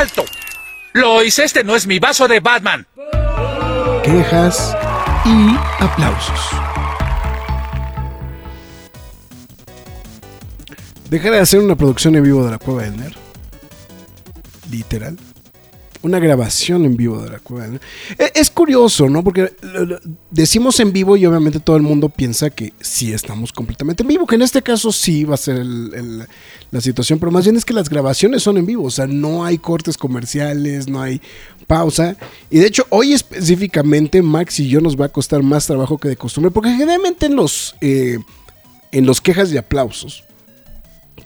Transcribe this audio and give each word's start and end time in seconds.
¡Alto! 0.00 0.24
Lois, 0.94 1.38
este 1.38 1.62
no 1.62 1.76
es 1.76 1.86
mi 1.86 1.98
vaso 1.98 2.26
de 2.26 2.40
Batman. 2.40 2.86
Quejas 4.02 4.74
y 5.26 5.54
aplausos. 5.78 6.40
Dejar 11.10 11.32
de 11.32 11.40
hacer 11.40 11.60
una 11.60 11.76
producción 11.76 12.16
en 12.16 12.22
vivo 12.22 12.42
de 12.46 12.50
la 12.50 12.56
Cueva 12.56 12.84
del 12.84 12.96
Nerd. 12.96 13.16
Literal 14.70 15.18
una 16.02 16.18
grabación 16.18 16.84
en 16.84 16.96
vivo 16.96 17.20
de 17.22 17.30
la 17.30 17.38
cueva. 17.38 17.78
E, 18.18 18.32
es, 18.34 18.50
curioso, 18.50 19.08
¿no? 19.08 19.22
Porque 19.22 19.52
decimos 20.30 20.80
en 20.80 20.92
vivo 20.92 21.16
y 21.16 21.26
obviamente 21.26 21.60
todo 21.60 21.76
el 21.76 21.82
mundo 21.82 22.08
piensa 22.08 22.50
que 22.50 22.72
sí 22.80 23.12
estamos 23.12 23.52
completamente 23.52 24.02
en 24.02 24.08
vivo, 24.08 24.26
que 24.26 24.36
en 24.36 24.42
este 24.42 24.62
caso 24.62 24.92
sí 24.92 25.24
va 25.24 25.34
a 25.34 25.38
ser 25.38 25.64
la 25.64 26.80
situación, 26.80 27.18
pero 27.18 27.30
más 27.30 27.44
bien 27.44 27.56
es 27.56 27.64
que 27.64 27.74
las 27.74 27.88
grabaciones 27.88 28.42
son 28.42 28.56
en 28.56 28.66
vivo, 28.66 28.84
o 28.84 28.90
sea, 28.90 29.06
no 29.06 29.44
hay 29.44 29.58
cortes 29.58 29.96
comerciales, 29.96 30.88
no 30.88 31.02
hay 31.02 31.20
pausa. 31.66 32.16
Y 32.50 32.58
de 32.58 32.66
hecho, 32.66 32.86
hoy 32.88 33.12
específicamente 33.12 34.22
Max 34.22 34.58
y 34.60 34.68
yo 34.68 34.80
nos 34.80 34.98
va 34.98 35.06
a 35.06 35.08
costar 35.10 35.42
más 35.42 35.66
trabajo 35.66 35.98
que 35.98 36.08
de 36.08 36.16
costumbre, 36.16 36.50
porque 36.50 36.70
generalmente 36.70 37.26
en 37.26 37.36
los, 37.36 37.74
eh, 37.80 38.18
en 38.92 39.06
los 39.06 39.20
quejas 39.20 39.52
y 39.52 39.58
aplausos, 39.58 40.24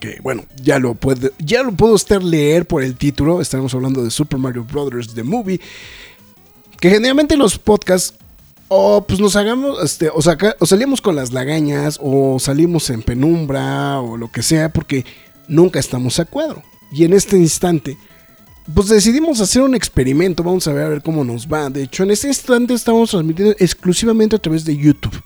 que 0.00 0.18
bueno, 0.22 0.44
ya 0.62 0.78
lo 0.78 0.94
puede, 0.94 1.32
ya 1.38 1.62
lo 1.62 1.72
puedo 1.72 1.94
usted 1.94 2.20
leer 2.20 2.66
por 2.66 2.82
el 2.82 2.96
título, 2.96 3.40
estamos 3.40 3.74
hablando 3.74 4.02
de 4.02 4.10
Super 4.10 4.38
Mario 4.38 4.64
Brothers 4.64 5.14
The 5.14 5.22
Movie, 5.22 5.60
que 6.80 6.90
generalmente 6.90 7.36
los 7.36 7.58
podcasts 7.58 8.14
o 8.68 9.04
pues 9.06 9.20
nos 9.20 9.36
hagamos, 9.36 9.82
este, 9.82 10.10
o, 10.12 10.20
saca, 10.22 10.56
o 10.58 10.66
salimos 10.66 11.00
con 11.00 11.14
las 11.14 11.32
lagañas, 11.32 11.98
o 12.02 12.38
salimos 12.38 12.90
en 12.90 13.02
penumbra, 13.02 14.00
o 14.00 14.16
lo 14.16 14.32
que 14.32 14.42
sea, 14.42 14.70
porque 14.70 15.04
nunca 15.48 15.78
estamos 15.78 16.18
a 16.18 16.24
cuadro. 16.24 16.62
Y 16.90 17.04
en 17.04 17.12
este 17.12 17.36
instante, 17.36 17.96
pues 18.72 18.88
decidimos 18.88 19.40
hacer 19.40 19.62
un 19.62 19.74
experimento, 19.74 20.42
vamos 20.42 20.66
a 20.66 20.72
ver 20.72 20.84
a 20.84 20.88
ver 20.88 21.02
cómo 21.02 21.24
nos 21.24 21.46
va. 21.46 21.68
De 21.70 21.82
hecho, 21.82 22.02
en 22.02 22.10
este 22.10 22.28
instante 22.28 22.74
estamos 22.74 23.10
transmitiendo 23.10 23.54
exclusivamente 23.58 24.36
a 24.36 24.38
través 24.38 24.64
de 24.64 24.76
YouTube. 24.76 25.22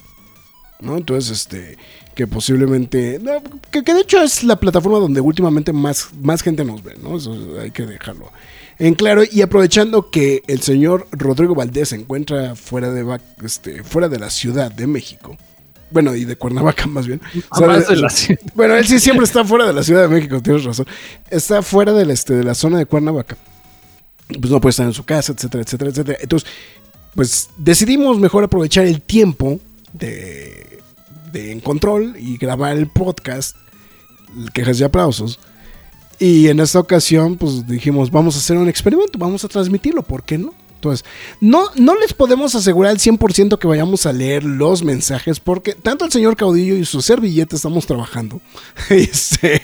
¿no? 0.81 0.97
Entonces, 0.97 1.31
este, 1.31 1.77
que 2.19 2.27
posiblemente, 2.27 3.21
que, 3.71 3.81
de 3.81 4.01
hecho 4.01 4.21
es 4.21 4.43
la 4.43 4.57
plataforma 4.57 4.99
donde 4.99 5.21
últimamente 5.21 5.73
más, 5.73 6.09
más 6.21 6.43
gente 6.43 6.65
nos 6.65 6.83
ve, 6.83 6.97
¿no? 7.01 7.17
Eso 7.17 7.33
hay 7.63 7.71
que 7.71 7.87
dejarlo 7.87 8.33
en 8.81 8.97
claro. 8.97 9.23
Y 9.31 9.41
aprovechando 9.41 10.11
que 10.11 10.43
el 10.49 10.61
señor 10.61 11.07
Rodrigo 11.13 11.55
Valdés 11.55 11.91
se 11.91 11.95
encuentra 11.95 12.57
fuera 12.57 12.91
de, 12.91 13.21
este, 13.45 13.85
fuera 13.85 14.09
de 14.09 14.19
la 14.19 14.31
Ciudad 14.31 14.73
de 14.73 14.89
México. 14.89 15.37
Bueno, 15.93 16.17
y 16.17 16.25
de 16.25 16.35
Cuernavaca 16.35 16.89
más 16.89 17.07
bien. 17.07 17.21
bueno, 18.57 18.75
él 18.75 18.85
sí 18.85 18.99
siempre 18.99 19.23
está 19.23 19.45
fuera 19.45 19.65
de 19.69 19.73
la 19.73 19.85
Ciudad 19.85 20.03
de 20.03 20.09
México, 20.09 20.43
tienes 20.43 20.65
razón. 20.65 20.87
Está 21.31 21.63
fuera 21.63 21.93
del, 21.93 22.11
este, 22.11 22.35
de 22.35 22.43
la 22.43 22.57
zona 22.57 22.79
de 22.79 22.87
Cuernavaca. 22.87 23.37
Pues 24.27 24.51
no 24.51 24.61
puede 24.61 24.71
estar 24.71 24.87
en 24.87 24.93
su 24.93 25.05
casa, 25.05 25.33
etcétera, 25.35 25.63
etcétera, 25.63 25.91
etcétera. 25.93 26.19
Entonces, 26.21 26.51
pues 27.15 27.51
decidimos 27.57 28.19
mejor 28.19 28.43
aprovechar 28.43 28.87
el 28.87 29.03
tiempo 29.03 29.61
de 29.93 30.68
de 31.33 31.53
En 31.53 31.61
Control 31.61 32.17
y 32.19 32.37
grabar 32.37 32.77
el 32.77 32.89
podcast, 32.89 33.57
quejas 34.53 34.81
y 34.81 34.85
aplausos. 34.85 35.39
Y 36.19 36.49
en 36.49 36.61
esta 36.61 36.81
ocasión, 36.81 37.37
pues 37.37 37.67
dijimos, 37.67 38.11
vamos 38.11 38.35
a 38.35 38.39
hacer 38.39 38.57
un 38.57 38.69
experimento, 38.69 39.19
vamos 39.19 39.45
a 39.45 39.49
transmitirlo, 39.49 40.03
¿por 40.03 40.25
qué 40.25 40.37
no? 40.37 40.53
Entonces, 40.79 41.05
no, 41.41 41.65
no 41.75 41.97
les 41.99 42.15
podemos 42.15 42.55
asegurar 42.55 42.93
al 42.93 42.99
100% 42.99 43.59
que 43.59 43.67
vayamos 43.67 44.07
a 44.07 44.13
leer 44.13 44.45
los 44.45 44.85
mensajes, 44.85 45.41
porque 45.41 45.73
tanto 45.75 46.05
el 46.05 46.13
señor 46.13 46.37
Caudillo 46.37 46.77
y 46.77 46.85
su 46.85 47.03
servilleta 47.03 47.57
estamos 47.57 47.87
trabajando. 47.87 48.41
Este, 48.89 49.61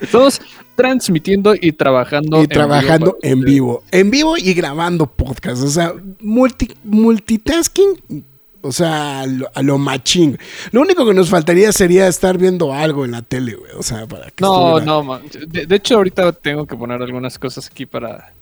estamos 0.00 0.40
transmitiendo 0.76 1.54
y 1.60 1.72
trabajando. 1.72 2.40
Y 2.42 2.46
trabajando 2.46 3.18
en 3.22 3.40
vivo. 3.40 3.82
En 3.90 4.12
vivo 4.12 4.36
y 4.36 4.54
grabando 4.54 5.06
podcast. 5.06 5.62
O 5.64 5.68
sea, 5.68 5.92
multi, 6.20 6.72
multitasking 6.84 8.24
o 8.62 8.72
sea, 8.72 9.20
a 9.20 9.62
lo, 9.62 9.78
machín. 9.78 10.38
Lo 10.72 10.80
único 10.80 11.06
que 11.06 11.14
nos 11.14 11.30
faltaría 11.30 11.72
sería 11.72 12.08
estar 12.08 12.38
viendo 12.38 12.72
algo 12.72 13.04
en 13.04 13.12
la 13.12 13.22
tele, 13.22 13.54
güey. 13.54 13.72
O 13.76 13.82
sea, 13.82 14.06
para 14.06 14.30
que. 14.30 14.42
No, 14.42 14.80
no, 14.80 15.02
man. 15.02 15.22
De, 15.46 15.74
hecho, 15.74 15.96
ahorita 15.96 16.32
tengo 16.32 16.66
que 16.66 16.76
poner 16.76 17.00
algunas 17.02 17.38
cosas 17.38 17.68
aquí 17.68 17.86
para. 17.86 18.32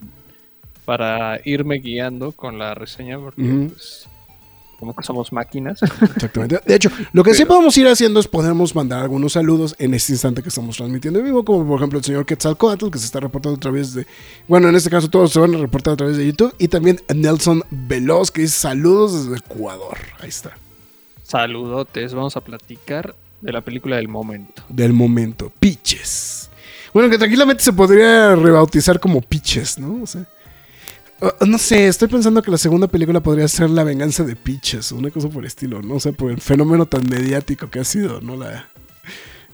Para 0.85 1.41
irme 1.45 1.79
guiando 1.79 2.31
con 2.31 2.59
la 2.59 2.73
reseña, 2.75 3.19
porque 3.19 3.43
pues, 3.43 4.09
como 4.79 4.95
que 4.95 5.03
somos 5.03 5.33
máquinas. 5.33 5.81
Exactamente. 5.83 6.61
De 6.65 6.75
hecho, 6.75 6.91
lo 7.13 7.25
que 7.25 7.35
sí 7.35 7.45
podemos 7.45 7.77
ir 7.79 7.89
haciendo 7.89 8.21
es 8.21 8.29
podemos 8.29 8.75
mandar 8.75 9.03
algunos 9.03 9.33
saludos 9.33 9.75
en 9.79 9.95
este 9.95 10.13
instante 10.13 10.43
que 10.43 10.49
estamos 10.49 10.77
transmitiendo 10.77 11.19
en 11.19 11.25
vivo, 11.25 11.45
como 11.45 11.67
por 11.67 11.79
ejemplo 11.79 11.99
el 11.99 12.05
señor 12.05 12.27
Quetzalcoatl, 12.27 12.91
que 12.91 12.99
se 12.99 13.07
está 13.07 13.21
reportando 13.21 13.57
a 13.57 13.61
través 13.61 13.95
de, 13.95 14.07
bueno, 14.49 14.69
en 14.69 14.77
este 14.77 14.91
caso 14.91 15.09
todos 15.09 15.33
se 15.33 15.41
van 15.41 15.55
a 15.55 15.59
reportar 15.59 15.95
a 15.95 15.97
través 15.97 16.17
de 16.17 16.27
YouTube, 16.27 16.55
y 16.59 16.69
también 16.69 17.01
Nelson 17.15 17.63
Veloz, 17.71 18.31
que 18.31 18.43
dice 18.43 18.59
saludos 18.59 19.25
desde 19.25 19.39
Ecuador. 19.39 19.99
Ahí 20.21 20.29
está. 20.29 20.57
Saludotes, 21.23 22.15
vamos 22.15 22.37
a 22.37 22.41
platicar 22.41 23.15
de 23.41 23.53
la 23.53 23.61
película 23.61 23.97
del 23.97 24.09
momento. 24.09 24.63
Del 24.69 24.93
momento, 24.93 25.53
Pitches. 25.59 26.51
Bueno, 26.93 27.11
que 27.11 27.19
tranquilamente 27.19 27.63
se 27.63 27.73
podría 27.73 28.35
rebautizar 28.35 28.99
como 29.01 29.21
Pitches, 29.21 29.79
¿no? 29.79 30.03
O 30.03 30.07
sea, 30.07 30.27
no 31.47 31.59
sé, 31.59 31.89
estoy 31.89 32.09
pensando 32.09 32.43
que 32.43 32.51
la 32.51 32.59
segunda 32.59 32.89
película 32.89 33.21
podría 33.21 33.49
ser 33.49 33.71
La 33.71 33.85
venganza 33.85 34.25
de 34.25 34.37
Peaches, 34.37 34.93
una 34.93 35.11
cosa 35.11 35.29
por 35.29 35.43
el 35.43 35.47
estilo, 35.47 35.83
¿no? 35.83 35.95
O 35.95 36.01
sea, 36.01 36.13
por 36.13 36.31
el 36.31 36.41
fenómeno 36.41 36.87
tan 36.87 37.09
mediático 37.09 37.71
que 37.71 37.81
ha 37.81 37.85
sido, 37.85 38.21
¿no? 38.21 38.37
La, 38.37 38.69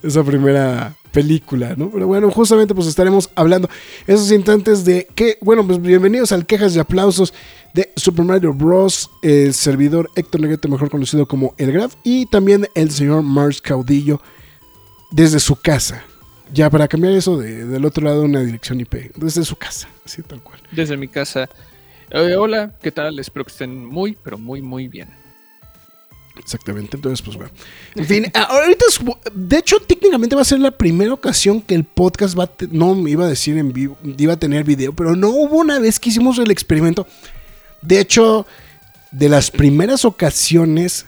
esa 0.02 0.24
primera 0.24 0.96
película, 1.12 1.74
¿no? 1.76 1.90
Pero 1.90 2.06
bueno, 2.06 2.30
justamente 2.30 2.74
pues 2.74 2.86
estaremos 2.88 3.30
hablando 3.34 3.68
esos 4.06 4.30
instantes 4.32 4.84
de 4.84 5.06
que, 5.14 5.38
bueno, 5.40 5.66
pues 5.66 5.80
bienvenidos 5.80 6.32
al 6.32 6.46
quejas 6.46 6.74
y 6.74 6.80
aplausos 6.80 7.32
de 7.74 7.92
Super 7.96 8.24
Mario 8.24 8.52
Bros. 8.52 9.10
El 9.22 9.54
servidor 9.54 10.10
Héctor 10.16 10.40
Negrete, 10.40 10.68
mejor 10.68 10.90
conocido 10.90 11.26
como 11.26 11.54
El 11.58 11.72
Graf, 11.72 11.94
y 12.02 12.26
también 12.26 12.66
el 12.74 12.90
señor 12.90 13.22
Mars 13.22 13.60
Caudillo 13.60 14.20
desde 15.10 15.38
su 15.38 15.56
casa, 15.56 16.02
ya, 16.52 16.70
para 16.70 16.88
cambiar 16.88 17.14
eso 17.14 17.38
de, 17.38 17.64
del 17.64 17.84
otro 17.84 18.04
lado 18.04 18.22
una 18.22 18.40
dirección 18.40 18.80
IP, 18.80 19.14
desde 19.16 19.44
su 19.44 19.56
casa, 19.56 19.88
así 20.04 20.22
tal 20.22 20.42
cual. 20.42 20.60
Desde 20.70 20.96
mi 20.96 21.08
casa. 21.08 21.48
Eh, 22.10 22.36
hola, 22.36 22.74
¿qué 22.82 22.92
tal? 22.92 23.18
Espero 23.18 23.44
que 23.44 23.52
estén 23.52 23.84
muy, 23.84 24.16
pero 24.22 24.36
muy, 24.36 24.60
muy 24.60 24.88
bien. 24.88 25.08
Exactamente, 26.38 26.96
entonces 26.96 27.22
pues 27.22 27.36
bueno. 27.36 27.52
En 27.94 28.04
fin, 28.04 28.32
ahorita, 28.34 28.84
de 29.34 29.58
hecho, 29.58 29.78
técnicamente 29.80 30.34
va 30.34 30.42
a 30.42 30.46
ser 30.46 30.60
la 30.60 30.70
primera 30.70 31.12
ocasión 31.12 31.60
que 31.60 31.74
el 31.74 31.84
podcast 31.84 32.38
va 32.38 32.44
a, 32.44 32.50
no 32.70 32.94
me 32.94 33.10
iba 33.10 33.24
a 33.24 33.28
decir 33.28 33.56
en 33.58 33.72
vivo, 33.72 33.96
iba 34.02 34.34
a 34.34 34.38
tener 34.38 34.64
video, 34.64 34.92
pero 34.92 35.16
no 35.16 35.28
hubo 35.30 35.56
una 35.56 35.78
vez 35.78 35.98
que 35.98 36.10
hicimos 36.10 36.38
el 36.38 36.50
experimento. 36.50 37.06
De 37.80 38.00
hecho, 38.00 38.46
de 39.10 39.28
las 39.28 39.50
primeras 39.50 40.04
ocasiones 40.04 41.06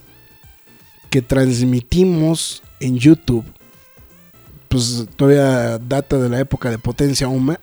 que 1.10 1.22
transmitimos 1.22 2.62
en 2.80 2.98
YouTube, 2.98 3.44
pues 4.74 5.06
todavía 5.14 5.78
data 5.78 6.18
de 6.18 6.28
la 6.28 6.40
época 6.40 6.68
de 6.68 6.78
Potencia 6.78 7.28
Uma, 7.28 7.60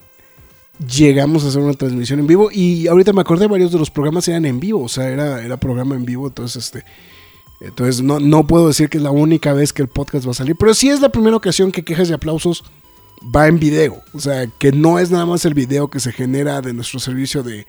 llegamos 0.79 1.43
a 1.43 1.49
hacer 1.49 1.61
una 1.61 1.73
transmisión 1.73 2.19
en 2.19 2.27
vivo 2.27 2.49
y 2.53 2.87
ahorita 2.87 3.11
me 3.11 3.19
acordé, 3.19 3.47
varios 3.47 3.73
de 3.73 3.79
los 3.79 3.91
programas 3.91 4.29
eran 4.29 4.45
en 4.45 4.61
vivo, 4.61 4.83
o 4.83 4.87
sea, 4.87 5.09
era, 5.09 5.43
era 5.43 5.57
programa 5.57 5.95
en 5.95 6.05
vivo, 6.05 6.27
entonces 6.27 6.65
este... 6.65 6.85
Entonces 7.59 8.01
no, 8.01 8.19
no 8.19 8.47
puedo 8.47 8.69
decir 8.69 8.89
que 8.89 8.97
es 8.97 9.03
la 9.03 9.11
única 9.11 9.53
vez 9.53 9.71
que 9.71 9.83
el 9.83 9.87
podcast 9.87 10.25
va 10.25 10.31
a 10.31 10.33
salir, 10.33 10.55
pero 10.55 10.73
sí 10.73 10.89
es 10.89 10.99
la 10.99 11.09
primera 11.09 11.35
ocasión 11.35 11.71
que 11.71 11.83
quejas 11.83 12.09
y 12.09 12.13
aplausos 12.13 12.63
va 13.23 13.47
en 13.47 13.59
video. 13.59 14.01
O 14.13 14.19
sea, 14.19 14.47
que 14.47 14.71
no 14.71 14.97
es 14.97 15.11
nada 15.11 15.27
más 15.27 15.45
el 15.45 15.53
video 15.53 15.87
que 15.87 15.99
se 15.99 16.11
genera 16.11 16.61
de 16.61 16.73
nuestro 16.73 16.99
servicio 16.99 17.43
de, 17.43 17.67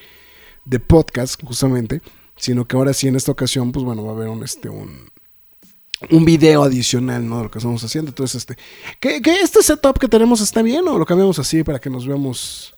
de 0.64 0.80
podcast, 0.80 1.38
justamente, 1.44 2.00
sino 2.36 2.66
que 2.66 2.74
ahora 2.74 2.94
sí 2.94 3.06
en 3.06 3.16
esta 3.16 3.32
ocasión, 3.32 3.70
pues 3.70 3.84
bueno, 3.84 4.02
va 4.02 4.12
a 4.12 4.14
haber 4.14 4.28
un, 4.28 4.42
este, 4.42 4.70
un, 4.70 5.11
un 6.10 6.24
video 6.24 6.62
adicional, 6.62 7.28
¿no? 7.28 7.38
De 7.38 7.44
lo 7.44 7.50
que 7.50 7.58
estamos 7.58 7.82
haciendo. 7.82 8.10
Entonces, 8.10 8.36
este, 8.36 8.56
¿qué, 9.00 9.20
este 9.42 9.62
setup 9.62 9.98
que 9.98 10.08
tenemos 10.08 10.40
está 10.40 10.62
bien 10.62 10.86
o 10.88 10.98
lo 10.98 11.06
cambiamos 11.06 11.38
así 11.38 11.62
para 11.62 11.78
que 11.78 11.90
nos 11.90 12.06
veamos? 12.06 12.74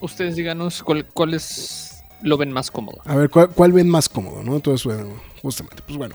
Ustedes 0.00 0.36
díganos 0.36 0.82
cuál, 0.82 1.06
cuál 1.06 1.34
es 1.34 1.90
lo 2.22 2.36
ven 2.36 2.52
más 2.52 2.70
cómodo. 2.70 3.00
A 3.04 3.16
ver, 3.16 3.30
¿cuál, 3.30 3.48
cuál 3.50 3.72
ven 3.72 3.88
más 3.88 4.08
cómodo, 4.08 4.42
no? 4.42 4.56
Entonces, 4.56 4.84
bueno, 4.84 5.20
justamente, 5.40 5.82
pues 5.86 5.96
bueno. 5.96 6.14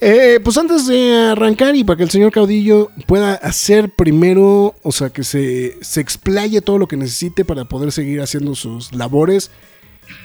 Eh, 0.00 0.40
pues 0.42 0.58
antes 0.58 0.86
de 0.86 1.30
arrancar 1.30 1.74
y 1.76 1.84
para 1.84 1.96
que 1.96 2.02
el 2.02 2.10
señor 2.10 2.32
Caudillo 2.32 2.90
pueda 3.06 3.34
hacer 3.34 3.90
primero, 3.94 4.74
o 4.82 4.92
sea, 4.92 5.10
que 5.10 5.24
se, 5.24 5.78
se 5.82 6.00
explaye 6.00 6.60
todo 6.60 6.78
lo 6.78 6.88
que 6.88 6.96
necesite 6.96 7.44
para 7.44 7.64
poder 7.64 7.92
seguir 7.92 8.20
haciendo 8.20 8.54
sus 8.54 8.92
labores, 8.92 9.50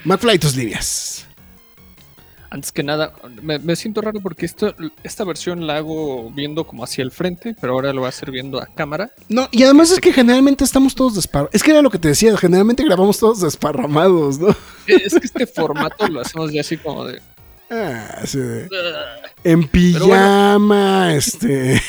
McFly, 0.04 0.40
tus 0.40 0.56
líneas. 0.56 1.26
Antes 2.50 2.72
que 2.72 2.82
nada, 2.82 3.12
me, 3.42 3.60
me 3.60 3.76
siento 3.76 4.00
raro 4.02 4.22
porque 4.22 4.46
esto, 4.46 4.74
esta 5.04 5.26
versión 5.26 5.68
la 5.68 5.78
hago 5.78 6.32
viendo 6.32 6.66
como 6.66 6.84
hacia 6.86 7.02
el 7.04 7.12
frente, 7.12 7.56
pero 7.60 7.74
ahora 7.74 7.92
lo 7.92 8.00
voy 8.02 8.06
a 8.06 8.10
hacer 8.10 8.32
viendo 8.32 8.62
a 8.62 8.66
cámara. 8.68 9.12
No, 9.28 9.50
y 9.52 9.64
además 9.64 9.92
es 9.92 10.00
que 10.00 10.14
generalmente 10.14 10.64
estamos 10.64 10.96
todos 10.96 11.16
desparramados. 11.16 11.54
Es 11.56 11.62
que 11.64 11.72
era 11.72 11.82
lo 11.82 11.90
que 11.90 12.00
te 12.00 12.08
decía, 12.08 12.38
generalmente 12.38 12.86
grabamos 12.86 13.20
todos 13.20 13.42
desparramados, 13.42 14.40
¿no? 14.40 14.56
Es 14.88 15.14
que 15.14 15.26
este 15.26 15.46
formato 15.46 16.08
lo 16.08 16.22
hacemos 16.22 16.52
ya 16.54 16.62
así 16.62 16.78
como 16.78 17.04
de... 17.06 17.22
Ah, 17.70 18.22
sí, 18.26 18.38
de- 18.40 18.70
en 19.44 19.68
pijama, 19.68 21.14
este. 21.16 21.82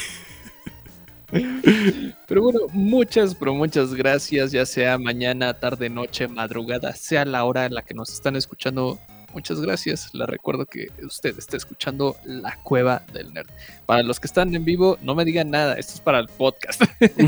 Pero 2.27 2.43
bueno, 2.43 2.61
muchas, 2.73 3.35
pero 3.35 3.55
muchas 3.55 3.95
gracias, 3.95 4.51
ya 4.51 4.65
sea 4.67 4.99
mañana, 4.99 5.55
tarde, 5.61 5.89
noche, 5.91 6.27
madrugada, 6.27 6.95
sea 6.95 7.25
la 7.25 7.45
hora 7.45 7.67
en 7.67 7.75
la 7.75 7.83
que 7.83 7.95
nos 7.95 8.13
están 8.13 8.35
escuchando. 8.37 8.99
Muchas 9.39 9.61
gracias. 9.61 10.13
Les 10.15 10.27
recuerdo 10.29 10.67
que 10.67 10.89
usted 11.01 11.39
está 11.39 11.57
escuchando 11.57 12.17
La 12.25 12.59
Cueva 12.65 13.05
del 13.13 13.33
Nerd. 13.33 13.47
Para 13.87 14.03
los 14.03 14.19
que 14.19 14.27
están 14.27 14.53
en 14.53 14.65
vivo, 14.65 14.99
no 15.01 15.15
me 15.15 15.25
digan 15.25 15.49
nada. 15.49 15.75
Esto 15.75 15.95
es 15.95 16.01
para 16.01 16.19
el 16.19 16.27
podcast. 16.27 16.83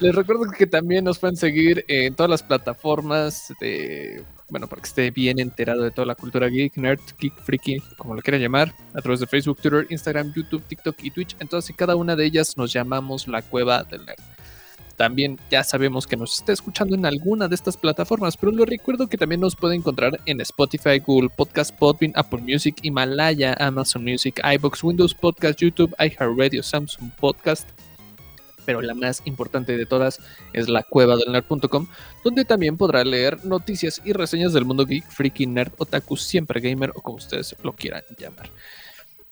Les 0.00 0.14
recuerdo 0.14 0.44
que 0.50 0.66
también 0.66 1.04
nos 1.06 1.18
pueden 1.18 1.38
seguir 1.38 1.86
en 1.88 2.14
todas 2.14 2.28
las 2.28 2.42
plataformas 2.42 3.54
de, 3.62 4.22
bueno, 4.50 4.66
para 4.68 4.82
que 4.82 4.88
esté 4.88 5.10
bien 5.10 5.38
enterado 5.38 5.82
de 5.82 5.90
toda 5.90 6.04
la 6.04 6.14
cultura 6.14 6.48
geek, 6.48 6.76
nerd, 6.76 7.00
geek, 7.18 7.34
freaky, 7.40 7.80
como 7.96 8.14
lo 8.14 8.20
quieran 8.20 8.42
llamar, 8.42 8.74
a 8.92 9.00
través 9.00 9.20
de 9.20 9.26
Facebook, 9.26 9.58
Twitter, 9.62 9.86
Instagram, 9.88 10.34
YouTube, 10.34 10.64
TikTok 10.68 10.96
y 11.02 11.10
Twitch. 11.10 11.34
Entonces, 11.40 11.74
cada 11.74 11.96
una 11.96 12.14
de 12.14 12.26
ellas 12.26 12.58
nos 12.58 12.74
llamamos 12.74 13.26
la 13.26 13.40
Cueva 13.40 13.84
del 13.84 14.04
Nerd. 14.04 14.20
También 14.98 15.38
ya 15.48 15.62
sabemos 15.62 16.08
que 16.08 16.16
nos 16.16 16.34
está 16.34 16.52
escuchando 16.52 16.96
en 16.96 17.06
alguna 17.06 17.46
de 17.46 17.54
estas 17.54 17.76
plataformas, 17.76 18.36
pero 18.36 18.50
les 18.50 18.68
recuerdo 18.68 19.06
que 19.06 19.16
también 19.16 19.40
nos 19.40 19.54
puede 19.54 19.76
encontrar 19.76 20.18
en 20.26 20.40
Spotify, 20.40 20.98
Google 20.98 21.30
Podcast, 21.30 21.72
Podbean, 21.78 22.12
Apple 22.16 22.40
Music, 22.40 22.76
Himalaya, 22.82 23.54
Amazon 23.60 24.02
Music, 24.02 24.40
iBox, 24.42 24.82
Windows 24.82 25.14
Podcast, 25.14 25.60
YouTube, 25.60 25.94
iHeartRadio, 26.00 26.64
Samsung 26.64 27.12
Podcast, 27.12 27.68
pero 28.66 28.82
la 28.82 28.94
más 28.94 29.22
importante 29.24 29.76
de 29.76 29.86
todas 29.86 30.20
es 30.52 30.68
la 30.68 30.82
cueva 30.82 31.14
del 31.16 31.30
nerd.com, 31.30 31.86
donde 32.24 32.44
también 32.44 32.76
podrá 32.76 33.04
leer 33.04 33.44
noticias 33.46 34.02
y 34.04 34.12
reseñas 34.12 34.52
del 34.52 34.64
mundo 34.64 34.84
geek, 34.84 35.08
freaky, 35.08 35.46
nerd, 35.46 35.74
otaku, 35.78 36.16
siempre 36.16 36.60
gamer 36.60 36.90
o 36.96 37.00
como 37.00 37.18
ustedes 37.18 37.54
lo 37.62 37.72
quieran 37.72 38.02
llamar. 38.18 38.50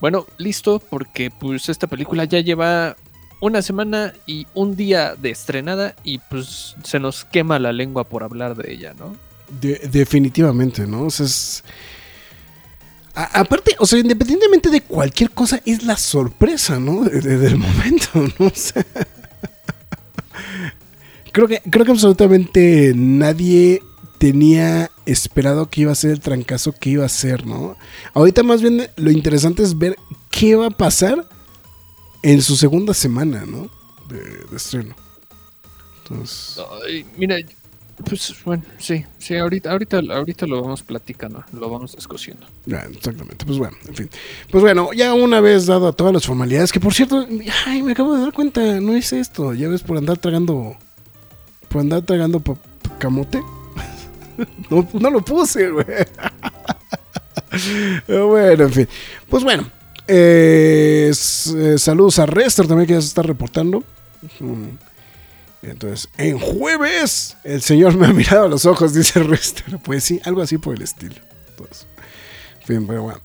Bueno, 0.01 0.25
listo, 0.37 0.79
porque 0.79 1.31
pues 1.31 1.69
esta 1.69 1.87
película 1.87 2.25
ya 2.25 2.39
lleva 2.39 2.95
una 3.39 3.61
semana 3.61 4.13
y 4.25 4.47
un 4.53 4.75
día 4.75 5.15
de 5.15 5.29
estrenada 5.31 5.95
y 6.03 6.17
pues 6.19 6.75
se 6.83 6.99
nos 6.99 7.25
quema 7.25 7.59
la 7.59 7.71
lengua 7.71 8.03
por 8.03 8.23
hablar 8.23 8.55
de 8.55 8.71
ella, 8.73 8.93
¿no? 8.97 9.15
De- 9.61 9.87
definitivamente, 9.91 10.85
¿no? 10.87 11.03
O 11.05 11.09
sea, 11.09 11.25
es. 11.25 11.63
aparte, 13.13 13.75
o 13.79 13.85
sea, 13.85 13.99
independientemente 13.99 14.69
de 14.69 14.81
cualquier 14.81 15.31
cosa, 15.31 15.61
es 15.65 15.83
la 15.83 15.97
sorpresa, 15.97 16.79
¿no? 16.79 17.03
De- 17.03 17.21
de- 17.21 17.37
del 17.37 17.57
momento, 17.57 18.09
¿no? 18.39 18.47
O 18.47 18.51
sea, 18.53 18.85
creo 21.31 21.47
que, 21.47 21.61
creo 21.69 21.85
que 21.85 21.91
absolutamente 21.91 22.93
nadie 22.95 23.81
tenía 24.17 24.91
esperado 25.05 25.69
que 25.69 25.81
iba 25.81 25.91
a 25.91 25.95
ser 25.95 26.11
el 26.11 26.19
trancazo 26.19 26.73
que 26.73 26.91
iba 26.91 27.05
a 27.05 27.09
ser, 27.09 27.45
¿no? 27.45 27.77
Ahorita 28.13 28.43
más 28.43 28.61
bien 28.61 28.89
lo 28.95 29.11
interesante 29.11 29.63
es 29.63 29.77
ver 29.77 29.95
qué 30.29 30.55
va 30.55 30.67
a 30.67 30.71
pasar 30.71 31.27
en 32.23 32.41
su 32.41 32.55
segunda 32.55 32.93
semana, 32.93 33.45
¿no? 33.45 33.69
De, 34.09 34.19
de 34.19 34.57
estreno. 34.57 34.95
Entonces. 36.03 36.59
Ay, 36.85 37.05
mira, 37.17 37.37
pues 38.05 38.35
bueno, 38.45 38.63
sí, 38.77 39.03
sí, 39.17 39.35
ahorita, 39.35 39.71
ahorita, 39.71 39.97
ahorita 39.97 40.45
lo 40.45 40.61
vamos 40.61 40.83
platicando, 40.83 41.43
lo 41.51 41.69
vamos 41.69 41.95
discutiendo. 41.95 42.45
Ya, 42.67 42.81
exactamente. 42.81 43.43
Pues 43.43 43.57
bueno, 43.57 43.75
en 43.87 43.95
fin. 43.95 44.09
Pues 44.51 44.61
bueno, 44.63 44.93
ya 44.93 45.15
una 45.15 45.41
vez 45.41 45.65
dado 45.65 45.91
todas 45.93 46.13
las 46.13 46.25
formalidades, 46.25 46.71
que 46.71 46.79
por 46.79 46.93
cierto, 46.93 47.27
ay, 47.65 47.81
me 47.81 47.93
acabo 47.93 48.15
de 48.15 48.21
dar 48.21 48.33
cuenta, 48.33 48.79
no 48.81 48.95
hice 48.95 49.19
esto. 49.19 49.53
Ya 49.55 49.67
ves, 49.67 49.81
por 49.81 49.97
andar 49.97 50.19
tragando. 50.19 50.75
Por 51.69 51.81
andar 51.81 52.03
tragando 52.03 52.41
camote. 52.99 53.41
no, 54.69 54.87
no 54.93 55.09
lo 55.09 55.21
puse, 55.23 55.69
güey. 55.69 55.85
Pero 58.05 58.27
bueno, 58.29 58.63
en 58.65 58.73
fin. 58.73 58.87
Pues 59.29 59.43
bueno. 59.43 59.69
eh, 60.07 61.11
eh, 61.11 61.75
saludos 61.77 62.19
a 62.19 62.25
Rester 62.25 62.67
también 62.67 62.87
que 62.87 62.93
ya 62.93 63.01
se 63.01 63.07
está 63.07 63.21
reportando. 63.21 63.83
Entonces, 65.61 66.09
en 66.17 66.39
jueves, 66.39 67.35
el 67.43 67.61
señor 67.61 67.95
me 67.97 68.07
ha 68.07 68.13
mirado 68.13 68.45
a 68.45 68.47
los 68.49 68.65
ojos, 68.65 68.93
dice 68.93 69.21
Rester. 69.23 69.79
Pues 69.83 70.03
sí, 70.03 70.19
algo 70.23 70.41
así 70.41 70.57
por 70.57 70.75
el 70.75 70.81
estilo. 70.83 71.15
Entonces, 71.49 71.87
en 72.61 72.67
fin, 72.67 72.87
pero 72.87 73.03
bueno. 73.03 73.19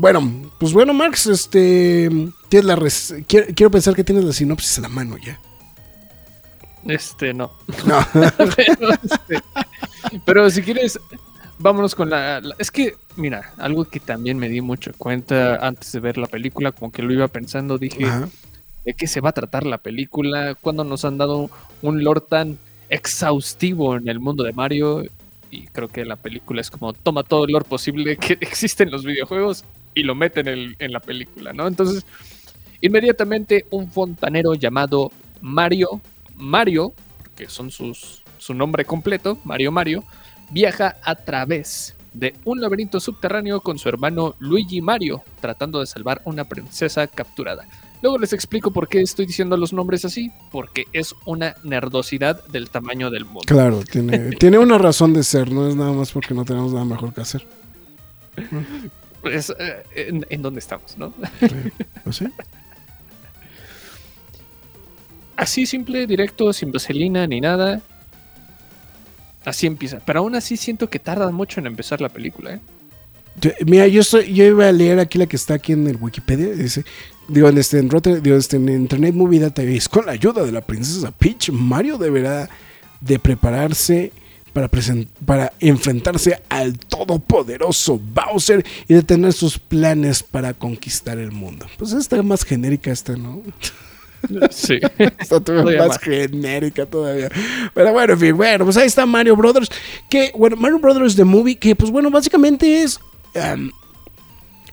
Bueno, 0.00 0.52
pues 0.58 0.72
bueno, 0.72 0.92
Marx, 0.92 1.26
este. 1.26 2.10
Tienes 2.48 2.66
la 2.66 2.76
res- 2.76 3.14
quiero, 3.26 3.46
quiero 3.54 3.70
pensar 3.70 3.94
que 3.94 4.04
tienes 4.04 4.24
la 4.24 4.32
sinopsis 4.32 4.78
a 4.78 4.82
la 4.82 4.88
mano 4.88 5.16
ya. 5.24 5.40
Este, 6.86 7.34
no. 7.34 7.50
No. 7.86 7.98
pero, 8.56 8.92
este, 9.02 9.42
pero 10.24 10.50
si 10.50 10.62
quieres, 10.62 10.98
vámonos 11.58 11.94
con 11.94 12.10
la, 12.10 12.40
la- 12.40 12.54
Es 12.58 12.70
que, 12.70 12.94
mira, 13.16 13.52
algo 13.58 13.84
que 13.84 14.00
también 14.00 14.38
me 14.38 14.48
di 14.48 14.60
mucho 14.60 14.92
cuenta 14.96 15.56
antes 15.66 15.92
de 15.92 16.00
ver 16.00 16.16
la 16.18 16.26
película, 16.26 16.72
como 16.72 16.90
que 16.90 17.02
lo 17.02 17.12
iba 17.12 17.28
pensando, 17.28 17.78
dije, 17.78 18.04
Ajá. 18.06 18.28
¿de 18.84 18.94
qué 18.94 19.06
se 19.06 19.20
va 19.20 19.30
a 19.30 19.32
tratar 19.32 19.66
la 19.66 19.78
película? 19.78 20.54
¿Cuándo 20.54 20.84
nos 20.84 21.04
han 21.04 21.18
dado 21.18 21.50
un 21.82 22.02
lore 22.02 22.22
tan 22.28 22.58
exhaustivo 22.88 23.96
en 23.96 24.08
el 24.08 24.20
mundo 24.20 24.42
de 24.44 24.52
Mario? 24.52 25.04
Y 25.50 25.66
creo 25.66 25.88
que 25.88 26.04
la 26.04 26.16
película 26.16 26.60
es 26.60 26.70
como 26.70 26.92
toma 26.92 27.24
todo 27.24 27.44
el 27.44 27.52
lore 27.52 27.64
posible 27.68 28.16
que 28.16 28.34
existe 28.40 28.84
en 28.84 28.90
los 28.90 29.04
videojuegos 29.04 29.64
y 29.94 30.02
lo 30.04 30.14
mete 30.14 30.40
en, 30.40 30.48
el- 30.48 30.76
en 30.78 30.92
la 30.92 31.00
película, 31.00 31.52
¿no? 31.52 31.66
Entonces, 31.66 32.06
inmediatamente 32.80 33.66
un 33.70 33.90
fontanero 33.90 34.54
llamado 34.54 35.10
Mario, 35.40 36.00
Mario, 36.40 36.94
que 37.36 37.48
son 37.48 37.70
sus, 37.70 38.22
su 38.38 38.54
nombre 38.54 38.84
completo, 38.84 39.38
Mario 39.44 39.72
Mario, 39.72 40.04
viaja 40.50 40.96
a 41.02 41.14
través 41.14 41.94
de 42.12 42.34
un 42.44 42.60
laberinto 42.60 42.98
subterráneo 42.98 43.60
con 43.60 43.78
su 43.78 43.88
hermano 43.88 44.34
Luigi 44.40 44.80
Mario, 44.80 45.22
tratando 45.40 45.80
de 45.80 45.86
salvar 45.86 46.22
una 46.24 46.44
princesa 46.44 47.06
capturada. 47.06 47.68
Luego 48.02 48.18
les 48.18 48.32
explico 48.32 48.70
por 48.70 48.88
qué 48.88 49.00
estoy 49.00 49.26
diciendo 49.26 49.56
los 49.56 49.72
nombres 49.72 50.04
así, 50.04 50.32
porque 50.50 50.86
es 50.92 51.14
una 51.26 51.54
nerdosidad 51.62 52.44
del 52.46 52.70
tamaño 52.70 53.10
del 53.10 53.26
mundo. 53.26 53.42
Claro, 53.46 53.82
tiene, 53.84 54.30
tiene 54.38 54.58
una 54.58 54.78
razón 54.78 55.12
de 55.12 55.22
ser, 55.22 55.52
no 55.52 55.68
es 55.68 55.76
nada 55.76 55.92
más 55.92 56.10
porque 56.10 56.34
no 56.34 56.44
tenemos 56.44 56.72
nada 56.72 56.84
mejor 56.84 57.12
que 57.12 57.20
hacer. 57.20 57.46
Pues, 59.20 59.50
eh, 59.58 59.82
en, 59.94 60.26
en 60.30 60.42
dónde 60.42 60.60
estamos, 60.60 60.96
¿no? 60.96 61.12
Sí, 61.40 61.48
pues 62.04 62.16
sí. 62.16 62.26
Así 65.40 65.64
simple, 65.64 66.06
directo, 66.06 66.52
sin 66.52 66.70
vaselina 66.70 67.26
ni 67.26 67.40
nada. 67.40 67.80
Así 69.44 69.66
empieza. 69.66 70.00
Pero 70.04 70.20
aún 70.20 70.34
así 70.34 70.58
siento 70.58 70.90
que 70.90 70.98
tarda 70.98 71.30
mucho 71.30 71.60
en 71.60 71.66
empezar 71.66 72.00
la 72.02 72.10
película, 72.10 72.54
¿eh? 72.54 72.60
Mira, 73.64 73.86
yo 73.86 74.02
estoy, 74.02 74.34
yo 74.34 74.44
iba 74.44 74.68
a 74.68 74.72
leer 74.72 74.98
aquí 74.98 75.16
la 75.16 75.24
que 75.26 75.36
está 75.36 75.54
aquí 75.54 75.72
en 75.72 75.86
el 75.86 75.96
Wikipedia. 75.96 76.48
Dice, 76.52 76.84
digo, 77.26 77.48
en 77.48 77.56
este, 77.56 77.78
en, 77.78 77.88
Rotten- 77.88 78.20
digo, 78.20 78.36
este, 78.36 78.56
en 78.56 78.68
Internet 78.68 79.14
Movie 79.14 79.40
Database, 79.40 79.88
con 79.88 80.04
la 80.04 80.12
ayuda 80.12 80.44
de 80.44 80.52
la 80.52 80.60
princesa 80.60 81.10
Peach, 81.10 81.48
Mario 81.50 81.96
deberá 81.96 82.50
de 83.00 83.18
prepararse 83.18 84.12
para, 84.52 84.68
para 85.24 85.54
enfrentarse 85.58 86.42
al 86.50 86.78
todopoderoso 86.78 87.98
Bowser 87.98 88.62
y 88.88 88.92
detener 88.92 89.32
sus 89.32 89.58
planes 89.58 90.22
para 90.22 90.52
conquistar 90.52 91.16
el 91.16 91.32
mundo. 91.32 91.64
Pues 91.78 91.92
está 91.92 92.22
más 92.22 92.44
genérica 92.44 92.90
esta, 92.92 93.16
¿no? 93.16 93.40
Sí. 94.50 94.78
Todavía 95.28 95.40
Todavía 95.44 95.78
más 95.78 95.88
más. 95.88 95.98
genérica 95.98 96.86
todavía. 96.86 97.28
Pero 97.74 97.92
bueno, 97.92 98.12
en 98.14 98.18
fin, 98.20 98.36
bueno, 98.36 98.64
pues 98.64 98.76
ahí 98.76 98.86
está 98.86 99.06
Mario 99.06 99.36
Brothers. 99.36 99.70
Que, 100.08 100.32
bueno, 100.36 100.56
Mario 100.56 100.78
Brothers 100.78 101.16
The 101.16 101.24
Movie, 101.24 101.56
que 101.56 101.74
pues 101.74 101.90
bueno, 101.90 102.10
básicamente 102.10 102.82
es. 102.82 102.98
um, 103.34 103.70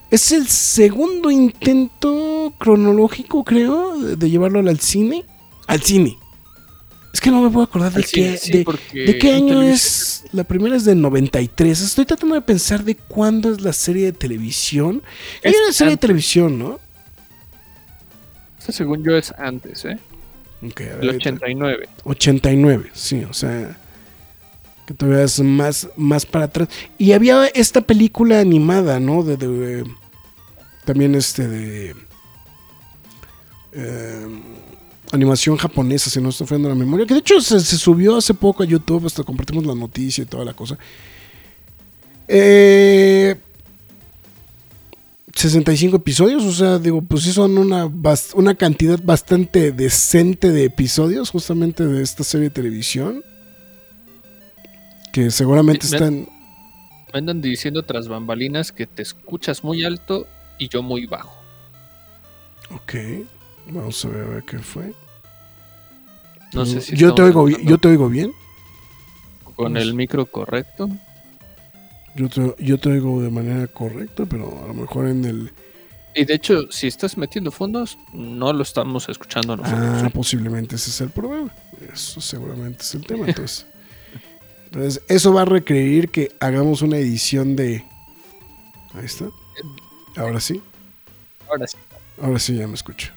es 0.10 0.32
el 0.32 0.48
segundo 0.48 1.30
intento 1.30 2.54
cronológico, 2.58 3.44
creo, 3.44 3.98
de, 4.00 4.30
llevarlo 4.30 4.60
al 4.60 4.80
cine. 4.80 5.25
Al 5.68 5.82
cine. 5.82 6.18
Es 7.13 7.20
que 7.20 7.30
no 7.32 7.42
me 7.42 7.50
puedo 7.50 7.66
acordar 7.66 7.92
de 7.92 8.04
cine, 8.04 8.32
qué. 8.32 8.38
sí, 8.38 8.51
de, 8.51 8.63
porque 8.63 9.00
¿De 9.06 9.18
qué 9.18 9.34
año 9.34 9.62
es? 9.62 10.24
La 10.32 10.44
primera 10.44 10.75
es 10.75 10.86
del 10.86 11.01
93. 11.01 11.82
Estoy 11.82 12.06
tratando 12.06 12.36
de 12.36 12.42
pensar 12.42 12.84
de 12.84 12.96
cuándo 12.96 13.51
es 13.51 13.62
la 13.62 13.74
serie 13.74 14.06
de 14.06 14.12
televisión. 14.13 15.01
Hay 15.44 15.51
Es 15.51 15.58
una 15.63 15.74
serie 15.74 15.92
de 15.92 15.98
televisión, 15.98 16.58
¿no? 16.60 16.80
Este, 18.68 18.84
según 18.84 19.04
yo, 19.04 19.16
es 19.18 19.32
antes, 19.38 19.86
¿eh? 19.86 19.98
El 20.62 20.94
ahorita. 21.10 21.16
89. 21.30 21.90
89, 22.04 22.90
sí, 22.94 23.24
o 23.24 23.34
sea, 23.34 23.78
que 24.86 24.94
todavía 24.94 25.24
es 25.24 25.40
más, 25.40 25.88
más 25.96 26.26
para 26.26 26.46
atrás. 26.46 26.68
Y 26.98 27.12
había 27.14 27.46
esta 27.48 27.82
película 27.82 28.40
animada, 28.40 29.00
¿no? 29.00 29.24
De, 29.24 29.38
de- 29.38 29.84
también 30.86 31.16
este 31.16 31.48
de 31.48 31.96
eh, 33.74 34.28
animación 35.12 35.58
japonesa, 35.58 36.10
si 36.10 36.20
no 36.22 36.30
estoy 36.30 36.48
fallando 36.48 36.70
la 36.70 36.76
memoria, 36.76 37.06
que 37.06 37.14
de 37.14 37.20
hecho 37.20 37.40
se, 37.42 37.60
se 37.60 37.78
subió 37.78 38.18
hace 38.18 38.34
poco 38.34 38.64
a 38.64 38.66
YouTube, 38.66 39.06
hasta 39.06 39.24
compartimos 39.24 39.66
la 39.66 39.76
noticia 39.76 40.24
y 40.24 40.26
toda 40.28 40.44
la 40.46 40.54
cosa. 40.54 40.78
Eh, 42.28 43.36
65 45.38 45.98
episodios, 45.98 46.44
o 46.44 46.51
sea, 46.51 46.79
digo, 46.79 47.01
pues 47.01 47.24
sí 47.24 47.32
son 47.32 47.58
una, 47.58 47.89
una 48.36 48.56
cantidad 48.56 49.00
bastante 49.03 49.72
decente 49.72 50.51
de 50.51 50.65
episodios 50.65 51.29
justamente 51.29 51.86
de 51.86 52.01
esta 52.01 52.24
serie 52.24 52.46
de 52.46 52.53
televisión. 52.56 53.24
Que 55.13 55.32
seguramente 55.32 55.88
me- 55.89 55.96
están... 55.96 56.29
Me 57.13 57.20
andan 57.20 57.41
diciendo 57.41 57.84
tras 57.84 58.08
bambalinas 58.08 58.72
que 58.72 58.86
te 58.86 59.01
escuchas 59.01 59.63
muy 59.63 59.86
alto 59.86 60.27
y 60.60 60.67
yo 60.70 60.84
muy 60.84 61.06
bajo. 61.06 61.36
Ok, 62.72 62.96
vamos 63.70 64.03
a 64.03 64.10
ver, 64.10 64.24
a 64.25 64.27
ver 64.27 64.44
qué 64.44 64.60
fue. 64.60 64.94
No 66.53 66.65
sé 66.65 66.82
si 66.82 66.96
yo, 66.98 67.13
te 67.15 67.22
oigo, 67.22 67.48
yo 67.48 67.77
te 67.77 67.88
oigo 67.88 68.10
bien. 68.10 68.34
con 69.56 69.77
el 69.77 69.94
micro 69.94 70.25
correcto. 70.25 70.89
Yo 72.18 72.30
te, 72.30 72.56
yo 72.64 72.80
te 72.80 72.90
oigo 72.90 73.22
de 73.22 73.30
manera 73.30 73.68
correcta, 73.68 74.26
pero 74.26 74.64
a 74.64 74.68
lo 74.68 74.74
mejor 74.74 75.08
en 75.08 75.24
el... 75.24 75.54
Y 76.16 76.26
de 76.26 76.34
hecho, 76.34 76.72
si 76.72 76.88
estás 76.88 77.16
metiendo 77.16 77.52
fondos, 77.52 78.00
no 78.12 78.52
lo 78.52 78.64
estamos 78.64 79.08
escuchando 79.08 79.56
nosotros. 79.56 80.04
Ah, 80.04 80.10
posiblemente 80.12 80.78
ese 80.78 80.90
es 80.90 81.00
el 81.02 81.12
problema. 81.12 81.54
Eso 81.94 82.20
seguramente 82.20 82.82
es 82.82 82.96
el 82.96 83.06
tema. 83.06 83.28
Entonces, 83.28 83.68
entonces, 84.66 85.04
eso 85.08 85.32
va 85.32 85.44
a 85.44 85.46
requerir 85.46 86.10
que 86.10 86.36
hagamos 86.40 86.82
una 86.82 86.98
edición 86.98 87.56
de. 87.56 87.86
Ahí 88.96 89.06
está. 89.06 89.26
Ahora 90.16 90.40
sí. 90.40 90.60
Ahora 91.48 91.68
sí. 91.68 91.78
Ahora 92.20 92.40
sí 92.40 92.56
ya 92.56 92.68
me 92.68 92.74
escucho. 92.74 93.12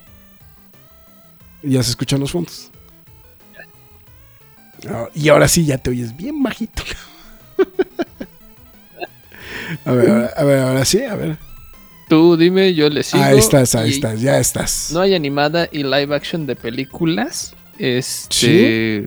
Ya 1.63 1.83
se 1.83 1.91
escuchan 1.91 2.21
los 2.21 2.33
fondos. 2.33 2.71
Ah, 4.87 5.09
Y 5.15 5.31
ahora 5.31 5.49
sí 5.49 5.65
ya 5.65 5.79
te 5.79 5.89
oyes 5.89 6.15
bien 6.15 6.43
bajito. 6.43 6.83
A 9.85 9.93
ver, 9.93 10.11
ahora- 10.11 10.33
a 10.37 10.45
ver, 10.45 10.59
ahora 10.61 10.85
sí, 10.85 11.03
a 11.03 11.15
ver. 11.15 11.37
Tú 12.09 12.37
dime, 12.37 12.75
yo 12.75 12.89
le 12.89 13.03
sigo. 13.05 13.23
Ahí 13.23 13.39
estás, 13.39 13.75
ahí 13.75 13.91
estás, 13.91 14.21
ya 14.21 14.39
estás. 14.39 14.91
No 14.93 15.01
hay 15.01 15.15
animada 15.15 15.69
y 15.71 15.85
live 15.85 16.15
action 16.15 16.47
de 16.47 16.57
películas. 16.57 17.55
Este. 17.79 19.07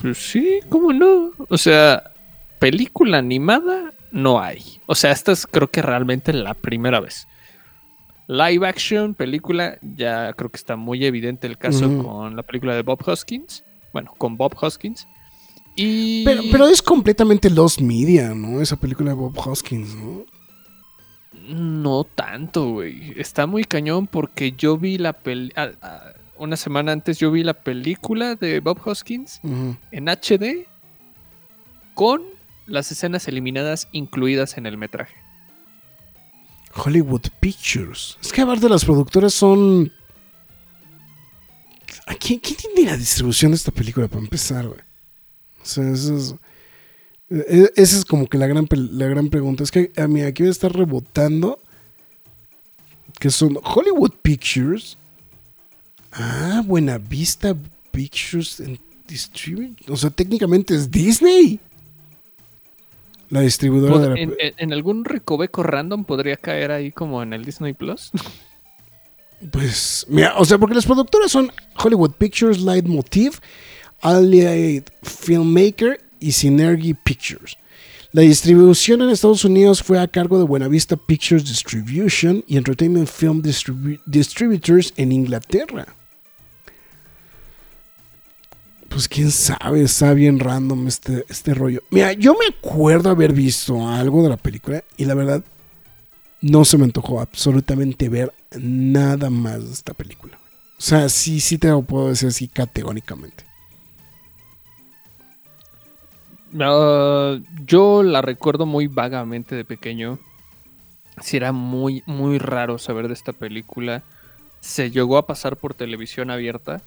Pues 0.00 0.18
sí, 0.18 0.60
¿cómo 0.68 0.92
no? 0.92 1.30
O 1.48 1.56
sea, 1.56 2.12
película 2.58 3.18
animada 3.18 3.92
no 4.10 4.40
hay. 4.42 4.80
O 4.86 4.94
sea, 4.94 5.12
esta 5.12 5.32
es 5.32 5.46
creo 5.46 5.70
que 5.70 5.80
realmente 5.80 6.32
la 6.32 6.54
primera 6.54 7.00
vez. 7.00 7.26
Live 8.26 8.66
action, 8.66 9.14
película, 9.14 9.78
ya 9.82 10.32
creo 10.34 10.50
que 10.50 10.56
está 10.56 10.76
muy 10.76 11.04
evidente 11.04 11.46
el 11.46 11.58
caso 11.58 11.86
con 12.02 12.36
la 12.36 12.42
película 12.42 12.74
de 12.74 12.82
Bob 12.82 13.00
Hoskins. 13.06 13.64
Bueno, 13.92 14.12
con 14.18 14.36
Bob 14.36 14.54
Hoskins. 14.60 15.06
Y. 15.76 16.24
Pero, 16.24 16.42
pero 16.50 16.66
es 16.68 16.82
completamente 16.82 17.50
Lost 17.50 17.80
Media, 17.80 18.34
¿no? 18.34 18.60
Esa 18.60 18.76
película 18.76 19.10
de 19.10 19.16
Bob 19.16 19.38
Hoskins, 19.38 19.94
¿no? 19.94 20.24
No 21.48 22.04
tanto, 22.04 22.70
güey. 22.70 23.14
Está 23.16 23.46
muy 23.46 23.64
cañón 23.64 24.06
porque 24.06 24.52
yo 24.52 24.76
vi 24.78 24.98
la 24.98 25.12
peli... 25.12 25.52
ah, 25.56 25.70
ah, 25.82 26.12
una 26.36 26.56
semana 26.56 26.92
antes 26.92 27.18
yo 27.18 27.30
vi 27.30 27.44
la 27.44 27.54
película 27.54 28.34
de 28.34 28.60
Bob 28.60 28.80
Hoskins 28.84 29.40
en 29.44 30.08
HD 30.08 30.66
con 31.94 32.22
las 32.66 32.90
escenas 32.90 33.28
eliminadas 33.28 33.88
incluidas 33.92 34.56
en 34.56 34.66
el 34.66 34.76
metraje. 34.76 35.14
Hollywood 36.74 37.26
Pictures. 37.40 38.18
Es 38.20 38.32
que 38.32 38.40
aparte 38.40 38.68
las 38.68 38.84
productoras 38.84 39.34
son. 39.34 39.92
¿A 42.06 42.14
quién, 42.14 42.40
quién 42.40 42.56
tiene 42.56 42.90
la 42.90 42.96
distribución 42.96 43.52
de 43.52 43.56
esta 43.56 43.70
película 43.70 44.08
para 44.08 44.22
empezar, 44.22 44.66
güey? 44.66 44.80
O 45.62 45.66
sea, 45.66 45.88
eso 45.90 46.16
es. 46.16 46.34
e- 47.30 47.72
Esa 47.76 47.96
es 47.98 48.04
como 48.04 48.26
que 48.26 48.38
la 48.38 48.46
gran, 48.46 48.66
la 48.70 49.06
gran 49.06 49.28
pregunta. 49.28 49.62
Es 49.62 49.70
que 49.70 49.92
a 49.96 50.06
mí 50.08 50.22
aquí 50.22 50.42
me 50.42 50.48
está 50.50 50.68
rebotando. 50.68 51.60
Que 53.20 53.30
son 53.30 53.58
Hollywood 53.62 54.12
Pictures. 54.22 54.98
Ah, 56.12 56.62
Buena 56.66 56.98
Vista 56.98 57.56
Pictures 57.90 58.60
and 58.60 58.78
Distribute. 59.06 59.76
O 59.90 59.96
sea, 59.96 60.10
técnicamente 60.10 60.74
es 60.74 60.90
Disney. 60.90 61.60
La 63.30 63.40
distribuidora 63.40 63.98
de 63.98 64.08
la. 64.10 64.14
en, 64.20 64.34
en- 64.38 64.54
en 64.58 64.72
algún 64.72 65.04
recoveco 65.04 65.62
random 65.62 66.04
podría 66.04 66.36
caer 66.36 66.70
ahí 66.70 66.90
como 66.92 67.22
en 67.22 67.32
el 67.32 67.44
Disney 67.44 67.72
Plus. 67.72 68.10
Pues, 69.50 70.06
mira, 70.08 70.34
o 70.38 70.44
sea, 70.44 70.56
porque 70.56 70.76
las 70.76 70.86
productoras 70.86 71.32
son 71.32 71.50
Hollywood 71.82 72.12
Pictures, 72.12 72.60
Leitmotiv, 72.60 73.40
Allied 74.02 74.84
Filmmaker 75.02 76.00
y 76.20 76.32
Synergy 76.32 76.94
Pictures. 76.94 77.56
La 78.12 78.22
distribución 78.22 79.00
en 79.00 79.08
Estados 79.08 79.44
Unidos 79.44 79.82
fue 79.82 79.98
a 79.98 80.06
cargo 80.06 80.38
de 80.38 80.44
Buenavista 80.44 80.96
Pictures 80.96 81.44
Distribution 81.46 82.44
y 82.46 82.58
Entertainment 82.58 83.08
Film 83.08 83.42
Distribu- 83.42 84.00
Distributors 84.04 84.92
en 84.96 85.12
Inglaterra. 85.12 85.86
Pues 88.88 89.08
quién 89.08 89.30
sabe, 89.30 89.82
está 89.82 90.12
bien 90.12 90.38
random 90.38 90.86
este, 90.86 91.24
este 91.30 91.54
rollo. 91.54 91.80
Mira, 91.90 92.12
yo 92.12 92.34
me 92.34 92.54
acuerdo 92.54 93.08
haber 93.08 93.32
visto 93.32 93.88
algo 93.88 94.22
de 94.22 94.28
la 94.28 94.36
película 94.36 94.84
y 94.98 95.06
la 95.06 95.14
verdad 95.14 95.42
no 96.42 96.66
se 96.66 96.76
me 96.76 96.84
antojó 96.84 97.20
absolutamente 97.20 98.10
ver 98.10 98.34
nada 98.58 99.30
más 99.30 99.64
de 99.64 99.72
esta 99.72 99.94
película. 99.94 100.38
O 100.76 100.82
sea, 100.82 101.08
sí, 101.08 101.40
sí 101.40 101.56
te 101.56 101.68
lo 101.68 101.80
puedo 101.80 102.08
decir 102.10 102.28
así 102.28 102.48
categóricamente. 102.48 103.46
Ah, 106.60 107.38
yo 107.64 108.02
la 108.02 108.22
recuerdo 108.22 108.66
muy 108.66 108.86
vagamente 108.86 109.54
de 109.54 109.64
pequeño. 109.64 110.18
Sí, 111.20 111.36
era 111.36 111.52
muy, 111.52 112.02
muy 112.06 112.38
raro 112.38 112.78
saber 112.78 113.08
de 113.08 113.14
esta 113.14 113.32
película. 113.32 114.02
Se 114.60 114.90
llegó 114.90 115.18
a 115.18 115.26
pasar 115.26 115.56
por 115.56 115.74
televisión 115.74 116.30
abierta. 116.30 116.82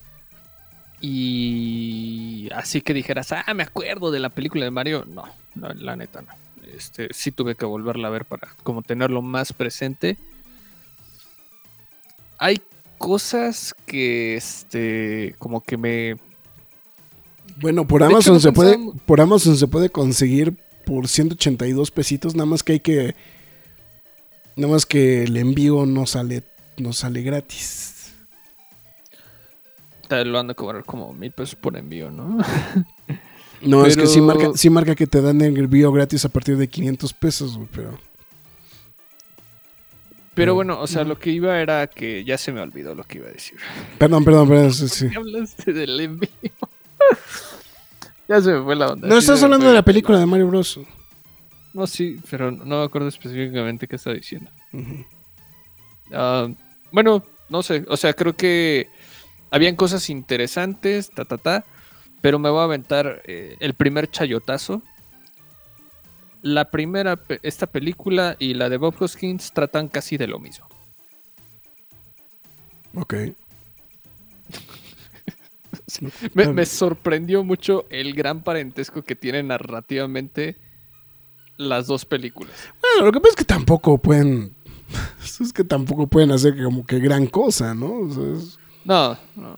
Y 1.01 2.49
así 2.55 2.81
que 2.81 2.93
dijeras, 2.93 3.31
ah, 3.31 3.53
me 3.53 3.63
acuerdo 3.63 4.11
de 4.11 4.19
la 4.19 4.29
película 4.29 4.65
de 4.65 4.71
Mario. 4.71 5.05
No, 5.07 5.25
no, 5.55 5.69
la 5.73 5.95
neta 5.95 6.21
no. 6.21 6.29
Este, 6.73 7.09
sí 7.11 7.31
tuve 7.31 7.55
que 7.55 7.65
volverla 7.65 8.07
a 8.07 8.11
ver 8.11 8.25
para 8.25 8.49
como 8.63 8.81
tenerlo 8.81 9.21
más 9.21 9.53
presente. 9.53 10.17
Hay 12.37 12.61
cosas 12.97 13.75
que 13.85 14.35
este 14.35 15.35
como 15.37 15.61
que 15.61 15.77
me 15.77 16.17
Bueno, 17.57 17.87
por 17.87 18.01
hecho, 18.01 18.09
Amazon 18.11 18.39
se 18.41 18.51
puede, 18.51 18.77
por 19.05 19.21
Amazon 19.21 19.57
se 19.57 19.67
puede 19.67 19.89
conseguir 19.89 20.57
por 20.85 21.07
182 21.07 21.91
pesitos, 21.91 22.35
nada 22.35 22.45
más 22.45 22.63
que 22.63 22.73
hay 22.73 22.79
que, 22.79 23.15
nada 24.55 24.73
más 24.73 24.85
que 24.85 25.23
el 25.23 25.37
envío 25.37 25.85
no 25.85 26.05
sale, 26.05 26.43
no 26.77 26.93
sale 26.93 27.21
gratis. 27.21 28.13
lo 30.09 30.39
han 30.39 30.47
de 30.47 30.55
cobrar 30.55 30.83
como 30.83 31.13
mil 31.13 31.31
pesos 31.31 31.55
por 31.55 31.75
envío, 31.77 32.11
¿no? 32.11 32.37
No, 33.61 33.85
es 33.85 33.95
que 33.97 34.05
sí 34.05 34.21
marca, 34.21 34.51
sí 34.53 34.69
marca 34.69 34.93
que 34.95 35.07
te 35.07 35.21
dan 35.21 35.41
el 35.41 35.57
envío 35.57 35.91
gratis 35.91 36.23
a 36.25 36.29
partir 36.29 36.57
de 36.57 36.67
500 36.67 37.13
pesos, 37.13 37.55
güey, 37.55 37.67
pero 37.73 37.97
Pero 40.35 40.51
No. 40.51 40.55
bueno, 40.55 40.79
o 40.81 40.85
sea, 40.87 41.03
lo 41.05 41.17
que 41.17 41.31
iba 41.31 41.59
era 41.59 41.87
que 41.87 42.23
ya 42.25 42.37
se 42.37 42.51
me 42.51 42.59
olvidó 42.59 42.93
lo 42.93 43.03
que 43.05 43.19
iba 43.19 43.27
a 43.29 43.31
decir. 43.31 43.57
perdón, 43.97 44.23
perdón, 44.25 44.49
perdón, 44.49 44.73
sí, 44.73 44.87
sí. 44.89 45.09
¿Qué 45.09 45.15
hablaste 45.17 45.73
del 45.73 45.99
envío? 45.99 46.29
ya 48.27 48.41
se 48.41 48.51
me 48.51 48.63
fue 48.63 48.75
la 48.75 48.87
onda. 48.87 49.07
No 49.07 49.17
estás 49.17 49.41
hablando 49.43 49.67
de 49.67 49.73
la 49.73 49.83
película 49.83 50.19
de 50.19 50.25
Mario 50.25 50.47
Bros. 50.47 50.79
No, 51.73 51.87
sí, 51.87 52.19
pero 52.29 52.51
no 52.51 52.79
me 52.79 52.83
acuerdo 52.83 53.07
específicamente 53.09 53.87
qué 53.87 53.97
estaba 53.97 54.15
diciendo. 54.15 54.49
Ah, 56.13 56.47
bueno, 56.91 57.23
no 57.49 57.63
sé, 57.63 57.85
o 57.89 57.97
sea, 57.97 58.13
creo 58.13 58.35
que 58.35 58.89
habían 59.51 59.75
cosas 59.75 60.09
interesantes, 60.09 61.09
ta, 61.09 61.25
ta, 61.25 61.37
ta, 61.37 61.65
pero 62.21 62.39
me 62.39 62.49
voy 62.49 62.61
a 62.61 62.63
aventar 62.63 63.21
eh, 63.25 63.57
el 63.59 63.73
primer 63.73 64.09
chayotazo. 64.09 64.81
La 66.41 66.71
primera, 66.71 67.19
esta 67.41 67.67
película 67.67 68.35
y 68.39 68.53
la 68.53 68.69
de 68.69 68.77
Bob 68.77 68.95
Hoskins 68.99 69.51
tratan 69.51 69.87
casi 69.87 70.17
de 70.17 70.27
lo 70.27 70.39
mismo. 70.39 70.67
Ok. 72.95 73.15
Me, 76.33 76.47
me 76.51 76.65
sorprendió 76.65 77.43
mucho 77.43 77.85
el 77.89 78.13
gran 78.13 78.43
parentesco 78.43 79.03
que 79.03 79.15
tienen 79.15 79.47
narrativamente 79.47 80.57
las 81.57 81.87
dos 81.87 82.05
películas. 82.05 82.53
Bueno, 82.81 83.05
lo 83.05 83.11
que 83.11 83.19
pasa 83.19 83.31
es 83.31 83.35
que 83.37 83.45
tampoco 83.45 83.97
pueden. 83.97 84.53
Es 85.41 85.51
que 85.53 85.63
tampoco 85.63 86.07
pueden 86.07 86.31
hacer 86.31 86.55
como 86.63 86.85
que 86.85 86.99
gran 86.99 87.27
cosa, 87.27 87.73
¿no? 87.73 87.91
O 88.01 88.09
sea, 88.13 88.23
es, 88.35 88.59
No, 88.85 89.17
no. 89.35 89.57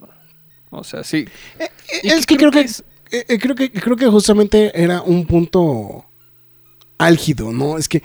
O 0.69 0.83
sea, 0.83 1.03
sí. 1.03 1.25
Eh, 1.59 1.69
Y 2.03 2.07
es 2.09 2.25
que 2.25 2.35
creo 2.37 2.51
que, 2.51 2.61
es- 2.61 2.83
eh, 3.11 3.25
eh, 3.29 3.37
creo 3.39 3.55
que 3.55 3.71
creo 3.71 3.95
que 3.95 4.07
justamente 4.07 4.71
era 4.81 5.01
un 5.01 5.25
punto 5.25 6.05
álgido, 6.97 7.51
¿no? 7.51 7.77
Es 7.77 7.87
que 7.87 8.01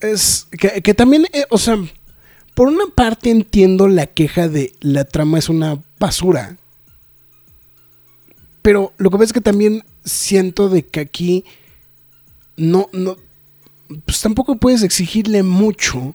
es 0.00 0.46
que, 0.58 0.82
que 0.82 0.94
también, 0.94 1.26
eh, 1.32 1.44
o 1.50 1.58
sea, 1.58 1.76
por 2.54 2.68
una 2.68 2.86
parte 2.94 3.30
entiendo 3.30 3.88
la 3.88 4.06
queja 4.06 4.48
de 4.48 4.72
la 4.80 5.04
trama 5.04 5.38
es 5.38 5.48
una 5.48 5.82
basura, 5.98 6.56
pero 8.64 8.94
lo 8.96 9.10
que 9.10 9.18
pasa 9.18 9.24
es 9.24 9.32
que 9.34 9.42
también 9.42 9.84
siento 10.06 10.70
de 10.70 10.86
que 10.86 11.00
aquí 11.00 11.44
no, 12.56 12.88
no, 12.94 13.18
pues 14.06 14.22
tampoco 14.22 14.56
puedes 14.56 14.82
exigirle 14.82 15.42
mucho 15.42 16.14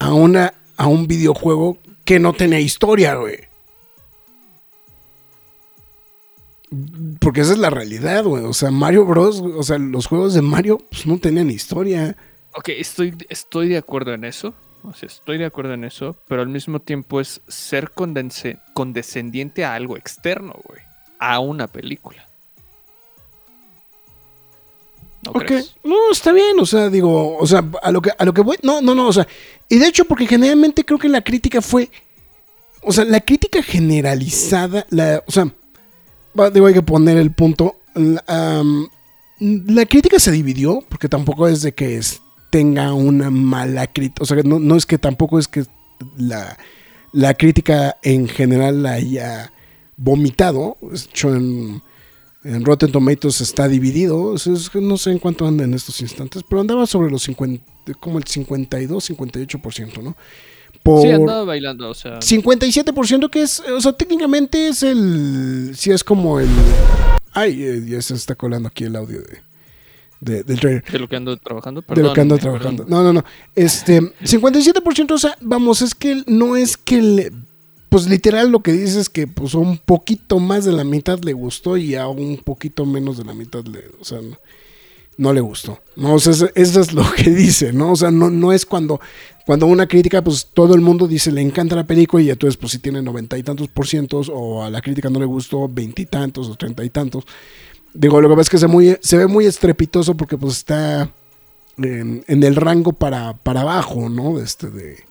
a 0.00 0.12
una 0.12 0.52
a 0.76 0.88
un 0.88 1.06
videojuego 1.06 1.78
que 2.04 2.18
no 2.18 2.32
tenía 2.32 2.58
historia, 2.58 3.14
güey. 3.14 3.38
Porque 7.20 7.42
esa 7.42 7.52
es 7.52 7.58
la 7.58 7.70
realidad, 7.70 8.24
güey. 8.24 8.42
O 8.42 8.52
sea, 8.52 8.72
Mario 8.72 9.04
Bros. 9.04 9.40
O 9.40 9.62
sea, 9.62 9.78
los 9.78 10.08
juegos 10.08 10.34
de 10.34 10.42
Mario 10.42 10.78
pues, 10.90 11.06
no 11.06 11.18
tenían 11.18 11.52
historia. 11.52 12.16
Ok, 12.52 12.70
estoy, 12.70 13.14
estoy 13.28 13.68
de 13.68 13.76
acuerdo 13.76 14.12
en 14.12 14.24
eso. 14.24 14.54
O 14.84 14.92
sea, 14.94 15.06
estoy 15.06 15.38
de 15.38 15.46
acuerdo 15.46 15.72
en 15.74 15.84
eso, 15.84 16.16
pero 16.28 16.42
al 16.42 16.48
mismo 16.48 16.78
tiempo 16.80 17.20
es 17.20 17.40
ser 17.48 17.90
condescendiente 18.74 19.64
a 19.64 19.74
algo 19.74 19.96
externo, 19.96 20.54
güey. 20.64 20.80
A 21.18 21.40
una 21.40 21.66
película. 21.68 22.28
¿No 25.22 25.30
Ok. 25.30 25.44
crees? 25.46 25.74
No, 25.84 26.10
está 26.12 26.32
bien. 26.32 26.58
O 26.60 26.66
sea, 26.66 26.90
digo, 26.90 27.38
o 27.38 27.46
sea, 27.46 27.64
a 27.82 27.90
lo 27.90 28.02
que, 28.02 28.10
a 28.16 28.24
lo 28.26 28.34
que 28.34 28.42
voy. 28.42 28.58
No, 28.62 28.82
no, 28.82 28.94
no. 28.94 29.08
O 29.08 29.12
sea, 29.12 29.26
y 29.70 29.78
de 29.78 29.86
hecho, 29.86 30.04
porque 30.04 30.26
generalmente 30.26 30.84
creo 30.84 30.98
que 30.98 31.08
la 31.08 31.22
crítica 31.22 31.62
fue. 31.62 31.90
O 32.82 32.92
sea, 32.92 33.04
la 33.06 33.20
crítica 33.20 33.62
generalizada. 33.62 34.84
La, 34.90 35.22
o 35.26 35.32
sea, 35.32 35.48
digo, 36.52 36.66
hay 36.66 36.74
que 36.74 36.82
poner 36.82 37.16
el 37.16 37.32
punto. 37.32 37.80
La 39.38 39.86
crítica 39.86 40.18
se 40.18 40.30
dividió, 40.30 40.80
porque 40.90 41.08
tampoco 41.08 41.48
es 41.48 41.62
de 41.62 41.72
que 41.72 41.96
es- 41.96 42.20
tenga 42.54 42.94
una 42.94 43.30
mala 43.30 43.88
crítica. 43.88 44.22
O 44.22 44.26
sea, 44.26 44.36
no, 44.44 44.60
no 44.60 44.76
es 44.76 44.86
que 44.86 44.96
tampoco 44.96 45.40
es 45.40 45.48
que 45.48 45.64
la, 46.16 46.56
la 47.12 47.34
crítica 47.34 47.96
en 48.04 48.28
general 48.28 48.84
la 48.84 48.92
haya 48.92 49.52
vomitado. 49.96 50.76
De 50.80 50.96
hecho, 50.96 51.34
en, 51.34 51.82
en 52.44 52.64
Rotten 52.64 52.92
Tomatoes 52.92 53.40
está 53.40 53.66
dividido. 53.66 54.36
Es- 54.36 54.46
es 54.46 54.72
no 54.76 54.96
sé 54.98 55.10
en 55.10 55.18
cuánto 55.18 55.48
anda 55.48 55.64
en 55.64 55.74
estos 55.74 56.00
instantes, 56.00 56.44
pero 56.48 56.60
andaba 56.60 56.86
sobre 56.86 57.10
los 57.10 57.24
50, 57.24 57.64
como 57.98 58.18
el 58.18 58.24
52, 58.24 59.10
58%, 59.10 60.00
¿no? 60.00 60.16
Por 60.84 61.02
Sí, 61.02 61.10
andaba 61.10 61.42
bailando, 61.44 61.90
o 61.90 61.94
sea. 61.94 62.20
57% 62.20 63.30
que 63.30 63.42
es, 63.42 63.58
o 63.58 63.80
sea, 63.80 63.94
técnicamente 63.94 64.68
es 64.68 64.84
el, 64.84 65.72
sí 65.74 65.90
es 65.90 66.04
como 66.04 66.38
el, 66.38 66.48
ay, 67.32 67.64
eh, 67.64 67.82
ya 67.84 68.00
se 68.00 68.14
está 68.14 68.36
colando 68.36 68.68
aquí 68.68 68.84
el 68.84 68.94
audio 68.94 69.22
de, 69.22 69.38
de- 70.24 70.42
del 70.42 70.58
trailer. 70.60 70.84
De 70.90 70.98
lo 70.98 71.08
que 71.08 71.16
ando 71.16 71.36
trabajando, 71.36 71.82
De 71.86 72.02
lo 72.02 72.12
que 72.12 72.20
ando 72.20 72.38
trabajando. 72.38 72.84
perdón. 72.84 73.04
No, 73.04 73.12
no, 73.12 73.20
no. 73.20 73.24
Este, 73.54 74.00
57%, 74.22 75.14
o 75.14 75.18
sea, 75.18 75.36
vamos, 75.40 75.82
es 75.82 75.94
que 75.94 76.22
no 76.26 76.56
es 76.56 76.76
que 76.76 77.00
le- 77.02 77.32
pues 77.88 78.08
literal 78.08 78.50
lo 78.50 78.60
que 78.60 78.72
dice 78.72 78.98
es 79.00 79.08
que 79.08 79.28
pues 79.28 79.54
un 79.54 79.78
poquito 79.78 80.40
más 80.40 80.64
de 80.64 80.72
la 80.72 80.82
mitad 80.82 81.20
le 81.22 81.32
gustó 81.32 81.76
y 81.76 81.94
a 81.94 82.08
un 82.08 82.38
poquito 82.38 82.84
menos 82.86 83.18
de 83.18 83.24
la 83.24 83.34
mitad 83.34 83.64
le, 83.66 83.84
o 84.00 84.04
sea, 84.04 84.20
no, 84.20 84.36
no 85.16 85.32
le 85.32 85.40
gustó. 85.40 85.78
No, 85.94 86.14
o 86.14 86.18
sea, 86.18 86.32
eso, 86.32 86.48
eso 86.56 86.80
es 86.80 86.92
lo 86.92 87.04
que 87.16 87.30
dice, 87.30 87.72
¿no? 87.72 87.92
O 87.92 87.96
sea, 87.96 88.10
no, 88.10 88.30
no 88.30 88.52
es 88.52 88.66
cuando, 88.66 89.00
cuando 89.46 89.66
una 89.66 89.86
crítica, 89.86 90.24
pues 90.24 90.48
todo 90.52 90.74
el 90.74 90.80
mundo 90.80 91.06
dice 91.06 91.30
le 91.30 91.40
encanta 91.40 91.76
la 91.76 91.86
película 91.86 92.20
y 92.20 92.30
entonces 92.30 92.56
pues 92.56 92.72
si 92.72 92.80
tiene 92.80 93.00
noventa 93.00 93.38
y 93.38 93.44
tantos 93.44 93.68
por 93.68 93.86
cientos 93.86 94.28
o 94.32 94.64
a 94.64 94.70
la 94.70 94.80
crítica 94.82 95.08
no 95.08 95.20
le 95.20 95.26
gustó 95.26 95.68
veintitantos 95.68 96.48
o 96.48 96.56
treinta 96.56 96.84
y 96.84 96.90
tantos. 96.90 97.24
Digo, 97.94 98.20
lo 98.20 98.28
que 98.28 98.34
pasa 98.34 98.42
es 98.42 98.50
que 98.50 98.58
se, 98.58 98.66
muy, 98.66 98.98
se 99.00 99.16
ve 99.16 99.26
muy 99.28 99.46
estrepitoso 99.46 100.16
porque 100.16 100.36
pues 100.36 100.58
está 100.58 101.08
en, 101.78 102.24
el 102.26 102.56
rango 102.56 102.92
para, 102.92 103.34
para 103.34 103.60
abajo, 103.60 104.08
¿no? 104.08 104.40
Este, 104.40 104.68
de, 104.68 105.04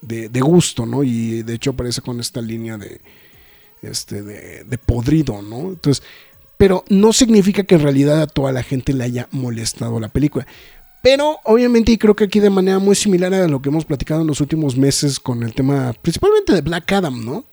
de, 0.00 0.28
de 0.28 0.40
gusto, 0.40 0.86
¿no? 0.86 1.02
Y 1.02 1.42
de 1.42 1.54
hecho 1.54 1.70
aparece 1.70 2.00
con 2.00 2.20
esta 2.20 2.40
línea 2.40 2.78
de, 2.78 3.00
este, 3.82 4.22
de, 4.22 4.62
de 4.62 4.78
podrido, 4.78 5.42
¿no? 5.42 5.70
Entonces, 5.70 6.04
pero 6.56 6.84
no 6.88 7.12
significa 7.12 7.64
que 7.64 7.74
en 7.74 7.82
realidad 7.82 8.22
a 8.22 8.26
toda 8.28 8.52
la 8.52 8.62
gente 8.62 8.92
le 8.92 9.02
haya 9.02 9.28
molestado 9.32 9.98
la 9.98 10.08
película. 10.08 10.46
Pero 11.02 11.40
obviamente, 11.44 11.92
y 11.92 11.98
creo 11.98 12.14
que 12.14 12.24
aquí 12.24 12.38
de 12.38 12.50
manera 12.50 12.78
muy 12.78 12.94
similar 12.94 13.34
a 13.34 13.48
lo 13.48 13.60
que 13.60 13.70
hemos 13.70 13.86
platicado 13.86 14.20
en 14.20 14.26
los 14.28 14.40
últimos 14.40 14.76
meses 14.76 15.18
con 15.18 15.42
el 15.42 15.54
tema, 15.54 15.94
principalmente 16.00 16.52
de 16.52 16.60
Black 16.60 16.92
Adam, 16.92 17.24
¿no? 17.24 17.44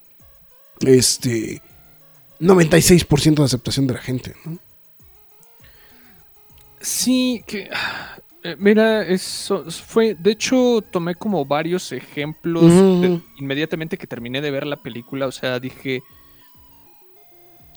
Este, 0.82 1.62
96% 2.40 3.36
de 3.36 3.44
aceptación 3.44 3.88
de 3.88 3.94
la 3.96 4.02
gente, 4.02 4.36
¿no? 4.46 4.60
Sí, 6.82 7.44
que. 7.48 7.70
eh, 8.44 8.56
Mira, 8.60 9.04
eso 9.04 9.70
fue. 9.72 10.16
De 10.16 10.32
hecho, 10.32 10.82
tomé 10.92 11.16
como 11.16 11.44
varios 11.46 11.92
ejemplos 11.92 12.72
de- 13.02 13.20
inmediatamente 13.40 13.98
que 13.98 14.08
terminé 14.08 14.42
de 14.42 14.52
ver 14.52 14.66
la 14.68 14.78
película. 14.78 15.28
O 15.28 15.32
sea, 15.32 15.60
dije. 15.60 16.02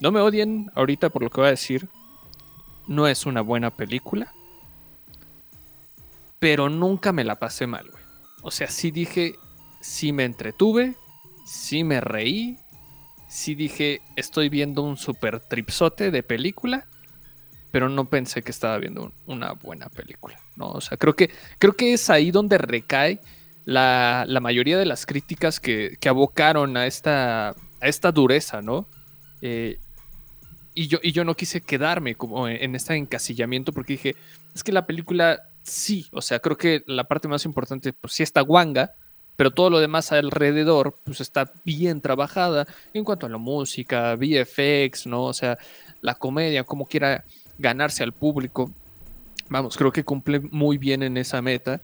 No 0.01 0.11
me 0.13 0.21
odien 0.21 0.71
ahorita 0.75 1.11
por 1.11 1.23
lo 1.23 1.31
que 1.31 1.41
voy 1.41 1.49
a 1.49 1.51
decir. 1.51 1.89
No 2.87 3.07
es 3.07 3.27
una 3.27 3.41
buena 3.43 3.71
película. 3.71 4.33
Pero 6.39 6.69
nunca 6.69 7.13
me 7.13 7.25
la 7.25 7.39
pasé 7.39 7.67
mal, 7.67 7.89
güey. 7.91 8.03
O 8.43 8.51
sea, 8.51 8.69
sí 8.69 8.91
dije. 8.91 9.35
Sí 9.81 10.13
me 10.13 10.25
entretuve. 10.25 10.95
Sí 11.47 11.85
me 11.85 12.01
reí. 12.01 12.59
Sí 13.29 13.55
dije. 13.55 14.01
Estoy 14.17 14.49
viendo 14.49 14.83
un 14.83 14.97
super 14.97 15.41
tripsote 15.41 16.11
de 16.11 16.23
película 16.23 16.87
pero 17.71 17.89
no 17.89 18.07
pensé 18.09 18.43
que 18.43 18.51
estaba 18.51 18.79
viendo 18.79 19.05
un- 19.05 19.13
una 19.27 19.53
buena 19.53 19.89
película. 19.89 20.39
¿no? 20.57 20.71
O 20.73 20.81
sea, 20.81 20.97
creo 20.99 21.15
que, 21.17 21.31
creo 21.59 21.75
que 21.75 21.93
es 21.93 22.11
ahí 22.11 22.31
donde 22.31 22.59
recae 22.59 23.21
la, 23.65 24.25
la 24.27 24.41
mayoría 24.41 24.79
de 24.79 24.87
las 24.87 25.07
críticas 25.07 25.61
que, 25.61 25.97
que 26.01 26.09
abocaron 26.09 26.77
a 26.77 26.87
esta, 26.87 27.51
a 27.51 27.55
esta 27.83 28.11
dureza, 28.13 28.61
¿no? 28.63 28.87
Eh, 29.43 29.79
y, 30.75 30.87
yo, 30.89 30.99
y 31.03 31.13
yo 31.13 31.25
no 31.25 31.35
quise 31.35 31.61
quedarme 31.61 32.15
como 32.15 32.49
en, 32.49 32.63
en 32.63 32.75
este 32.75 32.95
encasillamiento 32.95 33.73
porque 33.73 33.95
dije, 33.95 34.17
es 34.55 34.63
que 34.65 34.73
la 34.73 34.87
película 34.87 35.41
sí, 35.63 36.07
o 36.13 36.23
sea, 36.23 36.39
creo 36.41 36.57
que 36.57 36.83
la 36.87 37.05
parte 37.05 37.29
más 37.29 37.45
importante, 37.45 37.93
pues 37.93 38.13
sí 38.15 38.23
está 38.23 38.41
guanga, 38.41 38.93
pero 39.37 39.51
todo 39.51 39.71
lo 39.71 39.79
demás 39.81 40.13
alrededor, 40.13 40.95
pues 41.05 41.21
está 41.21 41.53
bien 41.65 42.01
trabajada 42.01 42.67
en 42.93 43.05
cuanto 43.05 43.27
a 43.27 43.31
la 43.31 43.39
música, 43.39 44.15
VFX, 44.17 45.07
¿no? 45.07 45.25
O 45.25 45.33
sea, 45.33 45.59
la 46.03 46.15
comedia, 46.15 46.65
como 46.65 46.87
quiera 46.87 47.25
ganarse 47.61 48.03
al 48.03 48.13
público. 48.13 48.71
Vamos, 49.49 49.77
creo 49.77 49.93
que 49.93 50.05
cumple 50.05 50.41
muy 50.41 50.79
bien 50.79 51.03
en 51.03 51.17
esa 51.17 51.43
meta. 51.43 51.81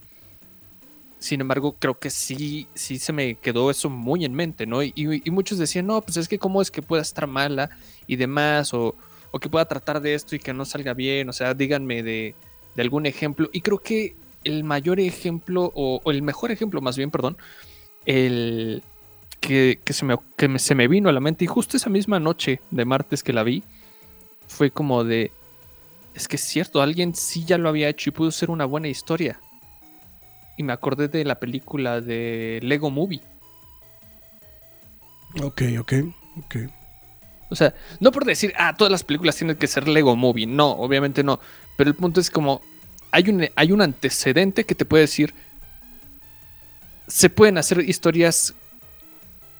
Sin 1.18 1.40
embargo, 1.40 1.76
creo 1.78 1.98
que 1.98 2.10
sí, 2.10 2.68
sí 2.74 2.98
se 2.98 3.12
me 3.12 3.36
quedó 3.36 3.70
eso 3.70 3.88
muy 3.90 4.24
en 4.24 4.34
mente, 4.34 4.66
¿no? 4.66 4.82
Y, 4.82 5.22
muchos 5.30 5.58
decían, 5.58 5.86
no, 5.86 6.00
pues 6.02 6.16
es 6.16 6.28
que 6.28 6.38
cómo 6.38 6.60
es 6.60 6.70
que 6.70 6.82
pueda 6.82 7.02
estar 7.02 7.26
mala 7.26 7.70
y 8.06 8.16
demás, 8.16 8.74
o, 8.74 8.94
o 9.30 9.38
que 9.38 9.48
pueda 9.48 9.64
tratar 9.64 10.00
de 10.00 10.14
esto 10.14 10.36
y 10.36 10.38
que 10.38 10.52
no 10.52 10.64
salga 10.64 10.94
bien, 10.94 11.28
o 11.28 11.32
sea, 11.32 11.54
díganme 11.54 12.02
de, 12.02 12.34
algún 12.78 13.06
ejemplo. 13.06 13.48
Y 13.52 13.62
creo 13.62 13.78
que 13.78 14.14
el 14.44 14.62
mayor 14.62 15.00
ejemplo, 15.00 15.72
o, 15.74 16.00
o 16.04 16.10
el 16.10 16.22
mejor 16.22 16.50
ejemplo 16.52 16.80
más 16.80 16.96
bien, 16.96 17.10
perdón, 17.10 17.36
el 18.04 18.82
que, 19.40 19.80
se, 19.92 20.04
me, 20.04 20.16
que 20.36 20.58
se 20.58 20.74
me 20.74 20.88
vino 20.88 21.08
a 21.08 21.12
la 21.12 21.20
mente, 21.20 21.44
y 21.44 21.48
justo 21.48 21.76
esa 21.76 21.90
misma 21.90 22.20
noche 22.20 22.60
de 22.70 22.84
martes 22.84 23.22
que 23.22 23.32
la 23.32 23.42
vi, 23.42 23.62
fue 24.48 24.70
como 24.70 25.04
de, 25.04 25.32
es 26.16 26.28
que 26.28 26.36
es 26.36 26.42
cierto, 26.42 26.80
alguien 26.80 27.14
sí 27.14 27.44
ya 27.44 27.58
lo 27.58 27.68
había 27.68 27.90
hecho 27.90 28.08
y 28.08 28.12
pudo 28.12 28.30
ser 28.30 28.50
una 28.50 28.64
buena 28.64 28.88
historia. 28.88 29.38
Y 30.56 30.62
me 30.62 30.72
acordé 30.72 31.08
de 31.08 31.24
la 31.24 31.38
película 31.38 32.00
de 32.00 32.58
Lego 32.62 32.90
Movie. 32.90 33.20
Ok, 35.42 35.62
ok, 35.78 35.92
ok. 36.38 36.56
O 37.50 37.54
sea, 37.54 37.74
no 38.00 38.10
por 38.12 38.24
decir, 38.24 38.54
ah, 38.56 38.74
todas 38.74 38.90
las 38.90 39.04
películas 39.04 39.36
tienen 39.36 39.56
que 39.56 39.66
ser 39.66 39.86
Lego 39.86 40.16
Movie. 40.16 40.46
No, 40.46 40.70
obviamente 40.70 41.22
no. 41.22 41.38
Pero 41.76 41.90
el 41.90 41.96
punto 41.96 42.18
es 42.18 42.30
como, 42.30 42.62
hay 43.10 43.28
un, 43.28 43.46
hay 43.54 43.72
un 43.72 43.82
antecedente 43.82 44.64
que 44.64 44.74
te 44.74 44.86
puede 44.86 45.02
decir, 45.02 45.34
se 47.06 47.28
pueden 47.28 47.58
hacer 47.58 47.80
historias 47.80 48.54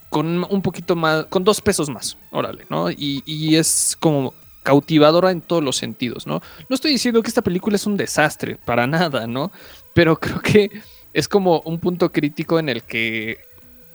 con 0.09 0.43
un 0.49 0.63
poquito 0.63 0.97
más, 0.97 1.27
con 1.27 1.45
dos 1.45 1.61
pesos 1.61 1.91
más, 1.91 2.17
órale, 2.31 2.65
¿no? 2.71 2.91
Y, 2.91 3.23
y 3.27 3.57
es 3.57 3.95
como 4.01 4.33
cautivadora 4.67 5.31
en 5.31 5.43
todos 5.43 5.63
los 5.63 5.77
sentidos, 5.77 6.27
¿no? 6.27 6.43
No 6.69 6.75
estoy 6.75 6.91
diciendo 6.91 7.23
que 7.23 7.29
esta 7.29 7.43
película 7.43 7.77
es 7.77 7.87
un 7.87 7.97
desastre, 7.97 8.57
para 8.57 8.89
nada, 8.89 9.29
¿no? 9.29 9.53
Pero 9.95 10.17
creo 10.21 10.41
que 10.41 10.83
es 11.15 11.29
como 11.29 11.61
un 11.61 11.79
punto 11.79 12.11
crítico 12.11 12.59
en 12.59 12.69
el 12.69 12.83
que, 12.83 13.39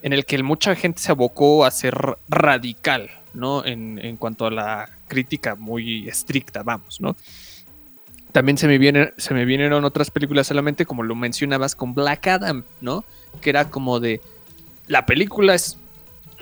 en 0.02 0.14
el 0.14 0.26
que 0.26 0.42
mucha 0.42 0.74
gente 0.76 1.02
se 1.02 1.12
abocó 1.12 1.66
a 1.66 1.72
ser 1.72 1.94
radical, 2.30 3.10
¿no? 3.34 3.66
En, 3.66 4.00
en 4.00 4.16
cuanto 4.16 4.46
a 4.46 4.52
la 4.52 4.90
crítica 5.10 5.56
muy 5.56 6.08
estricta, 6.08 6.64
vamos, 6.64 7.02
¿no? 7.02 7.18
También 8.32 8.58
se 8.58 8.66
me, 8.68 8.78
viene, 8.78 9.12
se 9.18 9.34
me 9.34 9.44
vinieron 9.44 9.84
otras 9.84 10.10
películas 10.10 10.48
solamente, 10.48 10.86
como 10.86 11.04
lo 11.04 11.16
mencionabas, 11.16 11.76
con 11.76 11.94
Black 11.94 12.28
Adam, 12.28 12.64
¿no? 12.80 13.04
Que 13.42 13.50
era 13.50 13.70
como 13.70 14.00
de, 14.00 14.22
la 14.88 15.06
película 15.06 15.54
es 15.54 15.78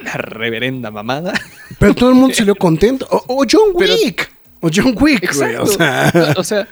la 0.04 0.14
reverenda 0.14 0.92
mamada. 0.92 1.34
Pero 1.80 1.94
todo 1.96 2.10
el 2.10 2.16
mundo 2.16 2.34
salió 2.38 2.56
contento. 2.56 3.08
O, 3.12 3.24
o 3.42 3.46
John 3.50 3.74
Pero- 3.78 3.94
Wick. 3.96 4.32
o 4.62 4.70
John 4.74 4.96
Wick, 5.00 5.36
güey. 5.36 5.56
O 5.56 5.66
sea, 5.66 6.12
O 6.38 6.44
sea, 6.44 6.68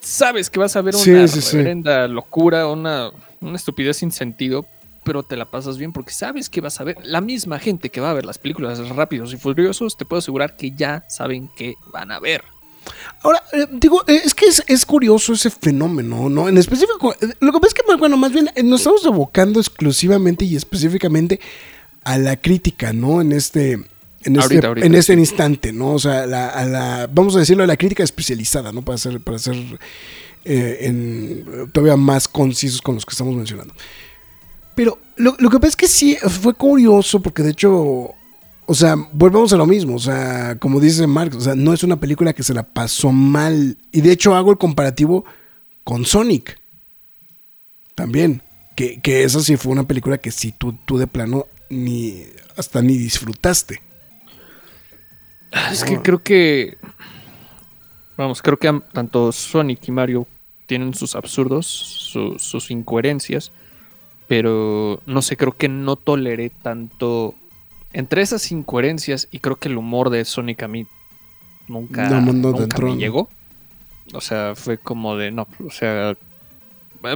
sabes 0.00 0.50
que 0.50 0.58
vas 0.58 0.76
a 0.76 0.82
ver 0.82 0.94
una 0.94 1.04
Sí, 1.04 1.28
sí, 1.28 1.40
sí. 1.42 1.56
reverenda 1.56 2.06
locura, 2.08 2.68
una, 2.68 3.10
una 3.40 3.56
estupidez 3.56 3.98
sin 3.98 4.12
sentido, 4.12 4.66
pero 5.04 5.22
te 5.22 5.36
la 5.36 5.44
pasas 5.50 5.78
bien 5.78 5.92
porque 5.92 6.12
sabes 6.12 6.48
que 6.48 6.60
vas 6.60 6.80
a 6.80 6.84
ver. 6.84 6.96
La 7.04 7.20
misma 7.20 7.58
gente 7.58 7.90
que 7.90 8.00
va 8.00 8.10
a 8.10 8.14
ver 8.14 8.24
las 8.26 8.38
películas 8.38 8.78
Rápidos 8.90 9.32
y 9.32 9.36
Furiosos, 9.36 9.96
te 9.96 10.04
puedo 10.04 10.18
asegurar 10.18 10.56
que 10.56 10.72
ya 10.72 11.04
saben 11.08 11.48
que 11.56 11.74
van 11.92 12.10
a 12.12 12.18
ver. 12.20 12.42
Ahora, 13.22 13.42
eh, 13.52 13.66
digo, 13.72 14.02
eh, 14.06 14.20
es 14.24 14.32
que 14.32 14.46
es, 14.46 14.62
es 14.68 14.86
curioso 14.86 15.32
ese 15.32 15.50
fenómeno, 15.50 16.28
¿no? 16.28 16.48
En 16.48 16.56
específico, 16.56 17.12
eh, 17.20 17.26
lo 17.40 17.50
que 17.52 17.58
pasa 17.58 17.68
es 17.68 17.74
que, 17.74 17.96
bueno, 17.96 18.16
más 18.16 18.30
bien 18.32 18.48
nos 18.62 18.80
estamos 18.80 19.04
abocando 19.06 19.58
exclusivamente 19.58 20.44
y 20.44 20.54
específicamente 20.54 21.40
a 22.06 22.18
la 22.18 22.36
crítica, 22.36 22.92
¿no? 22.92 23.20
En 23.20 23.32
este, 23.32 23.72
en 23.72 23.84
este, 24.22 24.40
Ahorita, 24.40 24.68
ahorita, 24.68 24.86
en 24.86 24.94
este 24.94 25.12
instante, 25.14 25.72
¿no? 25.72 25.92
O 25.94 25.98
sea, 25.98 26.24
la- 26.26 26.48
a 26.48 26.64
la, 26.64 27.10
vamos 27.12 27.34
a 27.36 27.40
decirlo, 27.40 27.64
a 27.64 27.66
la 27.66 27.76
crítica 27.76 28.02
especializada, 28.04 28.70
¿no? 28.72 28.82
Para 28.82 28.96
ser, 28.96 29.20
para 29.20 29.38
ser 29.38 29.56
eh, 30.44 30.78
en- 30.82 31.70
todavía 31.72 31.96
más 31.96 32.28
concisos 32.28 32.80
con 32.80 32.94
los 32.94 33.04
que 33.04 33.10
estamos 33.12 33.34
mencionando. 33.34 33.74
Pero 34.76 34.98
lo, 35.16 35.34
lo 35.38 35.50
que 35.50 35.58
pasa 35.58 35.70
es 35.70 35.76
que 35.76 35.88
sí, 35.88 36.16
fue 36.16 36.54
curioso 36.54 37.20
porque 37.20 37.42
de 37.42 37.50
hecho, 37.50 37.72
o 38.68 38.74
sea, 38.74 38.94
volvemos 39.12 39.52
a 39.52 39.56
lo 39.56 39.66
mismo, 39.66 39.96
o 39.96 39.98
sea, 39.98 40.56
como 40.60 40.78
dice 40.80 41.06
Marx, 41.06 41.34
o 41.36 41.40
sea, 41.40 41.54
no 41.56 41.72
es 41.72 41.82
una 41.82 41.98
película 41.98 42.32
que 42.34 42.42
se 42.42 42.54
la 42.54 42.62
pasó 42.62 43.10
mal. 43.10 43.76
Y 43.90 44.00
de 44.02 44.12
hecho 44.12 44.34
hago 44.36 44.52
el 44.52 44.58
comparativo 44.58 45.24
con 45.82 46.04
Sonic. 46.04 46.60
También. 47.94 48.42
Que, 48.76 49.00
que 49.00 49.24
esa 49.24 49.40
sí 49.40 49.56
fue 49.56 49.72
una 49.72 49.88
película 49.88 50.18
que 50.18 50.30
sí 50.30 50.52
tú, 50.56 50.74
tú 50.84 50.98
de 50.98 51.06
plano 51.06 51.46
ni 51.68 52.24
hasta 52.56 52.82
ni 52.82 52.96
disfrutaste. 52.96 53.80
Es 55.70 55.84
que 55.84 56.00
creo 56.02 56.22
que. 56.22 56.76
Vamos, 58.16 58.40
creo 58.42 58.58
que 58.58 58.80
tanto 58.92 59.30
Sonic 59.32 59.88
y 59.88 59.92
Mario 59.92 60.26
tienen 60.66 60.94
sus 60.94 61.14
absurdos, 61.14 61.66
su- 61.66 62.38
sus 62.38 62.70
incoherencias. 62.70 63.52
Pero 64.26 65.00
no 65.06 65.22
sé, 65.22 65.36
creo 65.36 65.56
que 65.56 65.68
no 65.68 65.96
toleré 65.96 66.50
tanto. 66.50 67.34
Entre 67.92 68.22
esas 68.22 68.50
incoherencias, 68.50 69.28
y 69.30 69.38
creo 69.38 69.56
que 69.56 69.68
el 69.68 69.76
humor 69.78 70.10
de 70.10 70.24
Sonic 70.24 70.62
a 70.64 70.68
mí 70.68 70.86
nunca, 71.68 72.08
No, 72.10 72.20
nunca 72.32 72.78
me 72.78 72.90
¿no? 72.90 72.96
llegó. 72.96 73.30
O 74.12 74.20
sea, 74.20 74.54
fue 74.54 74.78
como 74.78 75.16
de 75.16 75.30
no, 75.30 75.46
o 75.64 75.70
sea, 75.70 76.16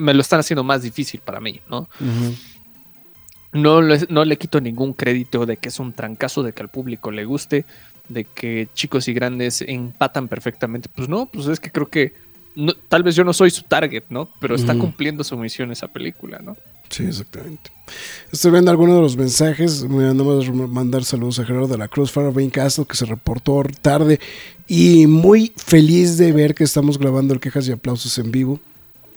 me 0.01 0.15
lo 0.15 0.21
están 0.21 0.41
haciendo 0.41 0.65
más 0.65 0.83
difícil 0.83 1.21
para 1.21 1.41
mí, 1.41 1.61
¿no? 1.69 1.89
No 3.53 4.25
le 4.25 4.39
quito 4.39 4.61
ningún 4.61 4.93
crédito 4.93 5.47
de 5.47 5.57
que 5.57 5.69
es 5.69 5.79
un 5.81 5.93
trancazo, 5.93 6.43
de 6.43 6.53
que 6.53 6.63
al 6.63 6.69
público 6.69 7.11
le 7.11 7.25
guste, 7.25 7.65
de 8.09 8.25
que 8.25 8.69
chicos 8.75 9.09
y 9.09 9.13
grandes 9.15 9.63
empatan 9.63 10.29
perfectamente. 10.29 10.89
Pues 10.95 11.09
no, 11.09 11.27
pues 11.27 11.47
es 11.47 11.61
que 11.61 11.71
creo 11.71 11.89
que 11.89 12.13
no- 12.57 12.75
tal 12.89 13.03
vez 13.03 13.15
yo 13.15 13.25
no 13.25 13.33
soy 13.33 13.51
su 13.51 13.63
target, 13.63 14.05
¿no? 14.09 14.29
Pero 14.41 14.55
está 14.55 14.75
cumpliendo 14.77 15.23
su 15.25 15.37
misión 15.37 15.71
esa 15.73 15.89
película, 15.89 16.41
¿no? 16.41 16.57
Sí, 16.89 17.05
exactamente. 17.05 17.71
Estoy 18.33 18.51
viendo 18.51 18.71
algunos 18.73 18.97
de 18.97 19.03
los 19.03 19.17
mensajes. 19.17 19.85
Me 19.85 20.07
mandamos 20.07 20.49
a 20.49 20.53
mandar 20.53 21.05
saludos 21.05 21.39
a 21.39 21.45
Gerardo 21.45 21.69
de 21.69 21.79
la 21.79 21.87
Cruz, 21.87 22.11
Farabane 22.11 22.51
Castro, 22.51 22.85
que 22.85 22.97
se 22.97 23.05
reportó 23.07 23.63
tarde. 23.81 24.19
Y 24.67 25.07
muy 25.07 25.53
feliz 25.57 26.19
de 26.19 26.33
ver 26.33 26.55
que 26.57 26.65
estamos 26.65 26.99
grabando 26.99 27.33
el 27.33 27.39
Quejas 27.41 27.69
y 27.69 27.73
Aplausos 27.73 28.19
en 28.19 28.31
vivo. 28.33 28.61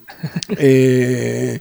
Eh, 0.57 1.59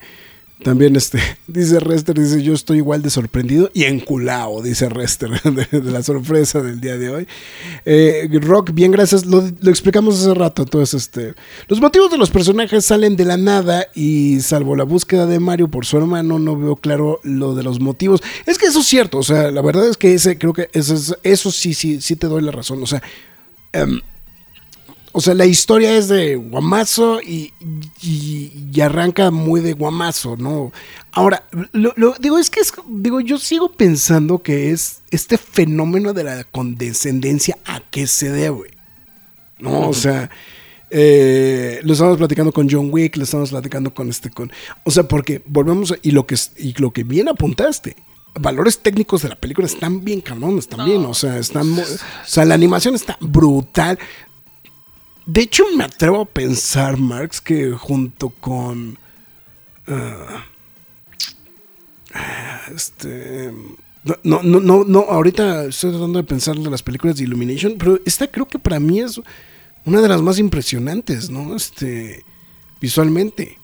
también 0.63 0.97
este, 0.97 1.19
dice 1.47 1.81
Rester, 1.81 2.19
dice 2.19 2.43
yo 2.43 2.55
estoy 2.55 2.79
igual 2.79 3.03
de 3.03 3.11
sorprendido 3.11 3.71
y 3.75 3.85
enculado, 3.85 4.63
dice 4.63 4.89
Rester, 4.89 5.31
de, 5.43 5.83
la 5.91 6.03
sorpresa 6.03 6.61
del 6.61 6.81
día 6.81 6.97
de 6.97 7.11
hoy. 7.11 7.29
Eh, 7.85 8.29
Rock, 8.41 8.73
bien, 8.73 8.91
gracias. 8.93 9.27
Lo, 9.27 9.45
explicamos 9.67 10.21
hace 10.21 10.35
rato. 10.35 10.63
Entonces, 10.63 11.03
este, 11.03 11.35
los 11.69 11.81
motivos 11.81 12.11
de 12.11 12.19
los 12.19 12.31
personajes 12.31 12.85
salen 12.85 13.17
de 13.17 13.25
la 13.25 13.37
nada 13.37 13.87
y 13.95 14.41
salvo 14.41 14.77
la 14.77 14.85
búsqueda 14.85 15.27
de 15.27 15.41
Mario 15.41 15.69
por 15.69 15.87
su 15.87 15.97
hermano, 15.97 16.39
no 16.39 16.57
veo 16.57 16.77
claro 16.77 17.21
lo 17.23 17.55
de 17.55 17.63
los 17.63 17.81
motivos. 17.81 18.23
Es 18.47 18.59
que 18.59 18.67
eso 18.67 18.81
es 18.81 18.87
cierto. 18.87 19.19
O 19.19 19.23
sea, 19.23 19.51
la 19.51 19.63
verdad 19.63 19.89
es 19.89 19.97
que 19.97 20.15
ese, 20.15 20.39
creo 20.39 20.53
que 20.53 20.69
eso, 20.73 20.95
es- 20.95 21.17
eso 21.23 21.51
sí, 21.51 21.75
sí, 21.75 22.01
sí 22.01 22.17
te 22.17 22.27
doy 22.27 22.43
la 22.43 22.53
razón. 22.53 22.83
O 22.83 22.87
sea, 22.87 23.03
em, 23.73 24.01
o 25.13 25.21
sea, 25.21 25.35
la 25.35 25.45
historia 25.47 25.97
es 25.97 26.09
de 26.09 26.37
guamazo 26.37 27.21
y, 27.21 27.53
y- 28.03 28.69
y 28.73 28.81
arranca 28.81 29.31
muy 29.31 29.61
de 29.61 29.75
guamazo, 29.75 30.37
¿no? 30.37 30.73
Ahora, 31.13 31.45
lo, 31.73 31.93
lo- 31.97 32.15
digo, 32.19 32.39
es 32.39 32.49
que 32.49 32.61
es, 32.61 32.73
digo, 32.89 33.21
yo 33.21 33.39
sigo 33.39 33.73
pensando 33.73 34.43
que 34.43 34.71
es 34.71 35.03
este 35.11 35.37
fenómeno 35.39 36.13
de 36.15 36.25
la 36.25 36.45
condescendencia 36.45 37.59
a 37.67 37.83
qué 37.91 38.07
se 38.07 38.31
debe, 38.31 38.71
¿no? 39.59 39.89
O 39.89 39.93
sea, 39.95 40.31
eh, 40.91 41.81
lo 41.85 41.93
estamos 41.93 42.19
platicando 42.19 42.53
con 42.53 42.69
John 42.71 42.89
Wick, 42.91 43.17
lo 43.17 43.25
estamos 43.25 43.51
platicando 43.51 43.93
con 43.95 44.09
este, 44.11 44.31
con, 44.31 44.51
o 44.85 44.91
sea, 44.91 45.05
porque 45.05 45.43
volvemos, 45.47 45.93
a- 45.93 45.97
y 46.03 46.11
lo 46.11 46.27
que, 46.27 46.37
y 46.57 46.73
lo 46.81 46.91
que 46.93 47.03
bien 47.05 47.29
apuntaste, 47.29 47.97
valores 48.41 48.79
técnicos 48.79 49.21
de 49.23 49.29
la 49.29 49.37
película 49.37 49.67
están 49.67 50.05
bien 50.05 50.23
cabrones 50.23 50.67
también, 50.69 51.05
o 51.05 51.13
sea, 51.15 51.39
están, 51.39 51.71
o 51.79 51.83
sea, 52.27 52.45
la 52.47 52.55
animación 52.55 52.95
está 52.95 53.19
brutal. 53.21 53.99
De 55.27 55.43
hecho, 55.43 55.65
me 55.77 55.85
atrevo 55.85 56.23
a 56.23 56.25
pensar, 56.25 56.97
Marx, 56.97 57.41
que 57.41 57.73
junto 57.73 58.31
con. 58.31 58.99
ah, 59.87 60.45
ah, 62.15 62.61
este. 62.75 63.53
No, 64.25 64.43
no, 64.43 64.61
no, 64.61 64.85
no, 64.85 65.01
ahorita 65.01 65.67
estoy 65.67 65.91
tratando 65.91 66.19
de 66.19 66.25
pensar 66.25 66.57
de 66.57 66.71
las 66.71 66.83
películas 66.83 67.17
de 67.17 67.23
Illumination, 67.23 67.77
pero 67.79 68.01
esta 68.05 68.27
creo 68.27 68.49
que 68.49 68.59
para 68.59 68.81
mí 68.81 68.99
es 68.99 69.21
una 69.85 70.01
de 70.01 70.09
las 70.09 70.21
más 70.21 70.39
impresionantes, 70.39 71.31
¿no? 71.31 71.55
Este. 71.55 72.25
Visualmente. 72.81 73.59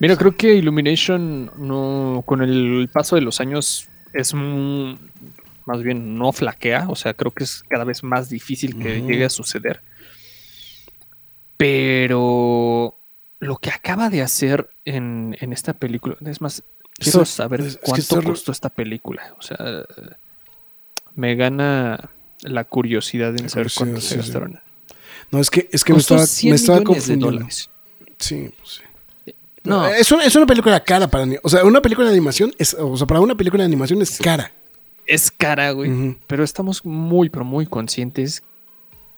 Mira, 0.00 0.16
creo 0.16 0.36
que 0.36 0.56
Illumination 0.56 1.52
no, 1.56 2.24
con 2.26 2.42
el 2.42 2.90
paso 2.92 3.14
de 3.14 3.22
los 3.22 3.40
años 3.40 3.88
es 4.12 4.34
más 4.34 5.82
bien 5.84 6.18
no 6.18 6.32
flaquea, 6.32 6.86
o 6.88 6.96
sea, 6.96 7.14
creo 7.14 7.30
que 7.30 7.44
es 7.44 7.62
cada 7.68 7.84
vez 7.84 8.02
más 8.02 8.28
difícil 8.28 8.76
que 8.76 9.02
llegue 9.02 9.24
a 9.24 9.30
suceder. 9.30 9.80
Pero 11.56 12.96
lo 13.40 13.56
que 13.58 13.70
acaba 13.70 14.10
de 14.10 14.22
hacer 14.22 14.68
en, 14.84 15.36
en 15.40 15.52
esta 15.52 15.72
película, 15.72 16.16
es 16.26 16.40
más, 16.40 16.62
quiero 16.98 17.24
saber 17.24 17.60
es- 17.60 17.66
es 17.66 17.74
que 17.76 17.80
cuánto 17.82 18.00
está 18.02 18.16
re- 18.20 18.24
costó 18.26 18.52
esta 18.52 18.68
película. 18.68 19.34
O 19.38 19.42
sea, 19.42 19.58
me 21.14 21.34
gana 21.34 22.10
la 22.42 22.64
curiosidad 22.64 23.30
en 23.36 23.44
La 23.44 23.48
saber 23.48 23.68
cuánto 23.74 23.94
curiosidad, 23.94 24.00
se 24.00 24.08
sí, 24.08 24.14
sí. 24.14 24.32
gastaron. 24.32 24.60
No, 25.30 25.38
es 25.40 25.50
que, 25.50 25.68
es 25.72 25.82
que 25.84 25.92
me 25.92 25.98
estaba, 26.00 26.26
100 26.26 26.50
me 26.50 26.56
estaba 26.56 26.82
confundiendo. 26.82 27.46
Sí, 28.18 28.50
pues 28.58 28.80
sí. 29.24 29.32
No, 29.64 29.86
Es 29.86 30.10
una, 30.10 30.24
es 30.24 30.34
una 30.34 30.44
película 30.46 30.82
cara 30.82 31.06
para 31.08 31.24
mí. 31.24 31.36
O 31.42 31.48
sea, 31.48 31.64
una 31.64 31.80
película 31.80 32.06
de 32.08 32.12
animación 32.12 32.52
es, 32.58 32.74
o 32.74 32.96
sea, 32.96 33.06
para 33.06 33.20
una 33.20 33.36
película 33.36 33.62
de 33.62 33.66
animación 33.66 34.02
es 34.02 34.18
cara. 34.18 34.50
es 35.06 35.30
cara, 35.30 35.70
güey. 35.70 36.16
Pero 36.26 36.42
estamos 36.42 36.84
muy, 36.84 37.28
pero 37.30 37.44
muy 37.44 37.66
conscientes 37.66 38.42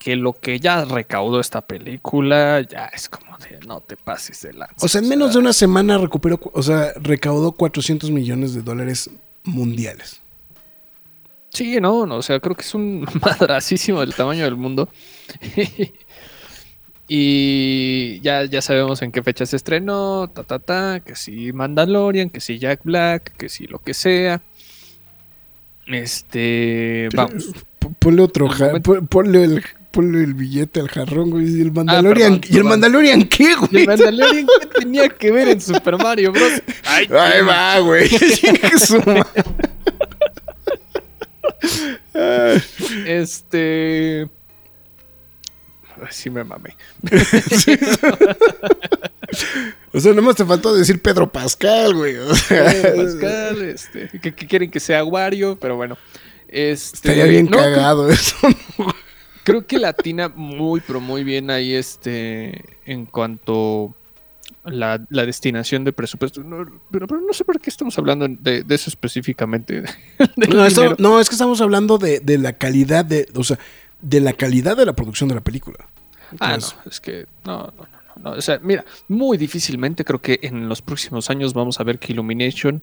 que 0.04 0.16
lo 0.16 0.34
que 0.34 0.60
ya 0.60 0.84
recaudó 0.84 1.40
esta 1.40 1.62
película 1.62 2.60
ya 2.60 2.90
es 2.94 3.08
como 3.08 3.38
de 3.38 3.58
no 3.66 3.80
te 3.80 3.96
pases 3.96 4.42
de 4.42 4.52
lanza. 4.52 4.74
O 4.84 4.86
sea, 4.88 5.00
en 5.00 5.08
menos 5.08 5.32
de 5.32 5.38
una 5.38 5.54
semana 5.54 5.96
recuperó, 5.96 6.36
cu- 6.36 6.50
o 6.52 6.62
sea, 6.62 6.92
recaudó 6.96 7.52
400 7.52 8.10
millones 8.10 8.52
de 8.52 8.60
dólares 8.60 9.08
mundiales. 9.44 10.20
Sí, 11.48 11.78
no, 11.80 12.04
no, 12.04 12.16
o 12.16 12.22
sea, 12.22 12.38
creo 12.38 12.54
que 12.54 12.60
es 12.62 12.74
un 12.74 13.06
madracísimo 13.22 14.00
del 14.00 14.14
tamaño 14.14 14.44
del 14.44 14.56
mundo. 14.56 14.90
y 17.08 18.20
ya, 18.20 18.44
ya 18.44 18.60
sabemos 18.62 19.00
en 19.02 19.12
qué 19.12 19.22
fecha 19.22 19.46
se 19.46 19.56
estrenó, 19.56 20.28
ta, 20.28 20.42
ta, 20.42 20.58
ta, 20.58 21.00
que 21.00 21.14
si 21.16 21.52
Mandalorian, 21.52 22.28
que 22.30 22.40
si 22.40 22.58
Jack 22.58 22.80
Black, 22.84 23.36
que 23.36 23.48
si 23.48 23.66
lo 23.66 23.78
que 23.78 23.94
sea. 23.94 24.42
Este, 25.86 27.08
vamos. 27.14 27.52
P- 27.78 27.88
Ponle 27.98 28.22
otro, 28.22 28.48
ponle 29.10 29.44
el, 29.44 29.64
ponle 29.94 30.24
el 30.24 30.34
billete 30.34 30.80
al 30.80 30.88
jarrón, 30.88 31.30
güey. 31.30 31.46
Y 31.46 31.60
el 31.62 31.72
Mandalorian, 31.72 32.34
Ah, 32.34 32.38
perdón, 32.40 32.54
¿y 32.54 32.58
el. 32.58 32.64
Mandalorian 32.64 33.22
qué, 33.28 33.44
¿Y 33.44 33.54
güey? 33.54 33.82
el 33.82 33.86
Mandalorian 33.86 34.46
qué 34.60 34.66
tenía 34.80 35.08
que 35.08 35.30
ver 35.30 35.48
en 35.48 35.60
Super 35.60 35.96
Mario 35.96 36.32
Bros? 36.32 36.52
Ay, 36.84 37.08
Ahí 37.10 37.42
va, 37.42 37.78
güey. 37.78 38.10
Este. 43.06 44.28
Sí 46.10 46.28
me 46.28 46.44
mamé. 46.44 46.76
O 49.92 50.00
sea, 50.00 50.12
nomás 50.12 50.36
te 50.36 50.44
faltó 50.44 50.74
decir 50.74 51.00
Pedro 51.00 51.30
Pascal, 51.30 51.94
güey. 51.94 52.16
O 52.16 52.34
sea, 52.34 52.72
Eh, 52.72 52.92
Pascal, 52.96 53.62
este, 53.62 54.08
que, 54.20 54.34
que 54.34 54.46
quieren 54.46 54.70
que 54.70 54.80
sea 54.80 55.04
Wario, 55.04 55.56
pero 55.58 55.76
bueno. 55.76 55.96
Este, 56.48 56.96
Estaría 56.96 57.24
bien 57.24 57.46
no, 57.46 57.56
cagado 57.56 58.10
eso. 58.10 58.36
Creo 59.44 59.66
que 59.66 59.78
latina 59.78 60.28
muy, 60.34 60.80
pero 60.80 61.00
muy 61.00 61.22
bien 61.24 61.50
ahí, 61.50 61.74
este, 61.74 62.64
en 62.86 63.06
cuanto 63.06 63.94
la, 64.64 65.04
la 65.10 65.26
destinación 65.26 65.84
de 65.84 65.92
presupuesto. 65.92 66.42
No, 66.42 66.64
pero, 66.90 67.06
pero 67.06 67.20
no 67.20 67.32
sé 67.32 67.44
por 67.44 67.60
qué 67.60 67.70
estamos 67.70 67.98
hablando 67.98 68.26
de, 68.28 68.62
de 68.62 68.74
eso 68.74 68.90
específicamente. 68.90 69.84
No, 70.48 70.64
esto- 70.64 70.80
dinero. 70.82 70.96
no, 70.98 71.20
es 71.20 71.28
que 71.28 71.34
estamos 71.34 71.60
hablando 71.60 71.98
de, 71.98 72.20
de 72.20 72.38
la 72.38 72.54
calidad 72.54 73.04
de, 73.04 73.28
o 73.34 73.44
sea, 73.44 73.58
de 74.00 74.20
la 74.20 74.32
calidad 74.32 74.76
de 74.76 74.86
la 74.86 74.94
producción 74.94 75.28
de 75.28 75.34
la 75.36 75.40
película. 75.42 75.86
Ah, 76.40 76.56
no, 76.56 76.90
es 76.90 77.00
que 77.00 77.26
no, 77.44 77.58
no, 77.58 77.72
no, 77.76 77.98
no, 78.16 78.22
no. 78.22 78.30
O 78.38 78.40
sea, 78.42 78.58
mira, 78.62 78.84
muy 79.08 79.36
difícilmente 79.38 80.04
creo 80.04 80.20
que 80.20 80.40
en 80.42 80.68
los 80.68 80.82
próximos 80.82 81.30
años 81.30 81.52
vamos 81.54 81.78
a 81.80 81.84
ver 81.84 81.98
que 81.98 82.12
Illumination 82.12 82.80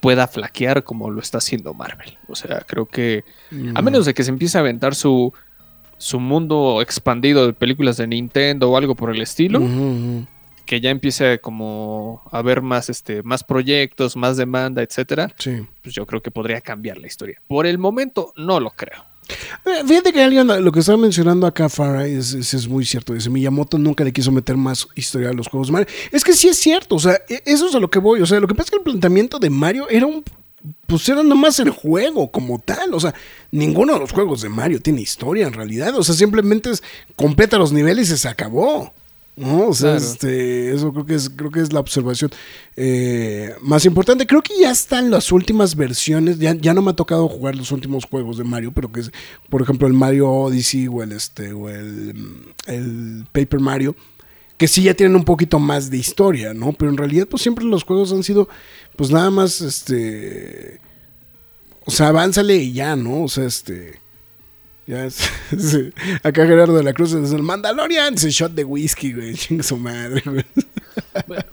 pueda 0.00 0.28
flaquear 0.28 0.84
como 0.84 1.10
lo 1.10 1.20
está 1.20 1.38
haciendo 1.38 1.72
Marvel. 1.74 2.18
O 2.28 2.34
sea, 2.36 2.60
creo 2.66 2.86
que 2.86 3.24
a 3.74 3.80
mm, 3.80 3.84
menos 3.84 4.04
de 4.04 4.12
que 4.14 4.22
se 4.22 4.30
empiece 4.30 4.58
a 4.58 4.60
aventar 4.60 4.94
su, 4.94 5.32
su 5.98 6.20
mundo 6.20 6.80
expandido 6.82 7.46
de 7.46 7.52
películas 7.52 7.96
de 7.96 8.06
Nintendo 8.06 8.70
o 8.70 8.76
algo 8.76 8.94
por 8.94 9.14
el 9.14 9.20
estilo, 9.22 9.60
que 10.66 10.80
ya 10.80 10.90
empiece 10.90 11.40
como 11.40 12.22
a 12.30 12.38
haber 12.38 12.62
más, 12.62 12.88
este, 12.88 13.22
más 13.22 13.44
proyectos, 13.44 14.16
más 14.16 14.36
demanda, 14.36 14.82
etcétera, 14.82 15.30
Sí. 15.38 15.66
pues 15.82 15.94
yo 15.94 16.06
creo 16.06 16.22
que 16.22 16.30
podría 16.30 16.60
cambiar 16.60 16.96
la 16.98 17.06
historia. 17.06 17.40
Por 17.46 17.66
el 17.66 17.78
momento 17.78 18.32
no 18.36 18.60
lo 18.60 18.70
creo. 18.70 19.04
Eh, 19.64 19.82
Fíjate 19.86 20.12
que 20.12 20.22
alguien, 20.22 20.46
lo 20.62 20.70
que 20.72 20.80
estaba 20.80 20.98
mencionando 20.98 21.46
acá 21.46 21.68
Farah 21.70 22.06
es, 22.06 22.34
es- 22.34 22.52
es 22.54 22.68
muy 22.68 22.84
cierto. 22.84 23.14
Dice, 23.14 23.30
Miyamoto 23.30 23.78
nunca 23.78 24.04
le 24.04 24.12
quiso 24.12 24.30
meter 24.32 24.56
más 24.56 24.86
historia 24.94 25.30
a 25.30 25.32
los 25.32 25.48
juegos 25.48 25.68
de 25.68 25.72
Mario. 25.72 25.88
Es 26.12 26.22
que 26.24 26.32
sí 26.34 26.48
es 26.48 26.58
cierto, 26.58 26.96
o 26.96 26.98
sea, 26.98 27.14
e- 27.28 27.42
eso 27.46 27.68
es 27.68 27.74
a 27.74 27.80
lo 27.80 27.88
que 27.88 27.98
voy. 27.98 28.20
O 28.20 28.26
sea, 28.26 28.38
lo 28.40 28.46
que 28.46 28.54
pasa 28.54 28.66
es 28.66 28.70
que 28.72 28.76
el 28.76 28.82
planteamiento 28.82 29.38
de 29.38 29.48
Mario 29.50 29.88
era 29.88 30.06
un... 30.06 30.22
Pues 30.86 31.08
era 31.08 31.22
nomás 31.22 31.58
el 31.60 31.70
juego 31.70 32.30
como 32.30 32.58
tal. 32.58 32.94
O 32.94 33.00
sea, 33.00 33.14
ninguno 33.50 33.94
de 33.94 34.00
los 34.00 34.12
juegos 34.12 34.42
de 34.42 34.48
Mario 34.48 34.80
tiene 34.80 35.00
historia 35.00 35.46
en 35.46 35.52
realidad. 35.54 35.96
O 35.96 36.02
sea, 36.04 36.14
simplemente 36.14 36.70
es 36.70 36.82
completa 37.16 37.56
los 37.58 37.72
niveles 37.72 38.10
y 38.10 38.16
se 38.16 38.28
acabó. 38.28 38.92
¿no? 39.36 39.66
O 39.68 39.74
sea, 39.74 39.96
Claro. 39.96 40.04
este, 40.12 40.72
eso 40.72 40.92
creo 40.92 41.06
que 41.06 41.14
es, 41.16 41.28
creo 41.28 41.50
que 41.50 41.60
es 41.60 41.72
la 41.72 41.80
observación 41.80 42.30
eh, 42.76 43.52
más 43.62 43.84
importante. 43.84 44.26
Creo 44.28 44.42
que 44.42 44.54
ya 44.60 44.70
están 44.70 45.10
las 45.10 45.32
últimas 45.32 45.74
versiones. 45.74 46.38
Ya, 46.38 46.54
ya 46.54 46.72
no 46.72 46.82
me 46.82 46.92
ha 46.92 46.94
tocado 46.94 47.26
jugar 47.28 47.56
los 47.56 47.72
últimos 47.72 48.04
juegos 48.04 48.38
de 48.38 48.44
Mario, 48.44 48.70
pero 48.72 48.92
que 48.92 49.00
es, 49.00 49.10
por 49.50 49.60
ejemplo, 49.62 49.88
el 49.88 49.94
Mario 49.94 50.30
Odyssey 50.30 50.86
o 50.86 51.02
el 51.02 51.10
este, 51.12 51.52
o 51.52 51.68
el, 51.68 52.14
el 52.66 53.26
Paper 53.32 53.58
Mario. 53.58 53.96
Que 54.56 54.68
sí 54.68 54.82
ya 54.82 54.94
tienen 54.94 55.16
un 55.16 55.24
poquito 55.24 55.58
más 55.58 55.90
de 55.90 55.96
historia, 55.96 56.54
¿no? 56.54 56.72
Pero 56.72 56.90
en 56.90 56.96
realidad, 56.96 57.26
pues 57.28 57.42
siempre 57.42 57.64
los 57.64 57.84
juegos 57.84 58.12
han 58.12 58.22
sido, 58.22 58.48
pues 58.96 59.10
nada 59.10 59.30
más, 59.30 59.60
este. 59.60 60.80
O 61.86 61.90
sea, 61.90 62.08
avánzale 62.08 62.56
y 62.56 62.72
ya, 62.72 62.96
¿no? 62.96 63.24
O 63.24 63.28
sea, 63.28 63.44
este. 63.44 64.00
Ya 64.86 65.06
es. 65.06 65.30
Acá 66.22 66.46
Gerardo 66.46 66.76
de 66.76 66.82
la 66.82 66.92
Cruz 66.92 67.12
es 67.14 67.32
el 67.32 67.42
Mandalorian, 67.42 68.14
ese 68.14 68.30
shot 68.30 68.52
de 68.52 68.64
whisky, 68.64 69.12
güey. 69.12 69.34
Chinga 69.34 69.62
su 69.62 69.76
madre, 69.76 70.22
güey. 70.24 70.44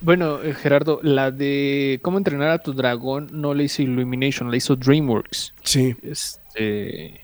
Bueno, 0.01 0.41
eh, 0.43 0.53
Gerardo, 0.53 0.99
la 1.01 1.31
de 1.31 1.99
cómo 2.01 2.17
entrenar 2.17 2.49
a 2.49 2.59
tu 2.59 2.73
dragón 2.73 3.29
no 3.31 3.53
le 3.53 3.65
hizo 3.65 3.81
Illumination, 3.81 4.51
la 4.51 4.57
hizo 4.57 4.75
DreamWorks. 4.75 5.53
Sí. 5.63 5.95
Este, 6.03 7.20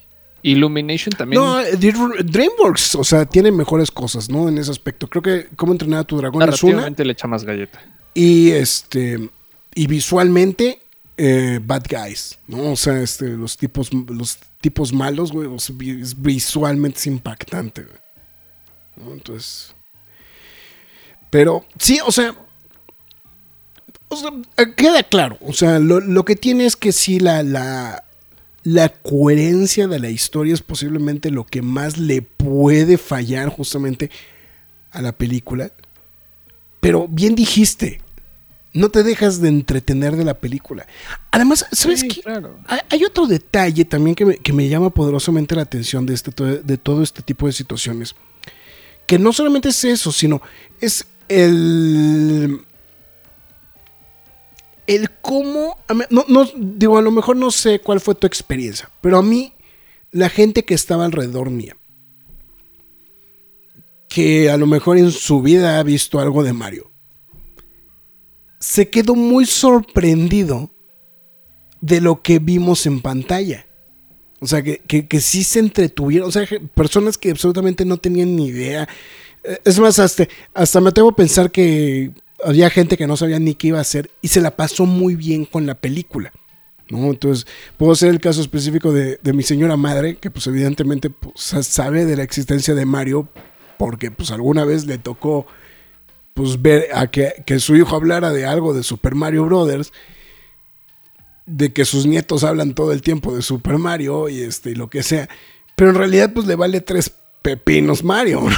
Illumination 0.51 1.11
también. 1.17 1.41
No, 1.41 1.61
Dr- 1.61 2.23
DreamWorks, 2.23 2.95
o 2.95 3.03
sea, 3.03 3.25
tiene 3.25 3.51
mejores 3.51 3.91
cosas, 3.91 4.29
¿no? 4.29 4.47
En 4.47 4.57
ese 4.57 4.71
aspecto. 4.71 5.07
Creo 5.07 5.21
que 5.21 5.47
cómo 5.55 5.71
entrenar 5.73 5.99
a 5.99 6.03
tu 6.03 6.17
dragón 6.17 6.47
es 6.47 6.63
una. 6.63 6.89
le 6.89 7.11
echa 7.11 7.27
más 7.27 7.43
galleta. 7.43 7.81
Y 8.13 8.51
este. 8.51 9.29
Y 9.75 9.87
visualmente, 9.87 10.81
eh, 11.17 11.59
Bad 11.61 11.83
Guys, 11.89 12.39
¿no? 12.47 12.71
O 12.71 12.75
sea, 12.75 12.99
este, 13.01 13.29
los 13.29 13.57
tipos, 13.57 13.93
los 13.93 14.37
tipos 14.61 14.93
malos, 14.93 15.31
güey. 15.31 15.47
o 15.47 15.59
sea, 15.59 15.75
visualmente 15.77 16.99
es 16.99 17.07
impactante, 17.07 17.83
güey. 17.83 17.97
¿No? 18.95 19.13
Entonces. 19.13 19.75
Pero, 21.29 21.65
sí, 21.77 21.99
o 22.05 22.11
sea. 22.11 22.33
O 24.09 24.15
sea, 24.15 24.31
queda 24.75 25.03
claro. 25.03 25.37
O 25.41 25.51
sea, 25.51 25.79
lo, 25.79 25.99
lo 25.99 26.23
que 26.23 26.37
tiene 26.37 26.65
es 26.65 26.77
que 26.77 26.93
sí, 26.93 27.19
la, 27.19 27.43
la, 27.43 28.05
la 28.67 28.89
coherencia 28.89 29.87
de 29.87 29.97
la 29.97 30.09
historia 30.09 30.53
es 30.53 30.61
posiblemente 30.61 31.31
lo 31.31 31.45
que 31.45 31.61
más 31.61 31.97
le 31.97 32.21
puede 32.21 32.97
fallar 32.97 33.47
justamente 33.47 34.11
a 34.91 35.01
la 35.01 35.13
película. 35.13 35.71
Pero 36.81 37.07
bien 37.07 37.33
dijiste, 37.33 38.01
no 38.73 38.89
te 38.89 39.03
dejas 39.03 39.39
de 39.39 39.47
entretener 39.47 40.17
de 40.17 40.25
la 40.25 40.33
película. 40.33 40.85
Además, 41.31 41.65
¿sabes 41.71 42.01
Sí, 42.01 42.09
qué? 42.09 42.21
claro. 42.21 42.59
Hay, 42.89 43.05
otro 43.05 43.25
detalle 43.25 43.85
también 43.85 44.15
que 44.17 44.25
me, 44.25 44.35
que 44.35 44.51
me 44.51 44.67
llama 44.67 44.89
poderosamente 44.89 45.55
la 45.55 45.61
atención 45.61 46.05
de, 46.05 46.13
este, 46.13 46.31
de 46.61 46.77
todo 46.77 47.03
este 47.03 47.21
tipo 47.21 47.47
de 47.47 47.53
situaciones. 47.53 48.15
Que 49.05 49.17
no 49.17 49.31
solamente 49.31 49.69
es 49.69 49.81
eso, 49.85 50.11
sino 50.11 50.41
es 50.81 51.05
el. 51.29 52.65
El 54.87 55.11
cómo. 55.21 55.77
No, 56.09 56.25
no, 56.27 56.45
digo, 56.55 56.97
a 56.97 57.01
lo 57.01 57.11
mejor 57.11 57.35
no 57.35 57.51
sé 57.51 57.79
cuál 57.79 57.99
fue 57.99 58.15
tu 58.15 58.25
experiencia, 58.25 58.89
pero 59.01 59.17
a 59.17 59.21
mí, 59.21 59.53
la 60.11 60.29
gente 60.29 60.63
que 60.63 60.73
estaba 60.73 61.05
alrededor 61.05 61.49
mía, 61.49 61.75
que 64.07 64.49
a 64.49 64.57
lo 64.57 64.65
mejor 64.65 64.97
en 64.97 65.11
su 65.11 65.41
vida 65.41 65.77
ha 65.77 65.83
visto 65.83 66.19
algo 66.19 66.43
de 66.43 66.53
Mario, 66.53 66.91
se 68.59 68.89
quedó 68.89 69.13
muy 69.13 69.45
sorprendido 69.45 70.71
de 71.81 72.01
lo 72.01 72.21
que 72.21 72.39
vimos 72.39 72.85
en 72.85 73.01
pantalla. 73.01 73.67
O 74.39 74.47
sea, 74.47 74.63
que, 74.63 74.79
que, 74.79 75.07
que 75.07 75.19
sí 75.19 75.43
se 75.43 75.59
entretuvieron. 75.59 76.29
O 76.29 76.31
sea, 76.31 76.47
personas 76.73 77.17
que 77.17 77.31
absolutamente 77.31 77.85
no 77.85 77.97
tenían 77.97 78.35
ni 78.35 78.47
idea. 78.47 78.87
Eh, 79.43 79.59
Es 79.65 79.79
más, 79.79 79.99
hasta, 79.99 80.27
hasta 80.53 80.79
me 80.81 80.89
atrevo 80.89 81.09
a 81.09 81.15
pensar 81.15 81.51
que 81.51 82.11
había 82.43 82.69
gente 82.69 82.97
que 82.97 83.07
no 83.07 83.17
sabía 83.17 83.39
ni 83.39 83.55
qué 83.55 83.67
iba 83.67 83.79
a 83.79 83.81
hacer 83.81 84.11
y 84.21 84.27
se 84.27 84.41
la 84.41 84.55
pasó 84.55 84.85
muy 84.85 85.15
bien 85.15 85.45
con 85.45 85.65
la 85.65 85.75
película. 85.75 86.31
¿no? 86.89 87.07
Entonces, 87.07 87.47
puedo 87.77 87.95
ser 87.95 88.09
el 88.09 88.19
caso 88.19 88.41
específico 88.41 88.93
de, 88.93 89.19
mi 89.33 89.43
señora 89.43 89.77
madre, 89.77 90.17
que 90.17 90.31
pues 90.31 90.47
evidentemente 90.47 91.09
pues, 91.09 91.33
sabe 91.65 92.05
de 92.05 92.15
la 92.15 92.23
existencia 92.23 92.73
de 92.75 92.85
Mario 92.85 93.27
porque 93.77 94.09
pues 94.09 94.31
alguna 94.31 94.65
vez 94.65 94.85
le 94.85 94.97
tocó 94.97 95.45
pues 96.33 96.61
ver 96.61 96.87
a 96.93 97.07
que, 97.07 97.43
que 97.45 97.59
su 97.59 97.75
hijo 97.75 97.95
hablara 97.95 98.31
de 98.31 98.45
algo 98.45 98.73
de 98.73 98.83
Super 98.83 99.15
Mario 99.15 99.45
Brothers, 99.45 99.91
de 101.45 101.73
que 101.73 101.85
sus 101.85 102.05
nietos 102.05 102.43
hablan 102.43 102.75
todo 102.75 102.91
el 102.91 103.01
tiempo 103.01 103.35
de 103.35 103.41
Super 103.41 103.77
Mario 103.77 104.29
y 104.29 104.41
este 104.41 104.71
y 104.71 104.75
lo 104.75 104.89
que 104.89 105.03
sea, 105.03 105.29
pero 105.75 105.91
en 105.91 105.95
realidad 105.95 106.33
pues 106.33 106.45
le 106.45 106.55
vale 106.55 106.81
tres 106.81 107.11
pepinos 107.41 108.03
Mario, 108.03 108.41
¿no? 108.49 108.57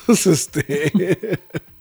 Entonces, 0.00 0.50
este 0.56 1.40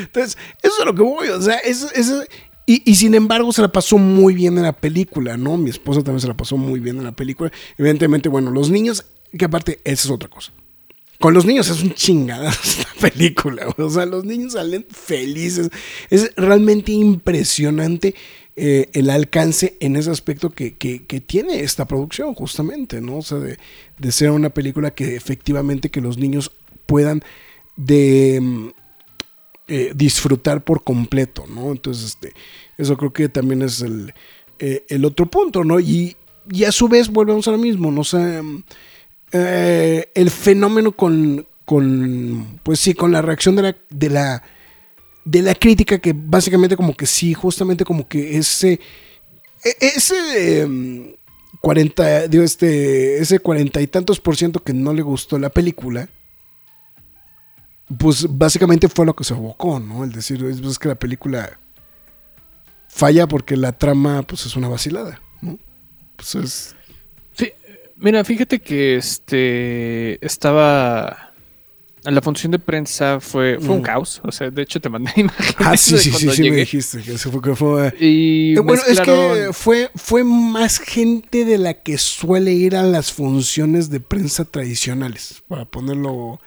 Entonces, 0.00 0.36
eso 0.62 0.74
es 0.80 0.84
lo 0.84 0.94
que 0.94 1.02
voy, 1.02 1.28
o 1.28 1.40
sea, 1.42 1.56
eso, 1.58 1.88
eso- 1.94 2.22
y, 2.68 2.82
y 2.90 2.96
sin 2.96 3.14
embargo 3.14 3.52
se 3.52 3.62
la 3.62 3.68
pasó 3.68 3.96
muy 3.96 4.34
bien 4.34 4.56
en 4.56 4.64
la 4.64 4.72
película, 4.72 5.36
¿no? 5.36 5.56
Mi 5.56 5.70
esposa 5.70 6.02
también 6.02 6.20
se 6.20 6.26
la 6.28 6.36
pasó 6.36 6.56
muy 6.56 6.80
bien 6.80 6.98
en 6.98 7.04
la 7.04 7.12
película. 7.12 7.52
Evidentemente, 7.78 8.28
bueno, 8.28 8.50
los 8.50 8.70
niños, 8.70 9.06
que 9.38 9.44
aparte, 9.44 9.78
esa 9.84 10.08
es 10.08 10.10
otra 10.10 10.28
cosa. 10.28 10.52
Con 11.20 11.32
los 11.32 11.46
niños 11.46 11.68
es 11.70 11.80
un 11.82 11.94
chingada 11.94 12.50
esta 12.64 12.88
película. 13.00 13.68
O 13.78 13.88
sea, 13.88 14.04
los 14.04 14.24
niños 14.24 14.54
salen 14.54 14.84
felices. 14.90 15.70
Es 16.10 16.32
realmente 16.36 16.90
impresionante 16.90 18.16
eh, 18.56 18.88
el 18.94 19.10
alcance 19.10 19.76
en 19.80 19.94
ese 19.96 20.10
aspecto 20.10 20.50
que, 20.50 20.74
que- 20.76 21.06
que 21.06 21.20
tiene 21.20 21.60
esta 21.60 21.84
producción, 21.86 22.34
justamente, 22.34 23.00
¿no? 23.00 23.18
O 23.18 23.22
sea, 23.22 23.38
de, 23.38 23.58
de 23.98 24.12
ser 24.12 24.32
una 24.32 24.50
película 24.50 24.90
que 24.92 25.14
efectivamente 25.14 25.88
que 25.90 26.00
los 26.00 26.18
niños 26.18 26.50
puedan 26.86 27.22
de 27.76 28.40
mm, 28.42 28.68
eh, 29.68 29.92
disfrutar 29.94 30.64
por 30.64 30.84
completo, 30.84 31.44
¿no? 31.48 31.72
Entonces, 31.72 32.04
este, 32.06 32.32
eso 32.78 32.96
creo 32.96 33.12
que 33.12 33.28
también 33.28 33.62
es 33.62 33.80
el, 33.80 34.14
eh, 34.58 34.84
el 34.88 35.04
otro 35.04 35.26
punto, 35.26 35.64
¿no? 35.64 35.80
Y, 35.80 36.16
y 36.50 36.64
a 36.64 36.72
su 36.72 36.88
vez 36.88 37.08
volvemos 37.08 37.48
a 37.48 37.52
lo 37.52 37.58
mismo, 37.58 37.90
¿no? 37.90 38.02
O 38.02 38.04
sea, 38.04 38.42
mm, 38.42 38.62
eh, 39.32 40.10
el 40.14 40.30
fenómeno 40.30 40.92
con, 40.92 41.46
con, 41.64 42.60
pues 42.62 42.78
sí, 42.80 42.94
con 42.94 43.12
la 43.12 43.22
reacción 43.22 43.56
de 43.56 43.62
la, 43.62 43.76
de 43.90 44.10
la, 44.10 44.42
de 45.24 45.42
la 45.42 45.54
crítica 45.54 45.98
que 45.98 46.14
básicamente 46.16 46.76
como 46.76 46.96
que 46.96 47.06
sí, 47.06 47.34
justamente 47.34 47.84
como 47.84 48.06
que 48.06 48.38
ese, 48.38 48.80
e- 49.64 49.76
ese 49.80 50.60
em, 50.62 51.16
40, 51.60 52.28
digo, 52.28 52.44
este, 52.44 53.18
ese 53.18 53.40
cuarenta 53.40 53.80
y 53.80 53.88
tantos 53.88 54.20
por 54.20 54.36
ciento 54.36 54.62
que 54.62 54.72
no 54.72 54.92
le 54.92 55.02
gustó 55.02 55.38
la 55.38 55.50
película, 55.50 56.08
pues 57.98 58.26
básicamente 58.28 58.88
fue 58.88 59.06
lo 59.06 59.14
que 59.14 59.24
se 59.24 59.34
evocó, 59.34 59.78
¿no? 59.80 60.04
El 60.04 60.12
decir, 60.12 60.44
es, 60.44 60.60
es 60.60 60.78
que 60.78 60.88
la 60.88 60.94
película 60.96 61.58
falla 62.88 63.26
porque 63.26 63.56
la 63.56 63.72
trama, 63.72 64.22
pues 64.22 64.46
es 64.46 64.56
una 64.56 64.68
vacilada, 64.68 65.20
¿no? 65.40 65.58
Pues 66.16 66.34
es... 66.34 66.76
Sí, 67.32 67.52
Mira, 67.96 68.24
fíjate 68.24 68.60
que 68.60 68.96
este 68.96 70.24
estaba 70.24 71.32
la 72.02 72.22
función 72.22 72.52
de 72.52 72.60
prensa 72.60 73.18
fue, 73.20 73.58
fue 73.60 73.74
un 73.74 73.80
Mm. 73.80 73.84
caos. 73.84 74.20
O 74.22 74.30
sea, 74.30 74.48
de 74.50 74.62
hecho 74.62 74.80
te 74.80 74.88
mandé 74.88 75.10
imágenes. 75.16 75.54
Ah, 75.58 75.76
sí, 75.76 75.94
de 75.94 75.98
sí, 76.00 76.12
sí, 76.12 76.30
sí, 76.30 76.50
me 76.50 76.56
dijiste 76.58 77.02
que 77.02 77.14
eso 77.14 77.32
fue 77.32 77.42
que 77.42 77.56
fue. 77.56 77.92
Y 77.98 78.54
Eh, 78.56 78.60
bueno, 78.60 78.82
es 78.86 79.00
que 79.00 79.48
fue, 79.52 79.90
fue 79.96 80.22
más 80.22 80.78
gente 80.78 81.44
de 81.44 81.58
la 81.58 81.74
que 81.82 81.98
suele 81.98 82.52
ir 82.52 82.76
a 82.76 82.84
las 82.84 83.12
funciones 83.12 83.90
de 83.90 83.98
prensa 84.00 84.44
tradicionales, 84.44 85.42
para 85.48 85.64
ponerlo 85.64 86.40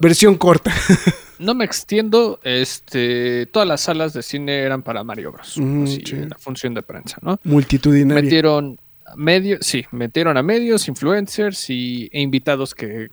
versión 0.00 0.36
corta. 0.36 0.72
no 1.38 1.54
me 1.54 1.64
extiendo. 1.64 2.40
Este, 2.42 3.46
todas 3.46 3.68
las 3.68 3.80
salas 3.82 4.12
de 4.12 4.22
cine 4.22 4.58
eran 4.60 4.82
para 4.82 5.04
Mario 5.04 5.32
Bros. 5.32 5.56
Ujú, 5.56 5.84
así, 5.84 6.02
sí. 6.04 6.16
la 6.16 6.38
función 6.38 6.74
de 6.74 6.82
prensa, 6.82 7.18
¿no? 7.22 7.38
Multitudinaria. 7.44 8.22
Metieron 8.22 8.78
a 9.06 9.16
medios, 9.16 9.60
sí, 9.66 9.84
metieron 9.92 10.36
a 10.36 10.42
medios, 10.42 10.88
influencers 10.88 11.70
y, 11.70 12.08
e 12.12 12.20
invitados 12.20 12.74
que 12.74 13.08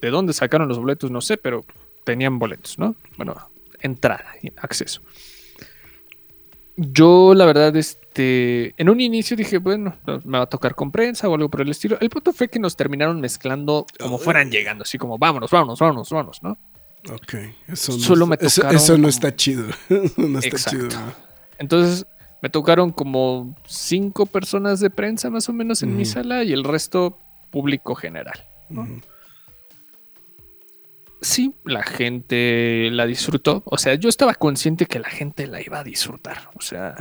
de 0.00 0.10
dónde 0.10 0.32
sacaron 0.32 0.68
los 0.68 0.78
boletos, 0.78 1.10
no 1.10 1.20
sé, 1.20 1.36
pero 1.36 1.64
tenían 2.04 2.38
boletos, 2.38 2.78
¿no? 2.78 2.96
Bueno, 3.16 3.34
entrada, 3.80 4.26
y 4.42 4.50
acceso. 4.56 5.00
Yo, 6.76 7.34
la 7.34 7.44
verdad, 7.46 7.74
este, 7.76 8.74
en 8.80 8.88
un 8.90 9.00
inicio 9.00 9.36
dije, 9.36 9.58
bueno, 9.58 9.96
me 10.24 10.38
va 10.38 10.44
a 10.44 10.48
tocar 10.48 10.74
con 10.74 10.90
prensa 10.90 11.28
o 11.28 11.34
algo 11.34 11.48
por 11.48 11.60
el 11.60 11.68
estilo. 11.70 11.96
El 12.00 12.10
punto 12.10 12.32
fue 12.32 12.48
que 12.48 12.58
nos 12.58 12.74
terminaron 12.76 13.20
mezclando 13.20 13.86
como 14.00 14.18
fueran 14.18 14.50
llegando, 14.50 14.82
así 14.82 14.98
como 14.98 15.16
vámonos, 15.16 15.50
vámonos, 15.50 15.78
vámonos, 15.78 16.10
vámonos, 16.10 16.42
¿no? 16.42 16.58
Ok, 17.12 17.34
eso 17.68 17.92
no, 17.92 17.98
Solo 17.98 18.26
me 18.26 18.36
eso, 18.40 18.62
tocaron 18.62 18.76
eso 18.76 18.92
no 18.94 18.96
como- 18.98 19.08
está 19.08 19.36
chido. 19.36 19.66
No 20.16 20.38
está 20.38 20.48
Exacto. 20.56 20.88
chido. 20.88 21.00
Entonces 21.58 22.06
me 22.42 22.48
tocaron 22.50 22.90
como 22.90 23.54
cinco 23.66 24.26
personas 24.26 24.80
de 24.80 24.90
prensa 24.90 25.30
más 25.30 25.48
o 25.48 25.52
menos 25.52 25.82
en 25.82 25.94
mi 25.96 26.02
Ujú. 26.02 26.12
sala 26.12 26.42
y 26.44 26.52
el 26.52 26.64
resto 26.64 27.18
público 27.50 27.94
general. 27.94 28.42
Sí, 31.24 31.54
la 31.64 31.82
gente 31.82 32.90
la 32.92 33.06
disfrutó. 33.06 33.62
O 33.64 33.78
sea, 33.78 33.94
yo 33.94 34.10
estaba 34.10 34.34
consciente 34.34 34.84
que 34.84 34.98
la 34.98 35.08
gente 35.08 35.46
la 35.46 35.62
iba 35.62 35.78
a 35.78 35.84
disfrutar. 35.84 36.50
O 36.54 36.60
sea, 36.60 36.96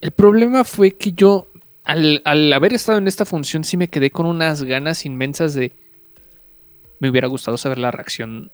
el 0.00 0.10
problema 0.12 0.62
fue 0.62 0.92
que 0.92 1.12
yo, 1.12 1.48
al, 1.82 2.22
al 2.24 2.52
haber 2.52 2.72
estado 2.72 2.98
en 2.98 3.08
esta 3.08 3.24
función, 3.24 3.64
sí 3.64 3.76
me 3.76 3.88
quedé 3.88 4.10
con 4.10 4.26
unas 4.26 4.62
ganas 4.62 5.04
inmensas 5.04 5.54
de... 5.54 5.72
Me 7.00 7.10
hubiera 7.10 7.26
gustado 7.26 7.58
saber 7.58 7.78
la 7.78 7.90
reacción 7.90 8.52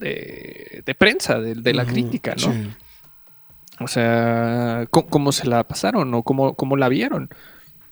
de, 0.00 0.82
de 0.86 0.94
prensa, 0.94 1.38
de, 1.38 1.54
de 1.54 1.74
la 1.74 1.84
crítica, 1.84 2.34
¿no? 2.36 2.52
sí. 2.52 2.70
O 3.78 3.88
sea, 3.88 4.86
¿cómo, 4.90 5.08
cómo 5.08 5.32
se 5.32 5.46
la 5.46 5.64
pasaron 5.64 6.14
o 6.14 6.22
cómo, 6.22 6.54
cómo 6.54 6.76
la 6.76 6.88
vieron? 6.88 7.28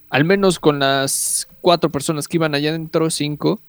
Al 0.09 0.23
menos 0.25 0.57
con 0.57 0.79
las 0.79 1.47
cuatro 1.61 1.91
personas 1.91 2.27
que 2.27 2.37
iban 2.37 2.55
allá 2.55 2.69
adentro, 2.69 3.09
cinco, 3.11 3.61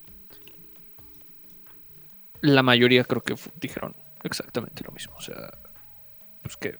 la 2.44 2.62
mayoría 2.62 3.04
creo 3.04 3.22
que 3.22 3.34
dijeron 3.60 3.94
exactamente 4.22 4.84
lo 4.84 4.92
mismo. 4.92 5.14
O 5.16 5.20
sea, 5.20 5.50
pues 6.42 6.56
que, 6.56 6.76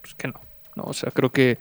pues 0.00 0.14
que 0.14 0.28
no, 0.28 0.40
no. 0.74 0.84
O 0.84 0.92
sea, 0.92 1.10
creo 1.10 1.30
que... 1.30 1.58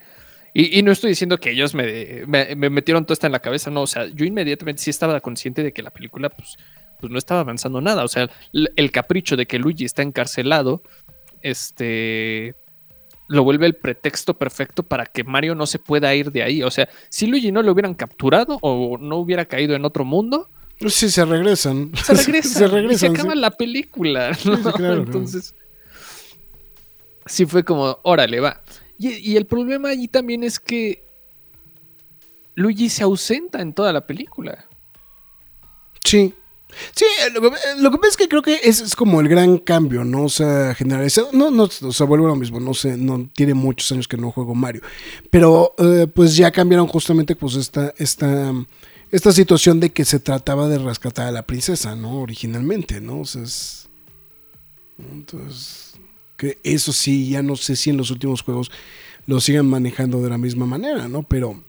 Y, 0.58 0.82
no 0.84 0.94
estoy 0.94 1.10
diciendo 1.10 1.38
que 1.38 1.52
ellos 1.52 1.76
me, 1.76 2.26
me, 2.28 2.56
me 2.56 2.70
metieron 2.70 3.04
todo 3.04 3.12
esto 3.12 3.26
en 3.26 3.34
la 3.34 3.42
cabeza, 3.42 3.70
no. 3.70 3.82
O 3.82 3.88
sea, 3.88 4.06
yo 4.06 4.24
inmediatamente 4.24 4.82
sí 4.82 4.90
estaba 4.90 5.20
consciente 5.20 5.64
de 5.64 5.74
que 5.74 5.84
la 5.84 5.90
película, 5.90 6.30
pues, 6.30 6.58
pues 7.00 7.12
no 7.12 7.18
estaba 7.18 7.42
avanzando 7.42 7.82
nada. 7.82 8.06
O 8.06 8.08
sea, 8.08 8.30
l- 8.54 8.70
el 8.78 8.92
capricho 8.92 9.36
de 9.36 9.48
que 9.48 9.60
Luigi 9.60 9.84
está 9.84 10.02
encarcelado, 10.02 10.82
este 11.42 12.56
lo 13.28 13.44
vuelve 13.44 13.66
el 13.66 13.76
pretexto 13.76 14.36
perfecto 14.36 14.84
para 14.84 15.06
que 15.08 15.24
Mario 15.24 15.56
no 15.56 15.66
se 15.66 15.80
pueda 15.80 16.14
ir 16.16 16.32
de 16.32 16.44
ahí. 16.44 16.64
O 16.64 16.72
sea, 16.72 16.88
si 17.10 17.28
Luigi 17.28 17.52
no 17.52 17.62
lo 17.62 17.72
hubieran 17.72 17.96
capturado 17.96 18.58
o 18.62 18.98
no 18.98 19.18
hubiera 19.18 19.46
caído 19.46 19.76
en 19.76 19.84
otro 19.84 20.06
mundo, 20.06 20.50
Sí, 20.88 21.10
se 21.10 21.26
regresan. 21.26 21.92
se 21.96 22.14
regresa. 22.14 22.50
se 22.60 22.68
regresan. 22.68 22.96
y 22.96 22.98
se 22.98 23.08
acaba 23.08 23.34
sí. 23.34 23.40
la 23.40 23.52
película. 23.52 24.30
¿no? 24.46 24.58
sí, 24.58 24.64
claro. 24.76 25.04
Entonces, 25.04 25.56
sí 27.26 27.46
fue 27.46 27.64
como, 27.64 28.00
órale, 28.04 28.40
va. 28.40 28.62
Y, 28.98 29.10
y 29.32 29.38
el 29.38 29.46
problema 29.46 29.90
allí 29.90 30.08
también 30.08 30.44
es 30.44 30.60
que 30.60 31.04
Luigi 32.56 32.90
se 32.90 33.04
ausenta 33.04 33.62
en 33.62 33.74
toda 33.74 33.92
la 33.94 34.06
película. 34.06 34.66
Sí. 36.04 36.34
Sí, 36.94 37.06
eh, 37.06 37.32
lo 37.34 37.42
que, 37.42 37.48
eh, 37.48 37.52
lo 37.80 37.92
que 37.92 37.98
pasa 37.98 38.10
es 38.10 38.18
que 38.18 38.28
creo 38.28 38.42
que 38.42 38.60
ese 38.64 38.84
es 38.84 38.96
como 38.96 39.22
el 39.22 39.30
gran 39.30 39.58
cambio, 39.58 40.04
¿no? 40.04 40.24
O 40.24 40.30
sea, 40.30 40.74
generalizado. 40.76 41.30
No, 41.32 41.50
no, 41.50 41.64
o 41.64 41.92
sea, 41.92 42.06
vuelvo 42.06 42.26
a 42.26 42.30
lo 42.30 42.36
mismo, 42.36 42.60
no 42.60 42.74
sé, 42.74 42.98
no 42.98 43.30
tiene 43.34 43.54
muchos 43.54 43.92
años 43.92 44.08
que 44.08 44.18
no 44.18 44.32
juego 44.32 44.56
Mario. 44.56 44.82
Pero 45.30 45.74
eh, 45.78 46.08
pues 46.14 46.36
ya 46.36 46.52
cambiaron 46.52 46.88
justamente 46.88 47.36
pues 47.36 47.56
esta, 47.56 47.94
esta, 47.98 48.54
esta 49.16 49.32
situación 49.32 49.80
de 49.80 49.92
que 49.92 50.04
se 50.04 50.20
trataba 50.20 50.68
de 50.68 50.78
rescatar 50.78 51.28
a 51.28 51.32
la 51.32 51.48
princesa, 51.48 51.96
¿no? 51.96 52.20
Originalmente, 52.20 53.00
¿no? 53.00 53.22
O 53.22 53.26
sea, 53.26 53.44
es. 53.44 53.88
Entonces. 55.00 55.94
Que 56.36 56.60
eso 56.64 56.92
sí, 56.92 57.30
ya 57.30 57.42
no 57.42 57.56
sé 57.56 57.78
si 57.78 57.92
en 57.92 57.98
los 57.98 58.12
últimos 58.12 58.42
juegos 58.42 58.70
lo 59.26 59.40
sigan 59.40 59.68
manejando 59.68 60.22
de 60.22 60.30
la 60.30 60.38
misma 60.38 60.66
manera, 60.66 61.08
¿no? 61.08 61.24
Pero. 61.24 61.64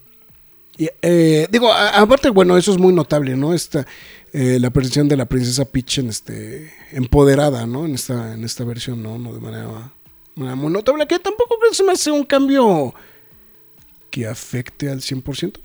eh, 0.76 1.46
digo, 1.48 1.72
aparte, 1.72 2.30
bueno, 2.30 2.58
eso 2.58 2.72
es 2.72 2.78
muy 2.78 2.92
notable, 2.92 3.36
¿no? 3.36 3.54
Esta, 3.54 3.86
eh, 4.32 4.58
la 4.58 4.68
aparición 4.68 5.06
de 5.08 5.16
la 5.16 5.26
princesa 5.26 5.64
Peach 5.64 5.98
en 5.98 6.08
este, 6.08 6.74
empoderada, 6.90 7.64
¿no? 7.64 7.86
En 7.86 7.94
esta, 7.94 8.34
en 8.34 8.42
esta 8.42 8.64
versión, 8.64 9.04
¿no? 9.04 9.18
no 9.18 9.32
de 9.32 9.40
manera, 9.40 9.92
manera 10.34 10.56
muy 10.56 10.72
notable, 10.72 11.06
que 11.06 11.20
tampoco 11.20 11.58
creo 11.60 11.70
que 11.70 11.76
se 11.76 11.84
me 11.84 11.92
hace 11.92 12.10
un 12.10 12.24
cambio 12.24 12.92
que 14.10 14.26
afecte 14.26 14.90
al 14.90 15.00
100%. 15.00 15.60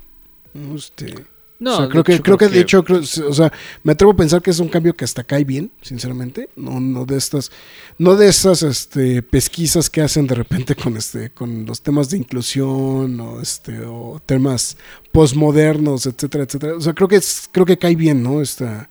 ¿no? 0.53 0.75
Este, 0.75 1.30
No, 1.61 1.75
o 1.75 1.77
sea, 1.77 1.89
creo 1.89 2.03
que, 2.03 2.13
hecho, 2.13 2.23
creo 2.23 2.37
que, 2.39 2.49
de 2.49 2.59
hecho, 2.59 2.83
creo- 2.83 2.99
o 3.01 3.33
sea, 3.33 3.53
me 3.83 3.91
atrevo 3.91 4.13
a 4.13 4.15
pensar 4.15 4.41
que 4.41 4.49
es 4.49 4.59
un 4.59 4.67
cambio 4.67 4.95
que 4.95 5.05
hasta 5.05 5.23
cae 5.23 5.43
bien, 5.43 5.71
sinceramente. 5.83 6.49
No, 6.55 6.79
no 6.79 7.05
de 7.05 7.17
estas, 7.17 7.51
no 7.99 8.15
de 8.15 8.27
estas 8.29 8.63
este, 8.63 9.21
pesquisas 9.21 9.87
que 9.87 10.01
hacen 10.01 10.25
de 10.25 10.33
repente 10.33 10.75
con 10.75 10.97
este, 10.97 11.29
con 11.29 11.65
los 11.67 11.81
temas 11.83 12.09
de 12.09 12.17
inclusión 12.17 13.19
o 13.19 13.39
este, 13.41 13.79
o 13.85 14.19
temas 14.25 14.75
postmodernos, 15.11 16.07
etcétera, 16.07 16.45
etcétera. 16.45 16.75
O 16.77 16.81
sea, 16.81 16.93
creo 16.93 17.07
que 17.07 17.17
es, 17.17 17.47
creo 17.51 17.65
que 17.67 17.77
cae 17.77 17.95
bien, 17.95 18.23
¿no? 18.23 18.41
Esta, 18.41 18.89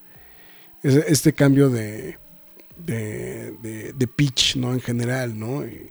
este 0.83 1.33
cambio 1.33 1.70
de, 1.70 2.18
de, 2.78 3.52
de, 3.62 3.92
de 3.92 4.06
pitch, 4.06 4.54
¿no? 4.56 4.72
En 4.72 4.80
general, 4.80 5.37
¿no? 5.37 5.66
Y, 5.66 5.90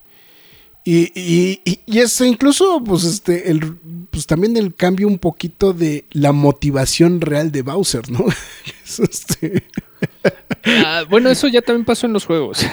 y, 0.92 1.12
y, 1.16 1.62
y- 1.66 2.26
incluso, 2.26 2.84
pues, 2.84 3.04
este, 3.04 3.52
el, 3.52 3.76
pues 4.10 4.26
también 4.26 4.58
el 4.58 4.74
cambio 4.74 5.08
un 5.08 5.20
poquito 5.20 5.74
de 5.74 6.06
la 6.12 6.32
motivación 6.32 7.22
real 7.22 7.52
de 7.52 7.62
Bowser, 7.62 8.10
¿no? 8.12 8.26
Es 8.86 9.00
este- 9.00 9.64
Ah, 10.66 11.04
bueno, 11.10 11.30
eso 11.30 11.48
ya 11.48 11.62
también 11.62 11.86
pasó 11.86 12.08
en 12.08 12.14
los 12.14 12.26
juegos. 12.26 12.66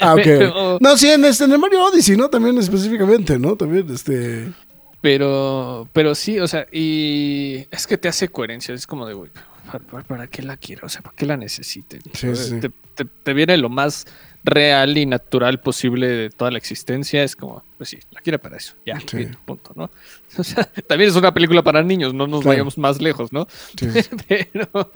Ah, 0.00 0.14
ok. 0.14 0.20
Pero- 0.24 0.78
No, 0.80 0.96
sí, 0.96 1.08
en, 1.08 1.24
este, 1.24 1.44
en 1.44 1.52
el 1.52 1.58
Mario 1.58 1.84
Odyssey, 1.84 2.16
¿no? 2.16 2.28
También 2.28 2.58
específicamente, 2.58 3.38
¿no? 3.38 3.56
También, 3.56 3.88
este... 3.92 4.52
Pero, 5.00 5.88
pero 5.94 6.14
sí, 6.14 6.38
o 6.40 6.46
sea, 6.46 6.66
y 6.70 7.66
es 7.70 7.86
que 7.86 7.96
te 7.96 8.08
hace 8.08 8.28
coherencia. 8.28 8.74
Es 8.74 8.86
como 8.86 9.06
de, 9.06 9.14
güey, 9.14 9.30
¿para, 9.66 9.78
para- 9.78 10.04
para 10.04 10.26
qué 10.26 10.42
la 10.42 10.58
quiero? 10.58 10.86
O 10.86 10.88
sea, 10.90 11.00
¿para 11.00 11.16
qué 11.16 11.24
la 11.24 11.38
necesite? 11.38 12.00
Sí, 12.12 12.36
sí. 12.36 12.60
Te, 12.60 12.68
te- 12.68 13.06
te 13.06 13.32
viene 13.32 13.56
lo 13.56 13.70
más 13.70 14.06
real 14.44 14.96
y 14.96 15.06
natural 15.06 15.60
posible 15.60 16.08
de 16.08 16.30
toda 16.30 16.50
la 16.50 16.58
existencia. 16.58 17.22
Es 17.22 17.36
como, 17.36 17.62
pues 17.76 17.90
sí, 17.90 17.98
la 18.10 18.20
quiere 18.20 18.38
para 18.38 18.56
eso. 18.56 18.74
Ya, 18.86 18.98
Sí. 19.00 19.28
punto, 19.44 19.72
¿no? 19.76 19.90
O 20.38 20.42
sea, 20.44 20.64
también 20.86 21.10
es 21.10 21.16
una 21.16 21.32
película 21.34 21.62
para 21.62 21.82
niños, 21.82 22.14
no 22.14 22.26
nos 22.26 22.40
Claro. 22.40 22.50
vayamos 22.54 22.78
más 22.78 23.00
lejos, 23.00 23.32
¿no? 23.32 23.46
sí. 23.78 23.88
pero, 24.28 24.90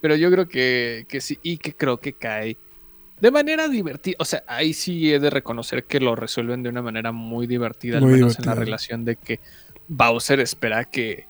pero 0.00 0.16
yo 0.16 0.30
creo 0.30 0.46
que, 0.48 1.06
que 1.08 1.20
sí, 1.20 1.38
y 1.42 1.58
que 1.58 1.74
creo 1.74 1.98
que 1.98 2.12
cae 2.12 2.56
de 3.20 3.30
manera 3.30 3.66
divertida. 3.68 4.16
O 4.18 4.24
sea, 4.24 4.44
ahí 4.46 4.74
sí 4.74 5.12
he 5.12 5.18
de 5.18 5.30
reconocer 5.30 5.84
que 5.84 6.00
lo 6.00 6.14
resuelven 6.14 6.62
de 6.62 6.68
una 6.68 6.82
manera 6.82 7.12
muy 7.12 7.46
divertida, 7.46 7.98
Muy 7.98 8.10
al 8.12 8.14
menos 8.20 8.38
en 8.38 8.44
la 8.46 8.54
relación 8.54 9.04
de 9.06 9.16
que 9.16 9.40
Bowser 9.88 10.38
espera 10.40 10.84
que 10.84 11.26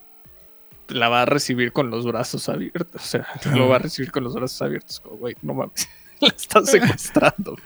la 0.89 1.09
va 1.09 1.23
a 1.23 1.27
recibir 1.27 1.73
con 1.73 1.91
los 1.91 2.05
brazos 2.05 2.49
abiertos. 2.49 3.03
O 3.03 3.07
sea, 3.07 3.27
Claro. 3.41 3.59
lo 3.59 3.69
va 3.69 3.77
a 3.77 3.79
recibir 3.79 4.11
con 4.11 4.25
los 4.25 4.35
brazos 4.35 4.61
abiertos. 4.63 4.99
Como, 5.01 5.17
güey, 5.17 5.35
no 5.43 5.55
mames. 5.55 5.89
La 6.21 6.29
están 6.29 6.67
secuestrando. 6.67 7.57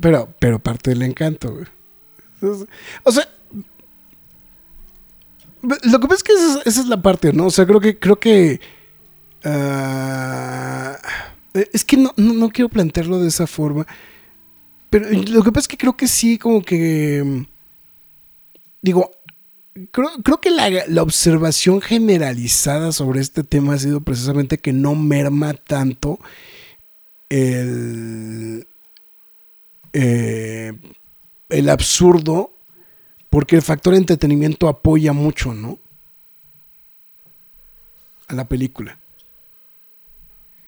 Pero, 0.00 0.34
pero 0.38 0.58
parte 0.58 0.90
del 0.90 1.02
encanto, 1.02 1.54
güey. 1.54 1.66
O 3.02 3.12
sea, 3.12 3.28
lo 5.62 6.00
que 6.00 6.08
pasa 6.08 6.16
es 6.16 6.22
que 6.22 6.32
esa 6.32 6.80
es, 6.80 6.86
la 6.86 7.00
parte, 7.00 7.32
¿no? 7.32 7.46
O 7.46 7.50
sea, 7.50 7.66
creo 7.66 7.80
que, 7.80 7.98
creo 7.98 8.18
que. 8.18 8.60
ah, 9.44 10.98
es 11.54 11.84
que 11.84 11.96
no, 11.96 12.12
no, 12.16 12.50
quiero 12.50 12.68
plantearlo 12.68 13.18
de 13.18 13.28
esa 13.28 13.46
forma. 13.46 13.86
Pero 14.88 15.08
lo 15.10 15.42
que 15.42 15.52
pasa 15.52 15.64
es 15.64 15.68
que 15.68 15.78
creo 15.78 15.96
que 15.96 16.08
sí, 16.08 16.38
como 16.38 16.62
que. 16.62 17.46
Digo, 18.82 19.10
creo, 19.90 20.10
creo 20.22 20.40
que 20.40 20.50
la, 20.50 20.68
la 20.86 21.02
observación 21.02 21.80
generalizada 21.80 22.92
sobre 22.92 23.20
este 23.20 23.44
tema 23.44 23.74
ha 23.74 23.78
sido 23.78 24.00
precisamente 24.00 24.58
que 24.58 24.72
no 24.72 24.94
merma 24.94 25.54
tanto 25.54 26.18
el, 27.28 28.66
eh, 29.92 30.72
el 31.48 31.68
absurdo 31.68 32.52
porque 33.30 33.56
el 33.56 33.62
factor 33.62 33.94
entretenimiento 33.94 34.68
apoya 34.68 35.12
mucho, 35.12 35.54
¿no? 35.54 35.78
A 38.26 38.34
la 38.34 38.48
película. 38.48 38.98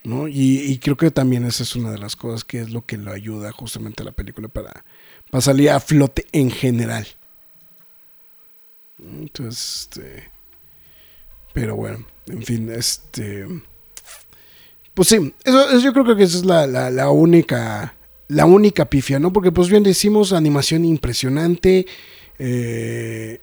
¿no? 0.05 0.29
Y, 0.29 0.61
y 0.61 0.79
creo 0.79 0.97
que 0.97 1.11
también 1.11 1.45
esa 1.45 1.63
es 1.63 1.77
una 1.77 1.91
de 1.91 1.99
las 1.99 2.17
cosas 2.17 2.45
que 2.45 2.61
es 2.61 2.71
lo 2.71 2.85
que 2.85 2.97
lo 2.97 3.13
ayuda 3.13 3.53
justamente 3.53 4.03
a 4.03 4.07
la 4.07 4.13
película 4.13 4.49
para, 4.49 4.85
para 5.31 5.41
salir 5.41 5.71
a 5.71 5.81
flote 5.81 6.27
en 6.33 6.51
general. 6.51 7.07
Entonces, 9.21 9.83
este, 9.91 10.31
pero 11.53 11.77
bueno, 11.77 12.05
en 12.29 12.43
fin, 12.43 12.71
este, 12.71 13.47
pues 14.95 15.09
sí, 15.09 15.35
eso, 15.45 15.71
eso 15.71 15.79
yo 15.81 15.93
creo 15.93 16.17
que 16.17 16.23
esa 16.25 16.39
es 16.39 16.45
la, 16.45 16.67
la, 16.67 16.91
la 16.91 17.11
única, 17.11 17.95
la 18.29 18.47
única 18.47 18.85
pifia, 18.87 19.19
¿no? 19.19 19.33
Porque 19.33 19.53
pues 19.53 19.69
bien 19.69 19.83
decimos 19.83 20.33
animación 20.33 20.85
impresionante, 20.85 21.87
eh, 22.39 23.41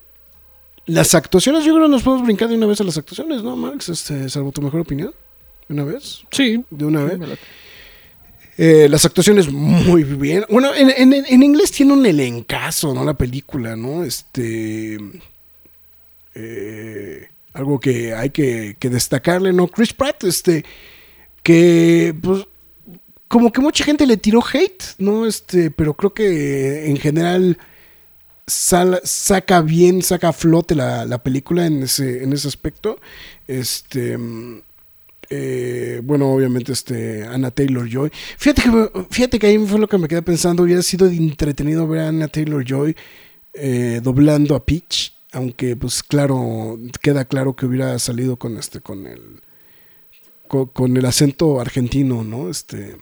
las 0.86 1.14
actuaciones, 1.14 1.64
yo 1.66 1.74
creo 1.76 1.86
que 1.86 1.91
nos 1.91 2.03
podemos 2.03 2.26
brincar 2.26 2.49
de 2.49 2.55
una 2.55 2.66
vez 2.66 2.82
a 2.82 2.84
las 2.84 2.97
actuaciones, 2.97 3.43
¿no, 3.43 3.55
Max? 3.55 3.89
Este, 3.89 4.28
salvo 4.30 4.51
tu 4.51 4.62
mejor 4.62 4.82
opinión. 4.82 5.14
¿De 5.68 5.74
una 5.76 5.84
vez? 5.84 6.24
Sí. 6.32 6.64
¿De 6.72 6.86
una 6.86 7.03
vez? 7.03 7.20
Eh, 8.57 8.88
las 8.89 9.05
actuaciones 9.05 9.51
muy 9.51 10.03
bien. 10.03 10.45
Bueno, 10.49 10.74
en, 10.74 10.89
en- 10.89 11.14
en 11.26 11.43
inglés 11.43 11.72
tiene 11.72 11.93
un 11.93 12.03
elencazo, 12.05 12.93
¿no? 12.93 13.05
La 13.05 13.14
película, 13.14 13.76
¿no? 13.76 14.03
Este. 14.03 14.97
Eh, 16.36 17.27
algo 17.53 17.80
que 17.80 18.13
hay 18.13 18.30
que, 18.30 18.75
destacarle, 18.82 19.53
¿no? 19.53 19.67
Chris 19.67 19.93
Pratt, 19.93 20.23
este. 20.23 20.65
Que, 21.43 22.15
pues. 22.21 22.45
Como 23.27 23.51
que 23.51 23.61
mucha 23.61 23.84
gente 23.84 24.07
le 24.07 24.17
tiró 24.17 24.41
hate, 24.41 24.84
¿no? 24.97 25.27
Este, 25.27 25.69
pero 25.69 25.93
creo 25.93 26.15
que 26.15 26.88
en 26.89 26.97
general 26.97 27.59
saca 28.47 29.61
bien, 29.61 30.01
saca 30.01 30.30
a 30.30 30.34
flote 30.34 30.73
la, 30.73 31.05
la 31.05 31.21
película 31.21 31.67
en 31.67 31.84
ese, 31.84 32.23
en 32.23 32.34
ese 32.34 32.47
aspecto. 32.47 32.99
Este. 33.47 34.17
eh, 35.30 36.01
bueno, 36.03 36.32
obviamente, 36.32 36.71
este, 36.73 37.23
Anna 37.23 37.51
Taylor 37.51 37.88
Joy. 37.88 38.11
Fíjate 38.38 38.63
que, 38.63 38.91
fíjate 39.11 39.39
que 39.39 39.47
ahí 39.47 39.59
fue 39.59 39.80
lo 39.80 39.88
que 39.88 39.97
me 39.99 40.07
quedé 40.07 40.23
pensando. 40.23 40.63
Hubiera 40.63 40.82
sido 40.82 41.07
entretenido 41.07 41.88
ver 41.88 42.01
a 42.01 42.07
Anna 42.09 42.27
Taylor 42.27 42.65
Joy 42.65 42.95
eh, 43.53 44.01
doblando 44.03 44.55
a 44.55 44.65
Peach. 44.65 45.18
Aunque, 45.32 45.75
pues, 45.75 46.01
claro, 46.01 46.80
queda 47.01 47.25
claro 47.25 47.55
que 47.55 47.65
hubiera 47.67 47.97
salido 47.99 48.38
con 48.38 48.57
este, 48.57 48.82
con 48.82 49.05
el. 49.07 49.41
Con, 50.47 50.65
con 50.67 50.97
el 50.97 51.05
acento 51.05 51.59
argentino, 51.61 52.23
¿no? 52.23 52.49
Este. 52.49 52.97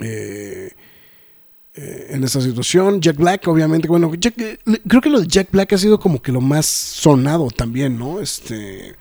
eh, 0.00 0.72
eh, 1.74 2.06
en 2.10 2.24
esa 2.24 2.40
situación. 2.40 3.00
Jack 3.00 3.16
Black, 3.16 3.46
obviamente, 3.46 3.86
bueno, 3.86 4.12
Jack- 4.14 4.40
eh, 4.40 4.58
creo 4.88 5.00
que 5.00 5.10
lo 5.10 5.20
de 5.20 5.28
Jack 5.28 5.50
Black 5.52 5.72
ha 5.74 5.78
sido 5.78 6.00
como 6.00 6.20
que 6.20 6.32
lo 6.32 6.40
más 6.40 6.66
sonado 6.66 7.48
también, 7.50 7.96
¿no? 7.98 8.18
Este. 8.20 8.96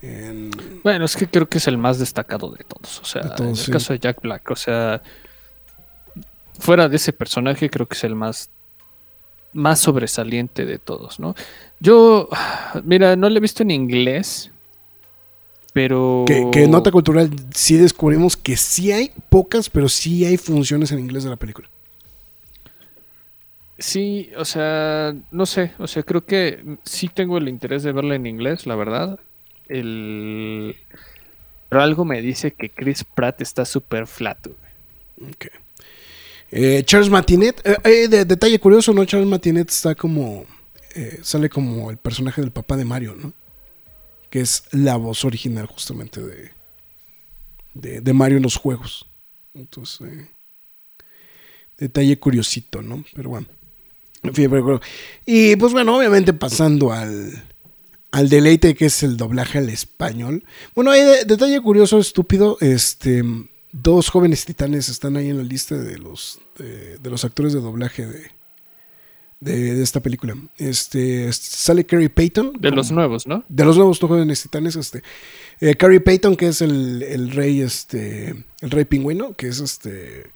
en- 0.00 0.50
Bueno, 0.82 1.04
es 1.04 1.14
que 1.16 1.26
creo 1.28 1.46
que 1.48 1.58
es 1.58 1.66
el 1.68 1.76
más 1.76 1.98
destacado 1.98 2.50
de 2.50 2.64
todos. 2.64 3.00
O 3.00 3.04
sea, 3.04 3.22
todos, 3.34 3.40
en 3.40 3.48
el 3.48 3.56
sí. 3.56 3.70
caso 3.72 3.92
de 3.92 3.98
Jack 3.98 4.22
Black, 4.22 4.50
o 4.50 4.56
sea, 4.56 5.02
fuera 6.58 6.88
de 6.88 6.96
ese 6.96 7.12
personaje, 7.12 7.68
creo 7.68 7.86
que 7.86 7.94
es 7.94 8.04
el 8.04 8.14
más, 8.14 8.50
más 9.52 9.80
sobresaliente 9.80 10.66
de 10.66 10.78
todos, 10.78 11.20
¿no? 11.20 11.34
Yo, 11.80 12.28
mira, 12.84 13.16
no 13.16 13.28
lo 13.28 13.36
he 13.36 13.40
visto 13.40 13.62
en 13.62 13.70
inglés, 13.70 14.50
pero. 15.72 16.24
Que, 16.26 16.48
que 16.50 16.66
nota 16.66 16.90
cultural 16.90 17.30
sí 17.54 17.76
descubrimos 17.76 18.36
que 18.36 18.56
sí 18.56 18.92
hay 18.92 19.12
pocas, 19.28 19.70
pero 19.70 19.88
sí 19.88 20.24
hay 20.24 20.36
funciones 20.36 20.92
en 20.92 21.00
inglés 21.00 21.24
de 21.24 21.30
la 21.30 21.36
película. 21.36 21.68
Sí, 23.78 24.30
o 24.36 24.44
sea, 24.44 25.14
no 25.30 25.46
sé, 25.46 25.72
o 25.78 25.86
sea, 25.86 26.02
creo 26.02 26.26
que 26.26 26.78
sí 26.82 27.08
tengo 27.08 27.38
el 27.38 27.48
interés 27.48 27.84
de 27.84 27.92
verla 27.92 28.16
en 28.16 28.26
inglés, 28.26 28.66
la 28.66 28.74
verdad. 28.74 29.20
El... 29.68 30.74
Pero 31.68 31.82
algo 31.82 32.04
me 32.04 32.20
dice 32.20 32.52
que 32.52 32.70
Chris 32.70 33.04
Pratt 33.04 33.40
está 33.40 33.64
súper 33.64 34.06
flat. 34.06 34.48
güey. 34.48 35.30
Ok. 35.32 35.46
Eh, 36.50 36.82
Charles 36.84 37.10
Martinet, 37.10 37.60
eh, 37.64 37.76
eh, 37.84 38.08
de- 38.08 38.24
detalle 38.24 38.58
curioso, 38.58 38.92
¿no? 38.92 39.04
Charles 39.04 39.28
Martinet 39.28 39.68
está 39.70 39.94
como. 39.94 40.46
eh, 40.94 41.20
sale 41.22 41.48
como 41.50 41.90
el 41.90 41.96
personaje 41.98 42.40
del 42.40 42.50
papá 42.50 42.76
de 42.76 42.84
Mario, 42.84 43.14
¿no? 43.14 43.32
Que 44.30 44.40
es 44.40 44.64
la 44.72 44.96
voz 44.96 45.24
original 45.24 45.66
justamente 45.66 46.20
de. 46.22 46.50
de, 47.74 48.12
Mario 48.12 48.38
en 48.38 48.42
los 48.42 48.56
juegos. 48.56 49.06
Entonces. 49.54 50.08
eh, 50.10 50.28
detalle 51.76 52.18
curiosito, 52.18 52.82
¿no? 52.82 53.04
Pero 53.14 53.30
bueno. 53.30 53.46
En 54.24 54.34
fin, 54.34 54.50
pero- 54.50 54.80
y 55.26 55.54
pues 55.56 55.72
bueno, 55.72 55.96
obviamente 55.96 56.32
pasando 56.32 56.92
al. 56.92 57.44
Al 58.10 58.30
deleite 58.30 58.74
que 58.74 58.86
es 58.86 59.02
el 59.02 59.18
doblaje 59.18 59.58
al 59.58 59.68
español. 59.68 60.42
Bueno, 60.74 60.90
hay 60.92 61.02
de- 61.02 61.24
detalle 61.26 61.60
curioso, 61.60 61.98
estúpido. 61.98 62.56
Este. 62.60 63.22
Dos 63.72 64.08
jóvenes 64.08 64.44
titanes 64.44 64.88
están 64.88 65.16
ahí 65.16 65.28
en 65.28 65.36
la 65.38 65.42
lista 65.44 65.76
de 65.76 65.98
los. 65.98 66.40
de, 66.56 66.98
de 66.98 67.10
los 67.10 67.24
actores 67.24 67.52
de 67.52 67.60
doblaje 67.60 68.06
de. 68.06 68.30
De, 69.40 69.74
de 69.74 69.82
esta 69.84 70.00
película. 70.00 70.34
Este. 70.56 71.32
sale 71.32 71.84
Carrie 71.86 72.10
Payton. 72.10 72.54
De 72.54 72.70
como- 72.70 72.76
los 72.76 72.90
nuevos, 72.90 73.26
¿no? 73.26 73.44
de 73.48 73.64
los 73.64 73.76
nuevos 73.76 73.98
jóvenes 74.00 74.42
titanes, 74.42 74.74
este. 74.74 75.02
eh, 75.60 75.76
Carrie 75.76 76.00
Payton, 76.00 76.34
que 76.34 76.48
es 76.48 76.60
el, 76.60 77.02
el 77.02 77.30
rey, 77.30 77.60
este. 77.60 78.44
El 78.60 78.70
rey 78.70 78.84
pingüino, 78.84 79.34
que 79.34 79.46
es 79.48 79.60
este. 79.60 80.30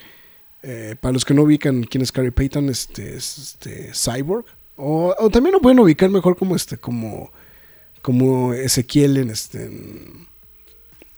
eh, 0.62 0.94
para 1.00 1.12
los 1.12 1.24
que 1.24 1.34
no 1.34 1.42
ubican 1.42 1.82
quién 1.84 2.02
es 2.02 2.12
Carrie 2.12 2.30
Payton, 2.32 2.68
este, 2.68 3.16
es 3.16 3.38
este 3.38 3.90
Cyborg. 3.92 4.44
O, 4.76 5.14
o 5.18 5.30
también 5.30 5.52
lo 5.54 5.60
pueden 5.60 5.80
ubicar 5.80 6.08
mejor 6.10 6.36
como 6.36 6.54
este, 6.54 6.76
como. 6.76 7.32
Como 8.02 8.52
Ezequiel 8.54 9.16
en 9.16 9.30
este. 9.30 9.64
En, 9.64 10.28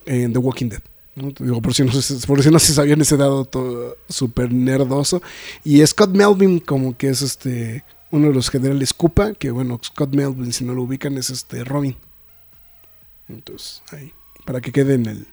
en 0.07 0.33
The 0.33 0.39
Walking 0.39 0.69
Dead. 0.71 0.83
Por 1.63 1.75
si 1.75 1.85
no 1.85 1.93
se, 1.93 2.27
por 2.27 2.43
si 2.43 2.51
no 2.51 2.59
se 2.59 2.73
sabían 2.75 3.01
ese 3.01 3.17
dado 3.17 3.49
súper 4.09 4.53
nerdoso. 4.53 5.23
Y 5.63 5.85
Scott 5.87 6.11
Melvin, 6.11 6.61
como 6.61 6.97
que 6.97 7.09
es 7.09 7.23
este. 7.23 7.85
Uno 8.11 8.29
de 8.29 8.35
los 8.35 8.49
generales 8.49 8.93
Koopa, 8.95 9.33
que 9.35 9.51
bueno, 9.51 9.81
Scott 9.83 10.15
Melvin, 10.15 10.53
si 10.53 10.65
no 10.65 10.73
lo 10.75 10.83
ubican, 10.83 11.19
es 11.19 11.31
este 11.31 11.65
Robin. 11.65 11.97
Entonces, 13.29 13.83
ahí. 13.91 14.13
Para 14.45 14.61
que 14.61 14.73
quede 14.73 14.95
en 14.95 15.07
el. 15.07 15.27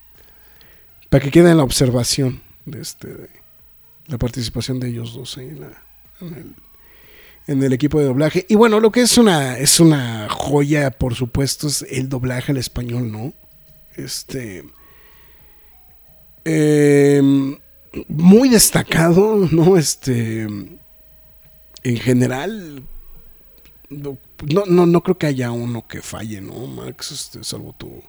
Para 1.10 1.24
que 1.24 1.32
quede 1.32 1.52
en 1.52 1.58
la 1.58 1.64
observación 1.64 2.42
de 2.66 2.82
este. 2.82 3.30
la 4.08 4.18
participación 4.18 4.80
de 4.80 4.90
ellos 4.90 5.14
dos 5.14 5.38
ahí 5.38 5.50
en, 5.50 5.62
la- 5.62 5.84
en 6.22 6.34
el, 6.34 6.56
en 7.48 7.64
el 7.64 7.74
equipo 7.74 8.00
de 8.00 8.06
doblaje. 8.06 8.46
Y 8.50 8.56
bueno, 8.56 8.80
lo 8.80 8.92
que 8.92 9.02
es 9.02 9.18
una. 9.18 9.58
es 9.58 9.80
una 9.80 10.28
joya, 10.30 10.90
por 10.92 11.14
supuesto, 11.16 11.68
es 11.68 11.84
el 11.84 12.10
doblaje 12.10 12.52
al 12.52 12.58
español, 12.58 13.12
¿no? 13.12 13.34
Este. 13.96 14.64
Em, 16.46 17.58
muy 18.08 18.50
destacado, 18.50 19.48
¿no? 19.52 19.78
Este. 19.78 20.44
En 21.84 21.98
general. 21.98 22.84
No, 23.90 24.18
no, 24.68 24.86
no, 24.86 25.02
creo 25.02 25.18
que 25.18 25.28
haya 25.28 25.52
uno 25.52 25.86
que 25.88 26.02
falle, 26.02 26.40
¿no, 26.40 26.66
Max? 26.68 27.12
Este, 27.12 27.44
salvo 27.44 27.76
tu 27.78 28.02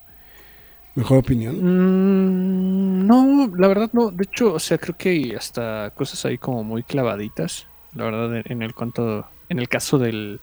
mejor 0.94 1.18
opinión. 1.18 1.56
Mm, 1.56 3.06
no, 3.06 3.50
la 3.56 3.68
verdad 3.68 3.90
no. 3.92 4.10
De 4.10 4.24
hecho, 4.24 4.54
o 4.54 4.58
sea, 4.60 4.78
creo 4.78 4.96
que 4.96 5.08
hay 5.08 5.32
hasta 5.32 5.92
cosas 5.96 6.24
ahí 6.24 6.38
como 6.38 6.62
muy 6.62 6.82
clavaditas. 6.82 7.66
La 7.94 8.04
verdad, 8.04 8.42
en 8.46 8.62
el 8.62 8.74
cuanto, 8.74 9.26
en 9.48 9.58
el 9.58 9.68
caso 9.68 9.98
del 9.98 10.40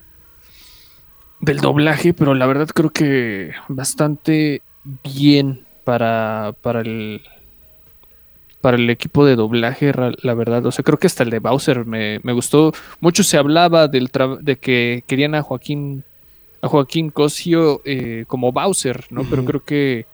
del 1.40 1.58
doblaje, 1.58 2.12
pero 2.12 2.34
la 2.34 2.46
verdad 2.46 2.68
creo 2.68 2.90
que 2.90 3.52
bastante 3.68 4.62
bien 5.02 5.64
para, 5.84 6.54
para 6.60 6.80
el 6.80 7.22
para 8.60 8.76
el 8.76 8.88
equipo 8.90 9.24
de 9.24 9.36
doblaje, 9.36 9.92
la 10.22 10.34
verdad. 10.34 10.64
O 10.66 10.72
sea, 10.72 10.84
creo 10.84 10.98
que 10.98 11.06
hasta 11.06 11.22
el 11.22 11.30
de 11.30 11.38
Bowser 11.38 11.86
me, 11.86 12.20
me 12.22 12.32
gustó. 12.32 12.72
Mucho 13.00 13.24
se 13.24 13.38
hablaba 13.38 13.88
del 13.88 14.10
de 14.40 14.56
que 14.56 15.04
querían 15.06 15.34
a 15.34 15.42
Joaquín 15.42 16.04
a 16.62 16.68
Joaquín 16.68 17.10
Cosio 17.10 17.80
eh, 17.86 18.24
como 18.26 18.52
Bowser, 18.52 19.06
¿no? 19.10 19.24
Pero 19.24 19.44
creo 19.46 19.64
que 19.64 20.06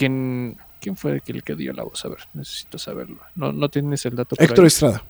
¿Quién, 0.00 0.56
¿Quién 0.80 0.96
fue 0.96 1.20
el 1.26 1.42
que 1.42 1.54
dio 1.54 1.74
la 1.74 1.82
voz? 1.82 2.04
A 2.06 2.08
ver, 2.08 2.20
necesito 2.32 2.78
saberlo. 2.78 3.20
No, 3.34 3.52
no 3.52 3.68
tienes 3.68 4.04
el 4.06 4.16
dato. 4.16 4.34
Héctor? 4.38 4.64
Estrada. 4.64 5.04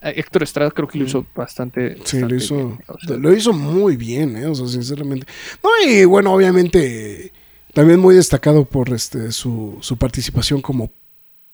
Ah, 0.00 0.10
Héctor 0.10 0.42
Estrada 0.42 0.70
creo 0.72 0.88
que 0.88 0.98
lo 0.98 1.04
hizo 1.04 1.24
bastante. 1.34 1.98
Sí, 2.04 2.18
lo 2.18 2.34
hizo, 2.34 2.56
bien, 2.56 2.84
o 2.88 2.98
sea, 2.98 3.16
lo 3.16 3.32
hizo 3.32 3.52
muy 3.52 3.96
bien, 3.96 4.36
¿eh? 4.36 4.46
O 4.46 4.54
sea, 4.56 4.66
sinceramente. 4.66 5.26
No, 5.62 5.70
y 5.88 6.04
bueno, 6.04 6.32
obviamente, 6.32 7.32
también 7.72 8.00
muy 8.00 8.16
destacado 8.16 8.64
por 8.64 8.92
este 8.92 9.30
su, 9.30 9.78
su 9.80 9.96
participación 9.96 10.60
como 10.60 10.90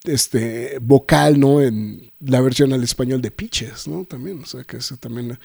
este 0.04 0.78
vocal, 0.80 1.38
¿no? 1.38 1.60
En 1.60 2.12
la 2.20 2.40
versión 2.40 2.72
al 2.72 2.82
español 2.82 3.20
de 3.20 3.30
Pitches, 3.30 3.88
¿no? 3.88 4.04
También, 4.04 4.42
o 4.42 4.46
sea, 4.46 4.64
que 4.64 4.78
eso 4.78 4.96
también. 4.96 5.38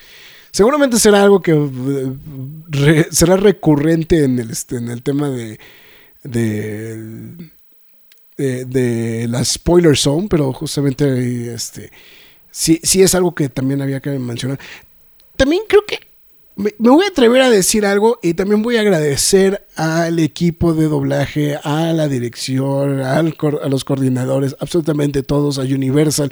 Seguramente 0.51 0.99
será 0.99 1.23
algo 1.23 1.41
que 1.41 1.51
eh, 1.53 3.07
será 3.11 3.37
recurrente 3.37 4.23
en 4.23 4.39
el, 4.39 4.51
este, 4.51 4.77
en 4.77 4.89
el 4.89 5.01
tema 5.01 5.29
de, 5.29 5.59
de, 6.23 7.51
de, 8.37 8.65
de 8.65 9.27
la 9.27 9.43
spoiler 9.43 9.97
zone, 9.97 10.27
pero 10.29 10.53
justamente 10.53 11.53
este 11.53 11.91
sí, 12.51 12.79
sí 12.83 13.01
es 13.01 13.15
algo 13.15 13.35
que 13.35 13.49
también 13.49 13.81
había 13.81 13.99
que 13.99 14.11
mencionar. 14.11 14.59
también 15.35 15.63
creo 15.67 15.85
que 15.85 15.99
me, 16.55 16.73
me 16.77 16.89
voy 16.89 17.05
a 17.05 17.09
atrever 17.09 17.41
a 17.41 17.49
decir 17.49 17.85
algo 17.85 18.19
y 18.21 18.33
también 18.33 18.61
voy 18.61 18.77
a 18.77 18.81
agradecer 18.81 19.67
al 19.75 20.19
equipo 20.19 20.73
de 20.73 20.87
doblaje, 20.87 21.57
a 21.63 21.93
la 21.93 22.07
dirección, 22.07 23.01
al 23.01 23.35
a 23.61 23.67
los 23.69 23.83
coordinadores, 23.83 24.55
absolutamente 24.59 25.23
todos, 25.23 25.57
a 25.57 25.61
Universal. 25.61 26.31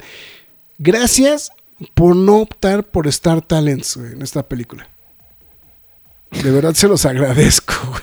Gracias 0.78 1.50
por 1.94 2.14
no 2.14 2.38
optar 2.38 2.84
por 2.84 3.06
Star 3.08 3.42
Talents 3.42 3.96
güey, 3.96 4.12
en 4.12 4.22
esta 4.22 4.42
película. 4.42 4.88
De 6.30 6.50
verdad 6.50 6.74
se 6.74 6.88
los 6.88 7.04
agradezco. 7.04 7.74
güey. 7.88 8.02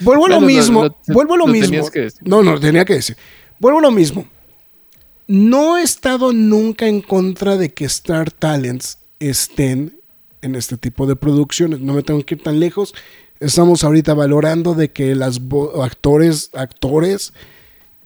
Vuelvo 0.00 0.26
a 0.26 0.28
lo 0.28 0.40
mismo. 0.40 0.96
vuelvo 1.08 1.34
a 1.34 1.36
lo 1.38 1.46
mismo. 1.46 1.70
tenías 1.70 1.90
que 1.90 2.00
decir. 2.00 2.22
No, 2.28 2.42
no, 2.42 2.58
tenía 2.60 2.84
que 2.84 2.94
decir. 2.94 3.16
Vuelvo 3.58 3.78
a 3.78 3.82
lo 3.82 3.90
mismo. 3.90 4.26
No 5.26 5.76
he 5.76 5.82
estado 5.82 6.32
nunca 6.32 6.86
en 6.86 7.00
contra 7.00 7.56
de 7.56 7.72
que 7.72 7.84
Star 7.86 8.30
Talents 8.30 8.98
estén 9.20 9.98
en 10.42 10.54
este 10.54 10.76
tipo 10.76 11.06
de 11.06 11.16
producciones. 11.16 11.80
No 11.80 11.94
me 11.94 12.02
tengo 12.02 12.24
que 12.24 12.36
ir 12.36 12.42
tan 12.42 12.60
lejos. 12.60 12.94
Estamos 13.40 13.84
ahorita 13.84 14.14
valorando 14.14 14.74
de 14.74 14.90
que 14.92 15.14
vo- 15.14 15.84
actores, 15.84 16.50
actores 16.54 17.32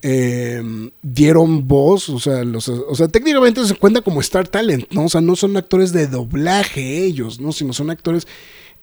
eh, 0.03 0.63
dieron 1.03 1.69
voz, 1.69 2.09
o 2.09 2.19
sea, 2.19 2.43
los, 2.43 2.69
o 2.69 2.95
sea, 2.95 3.09
técnicamente 3.09 3.65
se 3.67 3.75
cuenta 3.75 4.01
como 4.01 4.21
Star 4.21 4.49
Talent, 4.49 4.91
¿no? 4.91 5.05
O 5.05 5.09
sea, 5.09 5.21
no 5.21 5.37
son 5.37 5.57
actores 5.57 5.93
de 5.93 6.07
doblaje 6.07 7.05
ellos, 7.05 7.39
¿no? 7.39 7.53
Sino 7.53 7.73
son 7.75 7.91
actores 7.91 8.27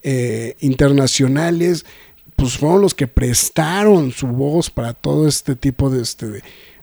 eh, 0.04 0.54
internacionales, 0.60 1.84
pues 2.36 2.56
fueron 2.56 2.80
los 2.82 2.94
que 2.94 3.08
prestaron 3.08 4.12
su 4.12 4.28
voz 4.28 4.70
para 4.70 4.94
todo 4.94 5.26
este 5.26 5.56
tipo 5.56 5.90
de, 5.90 6.02
este, 6.02 6.42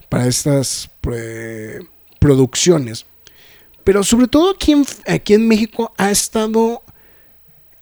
para 0.09 0.27
estas 0.27 0.89
eh, 1.13 1.79
producciones. 2.19 3.05
Pero 3.85 4.03
sobre 4.03 4.27
todo 4.27 4.51
aquí 4.51 4.73
en, 4.73 4.85
aquí 5.07 5.33
en 5.35 5.47
México 5.47 5.93
ha 5.97 6.11
estado 6.11 6.83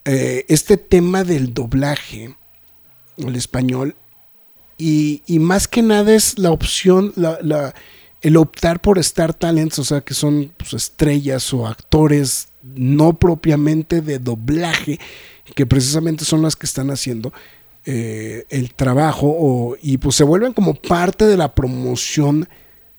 eh, 0.06 0.46
este 0.50 0.78
tema 0.78 1.24
del 1.24 1.54
doblaje, 1.54 2.36
el 3.18 3.36
español, 3.36 3.96
y, 4.78 5.24
y 5.26 5.40
más 5.40 5.68
que 5.68 5.82
nada 5.82 6.14
es 6.14 6.38
la 6.38 6.52
opción, 6.52 7.14
la- 7.16 7.74
el 8.22 8.38
optar 8.38 8.80
por 8.82 9.00
Star 9.00 9.34
Talents, 9.34 9.80
o 9.80 9.84
sea, 9.84 10.00
que 10.00 10.14
son 10.14 10.54
pues, 10.56 10.74
estrellas 10.74 11.54
o 11.54 11.68
actores 11.68 12.48
no 12.64 13.20
propiamente 13.20 14.00
de 14.02 14.18
doblaje, 14.20 14.98
que 15.56 15.66
precisamente 15.66 16.24
son 16.24 16.42
las 16.42 16.56
que 16.56 16.66
están 16.66 16.90
haciendo 16.90 17.34
eh, 17.86 18.46
el 18.50 18.74
trabajo 18.74 19.28
o- 19.28 19.76
y 19.82 19.98
pues 19.98 20.16
se 20.16 20.24
vuelven 20.24 20.54
como 20.54 20.74
parte 20.74 21.26
de 21.26 21.36
la 21.36 21.54
promoción 21.54 22.48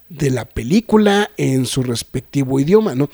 de 0.08 0.30
la 0.30 0.44
película 0.44 1.30
en 1.36 1.66
su 1.66 1.82
respectivo 1.82 2.60
idioma, 2.60 2.94
¿no? 2.94 3.08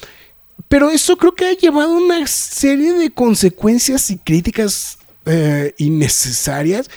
Pero 0.69 0.91
eso 0.91 1.17
creo 1.17 1.35
que 1.35 1.47
ha 1.47 1.53
llevado 1.53 1.97
una 1.97 2.27
serie 2.27 2.93
de 2.93 3.11
consecuencias 3.11 4.11
y 4.11 4.19
críticas 4.19 4.99
eh, 5.27 5.75
innecesarias. 5.79 6.91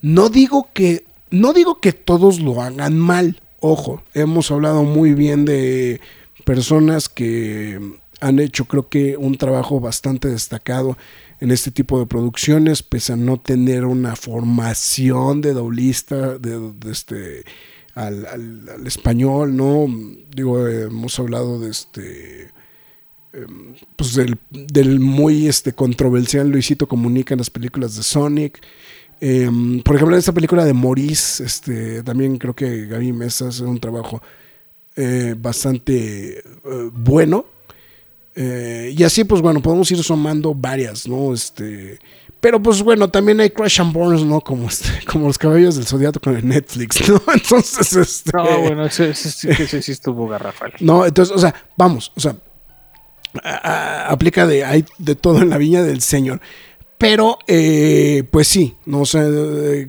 No 0.00 0.28
digo 0.28 0.70
que. 0.72 1.04
No 1.30 1.52
digo 1.52 1.80
que 1.80 1.92
todos 1.92 2.40
lo 2.40 2.60
hagan 2.60 2.98
mal. 2.98 3.40
Ojo, 3.60 4.02
hemos 4.14 4.50
hablado 4.50 4.82
muy 4.82 5.14
bien 5.14 5.44
de 5.44 6.00
personas 6.44 7.08
que 7.08 7.78
han 8.20 8.38
hecho, 8.40 8.64
creo 8.64 8.88
que, 8.88 9.16
un 9.16 9.36
trabajo 9.36 9.78
bastante 9.78 10.28
destacado 10.28 10.98
en 11.38 11.50
este 11.50 11.70
tipo 11.70 11.98
de 11.98 12.06
producciones, 12.06 12.82
pese 12.82 13.12
a 13.12 13.16
no 13.16 13.38
tener 13.38 13.84
una 13.84 14.16
formación 14.16 15.40
de 15.40 15.52
doblista, 15.52 16.38
de, 16.38 16.72
de 16.72 16.90
este 16.90 17.44
al, 17.94 18.26
al- 18.26 18.86
español, 18.86 19.56
¿no? 19.56 19.86
Digo, 20.34 20.66
hemos 20.68 21.18
hablado 21.18 21.60
de 21.60 21.70
este 21.70 22.50
em, 23.32 23.74
pues 23.96 24.14
del, 24.14 24.38
del 24.50 25.00
muy 25.00 25.46
este 25.48 25.72
controversial 25.72 26.48
Luisito 26.50 26.86
Comunica 26.88 27.34
en 27.34 27.38
las 27.38 27.50
películas 27.50 27.96
de 27.96 28.02
Sonic. 28.02 28.60
Em, 29.20 29.82
por 29.82 29.96
ejemplo, 29.96 30.16
en 30.16 30.20
esta 30.20 30.32
película 30.32 30.64
de 30.64 30.72
Maurice, 30.72 31.44
este, 31.44 32.02
también 32.02 32.38
creo 32.38 32.54
que 32.54 32.86
Gaby 32.86 33.12
Mesa 33.12 33.48
hace 33.48 33.64
un 33.64 33.78
trabajo 33.78 34.22
eh, 34.96 35.34
bastante 35.38 36.38
eh, 36.38 36.42
bueno. 36.92 37.44
Eh, 38.34 38.94
y 38.96 39.02
así, 39.02 39.24
pues 39.24 39.42
bueno, 39.42 39.60
podemos 39.60 39.90
ir 39.90 40.02
sumando 40.02 40.54
varias, 40.54 41.06
¿no? 41.06 41.34
Este, 41.34 41.98
pero 42.40 42.62
pues 42.62 42.82
bueno, 42.82 43.08
también 43.10 43.40
hay 43.40 43.50
Crash 43.50 43.80
and 43.80 43.92
Burns, 43.92 44.24
¿no? 44.24 44.40
Como, 44.40 44.68
este, 44.68 44.88
como 45.10 45.26
los 45.26 45.38
caballos 45.38 45.76
del 45.76 45.86
zodiaco 45.86 46.20
con 46.20 46.36
el 46.36 46.46
Netflix, 46.46 47.08
¿no? 47.08 47.20
Entonces, 47.34 47.92
este. 47.94 48.30
No, 48.34 48.60
bueno, 48.60 48.86
ese, 48.86 49.10
ese 49.10 49.30
sí 49.30 49.48
que 49.48 49.62
ese 49.64 49.82
sí 49.82 49.92
estuvo 49.92 50.26
garrafal. 50.28 50.72
No, 50.80 51.04
entonces, 51.06 51.34
o 51.34 51.38
sea, 51.38 51.54
vamos, 51.76 52.12
o 52.16 52.20
sea, 52.20 52.36
a- 53.42 53.48
a- 54.08 54.10
aplica 54.12 54.46
de, 54.46 54.64
hay 54.64 54.84
de 54.98 55.14
todo 55.14 55.40
en 55.42 55.50
la 55.50 55.58
viña 55.58 55.82
del 55.82 56.00
Señor. 56.00 56.40
Pero, 56.98 57.38
eh, 57.46 58.24
pues 58.30 58.46
sí, 58.46 58.76
no, 58.84 59.00
o 59.00 59.06
sea, 59.06 59.22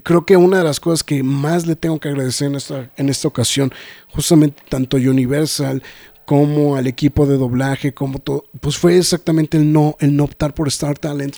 creo 0.04 0.26
que 0.26 0.38
una 0.38 0.60
de 0.60 0.64
las 0.64 0.80
cosas 0.80 1.04
que 1.04 1.24
más 1.24 1.68
le 1.68 1.76
tengo 1.76 2.00
que 2.00 2.08
agradecer 2.08 2.48
en 2.48 2.56
esta, 2.56 2.90
en 2.96 3.10
esta 3.10 3.28
ocasión, 3.28 3.74
justamente 4.14 4.62
tanto 4.70 4.96
a 4.96 5.00
Universal 5.02 5.84
como 6.26 6.78
al 6.78 6.88
equipo 6.88 7.26
de 7.26 7.36
doblaje, 7.36 7.94
como 7.94 8.20
todo, 8.20 8.46
pues 8.62 8.78
fue 8.78 8.98
exactamente 8.98 9.58
el 9.58 9.74
no, 9.74 9.98
el 10.00 10.16
no 10.16 10.24
optar 10.24 10.54
por 10.54 10.70
Star 10.70 10.98
Talent. 10.98 11.36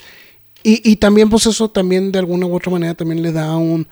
Y, 0.66 0.96
también, 0.96 1.28
pues 1.28 1.44
eso 1.44 1.70
también 1.70 2.10
de 2.10 2.18
alguna 2.18 2.46
u 2.46 2.56
otra 2.56 2.72
manera 2.72 2.94
también 2.94 3.22
le 3.22 3.32
da 3.32 3.54
un, 3.54 3.86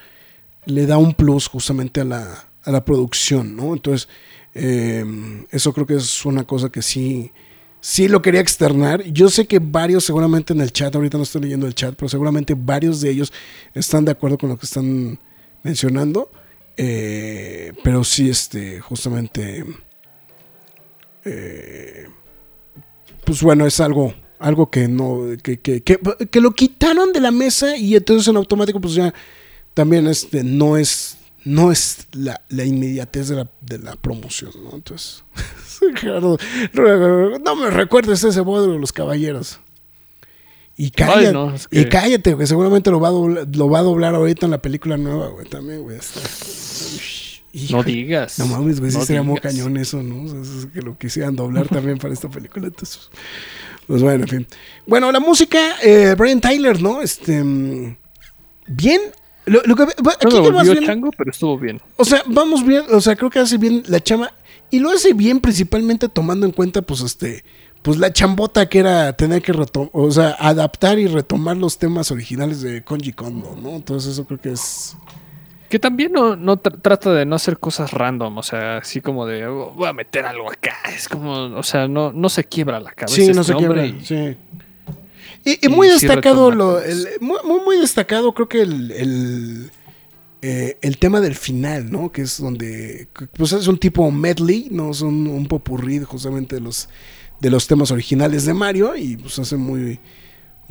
le 0.64 0.87
da 0.87 0.97
un 0.97 1.12
plus 1.12 1.47
justamente 1.47 2.01
a 2.01 2.05
la, 2.05 2.49
a 2.64 2.70
la 2.70 2.83
producción, 2.83 3.55
¿no? 3.55 3.75
Entonces, 3.75 4.09
eh, 4.55 5.05
eso 5.51 5.75
creo 5.75 5.87
que 5.87 5.97
es 5.97 6.25
una 6.25 6.45
cosa 6.45 6.70
que 6.70 6.81
sí, 6.81 7.31
sí 7.83 8.09
lo 8.09 8.23
quería 8.23 8.41
externar. 8.41 9.03
Yo 9.03 9.29
sé 9.29 9.47
que 9.47 9.59
varios 9.59 10.05
seguramente 10.05 10.55
en 10.55 10.62
el 10.62 10.73
chat, 10.73 10.95
ahorita 10.95 11.18
no 11.18 11.25
estoy 11.25 11.43
leyendo 11.43 11.66
el 11.66 11.75
chat, 11.75 11.95
pero 11.95 12.09
seguramente 12.09 12.55
varios 12.57 13.03
de 13.03 13.11
ellos 13.11 13.33
están 13.75 14.07
de 14.07 14.12
acuerdo 14.12 14.39
con 14.39 14.49
lo 14.49 14.57
que 14.57 14.64
están 14.64 15.18
mencionando. 15.62 16.31
Eh, 16.77 17.73
pero 17.85 18.03
sí, 18.03 18.31
este, 18.31 18.81
justamente, 18.81 19.64
eh, 21.25 22.07
pues 23.25 23.43
bueno, 23.43 23.66
es 23.66 23.79
algo, 23.81 24.14
algo 24.43 24.70
que 24.70 24.88
no, 24.88 25.20
que, 25.43 25.59
que, 25.61 25.82
que, 25.82 25.99
que 26.30 26.40
lo 26.40 26.53
quitaron 26.53 27.12
de 27.12 27.20
la 27.20 27.30
mesa 27.30 27.76
y 27.76 27.97
entonces 27.97 28.28
en 28.28 28.36
automático, 28.36 28.80
pues 28.80 28.95
ya 28.95 29.14
también 29.74 30.07
este, 30.07 30.45
no 30.45 30.76
es, 30.76 31.16
no 31.45 31.72
es 31.72 32.07
la, 32.12 32.40
la 32.49 32.64
inmediatez 32.64 33.28
de 33.28 33.36
la, 33.36 33.51
de 33.61 33.78
la 33.78 33.97
promoción, 33.97 34.53
¿no? 34.62 34.74
Entonces, 34.74 35.24
Gerardo, 35.97 36.38
no 37.45 37.57
me 37.57 37.70
recuerdes 37.70 38.22
ese 38.24 38.40
bodrio 38.40 38.74
de 38.74 38.78
los 38.78 38.93
caballeros. 38.93 39.61
Y 40.76 40.90
cállate, 40.90 41.26
Ay, 41.28 41.32
no, 41.32 41.55
es 41.55 41.68
y 41.70 41.82
que- 41.84 41.88
cállate, 41.88 42.36
que 42.36 42.47
seguramente 42.47 42.90
lo 42.90 42.99
va, 42.99 43.09
a 43.09 43.12
doblar, 43.12 43.47
lo 43.55 43.68
va 43.68 43.80
a 43.80 43.82
doblar 43.82 44.14
ahorita 44.14 44.47
en 44.47 44.53
la 44.53 44.62
película 44.62 44.97
nueva, 44.97 45.28
güey, 45.28 45.47
también, 45.47 45.82
güey. 45.82 45.99
No 47.70 47.82
digas. 47.82 48.38
No 48.38 48.47
mames, 48.47 48.80
güey, 48.80 48.90
sí 48.90 48.99
no 48.99 49.05
sería 49.05 49.22
muy 49.22 49.38
cañón 49.38 49.76
eso, 49.76 50.03
¿no? 50.03 50.22
O 50.24 50.28
sea, 50.28 50.40
es 50.40 50.66
que 50.72 50.80
lo 50.80 50.97
quisieran 50.97 51.36
doblar 51.36 51.68
también 51.68 51.99
para 51.99 52.14
esta 52.14 52.30
película. 52.30 52.68
Entonces, 52.68 53.11
pues 53.87 54.03
bueno, 54.03 54.24
en 54.24 54.28
fin. 54.28 54.47
Bueno, 54.87 55.11
la 55.12 55.20
música, 55.20 55.76
eh, 55.83 56.14
Brian 56.16 56.41
Tyler, 56.41 56.80
¿no? 56.80 57.03
Este. 57.03 57.43
mm, 57.43 57.97
Bien. 58.68 59.01
Lo, 59.45 59.61
lo 59.64 59.74
que, 59.74 59.87
No 60.03 60.11
aquí 60.11 60.24
vas 60.26 60.41
volvió 60.41 60.72
bien- 60.72 60.85
chango, 60.87 61.11
pero 61.18 61.30
estuvo 61.33 61.59
bien. 61.59 61.80
o 61.97 62.05
sea, 62.05 62.22
vamos 62.28 62.64
bien, 62.64 62.85
o 62.93 63.01
sea, 63.01 63.16
creo 63.16 63.28
que 63.28 63.41
hace 63.41 63.59
bien 63.59 63.83
la 63.89 63.99
chama. 64.01 64.33
Y 64.70 64.78
lo 64.78 64.91
hace 64.91 65.12
bien 65.14 65.41
principalmente 65.41 66.09
tomando 66.09 66.47
en 66.47 66.53
cuenta, 66.53 66.80
pues, 66.80 67.01
este, 67.01 67.45
pues 67.83 67.99
la 67.99 68.12
chambota 68.12 68.68
que 68.68 68.78
era 68.78 69.12
tener 69.16 69.43
que 69.43 69.53
retomar, 69.53 69.91
o 69.93 70.11
sea, 70.12 70.37
adaptar 70.39 70.99
y 71.01 71.09
retomar 71.09 71.57
los 71.57 71.76
temas 71.76 72.11
originales 72.12 72.62
de 72.62 72.85
Konji 72.85 73.12
Kondo, 73.12 73.59
¿no? 73.61 73.70
Entonces 73.70 74.12
eso 74.12 74.24
creo 74.24 74.41
que 74.41 74.53
es... 74.53 74.97
Que 75.73 75.79
también 75.79 76.12
no, 76.12 76.37
no 76.37 76.61
tr- 76.62 76.83
trata 76.83 77.14
de 77.14 77.25
no 77.25 77.35
hacer 77.35 77.59
cosas 77.59 77.93
random, 77.93 78.37
o 78.37 78.43
sea, 78.43 78.77
así 78.77 79.01
como 79.01 79.25
de 79.25 79.47
"Oh, 79.47 79.73
voy 79.75 79.89
a 79.89 79.95
meter 79.95 80.27
algo 80.27 80.53
acá. 80.53 80.77
Es 80.95 81.09
como, 81.09 81.33
o 81.57 81.62
sea, 81.62 81.89
no, 81.89 82.12
no 82.12 82.29
se 82.29 82.45
quiebra 82.45 82.79
la 82.79 82.93
cabeza. 82.93 83.16
Sí, 83.16 83.29
no 83.33 83.41
este 83.41 83.55
se 83.55 83.59
quiebra. 83.59 83.87
y- 83.87 84.05
Sí. 84.05 84.37
Y, 85.47 85.64
y 85.64 85.68
muy 85.70 85.89
y 85.89 85.93
destacado, 85.93 86.51
lo, 86.51 86.79
el- 86.79 87.09
muy, 87.23 87.39
muy, 87.47 87.61
muy 87.64 87.79
destacado 87.79 88.35
creo 88.35 88.51
que 88.51 88.61
el, 88.61 88.91
el, 88.91 89.70
eh, 90.43 90.77
el 90.83 90.99
tema 90.99 91.23
del 91.23 91.37
final, 91.37 91.91
¿no? 91.91 92.12
Que 92.12 92.20
es 92.20 92.39
donde, 92.39 93.09
pues 93.35 93.53
es 93.53 93.66
un 93.66 93.79
tipo 93.79 94.11
medley, 94.11 94.68
¿no? 94.70 94.91
Es 94.91 95.01
un, 95.01 95.27
un 95.27 95.47
popurrí 95.47 96.01
justamente 96.01 96.57
de 96.57 96.61
los, 96.61 96.91
de 97.41 97.49
los 97.49 97.66
temas 97.66 97.91
originales 97.91 98.45
de 98.45 98.53
Mario 98.53 98.95
y 98.95 99.16
pues 99.16 99.39
hace 99.39 99.57
muy, 99.57 99.99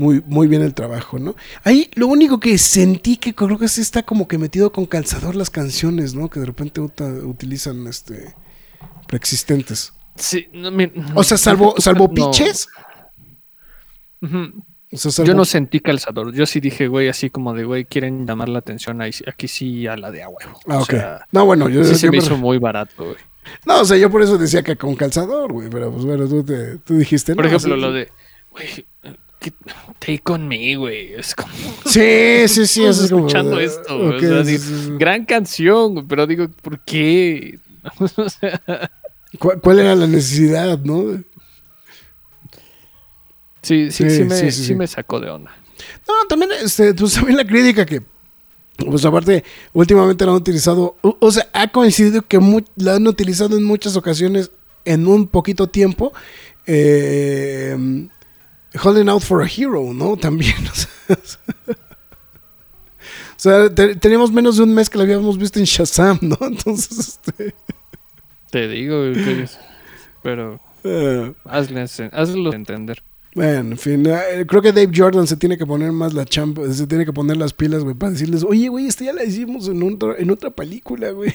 muy, 0.02 0.24
muy 0.26 0.47
bien 0.47 0.64
el 0.64 0.74
trabajo, 0.74 1.20
¿no? 1.20 1.36
Ahí 1.64 1.89
lo 1.93 2.08
único 2.08 2.39
que 2.39 2.58
sentí 2.58 3.18
que 3.18 3.36
creo 3.36 3.58
que 3.60 3.68
sí 3.68 3.82
está 3.82 4.04
como 4.04 4.28
que 4.28 4.38
metido 4.39 4.72
con 4.72 4.86
calzador 4.88 5.36
las 5.36 5.49
canciones, 5.52 6.16
¿no? 6.16 6.30
Que 6.30 6.39
de 6.39 6.47
repente 6.47 6.82
utilizan 6.82 7.86
este 7.88 8.34
preexistentes. 9.08 9.93
Sí, 10.16 10.47
no, 10.54 10.72
mi- 10.72 10.91
O 11.16 11.24
sea, 11.24 11.38
salvo, 11.38 11.76
salvo 11.78 12.08
no. 12.08 12.14
pitches. 12.32 12.68
Ujú. 14.22 14.64
O 14.93 14.97
sea, 14.97 15.12
salvo- 15.12 15.28
Yo 15.28 15.34
no 15.36 15.45
sentí 15.45 15.80
calzador. 15.80 16.34
Yo 16.34 16.45
sí 16.45 16.60
dije, 16.60 16.88
güey, 16.88 17.08
así 17.08 17.30
como 17.30 17.54
de, 17.54 17.64
güey, 17.64 17.86
quieren 17.86 18.26
llamar 18.28 18.49
la 18.49 18.60
atención 18.60 19.02
ahí, 19.02 19.12
aquí 19.28 19.47
sí 19.47 19.88
a 19.88 19.95
la 19.97 20.12
de 20.12 20.24
a 20.24 20.30
huevo. 20.30 20.60
Ah, 20.68 20.78
O 20.80 20.82
ok. 20.82 20.89
sea, 20.89 21.26
no, 21.32 21.45
bueno, 21.45 21.70
yo, 21.70 21.84
sí 21.84 21.95
se 21.95 22.08
yo 22.08 22.12
me 22.12 22.18
me 22.18 22.24
hizo 22.24 22.38
muy 22.38 22.58
barato, 22.58 23.06
güey. 23.06 23.18
No, 23.66 23.82
o 23.82 23.86
sea, 23.86 23.97
yo 23.97 24.10
por 24.12 24.22
eso 24.22 24.38
decía 24.38 24.62
que 24.64 24.76
con 24.76 24.95
calzador, 24.95 25.52
güey. 25.54 25.70
Pero 25.70 25.91
pues 25.91 26.06
bueno, 26.06 26.28
tú, 26.28 26.43
te, 26.43 26.78
tú 26.80 26.95
dijiste. 26.97 27.36
Por 27.36 27.45
no, 27.45 27.49
ejemplo, 27.49 27.76
lo 27.78 27.91
de, 27.91 28.10
güey, 28.52 28.86
¿qué- 29.42 29.54
take 30.00 30.22
on 30.28 30.48
me, 30.48 30.76
güey. 30.78 31.14
Es 31.14 31.36
como. 31.36 31.52
Sí, 31.86 32.48
sí, 32.48 32.66
sí. 32.68 32.84
Eso 32.86 33.04
es 33.04 33.10
como, 33.12 33.28
escuchando 33.28 33.60
eh, 33.60 33.66
esto, 33.66 33.98
güey, 33.98 34.10
o 34.12 34.16
ok, 34.16 34.20
sea, 34.22 34.46
sí, 34.46 34.52
digo, 34.52 34.64
sí, 34.64 34.84
sí. 34.86 34.92
Gran 34.98 35.26
canción, 35.26 35.94
güey, 35.96 36.06
pero 36.08 36.26
digo, 36.28 36.48
¿por 36.62 36.80
qué? 36.86 37.60
O 38.16 38.30
sea, 38.30 38.62
¿Cuál, 39.39 39.60
cuál 39.60 39.80
era 39.80 39.96
la 39.96 40.08
necesidad, 40.08 40.80
no? 40.80 41.22
sí, 43.62 43.92
sí, 43.92 44.10
Sí, 44.10 44.10
sí, 44.10 44.24
me, 44.24 44.36
sí, 44.36 44.52
sí, 44.52 44.52
sí 44.52 44.64
sí. 44.68 44.76
me 44.76 44.88
sacó 44.88 45.20
de 45.20 45.30
onda. 45.30 45.52
No, 46.08 46.14
también, 46.28 46.52
este, 46.64 46.94
pues 46.94 47.14
también 47.14 47.38
la 47.38 47.46
crítica 47.46 47.86
que, 47.86 48.02
pues 48.78 49.04
aparte, 49.06 49.44
últimamente 49.74 50.26
la 50.26 50.32
han 50.32 50.38
utilizado, 50.38 50.96
o, 51.02 51.18
o 51.20 51.32
sea, 51.32 51.48
ha 51.54 51.72
coincidido 51.72 52.22
que 52.24 52.39
mu- 52.39 52.62
la 52.76 52.96
han 52.96 53.08
utilizado 53.08 53.58
en 53.58 53.64
muchas 53.64 53.96
ocasiones 53.96 54.52
en 54.86 55.08
un 55.08 55.28
poquito 55.28 55.68
tiempo. 55.68 56.12
Eh, 56.66 58.08
Holding 58.82 59.09
Out 59.09 59.24
for 59.24 59.41
a 59.43 59.47
Hero, 59.47 59.93
¿no? 59.93 60.15
También, 60.22 60.55
o 61.09 61.15
sea, 63.38 63.74
te- 63.74 63.95
teníamos 63.95 64.32
menos 64.32 64.57
de 64.57 64.63
un 64.63 64.74
mes 64.74 64.89
que 64.89 64.97
la 64.97 65.03
habíamos 65.03 65.38
visto 65.38 65.59
en 65.59 65.65
Shazam, 65.65 66.19
¿no? 66.22 66.38
Entonces, 66.47 67.19
este, 67.26 67.55
Te 68.51 68.67
digo, 68.67 69.03
pero 70.24 70.59
hazle, 71.45 71.82
hazlo 72.11 72.53
entender. 72.53 73.01
Bueno, 73.34 73.72
en 73.72 73.78
fin, 73.78 74.05
eh, 74.07 74.45
creo 74.47 74.61
que 74.61 74.74
Dave 74.74 74.91
Jordan 74.93 75.26
se 75.26 75.38
tiene 75.38 75.57
que 75.57 75.65
poner 75.65 75.91
más 75.93 76.13
la 76.13 76.26
champa, 76.26 76.69
se 76.72 76.86
tiene 76.86 77.05
que 77.05 77.13
poner 77.13 77.38
las 77.38 77.53
pilas, 77.53 77.82
güey, 77.84 77.95
para 77.95 78.11
decirles, 78.11 78.43
oye, 78.43 78.67
güey, 78.67 78.88
esta 78.88 79.05
ya 79.05 79.13
la 79.13 79.24
hicimos 79.24 79.67
en, 79.69 79.82
otro- 79.84 80.17
en 80.17 80.30
otra 80.32 80.49
película, 80.51 81.11
güey. 81.11 81.34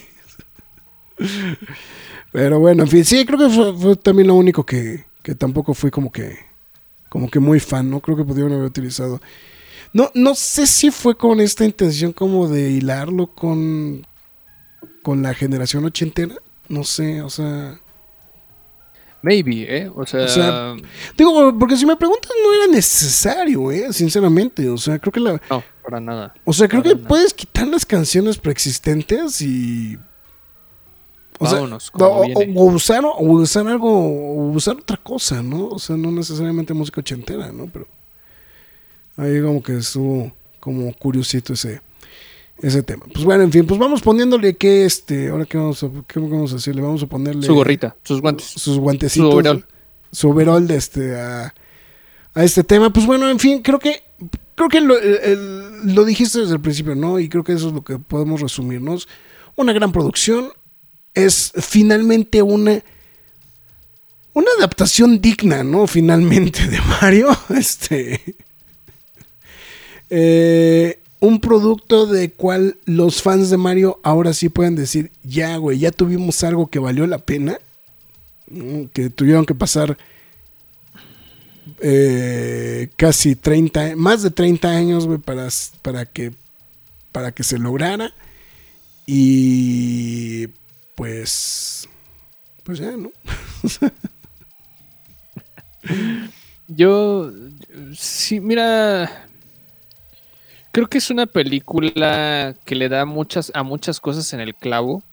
Pero 2.33 2.61
bueno, 2.61 2.83
en 2.83 2.89
fin, 2.91 3.05
sí, 3.05 3.25
creo 3.25 3.39
que 3.39 3.49
fue, 3.49 3.73
fue 3.77 3.97
también 3.97 4.29
lo 4.29 4.35
único 4.35 4.65
que, 4.67 5.07
que 5.23 5.35
tampoco 5.35 5.73
fui 5.73 5.91
como 5.91 6.13
que, 6.13 6.37
como 7.17 7.31
que 7.31 7.41
muy 7.41 7.61
fan, 7.61 7.89
¿no? 7.89 8.01
Creo 8.01 8.15
que 8.15 8.25
pudieron 8.25 8.53
haber 8.53 8.67
utilizado. 8.67 9.23
No, 9.95 10.11
no 10.13 10.35
sé 10.35 10.67
si 10.67 10.91
fue 10.91 11.17
con 11.17 11.41
esta 11.41 11.65
intención 11.65 12.13
como 12.13 12.47
de 12.47 12.73
hilarlo 12.73 13.29
con, 13.29 14.07
con 15.03 15.23
la 15.23 15.33
generación 15.33 15.87
ochentera, 15.87 16.35
no 16.69 16.85
sé, 16.85 17.23
o 17.23 17.31
sea... 17.31 17.81
Maybe, 19.23 19.63
¿eh? 19.67 19.91
O 19.95 20.05
sea, 20.05 20.25
O 20.25 20.29
sea, 20.29 20.75
Digo, 21.17 21.59
porque 21.59 21.79
si 21.79 21.87
me 21.87 21.97
preguntas, 21.97 22.31
no 22.45 22.53
era 22.53 22.67
necesario, 22.71 23.73
¿eh? 23.73 23.91
Sinceramente. 23.95 24.69
O 24.69 24.77
sea, 24.77 24.99
creo 24.99 25.11
que 25.11 25.21
la. 25.21 25.41
no, 25.51 25.65
para 25.83 25.99
nada. 26.01 26.35
O 26.45 26.53
sea, 26.53 26.69
creo 26.69 26.83
Para 26.83 26.93
que 26.95 26.97
nada. 26.99 27.09
puedes 27.09 27.33
quitar 27.33 27.67
las 27.67 27.87
canciones 27.87 28.37
preexistentes 28.37 29.41
y. 29.41 29.99
O 31.39 31.47
sea, 31.47 31.57
Vámonos, 31.57 31.91
como 31.91 32.07
o- 32.07 32.25
o 32.57 32.65
usar, 32.73 33.05
o 33.05 33.23
usar 33.23 33.67
algo, 33.69 33.91
o 33.91 34.51
usar 34.53 34.77
otra 34.77 34.97
cosa, 34.97 35.43
¿no? 35.43 35.69
O 35.69 35.79
sea, 35.79 35.97
no 35.97 36.11
necesariamente 36.11 36.73
música 36.75 37.01
ochentera, 37.01 37.53
¿no? 37.53 37.67
Pero 37.67 37.87
ahí 39.17 39.41
como 39.43 39.63
que 39.63 39.77
estuvo 39.77 40.33
como 40.61 40.93
curiosito 40.95 41.53
ese, 41.53 41.81
ese 42.63 42.83
tema. 42.83 43.05
Pues 43.13 43.25
bueno, 43.25 43.43
en 43.45 43.53
fin, 43.53 43.67
pues 43.67 43.79
vamos 43.79 44.01
poniéndole 44.03 44.57
que 44.57 44.85
este, 44.85 45.29
ahora 45.29 45.45
qué 45.45 45.59
vamos 45.59 45.83
a, 45.83 45.91
qué 46.09 46.19
vamos 46.21 46.53
a 46.53 46.57
hacerle, 46.57 46.83
vamos 46.83 47.03
a 47.03 47.07
ponerle 47.07 47.47
Su 47.47 47.55
gorrita, 47.55 47.97
sus 48.03 48.21
guantes. 48.21 48.47
sus 48.47 48.79
guantecitos, 48.79 49.31
Su 49.31 49.37
overall. 49.37 49.65
su 50.13 50.31
overall 50.31 50.67
de 50.67 50.77
este 50.77 51.21
a, 51.21 51.55
a 52.35 52.45
este 52.45 52.65
tema. 52.65 52.91
Pues 52.93 53.07
bueno, 53.07 53.29
en 53.31 53.39
fin, 53.39 53.63
creo 53.63 53.79
que 53.79 54.03
creo 54.55 54.69
que 54.71 54.81
lo, 54.81 54.99
el- 54.99 55.21
el- 55.23 55.95
lo 55.95 56.05
dijiste 56.05 56.41
desde 56.41 56.55
el 56.55 56.61
principio, 56.61 56.95
¿no? 56.95 57.19
Y 57.21 57.29
creo 57.29 57.45
que 57.45 57.53
eso 57.53 57.69
es 57.69 57.75
lo 57.75 57.85
que 57.85 57.99
podemos 57.99 58.41
resumirnos. 58.41 59.07
Una 59.55 59.73
gran 59.73 59.93
producción 59.93 60.49
es 61.17 61.53
finalmente 61.57 62.43
una 62.43 62.83
una 64.33 64.49
adaptación 64.59 65.21
digna, 65.21 65.65
¿no? 65.65 65.87
Finalmente 65.87 66.69
de 66.69 66.79
Mario, 66.81 67.37
este 67.49 68.37
eh, 70.11 71.01
un 71.21 71.41
producto 71.41 72.07
de 72.07 72.31
cual 72.31 72.77
los 72.85 73.23
fans 73.23 73.51
de 73.51 73.57
Mario 73.57 73.99
ahora 74.03 74.35
sí 74.35 74.51
pueden 74.51 74.77
decir, 74.77 75.11
ya, 75.25 75.57
güey, 75.57 75.79
ya 75.79 75.91
tuvimos 75.91 76.45
algo 76.45 76.69
que 76.69 76.79
valió 76.79 77.07
la 77.07 77.19
pena, 77.19 77.59
¿no? 78.47 78.89
que 78.93 79.11
tuvieron 79.11 79.47
que 79.47 79.55
pasar 79.55 79.97
eh, 81.81 82.91
casi 82.97 83.35
30, 83.35 83.97
más 83.97 84.23
de 84.23 84.31
30 84.31 84.69
años, 84.69 85.07
güey, 85.07 85.19
para, 85.19 85.49
para, 85.83 86.05
que, 86.05 86.33
para 87.11 87.33
que 87.33 87.43
se 87.43 87.59
lograra. 87.59 88.13
Y 89.07 90.49
pues, 90.97 91.89
pues 92.65 92.79
ya, 92.79 92.97
¿no? 92.97 93.13
Yo, 96.69 97.31
sí, 97.95 98.41
mira, 98.41 99.29
creo 100.73 100.89
que 100.89 100.99
es 100.99 101.11
una 101.11 101.27
película 101.27 102.57
que 102.65 102.75
le 102.75 102.89
da 102.89 103.05
muchas 103.05 103.53
a 103.55 103.63
muchas 103.63 104.01
cosas 104.01 104.33
en 104.33 104.41
el 104.41 104.55
clavo. 104.55 105.05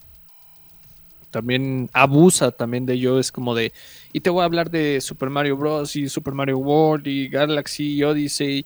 También 1.29 1.89
abusa 1.93 2.51
también 2.51 2.85
de 2.85 2.93
ello, 2.93 3.19
es 3.19 3.31
como 3.31 3.53
de, 3.53 3.73
y 4.13 4.19
te 4.19 4.29
voy 4.29 4.41
a 4.41 4.45
hablar 4.45 4.69
de 4.71 5.01
Super 5.01 5.29
Mario 5.29 5.57
Bros. 5.57 5.95
y 5.95 6.07
Super 6.07 6.33
Mario 6.33 6.59
World 6.59 7.07
y 7.07 7.27
Galaxy 7.27 7.95
y 7.95 8.03
Odyssey 8.03 8.65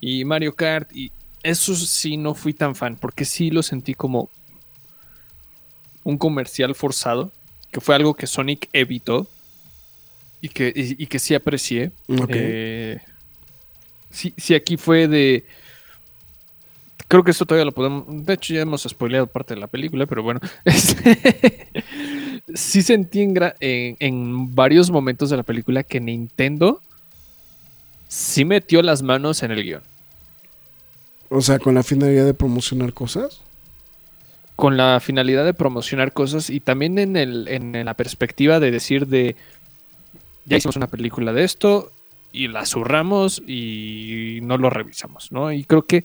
y 0.00 0.24
Mario 0.24 0.54
Kart 0.54 0.94
y 0.94 1.12
eso 1.42 1.74
sí 1.74 2.16
no 2.16 2.34
fui 2.34 2.54
tan 2.54 2.74
fan 2.74 2.96
porque 2.96 3.24
sí 3.24 3.50
lo 3.50 3.62
sentí 3.62 3.94
como 3.94 4.30
un 6.06 6.18
comercial 6.18 6.74
forzado, 6.76 7.32
que 7.72 7.80
fue 7.80 7.96
algo 7.96 8.14
que 8.14 8.28
Sonic 8.28 8.68
evitó 8.72 9.26
y 10.40 10.48
que, 10.50 10.72
y- 10.74 11.02
y 11.02 11.06
que 11.08 11.18
sí 11.18 11.34
aprecié. 11.34 11.90
Ok. 12.08 12.30
Eh, 12.32 12.98
sí, 14.10 14.32
sí, 14.36 14.54
aquí 14.54 14.76
fue 14.76 15.08
de. 15.08 15.44
Creo 17.08 17.24
que 17.24 17.30
esto 17.32 17.44
todavía 17.44 17.64
lo 17.64 17.72
podemos. 17.72 18.04
De 18.24 18.34
hecho, 18.34 18.54
ya 18.54 18.60
hemos 18.60 18.82
spoileado 18.82 19.26
parte 19.26 19.54
de 19.54 19.60
la 19.60 19.66
película, 19.66 20.06
pero 20.06 20.22
bueno. 20.22 20.38
este, 20.64 21.68
sí 22.54 22.82
sentí 22.82 23.22
en, 23.22 23.34
en- 23.60 23.96
en 23.98 24.54
varios 24.54 24.90
momentos 24.90 25.30
de 25.30 25.36
la 25.38 25.42
película 25.42 25.82
que 25.82 26.00
Nintendo 26.00 26.80
sí 28.06 28.44
metió 28.44 28.80
las 28.82 29.02
manos 29.02 29.42
en 29.42 29.50
el 29.50 29.64
guion. 29.64 29.82
O 31.30 31.40
sea, 31.40 31.58
con 31.58 31.74
la 31.74 31.82
finalidad 31.82 32.24
de 32.24 32.34
promocionar 32.34 32.92
cosas. 32.92 33.40
Con 34.56 34.76
la 34.76 35.00
finalidad 35.00 35.44
de 35.44 35.54
promocionar 35.54 36.12
cosas 36.12 36.50
y 36.50 36.60
también 36.60 36.98
en, 36.98 37.16
el, 37.16 37.46
en 37.48 37.84
la 37.84 37.94
perspectiva 37.94 38.58
de 38.58 38.70
decir 38.70 39.06
de. 39.06 39.36
Ya 40.46 40.56
hicimos 40.56 40.76
una 40.76 40.86
película 40.86 41.32
de 41.32 41.44
esto 41.44 41.92
y 42.32 42.48
la 42.48 42.66
zurramos 42.66 43.42
y 43.46 44.40
no 44.42 44.58
lo 44.58 44.70
revisamos, 44.70 45.32
¿no? 45.32 45.52
Y 45.52 45.64
creo 45.64 45.82
que 45.82 46.04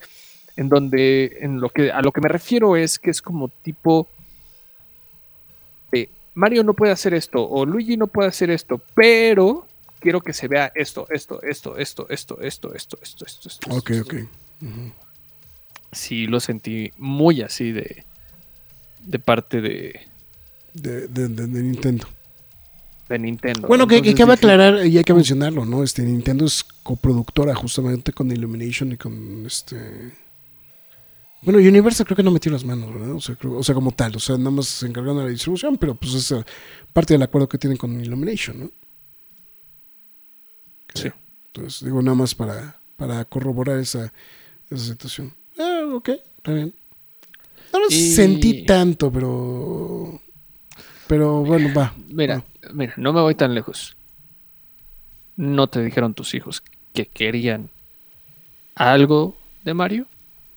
en 0.56 0.70
donde, 0.70 1.38
en 1.42 1.60
lo 1.60 1.70
que, 1.70 1.92
a 1.92 2.02
lo 2.02 2.12
que 2.12 2.22
me 2.22 2.30
refiero 2.30 2.76
es 2.76 3.00
que 3.00 3.12
es 3.12 3.22
como 3.22 3.50
tipo 3.50 4.08
de 5.92 6.10
Mario 6.34 6.64
no 6.64 6.74
puede 6.74 6.94
hacer 6.94 7.14
esto 7.14 7.48
o 7.48 7.66
Luigi 7.66 7.98
no 7.98 8.08
puede 8.08 8.30
hacer 8.30 8.50
esto, 8.50 8.82
pero 8.96 9.68
quiero 10.00 10.22
que 10.22 10.34
se 10.34 10.48
vea 10.48 10.72
esto, 10.76 11.06
esto, 11.10 11.42
esto, 11.42 11.78
esto, 11.78 12.08
esto, 12.10 12.40
esto, 12.40 12.74
esto, 12.74 13.00
esto, 13.02 13.26
esto, 13.26 13.50
esto. 13.50 13.76
Ok, 13.76 13.90
esto, 13.92 14.16
ok. 14.16 14.24
Sí, 15.92 16.28
lo 16.28 16.40
sentí 16.40 16.92
muy 16.98 17.42
así 17.42 17.74
de, 17.74 18.06
de 19.06 19.20
parte 19.20 19.62
de, 19.62 20.00
de, 20.74 21.08
de- 21.08 21.28
de- 21.28 21.48
de 21.48 21.64
Nintendo. 21.64 22.08
de 23.10 23.20
Nintendo. 23.20 23.68
Bueno, 23.68 23.84
¿no? 23.84 23.88
que, 23.88 23.96
que 24.02 24.10
Entonces 24.12 24.18
cabe 24.26 24.32
dije, 24.34 24.46
aclarar 24.46 24.86
y 24.88 24.98
hay 24.98 25.04
que 25.04 25.14
mencionarlo, 25.14 25.66
¿no? 25.66 25.84
Este 25.84 26.02
Nintendo 26.04 26.46
es 26.46 26.64
coproductora 26.84 27.54
justamente 27.56 28.14
con 28.14 28.32
Illumination 28.32 28.92
y 28.94 28.98
con 28.98 29.46
este. 29.46 30.12
Bueno, 31.44 31.58
Universal 31.58 32.06
creo 32.06 32.16
que 32.16 32.24
no 32.24 32.30
metió 32.32 32.52
las 32.52 32.64
manos, 32.64 32.94
¿verdad? 32.94 33.12
O 33.16 33.20
sea, 33.20 33.36
creo- 33.36 33.58
o 33.58 33.64
sea, 33.64 33.74
como 33.74 33.92
tal, 33.92 34.16
o 34.16 34.20
sea, 34.20 34.38
nada 34.38 34.52
más 34.52 34.68
se 34.68 34.86
encargaron 34.88 35.18
de 35.18 35.24
la 35.24 35.30
distribución, 35.30 35.76
pero 35.78 35.96
pues 35.96 36.14
es 36.14 36.32
eh, 36.32 36.44
parte 36.94 37.16
del 37.16 37.24
acuerdo 37.24 37.50
que 37.50 37.58
tienen 37.58 37.78
con 37.78 38.00
Illumination, 38.00 38.60
¿no? 38.60 38.72
Sí. 40.94 41.10
Entonces, 41.48 41.84
digo, 41.84 42.02
nada 42.02 42.16
más 42.16 42.36
para, 42.36 42.80
para 42.98 43.26
corroborar 43.26 43.80
esa, 43.80 44.12
esa 44.70 44.86
situación. 44.86 45.34
Ah, 45.58 45.82
ok, 45.94 46.10
está 46.38 46.54
bien. 46.54 46.74
No 47.74 47.80
lo 47.80 47.88
Y- 47.90 48.12
sentí 48.12 48.66
tanto, 48.66 49.12
pero. 49.12 50.20
Pero 51.08 51.44
bueno, 51.44 51.70
va. 51.78 51.94
Mira, 52.10 52.44
mira, 52.74 52.94
no 52.98 53.12
me 53.14 53.22
voy 53.22 53.36
tan 53.36 53.54
lejos. 53.54 53.96
No 55.38 55.68
te 55.68 55.82
dijeron 55.84 56.14
tus 56.14 56.34
hijos 56.34 56.64
que 56.94 57.06
querían 57.06 57.70
algo 58.76 59.38
de 59.64 59.74
Mario. 59.74 60.08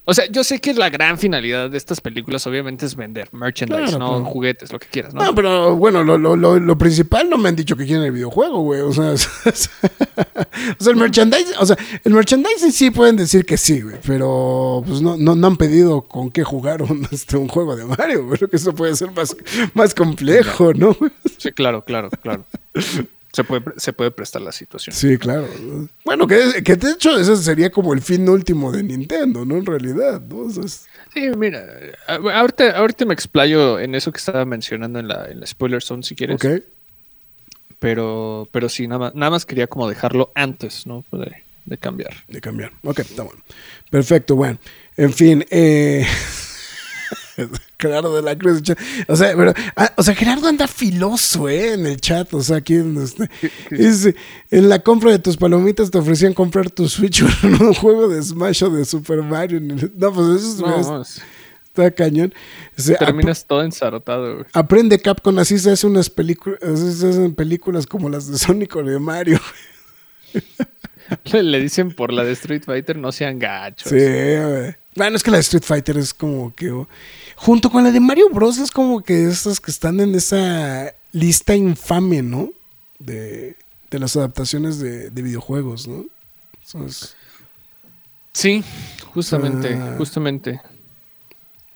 O 0.06 0.12
sea, 0.12 0.26
yo 0.30 0.44
sé 0.44 0.60
que 0.60 0.74
la 0.74 0.90
gran 0.90 1.16
finalidad 1.18 1.70
de 1.70 1.78
estas 1.78 2.00
películas 2.00 2.46
obviamente 2.46 2.84
es 2.84 2.94
vender 2.94 3.28
merchandise, 3.32 3.96
Claro, 3.96 3.98
¿no? 3.98 4.24
Juguetes, 4.24 4.70
lo 4.70 4.78
que 4.78 4.86
quieras, 4.88 5.14
¿no? 5.14 5.24
No, 5.24 5.34
pero 5.34 5.76
bueno, 5.76 6.04
lo, 6.04 6.18
lo, 6.18 6.36
lo, 6.36 6.60
lo 6.60 6.78
principal 6.78 7.30
no 7.30 7.38
me 7.38 7.48
han 7.48 7.56
dicho 7.56 7.74
que 7.74 7.86
quieren 7.86 8.04
el 8.04 8.12
videojuego, 8.12 8.60
güey. 8.60 8.82
O 8.82 8.92
sea, 8.92 9.14
o 9.14 10.90
el 10.90 10.96
merchandising, 10.96 11.54
o 11.58 11.64
sea, 11.64 11.76
el 12.04 12.12
merchandising 12.12 12.72
sí 12.72 12.90
pueden 12.90 13.16
decir 13.16 13.46
que 13.46 13.56
sí, 13.56 13.80
güey. 13.80 13.96
Pero 14.06 14.82
pues 14.86 15.00
no, 15.00 15.16
no, 15.16 15.34
no 15.34 15.46
han 15.46 15.56
pedido 15.56 16.02
con 16.02 16.30
qué 16.30 16.44
jugar 16.44 16.82
un, 16.82 17.08
este, 17.10 17.38
un 17.38 17.48
juego 17.48 17.74
de 17.74 17.84
Mario, 17.84 18.26
güey. 18.26 18.38
Creo 18.44 18.50
que 18.50 18.56
eso 18.56 18.74
puede 18.74 18.94
ser 18.96 19.10
más, 19.12 19.34
más 19.72 19.94
complejo, 19.94 20.74
¿no? 20.74 20.94
Sí, 21.38 21.50
claro, 21.52 21.82
claro, 21.82 22.10
claro. 22.10 22.44
Se 23.34 23.44
puede, 23.44 23.62
se 23.76 23.92
puede 23.92 24.10
prestar 24.10 24.40
la 24.42 24.52
situación. 24.52 24.94
Sí, 24.94 25.18
claro. 25.18 25.48
Bueno, 26.04 26.26
que, 26.26 26.62
que 26.64 26.76
de 26.76 26.92
hecho 26.92 27.18
ese 27.18 27.36
sería 27.36 27.70
como 27.70 27.92
el 27.92 28.00
fin 28.00 28.28
último 28.28 28.70
de 28.72 28.82
Nintendo, 28.82 29.44
¿no? 29.44 29.56
En 29.56 29.66
realidad, 29.66 30.20
¿no? 30.20 30.38
O 30.38 30.50
sea, 30.50 30.64
es- 30.64 30.86
Sí, 31.12 31.28
mira, 31.36 31.64
ahorita, 32.08 32.76
ahorita 32.76 33.04
me 33.04 33.14
explayo 33.14 33.78
en 33.78 33.94
eso 33.94 34.10
que 34.12 34.18
estaba 34.18 34.44
mencionando 34.44 34.98
en 34.98 35.08
la, 35.08 35.26
en 35.30 35.40
la 35.40 35.46
spoiler 35.46 35.82
zone 35.82 36.02
si 36.02 36.14
quieres. 36.14 36.36
ok. 36.36 36.62
Pero, 37.78 38.48
pero 38.50 38.68
sí, 38.68 38.86
nada 38.86 38.98
más, 38.98 39.14
nada 39.14 39.30
más 39.30 39.44
quería 39.44 39.66
como 39.66 39.88
dejarlo 39.88 40.32
antes, 40.34 40.86
¿no? 40.86 41.04
De, 41.12 41.42
de 41.66 41.78
cambiar. 41.78 42.14
De 42.28 42.40
cambiar. 42.40 42.72
Ok, 42.82 43.00
está 43.00 43.22
bueno. 43.24 43.42
Perfecto, 43.90 44.36
bueno. 44.36 44.58
En 44.96 45.12
fin, 45.12 45.44
eh... 45.50 46.06
Gerardo 47.78 48.14
de 48.16 48.22
la 48.22 48.36
Cruz. 48.36 48.62
O 49.08 49.16
sea, 49.16 49.34
pero, 49.36 49.52
ah, 49.76 49.92
o 49.96 50.02
sea, 50.02 50.14
Gerardo 50.14 50.48
anda 50.48 50.66
filoso, 50.68 51.48
¿eh? 51.48 51.74
En 51.74 51.86
el 51.86 52.00
chat. 52.00 52.32
O 52.34 52.42
sea, 52.42 52.56
aquí 52.58 52.74
en, 52.74 52.96
este- 53.02 53.30
dice, 53.70 54.14
en 54.50 54.68
la 54.68 54.78
compra 54.80 55.10
de 55.10 55.18
tus 55.18 55.36
palomitas 55.36 55.90
te 55.90 55.98
ofrecían 55.98 56.34
comprar 56.34 56.70
tu 56.70 56.88
Switch 56.88 57.22
o 57.22 57.26
un 57.64 57.74
juego 57.74 58.08
de 58.08 58.22
Smash 58.22 58.64
o 58.64 58.70
de 58.70 58.84
Super 58.84 59.22
Mario. 59.22 59.60
No, 59.60 60.12
pues 60.12 60.42
eso 60.42 60.78
es- 60.78 60.86
No, 60.86 61.02
es- 61.02 61.22
está 61.66 61.90
cañón. 61.90 62.32
Terminas 62.98 63.46
todo 63.46 63.62
ensarotado, 63.64 64.34
güey. 64.34 64.46
Aprende 64.52 64.98
Capcom, 65.00 65.36
así 65.40 65.58
se 65.58 65.72
hacen 65.72 65.90
unas 65.90 66.08
películas, 66.08 66.60
así 66.62 66.92
se 66.92 67.08
hacen 67.08 67.34
películas 67.34 67.86
como 67.86 68.08
las 68.08 68.28
de 68.30 68.38
Sonic 68.38 68.76
o 68.76 68.82
de 68.84 68.98
Mario. 69.00 69.40
Le, 71.32 71.42
le 71.42 71.60
dicen 71.60 71.92
por 71.92 72.12
la 72.12 72.24
de 72.24 72.32
Street 72.32 72.62
Fighter, 72.64 72.96
no 72.96 73.12
sean 73.12 73.38
gachos. 73.38 73.90
Sí, 73.90 73.96
güey. 73.98 74.74
Bueno, 74.96 75.16
es 75.16 75.22
que 75.22 75.30
la 75.30 75.38
de 75.38 75.42
Street 75.42 75.64
Fighter 75.64 75.96
es 75.98 76.14
como 76.14 76.54
que. 76.54 76.70
oh, 76.70 76.88
junto 77.36 77.70
con 77.70 77.82
la 77.84 77.90
de 77.90 78.00
Mario 78.00 78.28
Bros. 78.30 78.58
es 78.58 78.70
como 78.70 79.02
que 79.02 79.24
esas 79.26 79.60
que 79.60 79.70
están 79.70 79.98
en 80.00 80.14
esa 80.14 80.92
lista 81.12 81.54
infame, 81.56 82.22
¿no? 82.22 82.50
De, 82.98 83.56
de 83.90 83.98
las 83.98 84.16
adaptaciones 84.16 84.78
de, 84.78 85.10
de 85.10 85.22
videojuegos, 85.22 85.88
¿no? 85.88 86.04
Sí, 88.32 88.64
justamente, 89.12 89.74
Ah. 89.74 89.94
justamente. 89.98 90.60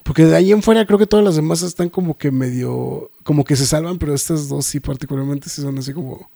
porque 0.02 0.24
de 0.24 0.34
ahí 0.34 0.50
en 0.52 0.62
fuera 0.62 0.86
creo 0.86 0.98
que 0.98 1.06
todas 1.06 1.24
las 1.24 1.36
demás 1.36 1.62
están 1.62 1.88
como 1.90 2.16
que 2.16 2.30
medio. 2.30 3.10
como 3.24 3.44
que 3.44 3.56
se 3.56 3.66
salvan, 3.66 3.98
pero 3.98 4.14
estas 4.14 4.48
dos 4.48 4.64
sí, 4.66 4.80
particularmente, 4.80 5.48
sí 5.48 5.60
son 5.62 5.78
así 5.78 5.92
como. 5.92 6.30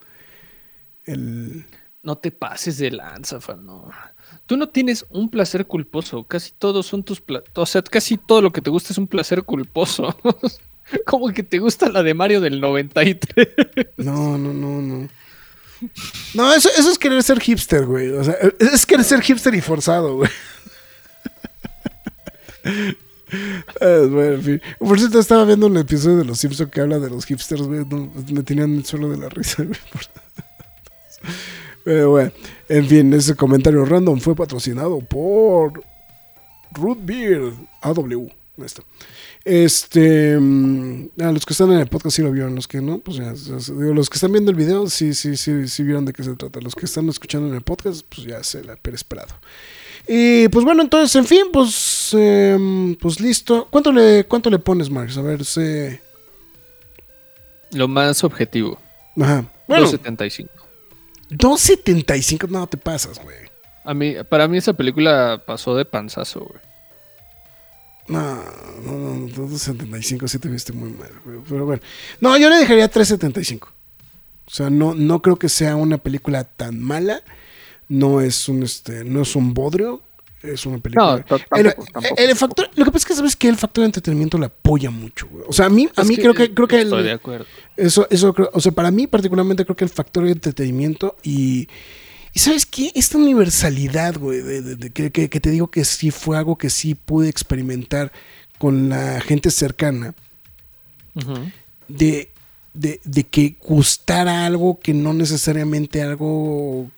El. 1.04 1.64
No 2.02 2.18
te 2.18 2.30
pases 2.32 2.78
de 2.78 2.90
lanza, 2.90 3.40
fan, 3.40 3.64
no. 3.64 3.88
Tú 4.47 4.57
no 4.57 4.68
tienes 4.68 5.07
un 5.11 5.30
placer 5.30 5.66
culposo. 5.66 6.24
Casi 6.24 6.53
todos 6.59 6.86
son 6.86 7.03
tus 7.03 7.22
O 7.55 7.66
sea, 7.66 7.82
casi 7.82 8.18
todo 8.18 8.43
lo 8.43 8.53
que 8.53 8.61
te 8.61 8.70
gusta 8.70 8.93
es 8.93 8.99
un 8.99 9.07
placer 9.07 9.45
culposo. 9.45 10.16
Como 11.07 11.32
que 11.32 11.43
te 11.43 11.59
gusta 11.59 11.88
la 11.88 12.03
de 12.03 12.14
Mario 12.14 12.40
del 12.40 12.61
93. 12.61 13.49
No, 13.99 14.36
no, 14.36 14.53
no, 14.53 14.82
no. 14.82 15.09
No, 16.34 16.53
eso, 16.53 16.68
eso 16.76 16.90
es 16.90 16.99
querer 16.99 17.22
ser 17.22 17.40
hipster, 17.40 17.86
güey. 17.86 18.11
O 18.11 18.24
sea, 18.24 18.36
es 18.59 18.86
querer 18.86 19.05
ser 19.05 19.22
hipster 19.22 19.55
y 19.55 19.61
forzado, 19.61 20.16
güey. 20.16 20.30
Por 24.78 24.99
cierto, 24.99 25.18
estaba 25.18 25.45
viendo 25.45 25.66
un 25.66 25.76
episodio 25.76 26.18
de 26.18 26.24
Los 26.24 26.38
Simpsons 26.38 26.70
que 26.70 26.80
habla 26.80 26.99
de 26.99 27.11
los 27.11 27.24
hipsters, 27.24 27.62
güey. 27.62 27.84
Me 28.30 28.43
tenían 28.43 28.76
el 28.76 28.84
suelo 28.84 29.09
de 29.09 29.18
la 29.18 29.28
risa, 29.28 29.64
güey. 29.64 29.78
Pero 31.84 32.10
bueno, 32.10 32.32
en 32.68 32.86
fin, 32.86 33.12
ese 33.12 33.34
comentario 33.34 33.84
random 33.84 34.20
fue 34.20 34.34
patrocinado 34.34 35.00
por 35.00 35.82
Root 36.72 36.98
Beer 37.02 37.52
AW. 37.80 38.28
Este, 39.44 40.38
mm, 40.38 41.08
a 41.20 41.32
los 41.32 41.44
que 41.44 41.52
están 41.52 41.72
en 41.72 41.80
el 41.80 41.88
podcast 41.88 42.16
sí 42.16 42.22
lo 42.22 42.30
vieron, 42.30 42.54
los 42.54 42.68
que 42.68 42.80
no, 42.80 42.98
pues 42.98 43.16
ya, 43.16 43.32
digo, 43.32 43.92
los 43.92 44.08
que 44.08 44.14
están 44.14 44.30
viendo 44.30 44.52
el 44.52 44.56
video 44.56 44.88
sí, 44.88 45.14
sí, 45.14 45.36
sí, 45.36 45.66
sí 45.66 45.82
vieron 45.82 46.04
de 46.04 46.12
qué 46.12 46.22
se 46.22 46.34
trata. 46.36 46.60
Los 46.60 46.74
que 46.74 46.86
están 46.86 47.08
escuchando 47.08 47.48
en 47.48 47.54
el 47.54 47.62
podcast, 47.62 48.06
pues 48.08 48.26
ya 48.26 48.42
se 48.44 48.62
la 48.62 48.78
esperado. 48.92 49.34
Y 50.06 50.48
pues 50.48 50.64
bueno, 50.64 50.82
entonces, 50.82 51.14
en 51.16 51.26
fin, 51.26 51.46
pues, 51.52 52.10
em, 52.12 52.94
pues 52.96 53.20
listo. 53.20 53.68
¿Cuánto 53.70 53.92
le, 53.92 54.24
cuánto 54.24 54.50
le 54.50 54.58
pones, 54.58 54.90
Marx? 54.90 55.16
A 55.16 55.22
ver, 55.22 55.44
se... 55.44 56.00
Lo 57.72 57.88
más 57.88 58.22
objetivo. 58.22 58.78
Ajá. 59.16 59.44
Bueno, 59.66 59.86
2.75. 59.86 60.48
2.75, 61.32 62.48
no 62.48 62.66
te 62.66 62.76
pasas, 62.76 63.22
güey. 63.22 63.36
A 63.84 63.94
mí, 63.94 64.14
para 64.28 64.46
mí 64.48 64.58
esa 64.58 64.74
película 64.74 65.42
pasó 65.44 65.74
de 65.74 65.84
panzazo, 65.84 66.40
güey. 66.40 66.60
No, 68.08 68.20
no, 68.84 68.92
no, 68.92 69.28
2.75 69.28 70.28
sí 70.28 70.38
te 70.38 70.48
viste 70.48 70.72
muy 70.72 70.90
mal, 70.90 71.10
güey. 71.24 71.38
Pero 71.48 71.64
bueno. 71.66 71.82
No, 72.20 72.36
yo 72.36 72.50
le 72.50 72.56
dejaría 72.56 72.90
3.75. 72.90 73.68
O 74.44 74.50
sea, 74.50 74.70
no, 74.70 74.94
no 74.94 75.22
creo 75.22 75.36
que 75.36 75.48
sea 75.48 75.76
una 75.76 75.98
película 75.98 76.44
tan 76.44 76.80
mala. 76.80 77.22
No 77.88 78.20
es 78.20 78.48
un, 78.48 78.62
este, 78.62 79.04
no 79.04 79.22
es 79.22 79.36
un 79.36 79.54
bodrio. 79.54 80.02
Es 80.43 80.66
una 80.66 80.78
película. 80.78 81.18
No, 81.18 81.24
to- 81.24 81.40
el, 82.16 82.36
factor, 82.36 82.68
lo 82.74 82.84
que 82.84 82.90
pasa 82.90 83.03
es 83.03 83.07
que 83.07 83.14
sabes 83.14 83.36
que 83.36 83.49
el 83.49 83.57
factor 83.57 83.82
de 83.82 83.86
entretenimiento 83.86 84.38
la 84.38 84.47
apoya 84.47 84.90
mucho, 84.90 85.28
güey. 85.28 85.45
O 85.49 85.53
sea, 85.53 85.66
a 85.66 85.68
mí, 85.68 85.88
a 85.97 86.03
Es 86.03 86.09
mí 86.09 86.16
creo 86.16 86.34
que, 86.34 86.53
creo 86.53 86.66
que 86.66 86.76
el- 86.80 86.88
Estoy 86.88 87.05
de 87.05 87.12
acuerdo. 87.12 87.47
eso, 87.76 88.07
eso 88.11 88.34
creo, 88.34 88.51
o 88.53 88.61
sea, 88.61 88.72
para 88.72 88.90
mí 88.90 89.07
particularmente 89.07 89.64
creo 89.64 89.76
que 89.76 89.84
el 89.84 89.90
factor 89.90 90.24
de 90.24 90.32
entretenimiento 90.32 91.16
y, 91.22 91.68
y 92.34 92.38
¿sabes 92.40 92.66
qué? 92.66 92.90
Esta 92.95 93.18
universalidad, 93.18 94.18
güey, 94.18 94.40
de, 94.43 94.62
de- 94.62 94.76
de- 94.76 94.90
que, 94.90 95.12
que- 95.12 95.30
que 95.30 95.40
te 95.40 95.51
digo 95.51 95.70
que 95.70 95.84
sí 95.84 96.11
fue 96.11 96.36
algo 96.36 96.57
que 96.59 96.70
sí 96.70 96.95
pude 96.97 97.28
experimentar 97.28 98.11
con 98.59 98.88
la 98.88 99.20
gente 99.20 99.51
cercana, 99.51 100.14
de, 101.88 102.30
de, 102.74 103.01
de 103.05 103.24
que 103.24 103.57
gustara 103.61 104.47
algo 104.47 104.80
que 104.80 104.95
no 104.95 105.12
necesariamente 105.12 106.03
algo, 106.03 106.90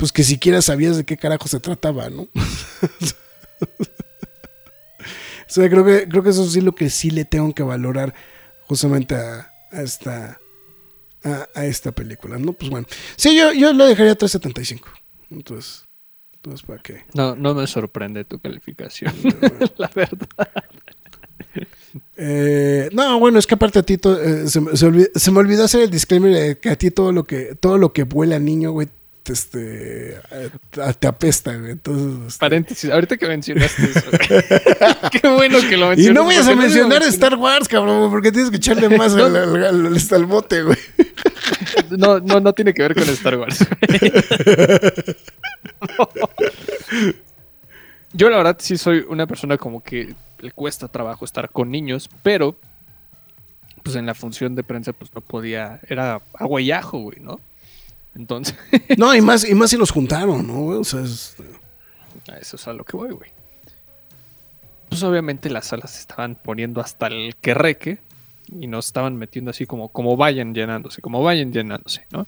pues 0.00 0.10
que 0.12 0.24
siquiera 0.24 0.60
sabías 0.62 0.96
de 0.96 1.04
qué 1.04 1.16
carajo 1.16 1.46
se 1.46 1.60
trataba, 1.60 2.10
¿no? 2.10 2.22
o 2.34 2.38
sea, 5.46 5.68
creo 5.68 5.84
que, 5.84 6.08
creo 6.08 6.22
que 6.22 6.30
eso 6.30 6.48
sí 6.48 6.60
lo 6.60 6.74
que 6.74 6.90
sí 6.90 7.10
le 7.10 7.24
tengo 7.24 7.54
que 7.54 7.62
valorar 7.62 8.14
justamente 8.66 9.14
a, 9.14 9.52
a 9.70 9.82
esta 9.82 10.38
a, 11.22 11.48
a 11.54 11.66
esta 11.66 11.92
película, 11.92 12.38
¿no? 12.38 12.52
Pues 12.54 12.70
bueno. 12.70 12.86
Sí, 13.16 13.36
yo, 13.36 13.52
yo 13.52 13.72
le 13.74 13.84
dejaría 13.84 14.16
3.75. 14.16 14.80
Entonces, 15.30 15.84
entonces 16.36 16.66
¿para 16.66 16.82
qué? 16.82 17.04
No, 17.14 17.36
no 17.36 17.54
me 17.54 17.66
sorprende 17.66 18.24
tu 18.24 18.38
calificación, 18.40 19.12
la 19.76 19.90
verdad. 19.94 20.28
Eh, 22.16 22.88
no, 22.92 23.18
bueno, 23.18 23.38
es 23.38 23.46
que 23.46 23.54
aparte 23.54 23.78
a 23.80 23.82
ti 23.82 23.98
to- 23.98 24.20
eh, 24.22 24.48
se, 24.48 24.60
me- 24.60 24.76
se 24.76 25.10
se 25.14 25.30
me 25.30 25.38
olvidó 25.40 25.64
hacer 25.64 25.82
el 25.82 25.90
disclaimer 25.90 26.32
de 26.32 26.58
que 26.58 26.70
a 26.70 26.76
ti 26.76 26.90
todo 26.90 27.12
lo 27.12 27.24
que 27.24 27.54
todo 27.56 27.76
lo 27.78 27.92
que 27.92 28.04
vuela 28.04 28.38
niño, 28.38 28.70
güey, 28.72 28.88
te, 29.30 29.32
este, 29.32 30.14
eh, 30.30 30.50
te, 30.98 31.06
apesta, 31.06 31.54
güey. 31.56 31.72
Entonces, 31.72 32.26
este, 32.28 32.38
Paréntesis, 32.40 32.90
ahorita 32.90 33.16
que 33.16 33.26
mencionaste 33.28 33.82
eso. 33.84 34.10
Qué 35.12 35.28
bueno 35.28 35.58
que 35.68 35.76
lo 35.76 35.86
y 35.92 35.96
mencionaste. 35.96 36.12
no 36.12 36.24
vayas 36.24 36.48
a 36.48 36.50
no 36.54 36.56
mencionar. 36.62 37.02
Star 37.04 37.34
Wars, 37.36 37.68
cabrón, 37.68 38.10
porque 38.10 38.32
tienes 38.32 38.50
que 38.50 38.56
echarle 38.56 38.96
más 38.96 39.14
al, 39.16 39.36
al- 39.36 39.56
al- 39.64 39.86
al- 39.86 39.98
al 40.12 40.26
bote, 40.26 40.62
güey. 40.62 40.78
No, 41.90 42.18
no, 42.20 42.40
no 42.40 42.52
tiene 42.52 42.74
que 42.74 42.82
ver 42.82 42.94
con 42.94 43.08
Star 43.10 43.36
Wars. 43.36 43.58
Yo 48.12 48.28
la 48.28 48.38
verdad 48.38 48.56
sí 48.58 48.76
soy 48.76 49.04
una 49.08 49.26
persona 49.26 49.56
como 49.56 49.82
que 49.82 50.14
le 50.40 50.50
cuesta 50.50 50.88
trabajo 50.88 51.24
estar 51.24 51.48
con 51.50 51.70
niños, 51.70 52.10
pero 52.22 52.56
pues 53.82 53.94
en 53.96 54.06
la 54.06 54.14
función 54.14 54.54
de 54.56 54.62
prensa 54.64 54.92
pues 54.92 55.14
no 55.14 55.20
podía, 55.20 55.80
era 55.88 56.20
agua 56.34 56.60
y 56.60 56.72
ajo, 56.72 56.98
güey, 56.98 57.20
¿no? 57.20 57.40
Entonces, 58.14 58.56
No, 58.98 59.14
y 59.14 59.20
más, 59.20 59.48
y 59.48 59.54
más 59.54 59.70
si 59.70 59.76
los 59.76 59.90
juntaron, 59.90 60.46
¿no, 60.46 60.54
güey? 60.62 60.78
O 60.78 60.84
sea, 60.84 61.00
es- 61.00 61.36
a 62.30 62.36
eso 62.36 62.56
es 62.56 62.68
a 62.68 62.72
lo 62.72 62.84
que 62.84 62.96
voy, 62.96 63.10
güey. 63.10 63.30
Pues 64.88 65.02
obviamente 65.04 65.50
las 65.50 65.66
salas 65.68 65.92
se 65.92 66.00
estaban 66.00 66.34
poniendo 66.34 66.80
hasta 66.80 67.06
el 67.06 67.36
querreque 67.36 67.98
y 68.50 68.66
nos 68.66 68.86
estaban 68.86 69.16
metiendo 69.16 69.50
así 69.52 69.64
como, 69.66 69.88
como 69.90 70.16
vayan 70.16 70.52
llenándose, 70.54 71.00
como 71.00 71.22
vayan 71.22 71.52
llenándose, 71.52 72.06
¿no? 72.10 72.26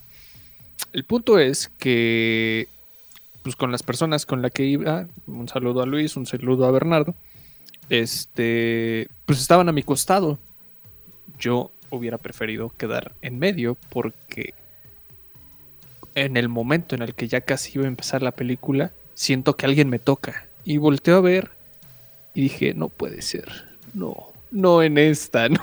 El 0.93 1.05
punto 1.05 1.39
es 1.39 1.68
que, 1.78 2.68
pues 3.43 3.57
con 3.57 3.72
las 3.72 3.83
personas 3.83 4.26
con 4.26 4.43
las 4.43 4.53
que 4.53 4.64
iba, 4.64 5.07
un 5.26 5.49
saludo 5.49 5.83
a 5.83 5.87
Luis, 5.87 6.16
un 6.16 6.26
saludo 6.26 6.64
a 6.66 6.70
Bernardo, 6.70 7.14
este, 7.89 9.09
pues 9.26 9.41
estaban 9.41 9.68
a 9.68 9.72
mi 9.72 9.83
costado. 9.83 10.39
Yo 11.39 11.72
hubiera 11.91 12.18
preferido 12.18 12.70
quedar 12.70 13.12
en 13.22 13.39
medio 13.39 13.76
porque 13.91 14.55
en 16.14 16.36
el 16.36 16.48
momento 16.48 16.94
en 16.94 17.02
el 17.02 17.14
que 17.14 17.28
ya 17.28 17.40
casi 17.40 17.72
iba 17.74 17.84
a 17.84 17.88
empezar 17.88 18.22
la 18.22 18.32
película, 18.32 18.90
siento 19.14 19.56
que 19.56 19.66
alguien 19.66 19.88
me 19.88 19.98
toca. 19.98 20.46
Y 20.64 20.76
volteo 20.76 21.16
a 21.16 21.20
ver 21.20 21.50
y 22.34 22.42
dije, 22.42 22.74
no 22.74 22.88
puede 22.88 23.22
ser. 23.22 23.50
No, 23.94 24.32
no 24.50 24.82
en 24.82 24.98
esta, 24.98 25.48
no, 25.48 25.60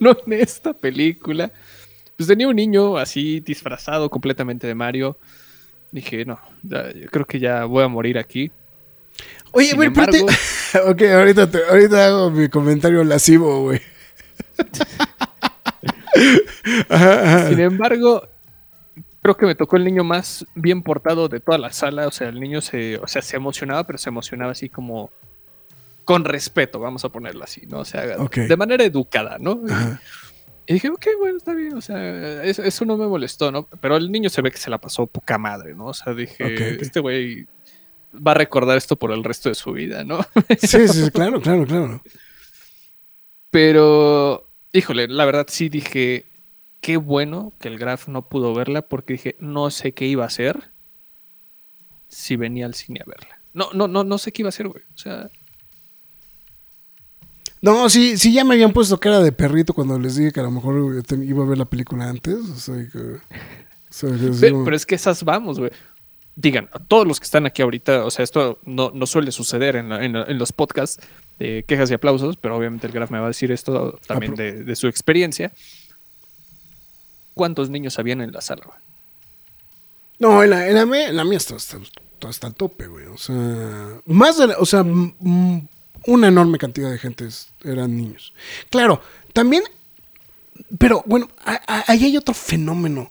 no 0.00 0.16
en 0.26 0.32
esta 0.34 0.72
película. 0.72 1.50
Pues 2.16 2.28
tenía 2.28 2.48
un 2.48 2.56
niño 2.56 2.98
así 2.98 3.40
disfrazado 3.40 4.10
completamente 4.10 4.66
de 4.66 4.74
Mario. 4.74 5.18
Dije, 5.92 6.24
no, 6.24 6.38
ya- 6.62 6.92
yo 6.92 7.06
creo 7.08 7.26
que 7.26 7.38
ya 7.40 7.64
voy 7.64 7.84
a 7.84 7.88
morir 7.88 8.18
aquí. 8.18 8.50
Oye, 9.52 9.72
güey, 9.74 9.88
espérate. 9.88 10.18
embargo- 10.20 10.38
ok, 10.90 11.02
ahorita, 11.02 11.50
te- 11.50 11.64
ahorita 11.68 12.06
hago 12.06 12.30
mi 12.30 12.48
comentario 12.48 13.02
lascivo, 13.04 13.62
güey. 13.62 13.80
Sin 17.48 17.60
embargo, 17.60 18.26
creo 19.34 19.36
que 19.36 19.46
me 19.46 19.54
tocó 19.54 19.76
el 19.76 19.84
niño 19.84 20.04
más 20.04 20.46
bien 20.54 20.82
portado 20.82 21.28
de 21.28 21.40
toda 21.40 21.58
la 21.58 21.72
sala. 21.72 22.06
O 22.06 22.10
sea, 22.10 22.28
el 22.28 22.40
niño 22.40 22.60
se, 22.60 22.96
o 22.98 23.06
sea, 23.06 23.22
se 23.22 23.36
emocionaba, 23.36 23.84
pero 23.84 23.98
se 23.98 24.08
emocionaba 24.08 24.52
así 24.52 24.68
como 24.68 25.10
con 26.04 26.24
respeto, 26.24 26.80
vamos 26.80 27.04
a 27.04 27.08
ponerlo 27.10 27.44
así, 27.44 27.66
¿no? 27.66 27.80
O 27.80 27.84
sea, 27.84 28.02
de 28.04 28.56
manera 28.56 28.82
educada, 28.84 29.36
¿no? 29.38 29.60
Ajá. 29.68 30.00
Y 30.66 30.74
dije, 30.74 30.88
ok, 30.88 31.06
bueno, 31.18 31.36
está 31.36 31.52
bien, 31.52 31.76
o 31.76 31.80
sea, 31.80 32.42
eso, 32.44 32.62
eso 32.62 32.84
no 32.84 32.96
me 32.96 33.06
molestó, 33.06 33.50
¿no? 33.50 33.66
Pero 33.80 33.96
el 33.96 34.10
niño 34.10 34.30
se 34.30 34.40
ve 34.40 34.50
que 34.50 34.56
se 34.56 34.70
la 34.70 34.78
pasó 34.78 35.06
poca 35.06 35.36
madre, 35.38 35.74
¿no? 35.74 35.86
O 35.86 35.94
sea, 35.94 36.14
dije, 36.14 36.44
Ok, 36.44 36.76
ok. 36.76 36.82
este 36.82 37.00
güey 37.00 37.46
va 38.14 38.32
a 38.32 38.34
recordar 38.34 38.76
esto 38.76 38.96
por 38.96 39.12
el 39.12 39.24
resto 39.24 39.48
de 39.48 39.54
su 39.54 39.72
vida, 39.72 40.04
¿no? 40.04 40.20
Sí, 40.60 40.88
sí, 40.88 41.10
claro, 41.10 41.40
claro, 41.40 41.66
claro. 41.66 42.02
Pero, 43.50 44.48
híjole, 44.72 45.08
la 45.08 45.24
verdad 45.24 45.46
sí 45.48 45.68
dije, 45.68 46.26
qué 46.80 46.96
bueno 46.96 47.52
que 47.60 47.68
el 47.68 47.78
Graf 47.78 48.08
no 48.08 48.22
pudo 48.28 48.54
verla 48.54 48.82
porque 48.82 49.14
dije, 49.14 49.36
no 49.40 49.70
sé 49.70 49.92
qué 49.92 50.06
iba 50.06 50.24
a 50.24 50.28
hacer 50.28 50.70
si 52.08 52.36
venía 52.36 52.66
al 52.66 52.74
cine 52.74 53.00
a 53.02 53.08
verla. 53.08 53.38
No, 53.54 53.70
no, 53.74 53.86
no, 53.88 54.04
no 54.04 54.18
sé 54.18 54.32
qué 54.32 54.42
iba 54.42 54.48
a 54.48 54.50
hacer, 54.50 54.68
güey. 54.68 54.82
O 54.94 54.98
sea, 54.98 55.28
No, 57.62 57.90
sí, 57.90 58.16
sí, 58.16 58.32
ya 58.32 58.42
me 58.44 58.54
habían 58.54 58.72
puesto 58.72 58.98
cara 58.98 59.20
de 59.20 59.32
perrito 59.32 59.74
cuando 59.74 59.98
les 59.98 60.16
dije 60.16 60.32
que 60.32 60.40
a 60.40 60.44
lo 60.44 60.50
mejor 60.50 61.02
te- 61.02 61.16
iba 61.24 61.44
a 61.44 61.46
ver 61.48 61.58
la 61.58 61.66
película 61.66 62.08
antes. 62.08 62.36
O 62.36 62.56
sea, 62.56 62.74
que. 62.90 62.98
o 62.98 63.20
sea, 63.90 64.10
que 64.10 64.26
Pe- 64.28 64.32
sí, 64.32 64.54
pero 64.64 64.74
es 64.76 64.86
que 64.86 64.94
esas 64.94 65.22
vamos, 65.24 65.58
güey. 65.58 65.70
Digan, 66.36 66.70
a 66.72 66.78
todos 66.78 67.06
los 67.06 67.20
que 67.20 67.24
están 67.24 67.44
aquí 67.44 67.60
ahorita, 67.60 68.06
o 68.06 68.10
sea, 68.10 68.22
esto 68.22 68.58
no, 68.64 68.92
no 68.94 69.04
suele 69.04 69.30
suceder 69.30 69.76
en, 69.76 69.90
la- 69.90 70.02
en 70.02 70.12
la- 70.14 70.24
en 70.24 70.38
los 70.38 70.52
podcasts 70.52 71.04
de 71.38 71.64
quejas 71.68 71.90
y 71.90 71.94
aplausos, 71.94 72.36
pero 72.38 72.56
obviamente 72.56 72.86
el 72.86 72.92
Graf 72.94 73.10
me 73.10 73.18
va 73.18 73.26
a 73.26 73.28
decir 73.28 73.52
esto 73.52 73.98
también 74.06 74.34
de 74.34 74.74
su 74.76 74.86
experiencia. 74.86 75.52
¿Cuántos 77.40 77.70
niños 77.70 77.98
habían 77.98 78.20
en 78.20 78.32
la 78.32 78.42
sala? 78.42 78.64
No, 80.18 80.44
la, 80.44 80.84
mía, 80.84 81.08
está, 81.38 81.56
está, 81.56 81.78
está 81.78 82.28
hasta 82.28 82.48
el 82.48 82.54
tope, 82.54 82.86
güey. 82.86 83.06
O 83.06 83.16
sea, 83.16 84.02
más 84.04 84.36
de 84.36 84.48
la- 84.48 84.58
o 84.58 84.66
sea, 84.66 84.82
una 84.82 86.28
enorme 86.28 86.58
cantidad 86.58 86.90
de 86.90 86.98
gente 86.98 87.26
eran 87.64 87.96
niños. 87.96 88.34
Claro, 88.68 89.00
también, 89.32 89.62
pero 90.76 91.02
bueno, 91.06 91.30
ahí 91.46 92.04
hay 92.04 92.16
otro 92.18 92.34
fenómeno 92.34 93.10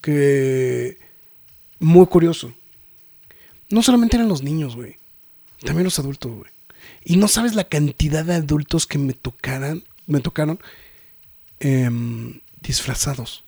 que 0.00 0.96
muy 1.80 2.06
curioso. 2.06 2.54
No 3.68 3.82
solamente 3.82 4.14
eran 4.14 4.28
los 4.28 4.44
niños, 4.44 4.76
güey. 4.76 4.94
También 5.64 5.82
los 5.82 5.98
adultos, 5.98 6.30
güey. 6.30 6.50
Y 7.04 7.16
no 7.16 7.26
sabes 7.26 7.56
la 7.56 7.64
cantidad 7.64 8.24
de 8.24 8.34
adultos 8.34 8.86
que 8.86 8.98
me 8.98 9.12
tocaran, 9.12 9.82
me 10.06 10.20
tocaron 10.20 10.60
em, 11.58 12.38
disfrazados. 12.62 13.42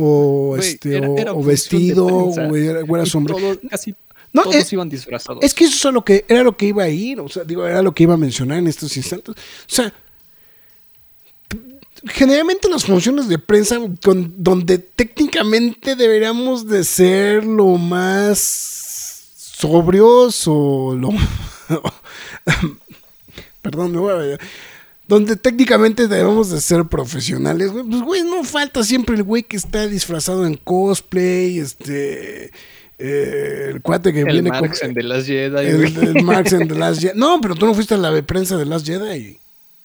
O 0.00 0.56
este, 0.58 0.96
era- 0.96 1.08
o, 1.10 1.18
era 1.18 1.32
vestido, 1.34 2.06
o 2.06 2.56
era, 2.56 2.80
era 2.80 3.06
sombrero. 3.06 3.58
casi 3.68 3.94
No, 4.32 4.42
todos 4.42 4.56
es- 4.56 4.72
iban 4.72 4.88
disfrazados. 4.88 5.42
Es 5.42 5.54
que 5.54 5.64
eso 5.64 5.88
es 5.88 5.94
lo 5.94 6.04
que 6.04 6.24
era 6.28 6.42
lo 6.42 6.56
que 6.56 6.66
iba 6.66 6.82
a 6.84 6.88
ir, 6.88 7.18
o 7.20 7.28
sea, 7.28 7.44
digo, 7.44 7.66
era 7.66 7.82
lo 7.82 7.92
que 7.92 8.02
iba 8.04 8.14
a 8.14 8.18
mencionar 8.18 8.58
en 8.58 8.66
estos 8.68 8.96
instantes. 8.96 9.34
O 9.34 9.38
sea, 9.66 9.92
generalmente 12.06 12.68
las 12.68 12.84
funciones 12.84 13.26
de 13.28 13.38
prensa 13.38 13.78
con- 14.04 14.34
donde 14.36 14.78
técnicamente 14.78 15.96
deberíamos 15.96 16.66
de 16.66 16.84
ser 16.84 17.44
lo 17.44 17.76
más 17.76 18.48
sobrios 19.58 20.44
o 20.46 20.94
lo 20.94 21.08
perdón, 23.62 23.92
me 23.92 23.98
voy 23.98 24.12
a 24.12 24.38
donde 25.08 25.36
técnicamente 25.36 26.06
debemos 26.06 26.50
de 26.50 26.60
ser 26.60 26.84
profesionales, 26.84 27.72
güey, 27.72 27.84
pues 27.84 28.02
güey, 28.02 28.22
no 28.22 28.44
falta 28.44 28.84
siempre 28.84 29.16
el 29.16 29.24
güey 29.24 29.42
que 29.42 29.56
está 29.56 29.86
disfrazado 29.86 30.46
en 30.46 30.54
cosplay, 30.56 31.58
este 31.58 32.52
eh, 32.98 33.70
el 33.72 33.80
cuate 33.80 34.12
que 34.12 34.20
el 34.20 34.26
viene 34.26 34.50
con 34.50 34.60
Marx 34.60 34.82
en 34.82 34.92
de 34.92 35.02
las 35.04 35.26
Jedi. 35.26 35.66
el, 35.66 36.16
el 36.16 36.22
Marx 36.24 36.52
en 36.52 36.68
The 36.68 36.74
Last 36.74 37.00
Jedi. 37.00 37.18
No, 37.18 37.40
pero 37.40 37.54
tú 37.54 37.66
no 37.66 37.74
fuiste 37.74 37.94
a 37.94 37.98
la 37.98 38.10
de 38.10 38.22
prensa 38.22 38.56
de 38.56 38.66
Last 38.66 38.86
Jedi. 38.86 39.38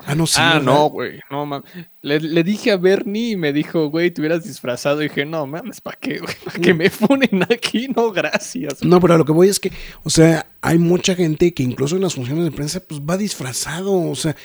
Ah, 0.06 0.16
no, 0.16 0.28
sí. 0.28 0.36
ah, 0.40 0.56
¿verdad? 0.56 0.66
no, 0.66 0.90
güey. 0.90 1.20
No, 1.30 1.46
mames. 1.46 1.70
Le, 2.02 2.20
le 2.20 2.44
dije 2.44 2.72
a 2.72 2.78
Bernie 2.78 3.32
y 3.32 3.36
me 3.38 3.54
dijo, 3.54 3.88
güey, 3.90 4.12
te 4.12 4.20
hubieras 4.20 4.44
disfrazado. 4.44 5.02
Y 5.02 5.08
dije, 5.08 5.26
no, 5.26 5.46
mames, 5.46 5.80
¿para 5.80 5.98
qué, 5.98 6.20
güey? 6.20 6.34
¿Para 6.44 6.60
que 6.60 6.74
me 6.74 6.90
funen 6.90 7.44
aquí? 7.44 7.88
No, 7.96 8.12
gracias. 8.12 8.84
No, 8.84 9.00
pero 9.00 9.14
a 9.14 9.18
lo 9.18 9.26
que 9.26 9.32
voy 9.32 9.48
es 9.48 9.60
que, 9.60 9.72
o 10.04 10.10
sea, 10.10 10.48
hay 10.62 10.78
mucha 10.78 11.16
gente 11.16 11.54
que 11.54 11.64
incluso 11.64 11.96
en 11.96 12.02
las 12.02 12.16
funciones 12.16 12.44
de 12.44 12.52
prensa, 12.52 12.82
pues 12.82 13.00
va 13.00 13.16
disfrazado. 13.16 13.94
O 13.94 14.16
sea, 14.16 14.36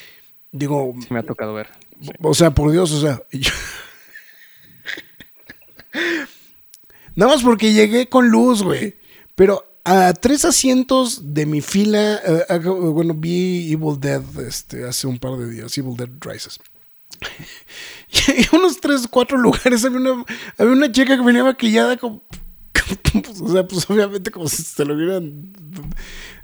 digo, 0.53 0.95
Sí 1.01 1.09
me 1.11 1.21
ha 1.21 1.23
tocado 1.23 1.55
ver. 1.55 1.69
Sí. 2.01 2.11
o 2.23 2.35
sea, 2.35 2.51
por 2.53 2.71
Dios, 2.71 2.93
o 2.93 3.01
sea. 3.01 3.23
yo- 3.33 3.51
Nada 7.15 7.33
más 7.33 7.43
porque 7.43 7.73
llegué 7.73 8.09
con 8.09 8.29
luz, 8.29 8.63
güey. 8.63 8.97
Pero 9.35 9.65
a 9.85 10.13
tres 10.13 10.45
asientos 10.45 11.35
de 11.35 11.47
mi 11.47 11.61
fila, 11.61 12.21
eh, 12.25 12.59
bueno, 12.67 13.15
vi 13.15 13.73
Evil 13.73 13.99
Dead 13.99 14.23
este, 14.47 14.85
hace 14.87 15.07
un 15.07 15.19
par 15.19 15.37
de 15.37 15.51
días, 15.51 15.77
Evil 15.79 15.97
Dead 15.97 16.11
Rises. 16.21 16.59
Y 18.11 18.57
unos 18.57 18.81
tres, 18.81 19.07
cuatro 19.09 19.37
lugares 19.37 19.85
había 19.85 19.99
una, 19.99 20.25
había 20.57 20.73
una 20.73 20.91
chica 20.91 21.17
que 21.17 21.23
venía 21.23 21.45
maquillada 21.45 21.97
como... 21.99 22.23
pues, 23.13 23.41
o 23.43 23.49
sea, 23.53 23.67
pues 23.67 23.89
obviamente 23.91 24.31
como 24.31 24.49
si 24.49 24.63
se 24.63 24.85
lo 24.85 24.95
hubieran 24.95 25.53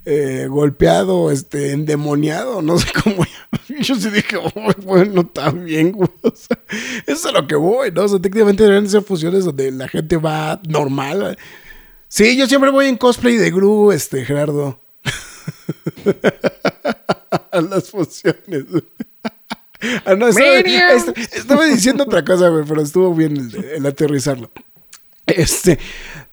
eh, 0.07 0.47
golpeado, 0.51 1.31
este, 1.31 1.73
endemoniado, 1.73 2.63
no 2.63 2.79
sé 2.79 2.87
cómo. 3.03 3.25
Yo 3.81 3.95
sí 3.97 4.11
dije, 4.11 4.37
"Oh, 4.37 4.51
bueno, 4.83 5.23
está 5.23 5.51
bien, 5.51 5.93
güey. 5.93 6.09
O 6.23 6.33
sea, 6.35 6.59
eso 7.07 7.13
es 7.13 7.27
a 7.27 7.33
lo 7.33 7.47
que 7.47 7.55
voy, 7.57 7.91
¿no? 7.93 8.03
O 8.05 8.09
sea, 8.09 8.19
técnicamente 8.19 8.63
deberían 8.65 8.89
ser 8.89 9.03
fusiones 9.03 9.45
donde 9.45 9.71
la 9.73 9.89
gente 9.89 10.17
va 10.17 10.61
normal. 10.69 11.37
Sí, 12.09 12.37
yo 12.37 12.47
siempre 12.47 12.71
voy 12.71 12.87
en 12.87 12.97
cosplay 12.97 13.37
de 13.37 13.51
Gru, 13.51 13.91
este, 13.93 14.25
Gerardo. 14.25 14.81
a 17.51 17.61
las 17.61 17.91
funciones. 17.91 18.65
Ah, 20.05 20.15
no, 20.15 20.29
estaba, 20.29 20.57
est- 20.59 21.19
estaba 21.35 21.65
diciendo 21.67 22.05
otra 22.05 22.25
cosa, 22.25 22.49
güey, 22.49 22.65
pero 22.67 22.83
estuvo 22.83 23.15
bien 23.15 23.37
el, 23.37 23.65
el 23.65 23.87
aterrizarlo. 23.87 24.51
Este, 25.27 25.79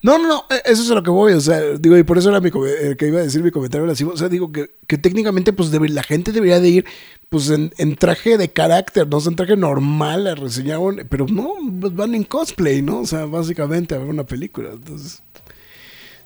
no, 0.02 0.18
no, 0.18 0.28
no, 0.28 0.46
eso 0.66 0.84
es 0.84 0.92
a 0.92 0.96
lo 0.96 1.04
que 1.04 1.12
voy, 1.12 1.34
o 1.34 1.42
sea, 1.42 1.62
digo, 1.80 1.98
y 1.98 2.04
por 2.04 2.18
eso 2.18 2.30
era 2.30 2.42
mi, 2.42 2.52
que 2.52 3.08
iba 3.08 3.20
a 3.20 3.24
decir 3.24 3.42
mi 3.42 3.52
comentario 3.52 3.90
o 3.90 4.18
sea, 4.18 4.28
digo 4.28 4.52
que, 4.52 4.72
que 4.88 4.98
técnicamente, 4.98 5.54
pues, 5.54 5.72
la 5.72 6.04
gente 6.04 6.32
debería 6.32 6.60
de 6.60 6.70
ir, 6.70 6.86
pues, 7.30 7.50
en, 7.50 7.72
en 7.78 7.96
traje 7.96 8.38
de 8.38 8.50
carácter, 8.52 9.08
no 9.08 9.18
O 9.18 9.30
en 9.30 9.36
traje 9.38 9.56
normal 9.56 10.28
a 10.28 10.36
reseñar, 10.36 10.80
pero 11.10 11.26
no, 11.28 11.54
pues, 11.80 11.96
van 11.96 12.16
en 12.16 12.26
cosplay, 12.26 12.82
¿no? 12.82 13.00
O 13.00 13.06
sea, 13.06 13.26
básicamente 13.26 13.96
a 13.96 14.00
ver 14.00 14.10
una 14.10 14.26
película, 14.26 14.72
entonces, 14.74 15.24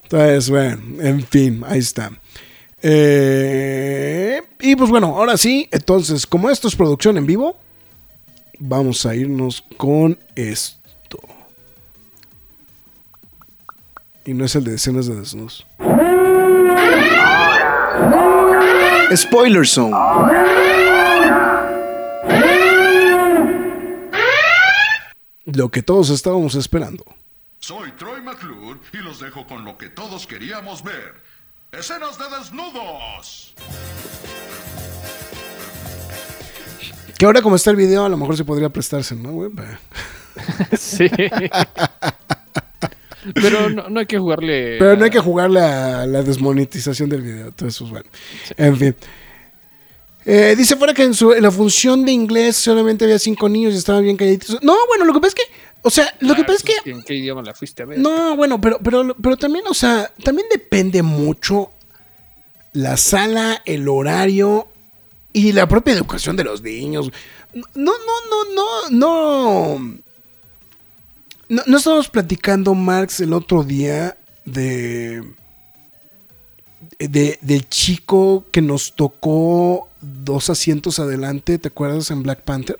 entonces, 0.03 0.49
bueno, 0.49 0.81
en 1.01 1.21
fin, 1.25 1.61
ahí 1.67 1.79
está. 1.79 2.11
Eh, 2.81 4.41
y 4.61 4.75
pues 4.75 4.89
bueno, 4.89 5.07
ahora 5.17 5.37
sí, 5.37 5.67
entonces, 5.71 6.25
como 6.27 6.49
esto 6.49 6.67
es 6.67 6.75
producción 6.75 7.17
en 7.17 7.25
vivo, 7.25 7.57
vamos 8.59 9.05
a 9.05 9.15
irnos 9.15 9.63
con 9.77 10.19
esto. 10.35 10.84
Y 14.25 14.33
no 14.33 14.43
es 14.43 14.55
el 14.55 14.63
de 14.63 14.73
escenas 14.73 15.05
de 15.05 15.15
desnudos. 15.15 15.67
Spoiler 19.15 19.67
Zone. 19.67 19.95
Lo 25.45 25.69
que 25.69 25.83
todos 25.83 26.09
estábamos 26.09 26.55
esperando. 26.55 27.05
Soy 27.59 27.91
Troy 27.91 28.19
McClure 28.21 28.79
y 28.93 28.97
los 28.97 29.19
dejo 29.19 29.45
con 29.45 29.63
lo 29.63 29.77
que 29.77 29.89
todos 29.89 30.25
queríamos 30.25 30.83
ver. 30.83 31.13
Escenas 31.71 32.17
de 32.17 32.25
desnudos. 32.35 33.53
Que 37.17 37.25
ahora 37.27 37.43
como 37.43 37.55
está 37.55 37.69
el 37.69 37.77
video, 37.77 38.05
a 38.05 38.09
lo 38.09 38.17
mejor 38.17 38.35
se 38.35 38.43
podría 38.43 38.69
prestarse, 38.69 39.15
¿no, 39.15 39.31
güey? 39.31 39.51
Sí. 40.77 41.09
Pero 43.33 43.69
no, 43.69 43.89
no 43.89 43.99
hay 43.99 44.05
que 44.05 44.19
jugarle. 44.19 44.77
Pero 44.77 44.95
no 44.95 45.03
hay 45.05 45.09
que 45.11 45.19
jugarle 45.19 45.59
a 45.61 46.05
la 46.05 46.21
desmonetización 46.23 47.09
del 47.09 47.21
video. 47.21 47.47
Entonces, 47.47 47.79
pues, 47.79 47.91
bueno. 47.91 48.09
En 48.57 48.77
fin. 48.77 48.95
Eh, 50.27 50.55
dice 50.57 50.75
fuera 50.75 50.93
que 50.93 51.03
en, 51.03 51.13
su, 51.13 51.33
en 51.33 51.43
la 51.43 51.51
función 51.51 52.03
de 52.03 52.11
inglés 52.11 52.55
solamente 52.55 53.05
había 53.05 53.19
cinco 53.19 53.47
niños 53.47 53.73
y 53.73 53.77
estaban 53.77 54.03
bien 54.03 54.17
calladitos. 54.17 54.57
No, 54.63 54.75
bueno, 54.87 55.05
lo 55.05 55.13
que 55.13 55.19
pasa 55.19 55.35
es 55.37 55.45
que, 55.45 55.53
O 55.83 55.89
sea, 55.91 56.11
lo 56.19 56.33
que 56.33 56.41
Ah, 56.41 56.45
pasa 56.47 56.57
es 56.57 56.63
que 56.63 56.73
pues, 56.83 56.95
¿En 56.95 57.03
qué 57.03 57.13
idioma 57.15 57.43
la 57.43 57.53
fuiste 57.53 57.83
a 57.83 57.85
ver? 57.85 57.99
No, 57.99 58.35
bueno, 58.35 58.59
pero, 58.59 58.79
pero, 58.83 59.15
pero 59.21 59.37
también, 59.37 59.65
o 59.67 59.73
sea, 59.75 60.11
también 60.23 60.47
depende 60.51 61.03
mucho 61.03 61.69
la 62.73 62.97
sala, 62.97 63.61
el 63.65 63.87
horario 63.87 64.67
y 65.31 65.51
la 65.51 65.67
propia 65.67 65.93
educación 65.93 66.35
de 66.35 66.43
los 66.43 66.63
niños. 66.63 67.11
No, 67.53 67.93
no, 67.93 68.53
no, 68.55 68.89
no, 68.91 69.77
no. 69.77 69.95
No, 71.49 71.61
no 71.67 71.77
estábamos 71.77 72.09
platicando, 72.09 72.73
Marx, 72.73 73.19
el 73.19 73.33
otro 73.33 73.63
día 73.63 74.17
de, 74.45 75.23
de. 76.99 77.37
del 77.41 77.69
chico 77.69 78.45
que 78.51 78.61
nos 78.61 78.93
tocó 78.93 79.89
dos 80.01 80.49
asientos 80.49 80.99
adelante, 80.99 81.57
¿te 81.59 81.67
acuerdas 81.67 82.09
en 82.11 82.23
Black 82.23 82.41
Panther? 82.41 82.79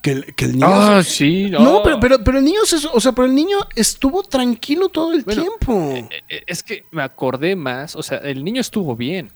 Que 0.00 0.10
el, 0.10 0.34
que 0.34 0.46
el 0.46 0.52
niño. 0.54 0.66
Ah, 0.68 1.02
sí, 1.04 1.48
no. 1.48 1.60
No, 1.60 1.82
pero, 1.84 2.00
pero, 2.00 2.24
pero 2.24 2.38
el 2.38 2.44
niño 2.44 2.64
se- 2.64 2.88
o 2.92 2.98
sea, 3.00 3.12
pero 3.12 3.26
el 3.26 3.34
niño 3.36 3.58
estuvo 3.76 4.24
tranquilo 4.24 4.88
todo 4.88 5.12
el 5.12 5.22
Bueno, 5.22 5.42
tiempo. 5.42 5.92
Eh, 5.94 6.08
eh, 6.28 6.42
Es 6.46 6.64
que 6.64 6.84
me 6.90 7.02
acordé 7.02 7.54
más, 7.54 7.94
o 7.94 8.02
sea, 8.02 8.18
el 8.18 8.42
niño 8.42 8.60
estuvo 8.60 8.96
bien, 8.96 9.30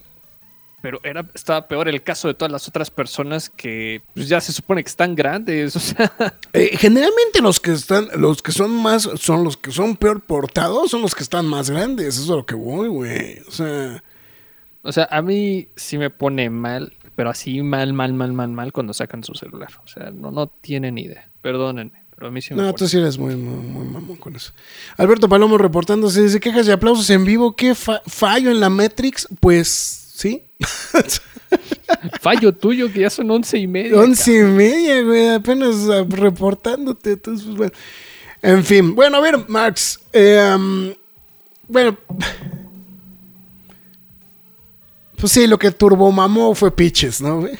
pero 0.81 0.99
era, 1.03 1.25
estaba 1.33 1.67
peor 1.67 1.87
el 1.89 2.03
caso 2.03 2.27
de 2.27 2.33
todas 2.33 2.51
las 2.51 2.67
otras 2.67 2.91
personas 2.91 3.49
que 3.49 4.01
pues, 4.13 4.29
ya 4.29 4.39
se 4.41 4.53
supone 4.53 4.83
que 4.83 4.89
están 4.89 5.15
grandes, 5.15 5.75
o 5.75 5.79
sea, 5.79 6.11
Eh, 6.53 6.71
generalmente 6.77 7.41
los 7.41 7.59
que 7.59 7.71
están, 7.71 8.07
los 8.15 8.41
que 8.41 8.51
son 8.51 8.71
más, 8.71 9.09
son 9.17 9.43
los 9.43 9.57
que 9.57 9.71
son 9.71 9.95
peor 9.97 10.21
portados, 10.21 10.91
son 10.91 11.01
los 11.01 11.15
que 11.15 11.23
están 11.23 11.45
más 11.45 11.69
grandes. 11.69 12.07
Eso 12.15 12.23
es 12.23 12.29
a 12.29 12.35
lo 12.35 12.45
que 12.45 12.55
voy, 12.55 12.87
güey. 12.87 13.39
O 13.47 13.51
sea, 13.51 14.03
o 14.83 14.91
sea, 14.91 15.07
a 15.11 15.21
mí 15.21 15.67
sí 15.75 15.97
me 15.97 16.09
pone 16.09 16.49
mal, 16.49 16.95
pero 17.15 17.29
así 17.29 17.61
mal, 17.63 17.93
mal, 17.93 18.13
mal, 18.13 18.31
mal, 18.33 18.49
mal 18.49 18.71
cuando 18.71 18.93
sacan 18.93 19.23
su 19.23 19.33
celular, 19.33 19.69
o 19.83 19.87
sea, 19.87 20.11
no, 20.11 20.31
no 20.31 20.47
tienen 20.47 20.97
idea, 20.97 21.29
perdónenme, 21.41 22.03
pero 22.15 22.27
a 22.27 22.31
mí 22.31 22.41
sí 22.41 22.53
me 22.53 22.61
no, 22.61 22.67
pone 22.67 22.77
tú 22.77 22.87
sí 22.87 22.97
eres 22.97 23.17
muy, 23.17 23.35
muy, 23.35 23.57
muy 23.65 23.85
mamón 23.85 24.15
con 24.17 24.35
eso. 24.35 24.53
Alberto 24.95 25.27
Palomo 25.27 25.57
reportándose, 25.57 26.21
dice 26.21 26.39
quejas 26.39 26.67
y 26.67 26.71
aplausos 26.71 27.09
en 27.09 27.25
vivo. 27.25 27.55
¿Qué 27.55 27.73
fa- 27.75 28.01
fallo 28.05 28.49
en 28.51 28.59
la 28.59 28.69
Matrix? 28.69 29.27
Pues 29.39 30.06
sí. 30.17 30.43
Fallo 32.21 32.53
tuyo 32.53 32.91
que 32.91 33.01
ya 33.01 33.09
son 33.09 33.29
once 33.31 33.57
y 33.57 33.67
media. 33.67 33.97
Once 33.97 34.31
y 34.31 34.43
media, 34.43 35.01
güey, 35.03 35.29
apenas 35.29 35.75
ah, 35.89 36.05
reportándote. 36.07 37.13
entonces, 37.13 37.47
bueno. 37.55 37.71
En 38.41 38.63
fin, 38.63 38.95
bueno, 38.95 39.17
a 39.17 39.21
ver, 39.21 39.47
Max. 39.47 39.99
eh, 40.11 40.53
um, 40.55 40.93
bueno. 41.67 41.97
Pues 45.17 45.31
sí, 45.31 45.47
lo 45.47 45.57
que 45.57 45.71
turbomamó 45.71 46.53
fue 46.53 46.75
Pitches, 46.75 47.21
¿no? 47.21 47.41
güey? 47.41 47.53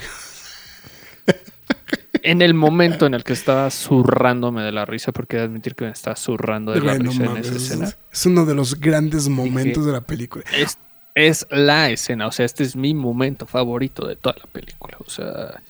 En 2.23 2.41
el 2.41 2.53
momento 2.53 3.05
en 3.05 3.13
el 3.13 3.23
que 3.23 3.33
estaba 3.33 3.69
zurrándome 3.71 4.61
de 4.61 4.71
la 4.71 4.85
risa, 4.85 5.11
porque 5.11 5.37
he 5.37 5.39
de 5.39 5.45
admitir 5.45 5.75
que 5.75 5.85
me 5.85 5.91
estaba 5.91 6.15
zurrando 6.15 6.73
de 6.73 6.81
la 6.81 6.95
risa 6.95 7.23
en 7.23 7.37
esa 7.37 7.55
es, 7.55 7.63
escena. 7.63 7.95
es 8.11 8.25
uno 8.25 8.45
de 8.45 8.53
los 8.53 8.79
grandes 8.79 9.29
momentos 9.29 9.85
de 9.85 9.91
la 9.91 10.01
película. 10.01 10.43
Es, 10.55 10.77
es 11.17 11.47
la 11.49 11.89
escena, 11.89 12.27
o 12.27 12.31
sea, 12.31 12.45
este 12.45 12.63
es 12.63 12.75
mi 12.75 12.93
momento 12.93 13.47
favorito 13.47 14.05
de 14.07 14.15
toda 14.15 14.35
la 14.37 14.45
película, 14.45 14.97
o 14.99 15.09
sea, 15.09 15.61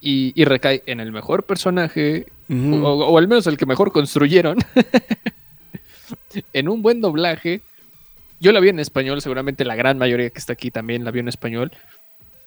y, 0.00 0.32
y 0.40 0.44
recae 0.44 0.84
en 0.86 1.00
el 1.00 1.10
mejor 1.10 1.42
personaje, 1.42 2.26
o, 2.48 2.54
o 2.54 3.18
al 3.18 3.26
menos 3.26 3.48
el 3.48 3.56
que 3.56 3.66
mejor 3.66 3.90
construyeron, 3.90 4.58
en 6.52 6.68
un 6.68 6.80
buen 6.80 7.00
doblaje. 7.00 7.62
Yo 8.38 8.52
la 8.52 8.60
vi 8.60 8.68
en 8.68 8.78
español, 8.78 9.20
seguramente 9.20 9.64
la 9.64 9.74
gran 9.74 9.98
mayoría 9.98 10.30
que 10.30 10.38
está 10.38 10.52
aquí 10.52 10.70
también 10.70 11.04
la 11.04 11.10
vio 11.10 11.20
en 11.20 11.28
español, 11.28 11.72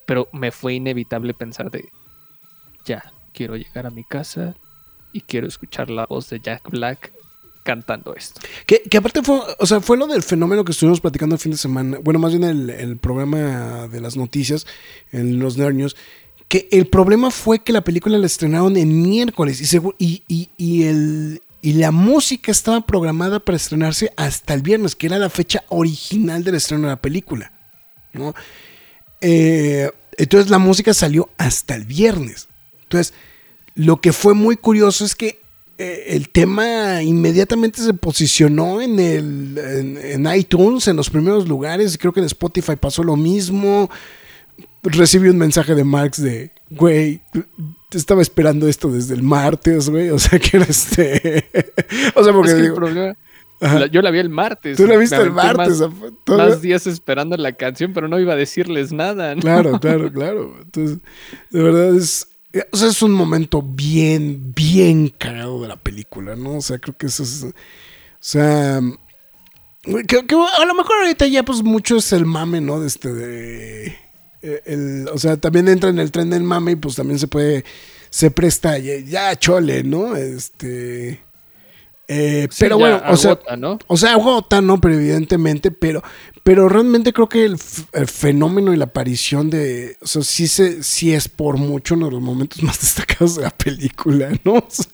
pero 0.05 0.30
me 0.32 0.51
fue 0.51 0.76
inevitable 0.76 1.34
pensar 1.34 1.70
de, 1.70 1.89
ya, 2.86 3.11
quiero 3.34 3.57
llegar 3.57 3.86
a 3.88 3.91
mi 3.91 4.05
casa 4.05 4.55
y 5.11 5.20
quiero 5.20 5.47
escuchar 5.47 5.89
la 5.89 6.05
voz 6.05 6.30
de 6.30 6.39
Jack 6.39 6.70
Black 6.70 7.11
cantando 7.66 8.16
esto. 8.16 8.39
Que, 8.66 8.84
aparte 8.97 9.24
fue, 9.24 9.39
o 9.59 9.66
sea, 9.66 9.82
fue 9.82 9.97
lo 9.97 10.07
del 10.07 10.24
fenómeno 10.24 10.63
que 10.63 10.72
estuvimos 10.72 11.01
platicando 11.01 11.36
el 11.36 11.41
fin 11.41 11.51
de 11.51 11.57
semana. 11.57 11.97
Bueno, 12.01 12.20
más 12.20 12.32
bien 12.32 12.43
el, 12.45 12.70
el 12.70 12.97
programa 12.97 13.88
de 13.88 13.99
las 13.99 14.16
noticias 14.16 14.66
en 15.11 15.39
los 15.39 15.57
Nerd 15.57 15.74
News. 15.74 15.95
Que 16.47 16.70
el 16.72 16.86
problema 16.88 17.32
fue 17.32 17.59
que 17.59 17.74
la 17.74 17.84
película 17.84 18.20
la 18.20 18.28
estrenaron 18.28 18.78
en 18.78 19.01
miércoles 19.01 19.59
y, 19.74 19.78
y, 19.97 20.24
y, 20.28 20.49
y 20.57 20.84
el, 20.84 21.41
y 21.61 21.74
la 21.74 21.89
música 21.89 22.51
estaba 22.51 22.82
programada 22.82 23.39
para 23.39 23.55
estrenarse 23.55 24.13
hasta 24.16 24.53
el 24.53 24.61
viernes, 24.61 24.95
que 24.95 25.07
era 25.07 25.18
la 25.18 25.32
fecha 25.32 25.63
original 25.70 26.43
del 26.43 26.53
estreno 26.53 26.84
de 26.84 26.89
la 26.89 27.01
película. 27.01 27.51
¿no? 28.13 28.36
Eh, 29.22 29.89
entonces 30.18 30.51
la 30.51 30.59
música 30.59 30.93
salió 30.93 31.32
hasta 31.38 31.74
el 31.74 31.86
viernes. 31.86 32.47
Entonces, 32.84 33.16
lo 33.74 33.99
que 33.99 34.13
fue 34.13 34.36
muy 34.36 34.55
curioso 34.55 35.03
es 35.03 35.16
que 35.16 35.41
eh, 35.78 36.03
el 36.09 36.30
tema 36.30 37.01
inmediatamente 37.03 37.82
se 37.82 37.93
posicionó 37.93 38.82
en, 38.82 38.99
el, 38.99 39.57
en, 39.57 39.97
en 40.26 40.36
iTunes, 40.36 40.88
en 40.88 40.95
los 40.95 41.09
primeros 41.09 41.47
lugares. 41.47 41.97
Creo 41.97 42.13
que 42.13 42.21
en 42.21 42.26
Spotify 42.28 42.76
pasó 42.76 43.03
lo 43.03 43.15
mismo. 43.15 43.89
Recibí 44.84 45.30
un 45.30 45.38
mensaje 45.38 45.73
de 45.76 45.84
Marx 45.84 46.21
de, 46.21 46.51
güey, 46.69 47.21
te 47.89 47.97
estaba 47.97 48.21
esperando 48.21 48.67
esto 48.67 48.89
desde 48.89 49.15
el 49.15 49.23
martes, 49.23 49.89
güey. 49.89 50.09
O 50.11 50.19
sea, 50.19 50.38
que 50.39 50.57
era 50.57 50.65
este... 50.69 51.45
o 52.15 52.23
sea, 52.23 52.32
porque 52.34 52.49
Es 52.51 52.53
que 52.55 52.59
el 52.59 52.65
digo, 52.67 52.76
problema- 52.76 53.15
Ajá. 53.61 53.80
la- 53.80 53.88
yo 53.88 54.01
la 54.01 54.11
vi 54.11 54.19
el 54.19 54.30
martes. 54.30 54.78
tú 54.78 54.86
la 54.86 54.95
viste 54.97 55.15
el 55.15 55.32
martes. 55.32 55.80
Más, 55.80 55.91
más 56.28 56.61
días 56.61 56.86
esperando 56.88 57.36
la 57.38 57.53
canción, 57.53 57.93
pero 57.93 58.07
no 58.07 58.19
iba 58.19 58.34
a 58.34 58.36
decirles 58.36 58.91
nada. 58.91 59.34
¿no? 59.34 59.41
Claro, 59.41 59.80
claro, 59.80 60.11
claro. 60.11 60.55
Entonces, 60.61 60.99
de 61.49 61.63
verdad 61.63 61.95
es. 61.95 62.28
O 62.71 62.77
sea, 62.77 62.87
es 62.87 63.01
un 63.01 63.11
momento 63.11 63.61
bien, 63.61 64.53
bien 64.55 65.09
cagado 65.09 65.61
de 65.61 65.67
la 65.67 65.75
película, 65.75 66.35
¿no? 66.35 66.57
O 66.57 66.61
sea, 66.61 66.77
creo 66.79 66.97
que 66.97 67.07
eso 67.07 67.23
es. 67.23 67.43
O 67.43 67.53
sea. 68.19 68.79
Que, 69.83 70.25
que 70.25 70.35
a 70.35 70.65
lo 70.65 70.73
mejor 70.73 70.97
ahorita 71.01 71.27
ya, 71.27 71.43
pues 71.43 71.61
mucho 71.61 71.97
es 71.97 72.11
el 72.13 72.25
mame, 72.25 72.61
¿no? 72.61 72.79
De 72.79 72.87
este. 72.87 73.13
De, 73.13 73.85
eh, 74.41 74.61
el, 74.65 75.09
o 75.13 75.17
sea, 75.17 75.37
también 75.37 75.67
entra 75.67 75.89
en 75.89 75.99
el 75.99 76.11
tren 76.11 76.29
del 76.29 76.43
mame 76.43 76.71
y 76.73 76.75
pues 76.75 76.95
también 76.95 77.19
se 77.19 77.27
puede. 77.27 77.65
Se 78.09 78.31
presta 78.31 78.77
ya, 78.77 78.97
ya 78.99 79.35
chole, 79.37 79.83
¿no? 79.83 80.15
Este. 80.15 81.21
eh, 82.07 82.47
Sí, 82.49 82.57
pero 82.59 82.77
bueno, 82.77 83.01
o 83.07 83.17
sea. 83.17 83.31
agota, 83.31 83.57
¿no? 83.57 83.79
O 83.87 83.97
sea, 83.97 84.13
agota, 84.13 84.61
¿no? 84.61 84.79
Pero 84.79 84.95
evidentemente, 84.95 85.71
pero, 85.71 86.01
pero 86.45 86.69
realmente 86.69 87.11
creo 87.11 87.27
que 87.27 87.43
el, 87.43 87.57
fenómeno 87.57 88.71
y 88.71 88.77
la 88.77 88.85
aparición 88.85 89.49
de. 89.49 89.97
O 90.01 90.05
sea, 90.05 90.21
sí, 90.21 90.47
se, 90.47 90.83
sí 90.83 91.11
es 91.11 91.27
por 91.27 91.57
mucho 91.57 91.95
uno 91.95 92.05
de 92.05 92.11
los 92.11 92.21
momentos 92.21 92.61
más 92.61 92.79
destacados 92.81 93.35
de 93.37 93.41
la 93.41 93.49
película, 93.49 94.29
¿no? 94.43 94.53
O 94.67 94.67
sea, 94.69 94.85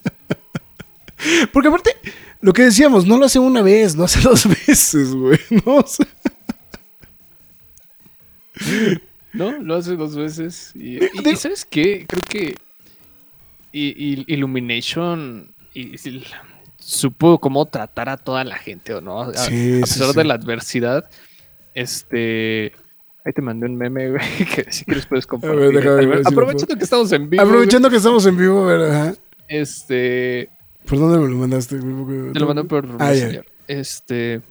porque 1.52 1.68
aparte, 1.68 1.92
lo 2.40 2.54
que 2.54 2.64
decíamos, 2.64 3.06
no 3.06 3.18
lo 3.18 3.26
hace 3.26 3.38
una 3.38 3.62
vez, 3.62 3.96
lo 3.98 4.06
hace 4.06 4.22
dos 4.28 4.48
veces, 4.48 5.14
güey, 5.14 5.40
¿no? 5.66 5.76
O 5.76 5.86
sea, 5.86 6.08
¿No? 9.34 9.52
Lo 9.52 9.76
hace 9.76 9.96
dos 9.98 10.16
veces. 10.16 10.72
Y, 10.76 11.00
¿sabes 11.36 11.66
qué? 11.70 12.06
Creo 12.08 12.22
que 12.28 12.56
y- 13.74 13.90
y- 14.22 14.26
Illumination 14.34 15.54
y- 15.74 15.96
supo 16.80 17.40
cómo 17.40 17.66
tratar 17.68 18.10
a 18.10 18.18
toda 18.18 18.44
la 18.44 18.56
gente, 18.58 18.94
¿o 18.94 19.02
no? 19.02 19.22
A, 19.22 19.34
Sí, 19.34 19.42
a 19.42 19.46
sí, 19.46 19.82
pesar 19.82 20.12
sí. 20.12 20.18
de 20.18 20.24
la 20.24 20.34
adversidad, 20.34 21.10
este... 21.74 22.74
Ahí 23.24 23.34
te 23.34 23.42
mandé 23.42 23.68
un 23.68 23.76
meme, 23.76 24.10
güey, 24.12 24.22
que 24.56 24.72
si 24.72 24.84
quieres 24.84 25.06
puedes 25.06 25.28
compartir. 25.28 25.60
ver, 25.60 25.72
déjame 25.76 26.06
ver 26.08 26.24
si 26.26 26.34
Aprovechando 26.34 26.76
que 26.76 26.84
estamos 26.84 27.12
en 27.12 27.30
vivo, 27.30 27.44
aprovechando 27.44 27.90
que 27.90 27.96
estamos 27.98 28.26
en 28.26 28.38
vivo, 28.38 28.66
¿verdad? 28.66 29.16
este... 29.48 30.50
¿Por 30.88 30.98
dónde 30.98 31.20
me 31.20 31.28
lo 31.30 31.36
mandaste? 31.38 31.78
Te 31.78 32.40
lo 32.40 32.48
mandé 32.48 32.64
por 32.64 32.86
Ah. 33.00 33.10
Messenger. 33.12 33.46
Este. 33.68 34.42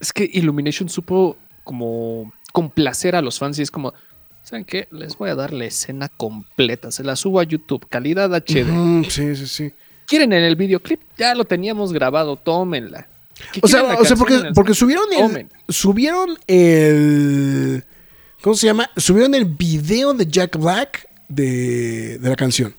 Es 0.00 0.10
que 0.12 0.28
Illumination 0.32 0.88
supo 0.88 1.36
como 1.64 2.32
complacer 2.52 3.14
a 3.14 3.20
los 3.20 3.38
fans 3.38 3.58
y 3.58 3.62
es 3.62 3.70
como. 3.70 3.92
¿Saben 4.42 4.64
qué? 4.64 4.88
Les 4.90 5.18
voy 5.18 5.28
a 5.28 5.34
dar 5.34 5.52
la 5.52 5.66
escena 5.66 6.08
completa. 6.08 6.90
Se 6.90 7.04
la 7.04 7.14
subo 7.14 7.40
a 7.40 7.44
YouTube. 7.44 7.86
Calidad 7.90 8.34
HD. 8.34 9.04
Sí, 9.10 9.36
sí, 9.36 9.46
sí. 9.46 9.72
¿Quieren 10.06 10.32
en 10.32 10.42
el 10.42 10.56
videoclip? 10.56 11.00
Ya 11.18 11.34
lo 11.34 11.44
teníamos 11.44 11.92
grabado. 11.92 12.36
Tómenla. 12.36 13.06
¿Qué 13.52 13.60
O 13.62 13.68
sea, 13.68 13.82
o 13.98 14.04
sea 14.04 14.16
porque, 14.16 14.50
porque 14.54 14.74
subieron 14.74 15.04
el, 15.12 15.18
Tomen. 15.18 15.50
subieron 15.68 16.38
el 16.46 17.84
¿cómo 18.42 18.54
se 18.54 18.66
llama? 18.66 18.90
Subieron 18.96 19.34
el 19.34 19.44
video 19.46 20.14
de 20.14 20.26
Jack 20.26 20.58
Black 20.58 21.08
de, 21.28 22.18
de 22.18 22.28
la 22.28 22.36
canción, 22.36 22.74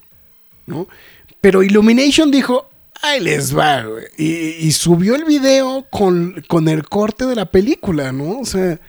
¿no? 0.66 0.88
Pero 1.42 1.64
Illumination 1.64 2.32
dijo, 2.32 2.70
ahí 3.02 3.20
les 3.20 3.56
va, 3.58 3.84
güey. 3.84 4.06
Y, 4.18 4.34
y 4.68 4.72
subió 4.72 5.16
el 5.16 5.26
video 5.26 5.86
con, 5.90 6.44
con 6.48 6.68
el 6.68 6.88
corte 6.88 7.26
de 7.26 7.36
la 7.36 7.46
película, 7.52 8.12
¿no? 8.12 8.40
O 8.40 8.46
sea, 8.46 8.80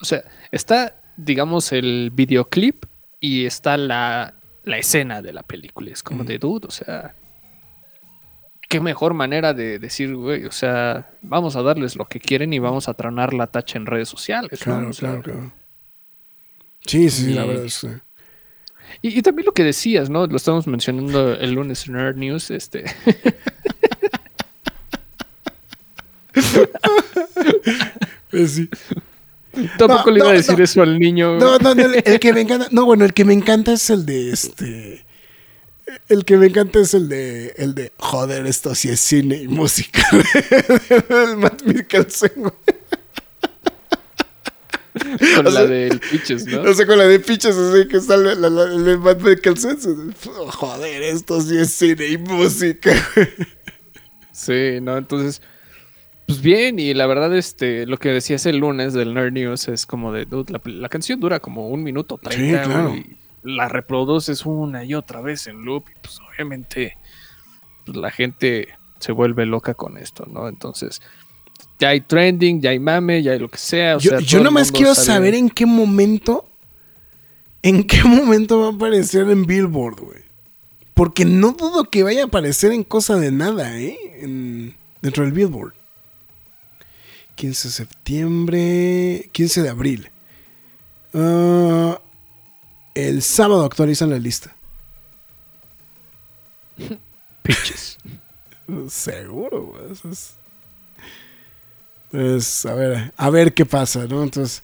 O 0.00 0.04
sea, 0.04 0.24
está, 0.50 1.00
digamos, 1.16 1.72
el 1.72 2.10
videoclip 2.12 2.84
y 3.20 3.46
está 3.46 3.76
la, 3.76 4.34
la 4.64 4.78
escena 4.78 5.22
de 5.22 5.32
la 5.32 5.42
película. 5.42 5.90
Es 5.90 6.02
como 6.02 6.24
de 6.24 6.38
dude, 6.38 6.66
o 6.66 6.70
sea. 6.70 7.14
Qué 8.68 8.80
mejor 8.80 9.14
manera 9.14 9.52
de 9.54 9.78
decir, 9.78 10.14
güey, 10.16 10.46
o 10.46 10.52
sea, 10.52 11.10
vamos 11.22 11.54
a 11.56 11.62
darles 11.62 11.96
lo 11.96 12.06
que 12.06 12.18
quieren 12.18 12.52
y 12.52 12.58
vamos 12.58 12.88
a 12.88 12.94
tronar 12.94 13.32
la 13.34 13.46
tacha 13.46 13.78
en 13.78 13.86
redes 13.86 14.08
sociales. 14.08 14.58
¿no? 14.66 14.74
claro, 14.74 14.88
O 14.88 14.92
sea, 14.92 15.08
claro, 15.10 15.22
claro. 15.22 15.52
Sí, 16.86 17.08
sí, 17.10 17.26
sí, 17.26 17.32
la 17.34 17.44
y- 17.44 17.48
verdad 17.48 17.64
es 17.66 17.78
que- 17.80 18.00
Y, 19.02 19.18
y 19.18 19.22
también 19.22 19.46
lo 19.46 19.52
que 19.52 19.64
decías, 19.64 20.08
¿no? 20.10 20.26
Lo 20.26 20.36
estábamos 20.36 20.66
mencionando 20.66 21.34
el 21.34 21.52
lunes 21.52 21.86
en 21.86 21.94
Nerd 21.94 22.16
News, 22.16 22.50
este. 22.50 22.84
Pues 28.30 28.52
sí. 28.52 28.68
Tampoco 29.78 30.06
No, 30.06 30.10
le 30.10 30.16
iba 30.18 30.24
no, 30.26 30.30
a 30.30 30.34
decir 30.34 30.58
no. 30.58 30.64
eso 30.64 30.82
al 30.82 30.98
niño. 30.98 31.38
No, 31.38 31.58
no, 31.58 31.74
no, 31.74 31.82
el, 31.82 32.02
el 32.04 32.18
que 32.20 32.32
me 32.32 32.40
encanta. 32.40 32.66
No, 32.72 32.84
bueno, 32.86 33.04
el 33.04 33.12
que 33.12 33.24
me 33.24 33.32
encanta 33.34 33.72
es 33.72 33.88
el 33.90 34.04
de 34.04 34.32
este. 34.32 35.03
El 36.08 36.24
que 36.24 36.36
me 36.36 36.46
encanta 36.46 36.80
es 36.80 36.94
el 36.94 37.08
de. 37.08 37.54
El 37.58 37.74
de. 37.74 37.92
Joder, 37.98 38.46
esto 38.46 38.74
sí 38.74 38.88
es 38.88 39.00
cine 39.00 39.36
y 39.42 39.48
música. 39.48 40.02
el 41.10 41.36
Matt 41.36 41.62
Mikkelsen, 41.64 42.30
con 42.34 42.52
o 45.46 45.50
la 45.50 45.50
sea- 45.50 45.66
del 45.66 46.00
Pitches, 46.00 46.46
¿no? 46.46 46.62
O 46.62 46.74
sea, 46.74 46.86
con 46.86 46.98
la 46.98 47.06
de 47.06 47.18
pichas 47.18 47.56
así 47.56 47.88
que 47.88 47.96
está 47.96 48.16
la, 48.16 48.34
la- 48.34 48.50
la- 48.50 48.64
el 48.72 48.84
de 48.84 48.96
Matt 48.96 49.20
Mikkelsen. 49.20 50.14
Joder, 50.24 51.02
esto 51.02 51.40
sí 51.40 51.58
es 51.58 51.70
cine 51.70 52.06
y 52.06 52.18
música. 52.18 52.92
Sí, 54.32 54.78
¿no? 54.80 54.96
Entonces, 54.96 55.42
pues 56.26 56.40
bien, 56.40 56.78
y 56.78 56.94
la 56.94 57.06
verdad, 57.06 57.36
este, 57.36 57.86
lo 57.86 57.98
que 57.98 58.10
decías 58.10 58.46
el 58.46 58.58
lunes 58.58 58.92
del 58.94 59.14
Nerd 59.14 59.32
News 59.32 59.68
es 59.68 59.86
como 59.86 60.12
de, 60.12 60.24
dude, 60.24 60.58
la, 60.64 60.88
canción 60.88 61.20
dura 61.20 61.40
como 61.40 61.68
un 61.68 61.82
minuto 61.82 62.18
treinta, 62.18 62.64
Sí, 62.64 62.70
claro. 62.70 62.94
y 62.96 63.16
la 63.44 63.68
reproduces 63.68 64.44
una 64.46 64.84
y 64.84 64.94
otra 64.94 65.20
vez 65.20 65.46
en 65.46 65.64
loop, 65.64 65.84
y 65.90 65.98
pues 66.00 66.18
obviamente 66.20 66.96
pues, 67.86 67.96
la 67.96 68.10
gente 68.10 68.68
se 68.98 69.12
vuelve 69.12 69.46
loca 69.46 69.74
con 69.74 69.98
esto, 69.98 70.26
¿no? 70.26 70.48
Entonces, 70.48 71.00
ya 71.78 71.90
hay 71.90 72.00
trending, 72.00 72.60
ya 72.62 72.70
hay 72.70 72.78
mame, 72.78 73.22
ya 73.22 73.32
hay 73.32 73.38
lo 73.38 73.48
que 73.48 73.58
sea. 73.58 73.96
o 73.96 74.00
Yo, 74.00 74.10
sea, 74.12 74.20
yo 74.20 74.42
nomás 74.42 74.72
quiero 74.72 74.94
sabe- 74.94 75.06
saber 75.06 75.34
en 75.34 75.50
qué 75.50 75.66
momento. 75.66 76.48
En 77.62 77.84
qué 77.86 78.02
momento 78.04 78.60
va 78.60 78.66
a 78.68 78.72
aparecer 78.72 79.28
en 79.30 79.44
Billboard, 79.46 80.00
güey. 80.00 80.22
Porque 80.94 81.24
no 81.24 81.52
dudo 81.52 81.84
que 81.90 82.02
vaya 82.02 82.22
a 82.22 82.26
aparecer 82.26 82.72
en 82.72 82.84
cosa 82.84 83.16
de 83.16 83.30
nada, 83.32 83.78
¿eh? 83.78 83.96
En- 84.20 84.74
dentro 85.02 85.24
del 85.24 85.32
Billboard. 85.32 85.74
15 87.36 87.68
de 87.68 87.72
septiembre. 87.74 89.28
15 89.32 89.62
de 89.62 89.68
abril. 89.68 90.08
Ah, 91.12 92.00
el 92.94 93.22
sábado 93.22 93.64
actualizan 93.64 94.10
la 94.10 94.18
lista. 94.18 94.54
Pitches. 97.42 97.98
Seguro, 98.88 99.66
güey. 99.66 99.84
A 102.64 102.74
ver, 102.74 103.12
a 103.16 103.30
ver 103.30 103.54
qué 103.54 103.66
pasa, 103.66 104.06
¿no? 104.06 104.22
Entonces. 104.22 104.62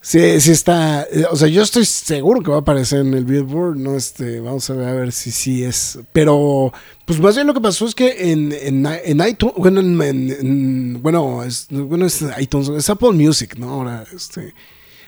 Sí, 0.00 0.40
sí 0.40 0.52
está. 0.52 1.02
eh, 1.10 1.24
O 1.30 1.36
sea, 1.36 1.48
yo 1.48 1.62
estoy 1.62 1.84
seguro 1.84 2.40
que 2.40 2.50
va 2.50 2.58
a 2.58 2.60
aparecer 2.60 3.00
en 3.00 3.14
el 3.14 3.24
Billboard, 3.24 3.76
¿no? 3.76 3.96
Este, 3.96 4.38
vamos 4.40 4.68
a 4.70 4.74
ver, 4.74 4.88
a 4.88 4.92
ver 4.92 5.10
si 5.12 5.32
sí 5.32 5.64
es. 5.64 5.98
Pero, 6.12 6.72
pues 7.06 7.18
más 7.18 7.34
bien 7.34 7.46
lo 7.46 7.54
que 7.54 7.60
pasó 7.60 7.86
es 7.86 7.94
que 7.94 8.30
en, 8.32 8.52
en, 8.52 8.86
en 8.86 9.26
iTunes, 9.28 9.54
bueno, 9.56 9.80
en, 9.80 10.00
en- 10.02 10.30
en- 10.30 11.02
bueno, 11.02 11.42
es, 11.42 11.66
bueno, 11.70 12.06
es 12.06 12.24
iTunes, 12.38 12.68
es 12.68 12.88
Apple 12.90 13.12
Music, 13.12 13.56
¿no? 13.56 13.70
Ahora, 13.70 14.04
este, 14.14 14.54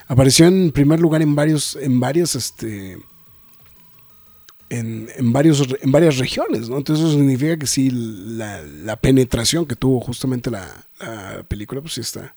apareció 0.09 0.47
en 0.47 0.73
primer 0.73 0.99
lugar 0.99 1.23
en 1.23 1.35
varios, 1.35 1.77
en 1.77 2.01
varios, 2.01 2.35
este, 2.35 2.99
en, 4.71 5.09
en 5.17 5.33
varios, 5.33 5.65
en 5.81 5.93
varias 5.93 6.17
regiones, 6.19 6.69
¿no? 6.69 6.79
Entonces 6.79 7.05
eso 7.05 7.15
significa 7.15 7.57
que 7.57 7.67
sí, 7.67 7.91
la, 7.93 8.63
la 8.63 8.97
penetración 8.97 9.67
que 9.67 9.77
tuvo 9.77 10.01
justamente 10.01 10.51
la, 10.51 10.67
la 10.99 11.45
película, 11.47 11.81
pues 11.81 11.95
sí 11.95 12.01
está. 12.01 12.35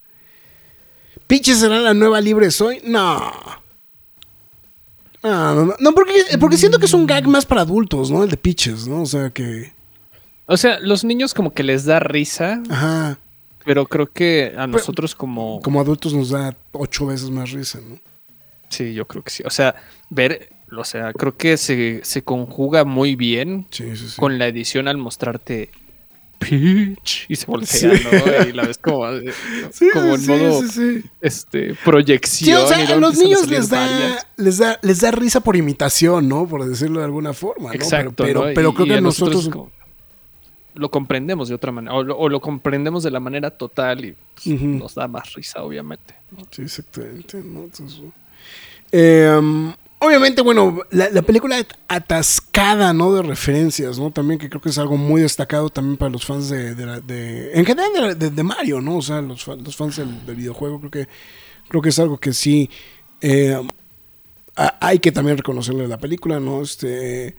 ¿Pinche 1.28 1.56
será 1.56 1.80
la 1.80 1.94
nueva 1.94 2.22
Libre 2.22 2.52
Soy? 2.52 2.82
No. 2.86 3.32
No, 5.24 5.56
no, 5.56 5.66
no, 5.66 5.76
no, 5.80 5.92
porque, 5.94 6.14
porque 6.40 6.58
siento 6.58 6.80
que 6.80 6.88
es 6.88 6.94
un 6.94 7.06
gag 7.06 7.28
más 7.28 7.46
para 7.46 7.62
adultos, 7.62 8.10
¿no? 8.10 8.24
El 8.24 8.30
de 8.30 8.38
Pitches, 8.38 8.88
¿no? 8.88 9.04
O 9.04 9.06
sea 9.06 9.30
que... 9.30 9.72
O 10.48 10.58
sea, 10.58 10.80
los 10.80 11.04
niños 11.04 11.34
como 11.34 11.54
que 11.54 11.64
les 11.64 11.86
da 11.86 12.00
risa, 12.00 12.62
Ajá. 12.70 13.20
Pero 13.66 13.86
creo 13.86 14.12
que 14.12 14.54
a 14.58 14.68
nosotros 14.68 15.16
como... 15.16 15.60
Como 15.62 15.80
adultos 15.82 16.14
nos 16.14 16.30
da 16.30 16.56
ocho 16.72 17.06
veces 17.08 17.30
más 17.30 17.52
risa, 17.52 17.80
¿no? 17.88 18.00
Sí, 18.70 18.94
yo 18.94 19.06
creo 19.08 19.24
que 19.24 19.32
sí. 19.32 19.44
O 19.46 19.50
sea, 19.50 19.76
ver, 20.10 20.50
o 20.76 20.84
sea, 20.86 21.12
creo 21.14 21.36
que 21.36 21.58
se, 21.58 22.00
se 22.04 22.24
conjuga 22.24 22.86
muy 22.86 23.16
bien 23.16 23.68
Sí, 23.72 23.96
sí, 23.98 24.10
sí. 24.10 24.16
con 24.18 24.40
la 24.40 24.48
edición 24.48 24.88
al 24.88 24.98
mostrarte 24.98 25.70
Peach 26.40 27.26
y 27.30 27.36
se 27.36 27.46
voltea, 27.46 27.70
Sí. 27.78 27.88
¿no? 27.88 28.48
Y 28.50 28.54
la 28.54 28.64
ves 28.64 28.78
como, 28.80 29.08
eh, 29.12 29.32
Sí, 29.72 29.88
como 29.94 30.16
en 30.16 30.26
modo 30.26 30.62
sí, 30.64 30.68
sí. 31.02 31.10
este 31.22 31.72
Sí, 31.72 31.78
proyección. 31.86 32.64
o 32.64 32.68
sea, 32.68 32.84
y 32.84 32.92
a 32.92 32.96
los 32.96 33.18
niños 33.18 33.48
les 33.48 33.70
da, 33.70 33.80
varias. 33.86 34.28
les 34.38 34.58
da 34.58 34.80
les 34.82 35.02
da 35.02 35.12
risa 35.12 35.42
por 35.42 35.56
imitación, 35.56 36.28
¿no? 36.28 36.48
Por 36.48 36.66
decirlo 36.66 37.00
de 37.00 37.06
alguna 37.06 37.34
forma, 37.34 37.70
¿no? 37.70 37.74
Exacto, 37.76 38.14
pero 38.24 38.40
pero, 38.42 38.48
¿no? 38.48 38.54
pero 38.56 38.70
Y- 38.70 38.74
creo 38.74 38.86
y 38.86 38.90
que 38.90 38.96
a 38.96 39.02
nosotros... 39.02 39.50
como- 39.50 39.72
lo 40.76 40.90
comprendemos 40.90 41.50
de 41.50 41.56
otra 41.56 41.72
manera, 41.72 41.94
o 41.96 42.04
lo, 42.04 42.18
o 42.18 42.30
lo 42.30 42.40
comprendemos 42.40 43.04
de 43.04 43.12
la 43.12 43.20
manera 43.20 43.52
total 43.52 44.06
y 44.06 44.16
pues, 44.36 44.62
nos 44.62 44.96
da 44.96 45.08
más 45.08 45.34
risa, 45.34 45.64
obviamente. 45.64 46.16
¿no? 46.32 46.44
Sí, 46.52 46.62
exactamente. 46.64 47.42
¿no? 47.44 47.64
Entonces, 47.64 48.02
eh, 48.92 49.36
um, 49.38 49.74
obviamente, 50.00 50.42
bueno, 50.42 50.80
la, 50.92 51.10
la 51.10 51.22
película 51.22 51.64
atascada, 51.88 52.94
¿no? 52.94 53.14
De 53.14 53.22
referencias, 53.22 53.98
¿no? 54.00 54.12
También 54.12 54.40
que 54.40 54.50
creo 54.50 54.62
que 54.62 54.70
es 54.70 54.78
algo 54.78 54.98
muy 54.98 55.22
destacado 55.22 55.70
también 55.70 55.98
para 55.98 56.10
los 56.12 56.26
fans 56.26 56.50
de, 56.50 56.76
de 56.76 56.86
la- 56.86 57.00
de- 57.00 57.52
en 57.54 57.66
general 57.66 58.18
de, 58.18 58.30
de- 58.30 58.44
Mario, 58.44 58.82
¿no? 58.82 58.98
O 58.98 59.02
sea, 59.02 59.22
los, 59.22 59.46
los 59.48 59.76
fans 59.76 59.98
del, 59.98 60.26
del 60.26 60.36
videojuego, 60.36 60.80
creo 60.80 60.92
que 60.92 61.08
creo 61.70 61.82
que 61.82 61.90
es 61.90 62.00
algo 62.00 62.18
que 62.18 62.34
sí 62.34 62.70
eh, 63.22 63.56
a- 64.56 64.78
hay 64.88 65.00
que 65.00 65.12
también 65.12 65.38
reconocerle 65.38 65.88
la 65.88 65.98
película, 65.98 66.40
¿no? 66.40 66.62
Este, 66.62 67.36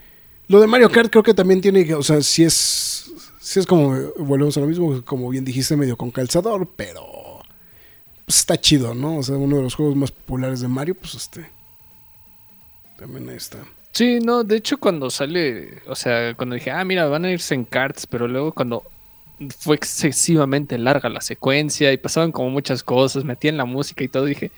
lo 0.48 0.60
de 0.60 0.66
Mario 0.66 0.90
Kart 0.90 1.10
creo 1.10 1.22
que 1.22 1.34
también 1.34 1.60
tiene 1.60 1.84
que, 1.84 1.94
o 1.94 2.02
sea, 2.02 2.22
sí 2.22 2.44
es, 2.44 3.11
sí 3.52 3.60
es 3.60 3.66
como, 3.66 3.94
volvemos 4.16 4.56
a 4.56 4.60
lo 4.60 4.66
mismo, 4.66 5.04
como 5.04 5.28
bien 5.28 5.44
dijiste, 5.44 5.76
medio 5.76 5.94
con 5.94 6.10
calzador, 6.10 6.70
pero 6.74 7.42
pues, 8.24 8.38
está 8.38 8.58
chido, 8.58 8.94
¿no? 8.94 9.18
O 9.18 9.22
sea, 9.22 9.36
uno 9.36 9.56
de 9.56 9.62
los 9.62 9.74
juegos 9.74 9.94
más 9.94 10.10
populares 10.10 10.60
de 10.60 10.68
Mario, 10.68 10.94
pues 10.94 11.14
este, 11.14 11.50
también 12.96 13.28
ahí 13.28 13.36
está. 13.36 13.58
Sí, 13.92 14.20
no, 14.20 14.42
de 14.42 14.56
hecho 14.56 14.78
cuando 14.78 15.10
sale, 15.10 15.82
o 15.86 15.94
sea, 15.94 16.32
cuando 16.34 16.54
dije, 16.54 16.70
ah, 16.70 16.82
mira, 16.82 17.04
van 17.08 17.26
a 17.26 17.30
irse 17.30 17.54
en 17.54 17.64
carts, 17.64 18.06
pero 18.06 18.26
luego 18.26 18.52
cuando 18.52 18.84
fue 19.58 19.76
excesivamente 19.76 20.78
larga 20.78 21.10
la 21.10 21.20
secuencia 21.20 21.92
y 21.92 21.98
pasaban 21.98 22.32
como 22.32 22.48
muchas 22.48 22.82
cosas, 22.82 23.22
metían 23.22 23.58
la 23.58 23.66
música 23.66 24.02
y 24.02 24.08
todo, 24.08 24.24
dije, 24.24 24.50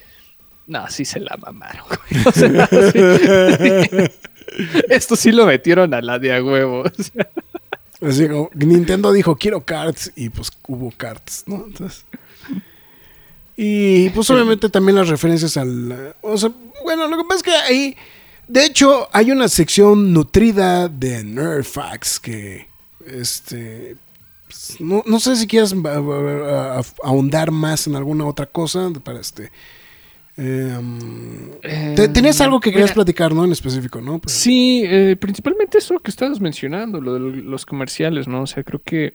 no, 0.68 0.88
sí 0.88 1.05
se 1.05 1.18
la 1.18 1.36
mamaron. 1.36 1.84
güey". 1.88 2.26
O 2.26 2.30
sea, 2.30 2.68
sí. 2.68 4.11
Esto 4.88 5.16
sí 5.16 5.32
lo 5.32 5.47
metieron 5.47 5.95
a 5.95 6.01
la 6.01 6.18
de 6.18 6.34
a 6.34 6.42
huevo. 6.42 6.82
o 6.82 7.03
sea. 7.03 7.28
Así 8.07 8.26
Nintendo 8.55 9.12
dijo, 9.12 9.36
quiero 9.36 9.64
carts, 9.64 10.12
y 10.16 10.28
pues 10.28 10.50
hubo 10.68 10.92
carts, 10.96 11.44
¿no? 11.46 11.64
Entonces. 11.66 12.05
Y 13.57 14.11
pues 14.11 14.28
obviamente 14.30 14.68
también 14.68 14.96
las 14.96 15.09
referencias 15.09 15.57
al. 15.57 16.14
O 16.22 16.36
sea, 16.36 16.50
bueno, 16.82 17.07
lo 17.07 17.16
que 17.16 17.24
pasa 17.24 17.36
es 17.36 17.42
que 17.42 17.50
ahí. 17.52 17.96
De 18.48 18.66
hecho, 18.66 19.09
hay 19.12 19.30
una 19.30 19.48
sección 19.48 20.12
nutrida 20.12 20.88
de 20.88 21.22
Nerd 21.24 21.64
Facts 21.64 22.18
que. 22.18 22.68
Este. 23.07 23.96
pues, 24.46 24.76
No, 24.80 25.02
no 25.07 25.20
sé 25.20 25.36
si 25.36 25.46
quieres 25.46 25.74
ahondar 27.02 27.50
más 27.52 27.86
en 27.86 27.94
alguna 27.94 28.26
otra 28.26 28.46
cosa 28.46 28.90
para 29.02 29.20
este. 29.20 29.53
Em, 30.36 31.50
te- 31.94 32.08
Tenías 32.08 32.40
algo 32.40 32.61
que 32.61 32.70
querías 32.70 32.90
Mira, 32.90 32.94
platicar, 32.94 33.34
¿no? 33.34 33.44
En 33.44 33.52
específico, 33.52 34.00
¿no? 34.00 34.18
Pero- 34.18 34.32
Sí, 34.34 34.82
eh, 34.84 35.16
principalmente 35.18 35.78
eso 35.78 35.98
que 36.00 36.11
estabas 36.11 36.40
mencionando, 36.40 37.00
lo 37.00 37.14
de 37.14 37.20
los 37.42 37.64
comerciales, 37.66 38.26
¿no? 38.28 38.42
O 38.42 38.46
sea, 38.46 38.62
creo 38.64 38.80
que 38.84 39.14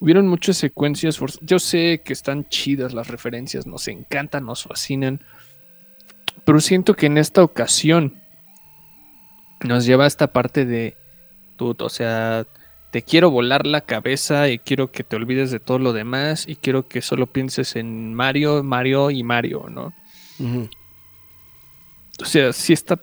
hubieron 0.00 0.26
muchas 0.28 0.56
secuencias. 0.56 1.18
Yo 1.40 1.58
sé 1.58 2.02
que 2.04 2.12
están 2.12 2.48
chidas 2.48 2.92
las 2.92 3.08
referencias, 3.08 3.66
nos 3.66 3.88
encantan, 3.88 4.44
nos 4.46 4.64
fascinan. 4.64 5.20
Pero 6.44 6.60
siento 6.60 6.94
que 6.94 7.06
en 7.06 7.18
esta 7.18 7.42
ocasión 7.42 8.14
nos 9.64 9.86
lleva 9.86 10.04
a 10.04 10.08
esta 10.08 10.32
parte 10.32 10.64
de, 10.66 10.96
o 11.58 11.88
sea, 11.88 12.44
te 12.90 13.02
quiero 13.02 13.30
volar 13.30 13.64
la 13.66 13.82
cabeza 13.82 14.48
y 14.48 14.58
quiero 14.58 14.90
que 14.90 15.04
te 15.04 15.14
olvides 15.16 15.50
de 15.52 15.60
todo 15.60 15.78
lo 15.78 15.92
demás 15.92 16.46
y 16.48 16.56
quiero 16.56 16.88
que 16.88 17.00
solo 17.00 17.26
pienses 17.28 17.76
en 17.76 18.12
Mario, 18.12 18.62
Mario 18.64 19.10
y 19.12 19.22
Mario, 19.22 19.66
¿no? 19.70 19.94
O 22.20 22.24
sea, 22.24 22.52
sí 22.52 22.72
está 22.72 22.98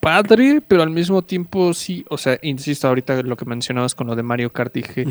padre, 0.00 0.60
pero 0.66 0.82
al 0.82 0.90
mismo 0.90 1.22
tiempo 1.22 1.72
sí, 1.74 2.04
o 2.10 2.18
sea, 2.18 2.38
insisto, 2.42 2.88
ahorita 2.88 3.22
lo 3.22 3.36
que 3.36 3.44
mencionabas 3.44 3.94
con 3.94 4.08
lo 4.08 4.16
de 4.16 4.22
Mario 4.22 4.52
Kart, 4.52 4.74
dije, 4.74 5.04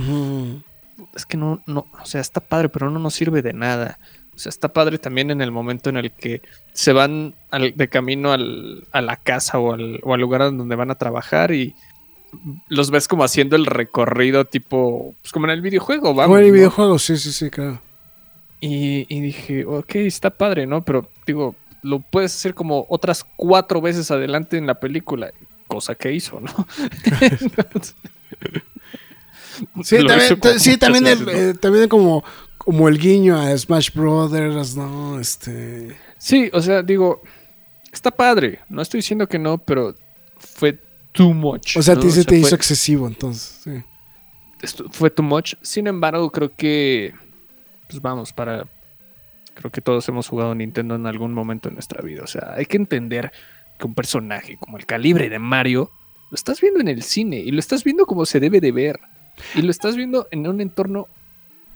es 1.15 1.25
que 1.25 1.37
no, 1.37 1.61
no, 1.65 1.87
o 2.01 2.05
sea, 2.05 2.19
está 2.21 2.41
padre, 2.41 2.69
pero 2.69 2.89
no 2.89 2.99
nos 2.99 3.13
sirve 3.13 3.41
de 3.41 3.53
nada. 3.53 3.97
O 4.35 4.37
sea, 4.37 4.49
está 4.49 4.69
padre 4.69 4.97
también 4.97 5.29
en 5.31 5.41
el 5.41 5.51
momento 5.51 5.89
en 5.89 5.97
el 5.97 6.11
que 6.11 6.41
se 6.73 6.93
van 6.93 7.35
al- 7.51 7.75
de 7.75 7.87
camino 7.89 8.31
al- 8.31 8.85
a 8.91 9.01
la 9.01 9.15
casa 9.17 9.59
o 9.59 9.73
al, 9.73 9.99
o 10.03 10.13
al 10.13 10.21
lugar 10.21 10.41
donde 10.41 10.75
van 10.75 10.89
a 10.91 10.95
trabajar 10.95 11.51
y 11.51 11.75
los 12.69 12.91
ves 12.91 13.07
como 13.09 13.23
haciendo 13.25 13.55
el 13.57 13.65
recorrido 13.65 14.45
tipo, 14.45 15.15
pues 15.21 15.31
como 15.33 15.45
en 15.47 15.51
el 15.51 15.61
videojuego, 15.61 16.13
vamos. 16.13 16.25
Como 16.25 16.37
en 16.37 16.43
el 16.45 16.49
¿no? 16.51 16.55
videojuego, 16.55 16.97
sí, 16.99 17.17
sí, 17.17 17.31
sí, 17.33 17.49
claro. 17.49 17.81
Y, 18.61 19.05
y 19.13 19.19
dije, 19.21 19.65
ok, 19.65 19.95
está 19.95 20.29
padre, 20.29 20.65
¿no? 20.65 20.83
Pero 20.85 21.09
digo, 21.25 21.55
lo 21.81 21.99
puedes 21.99 22.35
hacer 22.35 22.53
como 22.53 22.85
otras 22.89 23.25
cuatro 23.35 23.81
veces 23.81 24.11
adelante 24.11 24.57
en 24.57 24.67
la 24.67 24.79
película, 24.79 25.31
cosa 25.67 25.95
que 25.95 26.11
hizo, 26.13 26.39
¿no? 26.39 26.51
Sí, 29.83 29.97
también, 30.05 30.39
hizo 30.39 30.59
sí, 30.59 30.77
también, 30.77 31.07
el- 31.07 31.25
veces, 31.25 31.43
¿no? 31.43 31.49
eh, 31.49 31.53
también 31.55 31.89
como, 31.89 32.23
como 32.57 32.87
el 32.87 32.97
guiño 32.97 33.37
a 33.39 33.55
Smash 33.55 33.91
Brothers, 33.93 34.75
¿no? 34.75 35.19
Este. 35.19 35.95
Sí, 36.17 36.49
o 36.53 36.61
sea, 36.61 36.81
digo, 36.81 37.21
está 37.91 38.11
padre, 38.11 38.59
no 38.69 38.81
estoy 38.81 38.99
diciendo 38.99 39.27
que 39.27 39.37
no, 39.37 39.57
pero 39.57 39.93
fue 40.37 40.79
too 41.11 41.33
much. 41.33 41.77
O 41.77 41.81
sea, 41.81 41.95
¿no? 41.95 42.01
te 42.01 42.09
fue- 42.09 42.37
hizo 42.39 42.55
excesivo, 42.55 43.07
entonces. 43.07 43.59
Sí. 43.63 43.83
esto 44.61 44.85
fue 44.91 45.09
too 45.09 45.23
much. 45.23 45.55
Sin 45.61 45.85
embargo, 45.87 46.31
creo 46.31 46.55
que, 46.55 47.13
pues 47.89 48.01
vamos, 48.01 48.31
para... 48.33 48.65
Creo 49.53 49.71
que 49.71 49.81
todos 49.81 50.07
hemos 50.09 50.27
jugado 50.27 50.55
Nintendo 50.55 50.95
en 50.95 51.05
algún 51.05 51.33
momento 51.33 51.67
en 51.69 51.75
nuestra 51.75 52.01
vida. 52.01 52.23
O 52.23 52.27
sea, 52.27 52.53
hay 52.55 52.65
que 52.65 52.77
entender 52.77 53.31
que 53.77 53.85
un 53.87 53.93
personaje 53.95 54.57
como 54.57 54.77
el 54.77 54.85
calibre 54.85 55.29
de 55.29 55.39
Mario 55.39 55.91
lo 56.29 56.35
estás 56.35 56.61
viendo 56.61 56.79
en 56.79 56.87
el 56.87 57.03
cine 57.03 57.37
y 57.39 57.51
lo 57.51 57.59
estás 57.59 57.83
viendo 57.83 58.05
como 58.05 58.25
se 58.25 58.39
debe 58.39 58.61
de 58.61 58.71
ver. 58.71 58.99
Y 59.55 59.61
lo 59.61 59.71
estás 59.71 59.95
viendo 59.95 60.27
en 60.31 60.47
un 60.47 60.61
entorno 60.61 61.07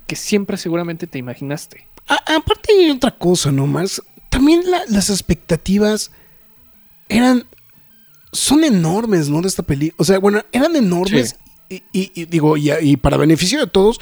que 0.08 0.16
siempre 0.16 0.58
seguramente 0.58 1.08
te 1.08 1.18
imaginaste. 1.18 1.88
A- 2.08 2.36
aparte 2.36 2.72
hay 2.78 2.92
otra 2.92 3.12
cosa 3.12 3.52
nomás. 3.52 4.02
También 4.30 4.62
la- 4.70 4.84
las 4.88 5.10
expectativas 5.10 6.12
eran. 7.10 7.46
Son 8.32 8.64
enormes, 8.64 9.30
¿no? 9.30 9.42
De 9.42 9.48
esta 9.48 9.64
película. 9.64 9.96
O 10.00 10.04
sea, 10.04 10.20
bueno, 10.20 10.42
eran 10.52 10.76
enormes. 10.76 11.36
Y, 11.70 11.76
y- 11.92 12.12
y 12.14 12.26
digo, 12.26 12.58
y, 12.58 12.72
y 12.72 12.98
para 12.98 13.18
beneficio 13.18 13.60
de 13.60 13.68
todos, 13.68 14.00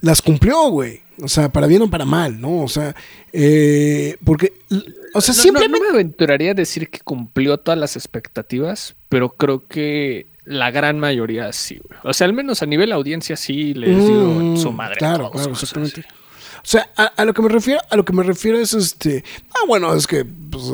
las 0.00 0.22
cumplió, 0.22 0.68
güey. 0.70 1.02
O 1.22 1.28
sea, 1.28 1.50
para 1.50 1.66
bien 1.66 1.82
o 1.82 1.90
para 1.90 2.04
mal, 2.04 2.40
¿no? 2.40 2.62
O 2.62 2.68
sea, 2.68 2.94
eh, 3.32 4.16
porque. 4.24 4.52
O 5.14 5.20
sea, 5.20 5.34
No- 5.34 5.42
simplemente. 5.42 5.78
No, 5.78 5.84
me 5.84 5.90
aventuraría 5.90 6.50
a 6.50 6.54
decir 6.54 6.90
que 6.90 6.98
cumplió 7.00 7.58
todas 7.58 7.78
las 7.78 7.96
expectativas, 7.96 8.96
pero 9.08 9.30
creo 9.30 9.66
que 9.68 10.26
la 10.44 10.70
gran 10.70 10.98
mayoría 10.98 11.52
sí, 11.52 11.80
güey. 11.86 11.98
O 12.04 12.12
sea, 12.12 12.26
al 12.26 12.32
menos 12.32 12.62
a 12.62 12.66
nivel 12.66 12.92
audiencia 12.92 13.36
sí 13.36 13.74
les 13.74 13.96
dio 14.06 14.24
Mm, 14.24 14.56
su 14.56 14.72
madre. 14.72 14.96
Claro, 14.96 15.30
claro, 15.30 15.52
exactamente. 15.52 16.00
así. 16.00 16.08
O 16.58 16.66
sea, 16.66 16.90
a, 16.96 17.04
a 17.04 17.24
lo 17.24 17.32
que 17.34 17.42
me 17.42 17.48
refiero, 17.48 17.80
a 17.90 17.96
lo 17.96 18.04
que 18.04 18.12
me 18.12 18.22
refiero 18.22 18.58
es 18.58 18.72
este. 18.74 19.22
Ah, 19.50 19.64
bueno, 19.68 19.94
es 19.94 20.06
que, 20.06 20.24
pues, 20.24 20.64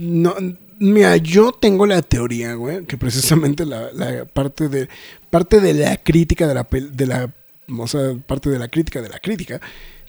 no, 0.00 0.34
mira, 0.78 1.16
yo 1.16 1.52
tengo 1.52 1.86
la 1.86 2.02
teoría, 2.02 2.54
güey, 2.54 2.84
que 2.86 2.96
precisamente 2.96 3.64
la, 3.66 3.90
la 3.92 4.24
parte 4.24 4.68
de 4.68 4.88
parte 5.30 5.60
de 5.60 5.74
la 5.74 5.96
crítica 5.96 6.46
de 6.46 6.54
la 6.54 6.68
pel- 6.68 6.90
de 6.90 7.06
la, 7.06 7.30
o 7.68 7.86
sea, 7.86 8.14
parte 8.26 8.50
de 8.50 8.58
la 8.58 8.68
crítica 8.68 9.00
de 9.02 9.08
la 9.08 9.18
crítica, 9.18 9.60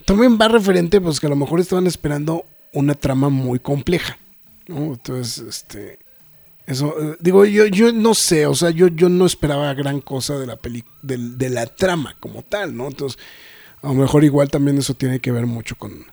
también 0.06 0.38
va 0.40 0.48
referente, 0.48 1.02
pues, 1.02 1.19
que 1.19 1.27
a 1.27 1.30
lo 1.30 1.36
mejor 1.36 1.60
estaban 1.60 1.88
esperando 1.88 2.45
una 2.73 2.94
trama 2.95 3.30
muy 3.30 3.60
compleja, 3.60 4.18
¿no? 4.68 4.94
Entonces, 4.94 5.40
este. 5.40 5.99
Eso, 6.68 6.95
eh, 6.99 7.18
digo, 7.19 7.45
yo, 7.45 7.68
yo 7.68 7.91
no 7.91 8.15
sé, 8.15 8.48
o 8.48 8.56
sea, 8.56 8.72
yo, 8.72 8.88
yo 8.88 9.07
no 9.07 9.27
esperaba 9.27 9.72
gran 9.76 10.02
cosa 10.02 10.40
de 10.40 10.48
la 10.48 10.56
peli 10.56 10.84
del- 11.03 11.38
de, 11.38 11.49
la 11.49 11.68
trama 11.68 12.15
como 12.19 12.41
tal, 12.41 12.76
¿no? 12.76 12.88
Entonces, 12.88 13.22
a 13.84 13.88
lo 13.90 13.94
mejor 13.94 14.23
igual 14.23 14.49
también 14.49 14.80
eso 14.80 14.95
tiene 14.95 15.19
que 15.19 15.32
ver 15.32 15.45
mucho 15.45 15.76
con... 15.77 16.06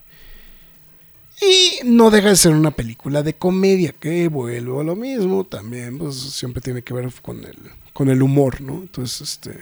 Y 1.41 1.79
no 1.85 2.11
deja 2.11 2.29
de 2.29 2.35
ser 2.35 2.53
una 2.53 2.69
película 2.69 3.23
de 3.23 3.33
comedia, 3.33 3.93
que 3.99 4.27
vuelvo 4.27 4.81
a 4.81 4.83
lo 4.83 4.95
mismo, 4.95 5.43
también, 5.43 5.97
pues 5.97 6.15
siempre 6.15 6.61
tiene 6.61 6.83
que 6.83 6.93
ver 6.93 7.11
con 7.23 7.43
el, 7.43 7.57
con 7.91 8.09
el 8.09 8.21
humor, 8.21 8.61
¿no? 8.61 8.73
Entonces, 8.75 9.21
este, 9.21 9.57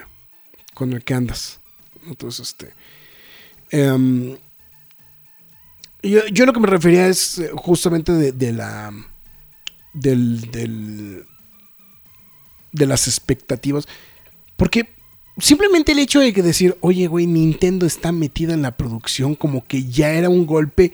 con 0.74 0.92
el 0.92 1.06
que 1.06 1.14
andas. 1.14 1.61
Entonces, 2.08 2.48
este... 2.50 2.74
em, 3.70 4.38
yo, 6.04 6.26
yo 6.32 6.46
lo 6.46 6.54
que 6.54 6.60
me 6.60 6.68
refería 6.68 7.08
es 7.08 7.40
eh, 7.40 7.52
justamente 7.56 8.12
de, 8.12 8.32
de 8.32 8.52
la 8.54 8.92
del, 9.94 10.50
del- 10.52 11.26
de 12.72 12.86
las 12.86 13.08
expectativas. 13.08 13.88
Porque 14.58 14.90
simplemente 15.38 15.92
el 15.92 16.00
hecho 16.00 16.20
de 16.20 16.34
que 16.34 16.42
decir, 16.42 16.78
oye, 16.82 17.08
güey, 17.08 17.28
Nintendo 17.28 17.86
está 17.86 18.12
metida 18.12 18.54
en 18.54 18.62
la 18.62 18.78
producción, 18.78 19.36
como 19.36 19.66
que 19.68 19.86
ya 19.86 20.12
era 20.12 20.30
un 20.30 20.46
golpe 20.46 20.92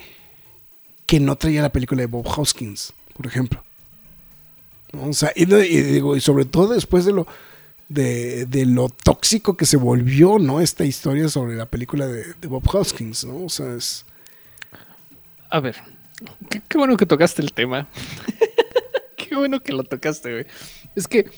que 1.05 1.19
no 1.19 1.35
traía 1.37 1.61
la 1.61 1.71
película 1.71 2.01
de 2.01 2.07
Bob 2.07 2.27
Hoskins, 2.27 2.93
por 3.13 3.27
ejemplo. 3.27 3.63
O 4.93 5.13
sea, 5.13 5.31
y, 5.35 5.43
y 5.53 6.19
sobre 6.21 6.45
todo 6.45 6.73
después 6.73 7.05
de 7.05 7.13
lo 7.13 7.27
de, 7.89 8.45
de 8.45 8.65
lo 8.65 8.89
tóxico 8.89 9.55
que 9.57 9.65
se 9.65 9.77
volvió, 9.77 10.39
¿no? 10.39 10.59
Esta 10.61 10.83
historia 10.85 11.29
sobre 11.29 11.55
la 11.55 11.65
película 11.67 12.07
de, 12.07 12.33
de 12.39 12.47
Bob 12.47 12.63
Hoskins, 12.73 13.25
¿no? 13.25 13.45
O 13.45 13.49
sea, 13.49 13.73
es. 13.73 14.05
A 15.49 15.59
ver, 15.59 15.75
qué, 16.49 16.61
qué 16.67 16.77
bueno 16.77 16.97
que 16.97 17.05
tocaste 17.05 17.41
el 17.41 17.53
tema. 17.53 17.87
qué 19.17 19.35
bueno 19.35 19.61
que 19.61 19.71
lo 19.71 19.83
tocaste, 19.83 20.31
güey. 20.31 20.45
Es 20.95 21.07
que 21.07 21.29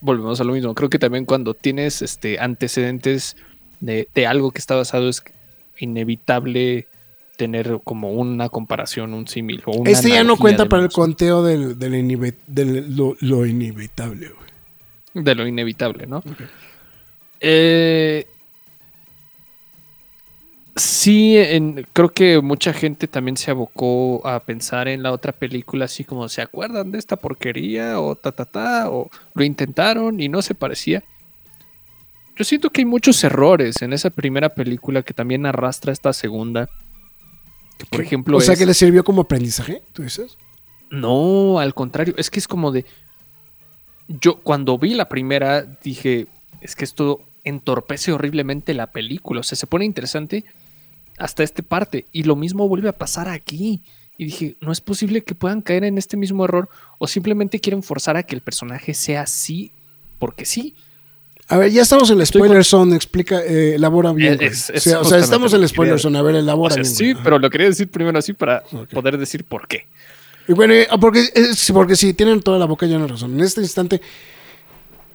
volvemos 0.00 0.40
a 0.40 0.44
lo 0.44 0.52
mismo. 0.52 0.74
Creo 0.74 0.90
que 0.90 0.98
también 0.98 1.24
cuando 1.24 1.54
tienes 1.54 2.02
este 2.02 2.38
antecedentes 2.38 3.36
de, 3.80 4.08
de 4.14 4.26
algo 4.26 4.50
que 4.50 4.58
está 4.58 4.74
basado 4.74 5.08
es 5.08 5.22
inevitable 5.78 6.88
tener 7.36 7.80
como 7.84 8.12
una 8.12 8.48
comparación, 8.48 9.12
un 9.12 9.28
símil 9.28 9.62
Este 9.84 10.08
ya 10.08 10.24
no 10.24 10.36
cuenta 10.38 10.68
para 10.68 10.82
el 10.84 10.88
conteo 10.90 11.42
del, 11.42 11.78
del- 11.78 12.96
lo, 12.96 13.14
lo 13.20 13.44
inevitable, 13.44 14.28
güey. 14.28 14.46
De 15.24 15.34
lo 15.34 15.46
inevitable, 15.46 16.06
¿no? 16.06 16.22
Eh, 17.40 18.26
sí, 20.74 21.36
en- 21.38 21.86
creo 21.92 22.10
que 22.10 22.40
mucha 22.40 22.72
gente 22.72 23.06
también 23.08 23.36
se 23.36 23.50
abocó 23.50 24.26
a 24.26 24.40
pensar 24.40 24.88
en 24.88 25.02
la 25.02 25.12
otra 25.12 25.32
película, 25.32 25.86
así 25.86 26.04
como, 26.04 26.28
¿se 26.28 26.42
acuerdan 26.42 26.90
de 26.92 26.98
esta 26.98 27.16
porquería? 27.16 28.00
O 28.00 28.14
ta, 28.14 28.32
ta, 28.32 28.44
ta, 28.44 28.90
o 28.90 29.10
lo 29.34 29.44
intentaron 29.44 30.20
y 30.20 30.28
no 30.28 30.42
se 30.42 30.54
parecía. 30.54 31.02
Yo 32.36 32.44
siento 32.44 32.68
que 32.70 32.82
hay 32.82 32.84
muchos 32.84 33.22
errores 33.24 33.80
en 33.80 33.94
esa 33.94 34.10
primera 34.10 34.50
película 34.54 35.02
que 35.02 35.14
también 35.14 35.46
arrastra 35.46 35.92
esta 35.92 36.12
segunda. 36.12 36.68
Que, 37.78 37.86
por 37.86 38.00
ejemplo, 38.02 38.36
o 38.36 38.40
sea 38.40 38.52
es- 38.54 38.58
que 38.58 38.66
le 38.66 38.74
sirvió 38.74 39.04
como 39.04 39.22
aprendizaje, 39.22 39.82
tú 39.92 40.02
dices. 40.02 40.36
no, 40.90 41.58
al 41.58 41.74
contrario, 41.74 42.14
es 42.18 42.30
que 42.30 42.38
es 42.38 42.46
como 42.48 42.70
de. 42.72 42.84
Yo 44.08 44.36
cuando 44.40 44.78
vi 44.78 44.94
la 44.94 45.08
primera 45.08 45.62
dije, 45.82 46.26
es 46.60 46.76
que 46.76 46.84
esto 46.84 47.22
entorpece 47.44 48.12
horriblemente 48.12 48.74
la 48.74 48.88
película, 48.92 49.40
o 49.40 49.42
sea, 49.42 49.56
se 49.56 49.66
pone 49.66 49.84
interesante 49.84 50.44
hasta 51.18 51.42
esta 51.42 51.62
parte 51.62 52.06
y 52.12 52.24
lo 52.24 52.36
mismo 52.36 52.68
vuelve 52.68 52.88
a 52.88 52.92
pasar 52.98 53.28
aquí. 53.28 53.80
Y 54.18 54.24
dije, 54.24 54.56
no 54.60 54.72
es 54.72 54.80
posible 54.80 55.22
que 55.22 55.34
puedan 55.34 55.60
caer 55.60 55.84
en 55.84 55.98
este 55.98 56.16
mismo 56.16 56.44
error 56.44 56.68
o 56.98 57.06
simplemente 57.06 57.60
quieren 57.60 57.82
forzar 57.82 58.16
a 58.16 58.22
que 58.22 58.34
el 58.34 58.40
personaje 58.40 58.94
sea 58.94 59.22
así 59.22 59.72
porque 60.18 60.44
sí. 60.46 60.74
A 61.48 61.58
ver, 61.58 61.70
ya 61.70 61.82
estamos 61.82 62.10
en 62.10 62.18
la 62.18 62.26
spoiler 62.26 62.64
zone, 62.64 62.96
explica, 62.96 63.40
eh, 63.44 63.74
elabora 63.76 64.12
bien. 64.12 64.32
Es- 64.34 64.38
güey. 64.38 64.48
es- 64.48 64.70
o 64.70 64.72
sea, 64.72 64.74
o 64.74 64.80
sea, 64.80 64.98
justamente 65.18 65.24
estamos 65.24 65.52
en 65.52 65.60
la 65.60 65.68
spoiler 65.68 66.00
zone, 66.00 66.18
a 66.18 66.22
ver, 66.22 66.34
O 66.34 66.38
elabora 66.38 66.74
sea, 66.74 66.82
bien. 66.82 66.94
sí, 66.94 67.14
pero 67.22 67.38
lo 67.38 67.50
quería 67.50 67.68
decir 67.68 67.88
primero 67.88 68.18
así 68.18 68.32
para 68.32 68.64
poder 68.90 69.18
decir 69.18 69.44
por 69.44 69.68
qué. 69.68 69.86
Y 70.48 70.52
bueno, 70.52 70.74
eh, 70.74 70.88
porque, 71.00 71.28
es- 71.34 71.70
porque 71.72 71.96
sí, 71.96 72.14
tienen 72.14 72.40
toda 72.40 72.58
la 72.58 72.66
boca 72.66 72.86
llena 72.86 73.02
de 73.02 73.08
razón. 73.08 73.34
En 73.34 73.40
este 73.40 73.60
instante, 73.60 74.00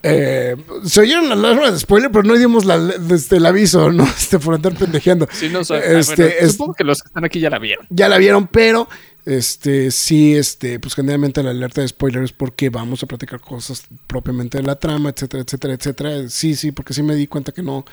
eh, 0.03 0.55
se 0.83 1.01
oyeron 1.01 1.29
las 1.29 1.37
alarmas 1.37 1.73
de 1.73 1.79
spoiler, 1.79 2.09
pero 2.11 2.23
no 2.23 2.35
dimos 2.35 2.65
la, 2.65 2.75
este, 3.13 3.37
el 3.37 3.45
aviso, 3.45 3.91
¿no? 3.93 4.03
Este, 4.03 4.39
por 4.39 4.55
andar 4.55 4.73
pendejeando. 4.75 5.27
Sí, 5.31 5.49
no 5.49 5.63
sé, 5.63 5.75
Este, 5.99 6.23
bueno, 6.23 6.35
es- 6.39 6.51
supongo 6.53 6.73
que 6.73 6.83
los 6.83 7.01
que 7.03 7.07
están 7.07 7.23
aquí 7.23 7.39
ya 7.39 7.49
la 7.49 7.59
vieron. 7.59 7.85
ya 7.89 8.09
la 8.09 8.17
vieron, 8.17 8.47
pero 8.47 8.87
este 9.23 9.91
sí, 9.91 10.35
este, 10.35 10.79
pues 10.79 10.95
generalmente 10.95 11.43
la 11.43 11.51
alerta 11.51 11.81
de 11.81 11.87
spoilers 11.87 12.31
porque 12.33 12.71
vamos 12.71 13.03
a 13.03 13.05
platicar 13.05 13.39
cosas 13.39 13.83
propiamente 14.07 14.57
de 14.57 14.63
la 14.63 14.75
trama, 14.77 15.09
etcétera, 15.11 15.43
etcétera, 15.43 15.73
etcétera. 15.75 16.29
Sí, 16.29 16.55
sí, 16.55 16.71
porque 16.71 16.95
sí 16.95 17.03
me 17.03 17.13
di 17.13 17.27
cuenta 17.27 17.51
que 17.51 17.61
no. 17.61 17.85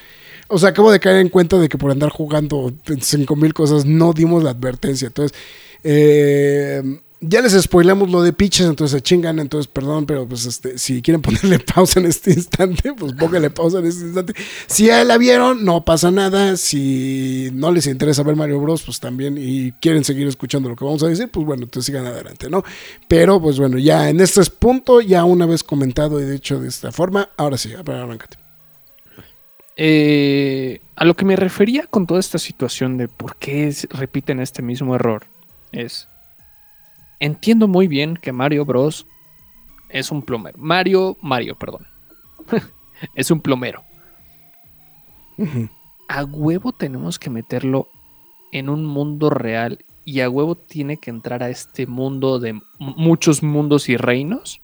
O 0.49 0.59
sea, 0.59 0.71
acabo 0.71 0.91
de 0.91 0.99
caer 1.01 1.17
en 1.19 1.29
cuenta 1.29 1.59
de 1.59 1.69
que 1.69 1.77
por 1.77 1.91
andar 1.91 2.09
jugando 2.09 2.73
cinco 3.03 3.37
mil 3.37 3.53
cosas 3.53 3.85
no 3.85 4.15
dimos 4.15 4.43
la 4.43 4.51
advertencia. 4.51 5.09
Entonces, 5.09 5.37
eh, 5.85 6.83
ya 7.21 7.43
les 7.43 7.61
spoilamos 7.61 8.11
lo 8.11 8.23
de 8.23 8.33
pitches, 8.33 8.67
entonces 8.67 8.97
se 8.97 9.03
chingan, 9.03 9.41
entonces 9.41 9.67
perdón, 9.67 10.07
pero 10.07 10.29
pues 10.29 10.47
este, 10.47 10.79
si 10.79 11.03
quieren 11.03 11.21
ponerle 11.23 11.59
pausa 11.59 12.01
en 12.01 12.07
este 12.07 12.33
instante, 12.33 12.93
pues 12.93 13.13
pónganle 13.15 13.51
pausa 13.51 13.81
en 13.81 13.87
este 13.87 14.05
instante. 14.05 14.35
Si 14.67 14.87
ya 14.87 15.03
la 15.05 15.19
vieron, 15.19 15.65
no 15.65 15.85
pasa 15.85 16.11
nada. 16.11 16.57
Si 16.57 17.51
no 17.53 17.73
les 17.73 17.87
interesa 17.87 18.23
ver 18.23 18.37
Mario 18.37 18.61
Bros, 18.61 18.83
pues 18.83 19.01
también, 19.01 19.37
y 19.39 19.73
quieren 19.73 20.05
seguir 20.05 20.29
escuchando 20.29 20.69
lo 20.69 20.77
que 20.77 20.85
vamos 20.85 21.03
a 21.03 21.09
decir, 21.09 21.29
pues 21.29 21.45
bueno, 21.45 21.65
entonces 21.65 21.87
sigan 21.87 22.07
adelante, 22.07 22.49
¿no? 22.49 22.63
Pero 23.09 23.41
pues 23.41 23.59
bueno, 23.59 23.79
ya 23.79 24.09
en 24.09 24.21
este 24.21 24.39
punto, 24.51 25.01
ya 25.01 25.25
una 25.25 25.47
vez 25.47 25.65
comentado 25.65 26.21
y 26.21 26.25
dicho 26.25 26.61
de 26.61 26.69
esta 26.69 26.93
forma, 26.93 27.31
ahora 27.37 27.59
sí, 27.59 27.75
a 27.75 27.83
ver, 27.83 27.97
arráncate. 27.97 28.39
Eh, 29.81 30.81
a 30.97 31.05
lo 31.05 31.15
que 31.15 31.25
me 31.25 31.37
refería 31.37 31.87
con 31.87 32.07
toda 32.07 32.19
esta 32.19 32.39
situación 32.39 32.97
de 32.97 33.07
por 33.07 33.37
qué 33.37 33.73
repiten 33.91 34.41
este 34.41 34.61
mismo 34.61 34.97
error 34.97 35.25
es 35.71 36.09
entiendo 37.21 37.69
muy 37.69 37.89
bien 37.89 38.17
que 38.17 38.33
Mario 38.33 38.65
Bros 38.65 39.07
es 39.89 40.11
un 40.11 40.23
plomero. 40.23 40.59
Mario, 40.59 41.17
Mario, 41.21 41.57
perdón. 41.57 41.87
es 43.15 43.31
un 43.31 43.41
plomero. 43.41 43.85
A 46.09 46.25
huevo 46.25 46.73
tenemos 46.73 47.19
que 47.19 47.31
meterlo 47.31 47.89
en 48.53 48.69
un 48.69 48.85
mundo 48.85 49.31
real 49.31 49.85
y 50.05 50.21
a 50.21 50.31
huevo 50.31 50.55
tiene 50.55 50.97
que 50.97 51.11
entrar 51.11 51.43
a 51.43 51.51
este 51.51 51.87
mundo 51.87 52.39
de 52.39 52.61
muchos 52.79 53.43
mundos 53.43 53.89
y 53.89 53.97
reinos? 53.97 54.61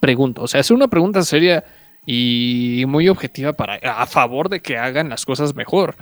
Pregunto, 0.00 0.42
o 0.42 0.48
sea, 0.48 0.60
es 0.60 0.70
una 0.70 0.88
pregunta 0.88 1.22
seria 1.22 1.64
y 2.04 2.84
muy 2.88 3.08
objetiva 3.08 3.52
para 3.52 3.76
a 3.76 4.06
favor 4.06 4.48
de 4.48 4.60
que 4.60 4.76
hagan 4.76 5.08
las 5.08 5.24
cosas 5.24 5.54
mejor. 5.54 5.96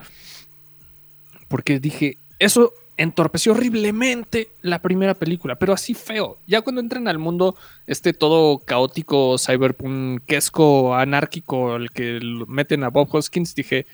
Porque 1.48 1.78
dije, 1.78 2.16
eso 2.38 2.72
entorpeció 3.00 3.52
horriblemente 3.52 4.50
la 4.60 4.82
primera 4.82 5.14
película, 5.14 5.56
pero 5.58 5.72
así 5.72 5.94
feo. 5.94 6.36
Ya 6.46 6.60
cuando 6.60 6.82
entran 6.82 7.08
al 7.08 7.18
mundo 7.18 7.56
este 7.86 8.12
todo 8.12 8.58
caótico, 8.58 9.38
cyberpunkesco, 9.38 10.94
anárquico, 10.94 11.76
el 11.76 11.90
que 11.90 12.20
meten 12.46 12.84
a 12.84 12.90
Bob 12.90 13.08
Hoskins, 13.10 13.54
dije, 13.54 13.86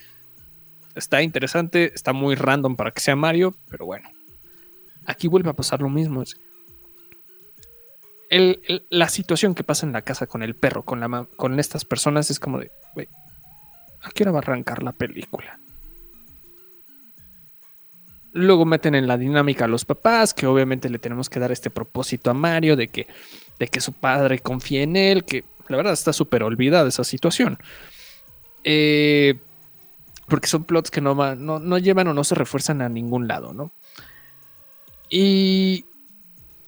está 0.93 1.21
interesante, 1.21 1.93
está 1.95 2.11
muy 2.11 2.35
random 2.35 2.75
para 2.75 2.91
que 2.91 2.99
sea 2.99 3.15
Mario, 3.15 3.55
pero 3.69 3.85
bueno. 3.85 4.09
Aquí 5.05 5.29
vuelve 5.29 5.51
a 5.51 5.53
pasar 5.53 5.81
lo 5.81 5.87
mismo. 5.87 6.25
la 8.89 9.07
situación 9.07 9.55
que 9.55 9.63
pasa 9.63 9.85
en 9.85 9.93
la 9.93 10.01
casa 10.01 10.27
con 10.27 10.43
el 10.43 10.53
perro, 10.53 10.83
con, 10.83 11.59
estas 11.61 11.85
personas, 11.85 12.29
es 12.29 12.41
como 12.41 12.59
de, 12.59 12.71
¿a 14.01 14.11
qué 14.11 14.23
hora 14.23 14.33
va 14.33 14.39
a 14.39 14.41
arrancar 14.41 14.83
la 14.83 14.91
película? 14.91 15.57
Luego 18.37 18.65
meten 18.65 18.93
en 18.93 19.07
la 19.07 19.17
dinámica 19.17 19.65
a 19.65 19.67
los 19.67 19.83
papás, 19.83 20.33
que 20.33 20.45
obviamente 20.45 20.89
le 20.89 20.99
tenemos 20.99 21.29
que 21.29 21.39
dar 21.39 21.51
este 21.51 21.69
propósito 21.69 22.29
a 22.29 22.33
Mario 22.33 22.75
de 22.75 22.87
que, 22.87 23.07
de 23.57 23.67
que 23.67 23.81
su 23.81 23.93
padre 23.93 24.39
confíe 24.39 24.83
en 24.83 24.95
él, 24.95 25.23
que 25.25 25.43
la 25.67 25.77
verdad 25.77 25.93
está 25.93 26.13
súper 26.13 26.43
olvidada 26.43 26.87
esa 26.87 27.03
situación. 27.03 27.57
Eh, 28.63 29.39
porque 30.27 30.47
son 30.47 30.65
plots 30.65 30.91
que 30.91 31.01
no, 31.01 31.15
no 31.35 31.77
llevan 31.77 32.07
o 32.09 32.13
no 32.13 32.23
se 32.23 32.35
refuerzan 32.35 32.81
a 32.81 32.89
ningún 32.89 33.27
lado, 33.27 33.53
¿no? 33.53 33.71
Y, 35.09 35.85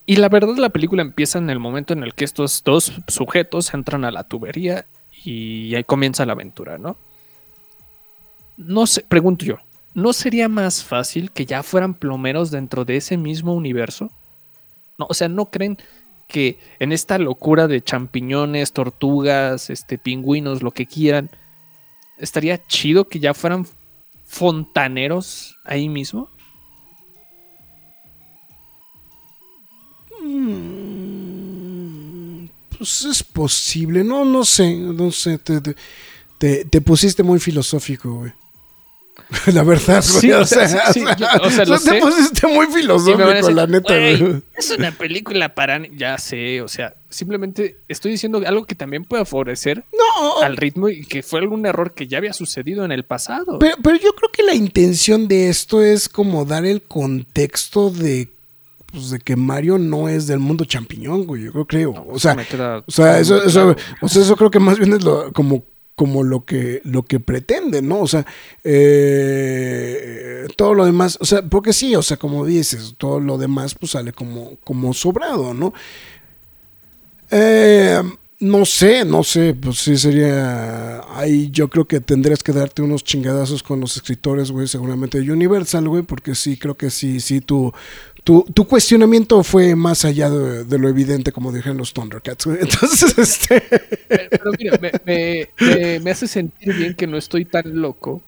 y 0.05 0.15
la 0.15 0.29
verdad 0.29 0.55
la 0.55 0.69
película 0.69 1.01
empieza 1.01 1.37
en 1.37 1.49
el 1.49 1.59
momento 1.59 1.93
en 1.93 2.03
el 2.03 2.15
que 2.15 2.25
estos 2.25 2.63
dos 2.63 2.93
sujetos 3.07 3.73
entran 3.73 4.05
a 4.05 4.11
la 4.11 4.23
tubería 4.23 4.87
y 5.23 5.75
ahí 5.75 5.83
comienza 5.83 6.25
la 6.25 6.33
aventura, 6.33 6.77
¿no? 6.77 6.97
No 8.57 8.87
sé, 8.87 9.05
pregunto 9.07 9.45
yo, 9.45 9.57
¿no 10.01 10.13
sería 10.13 10.49
más 10.49 10.83
fácil 10.83 11.31
que 11.31 11.45
ya 11.45 11.63
fueran 11.63 11.93
plomeros 11.93 12.51
dentro 12.51 12.85
de 12.85 12.97
ese 12.97 13.17
mismo 13.17 13.53
universo? 13.53 14.11
No, 14.97 15.07
o 15.09 15.13
sea, 15.13 15.29
¿no 15.29 15.45
creen 15.47 15.77
que 16.27 16.59
en 16.79 16.91
esta 16.91 17.17
locura 17.17 17.67
de 17.67 17.81
champiñones, 17.83 18.73
tortugas, 18.73 19.69
este, 19.69 19.97
pingüinos, 19.97 20.63
lo 20.63 20.71
que 20.71 20.85
quieran, 20.85 21.29
estaría 22.17 22.65
chido 22.67 23.07
que 23.07 23.19
ya 23.19 23.33
fueran 23.33 23.67
fontaneros 24.25 25.57
ahí 25.65 25.89
mismo? 25.89 26.29
Mm, 30.79 32.47
Pues 32.77 33.05
es 33.05 33.23
posible, 33.23 34.03
no, 34.03 34.23
no 34.25 34.45
sé, 34.45 34.75
no 34.77 35.11
sé, 35.11 35.37
te, 35.37 35.59
te, 35.61 35.75
te- 36.37 36.65
te 36.65 36.81
pusiste 36.81 37.23
muy 37.23 37.39
filosófico, 37.39 38.13
güey. 38.15 38.31
La 39.53 39.63
verdad. 39.63 40.01
Sí, 40.01 40.31
o 40.31 40.45
sea, 40.45 40.67
sí, 40.91 41.03
o 41.03 41.17
sea, 41.17 41.39
o 41.41 41.49
sea, 41.49 41.65
lo 41.65 41.79
te 41.79 41.89
sé. 41.91 41.99
pusiste 41.99 42.47
muy 42.47 42.67
filosófico, 42.67 43.27
decir, 43.29 43.53
la 43.53 43.67
neta, 43.67 43.93
"Güey, 43.93 44.17
güey. 44.19 44.41
Es 44.55 44.71
una 44.71 44.91
película 44.91 45.53
para... 45.55 45.79
ni-". 45.79 45.89
Ya 45.95 46.17
sé, 46.17 46.61
o 46.61 46.67
sea, 46.67 46.95
simplemente 47.09 47.77
estoy 47.87 48.11
diciendo 48.11 48.41
algo 48.45 48.65
que 48.65 48.75
también 48.75 49.03
puede 49.05 49.25
favorecer 49.25 49.83
No, 49.93 50.41
al 50.41 50.57
ritmo 50.57 50.89
y 50.89 51.05
que 51.05 51.23
fue 51.23 51.39
algún 51.39 51.65
error 51.65 51.93
que 51.93 52.07
ya 52.07 52.17
había 52.19 52.33
sucedido 52.33 52.85
en 52.85 52.91
el 52.91 53.03
pasado. 53.03 53.59
Pero, 53.59 53.75
pero 53.83 53.95
yo 53.97 54.13
creo 54.13 54.31
que 54.31 54.43
la 54.43 54.55
intención 54.55 55.27
de 55.27 55.49
esto 55.49 55.83
es 55.83 56.09
como 56.09 56.45
dar 56.45 56.65
el 56.65 56.81
contexto 56.81 57.89
de, 57.89 58.29
pues, 58.91 59.09
de 59.11 59.19
que 59.19 59.35
Mario 59.35 59.77
no 59.77 60.09
es 60.09 60.27
del 60.27 60.39
mundo 60.39 60.65
champiñón, 60.65 61.25
güey. 61.25 61.43
Yo 61.45 61.65
creo. 61.65 61.93
No, 61.93 62.05
o 62.09 62.19
sea, 62.19 62.35
o 62.85 62.91
sea, 62.91 63.19
eso, 63.19 63.43
eso, 63.43 63.75
o 64.01 64.09
sea, 64.09 64.21
eso 64.21 64.35
creo 64.35 64.51
que 64.51 64.59
más 64.59 64.77
bien 64.77 64.93
es 64.93 65.03
lo, 65.03 65.31
como, 65.33 65.63
como 65.99 66.23
lo 66.23 66.45
que, 66.45 66.79
lo 66.85 67.03
que 67.03 67.19
pretende, 67.19 67.81
¿no? 67.81 67.99
O 67.99 68.07
sea, 68.07 68.25
eh, 68.63 70.47
todo 70.55 70.73
lo 70.73 70.85
demás, 70.85 71.17
o 71.19 71.25
sea, 71.25 71.41
porque 71.41 71.73
sí, 71.73 71.93
o 71.93 72.01
sea, 72.01 72.15
como 72.15 72.45
dices, 72.45 72.93
todo 72.97 73.19
lo 73.19 73.37
demás 73.37 73.75
pues 73.75 73.91
sale 73.91 74.13
como, 74.13 74.55
como 74.63 74.93
sobrado, 74.93 75.53
¿no? 75.53 75.73
Eh, 77.29 78.01
no 78.39 78.63
sé, 78.63 79.03
no 79.03 79.25
sé, 79.25 79.53
pues 79.53 79.79
sí 79.79 79.97
sería. 79.97 81.01
Ahí 81.13 81.49
yo 81.51 81.67
creo 81.67 81.85
que 81.85 81.99
tendrías 81.99 82.41
que 82.41 82.53
darte 82.53 82.81
unos 82.81 83.03
chingadazos 83.03 83.61
con 83.61 83.81
los 83.81 83.97
escritores, 83.97 84.51
güey, 84.51 84.69
seguramente 84.69 85.19
de 85.19 85.29
Universal, 85.29 85.89
güey, 85.89 86.03
porque 86.03 86.33
sí, 86.33 86.55
creo 86.55 86.77
que 86.77 86.89
sí, 86.89 87.19
sí, 87.19 87.41
tu, 87.41 87.73
tu, 88.53 88.67
cuestionamiento 88.67 89.43
fue 89.43 89.75
más 89.75 90.05
allá 90.05 90.29
de, 90.29 90.77
lo 90.79 90.89
evidente, 90.89 91.31
como 91.31 91.51
dijeron 91.51 91.77
los 91.77 91.93
Thundercats. 91.93 92.45
Entonces, 92.59 93.17
este. 93.17 93.61
Pero, 94.07 94.51
mira, 94.57 94.79
me- 95.05 95.49
me 95.99 96.11
hace 96.11 96.27
sentir 96.27 96.73
bien 96.75 96.93
que 96.93 97.07
no 97.07 97.17
estoy 97.17 97.45
tan 97.45 97.81
loco. 97.81 98.21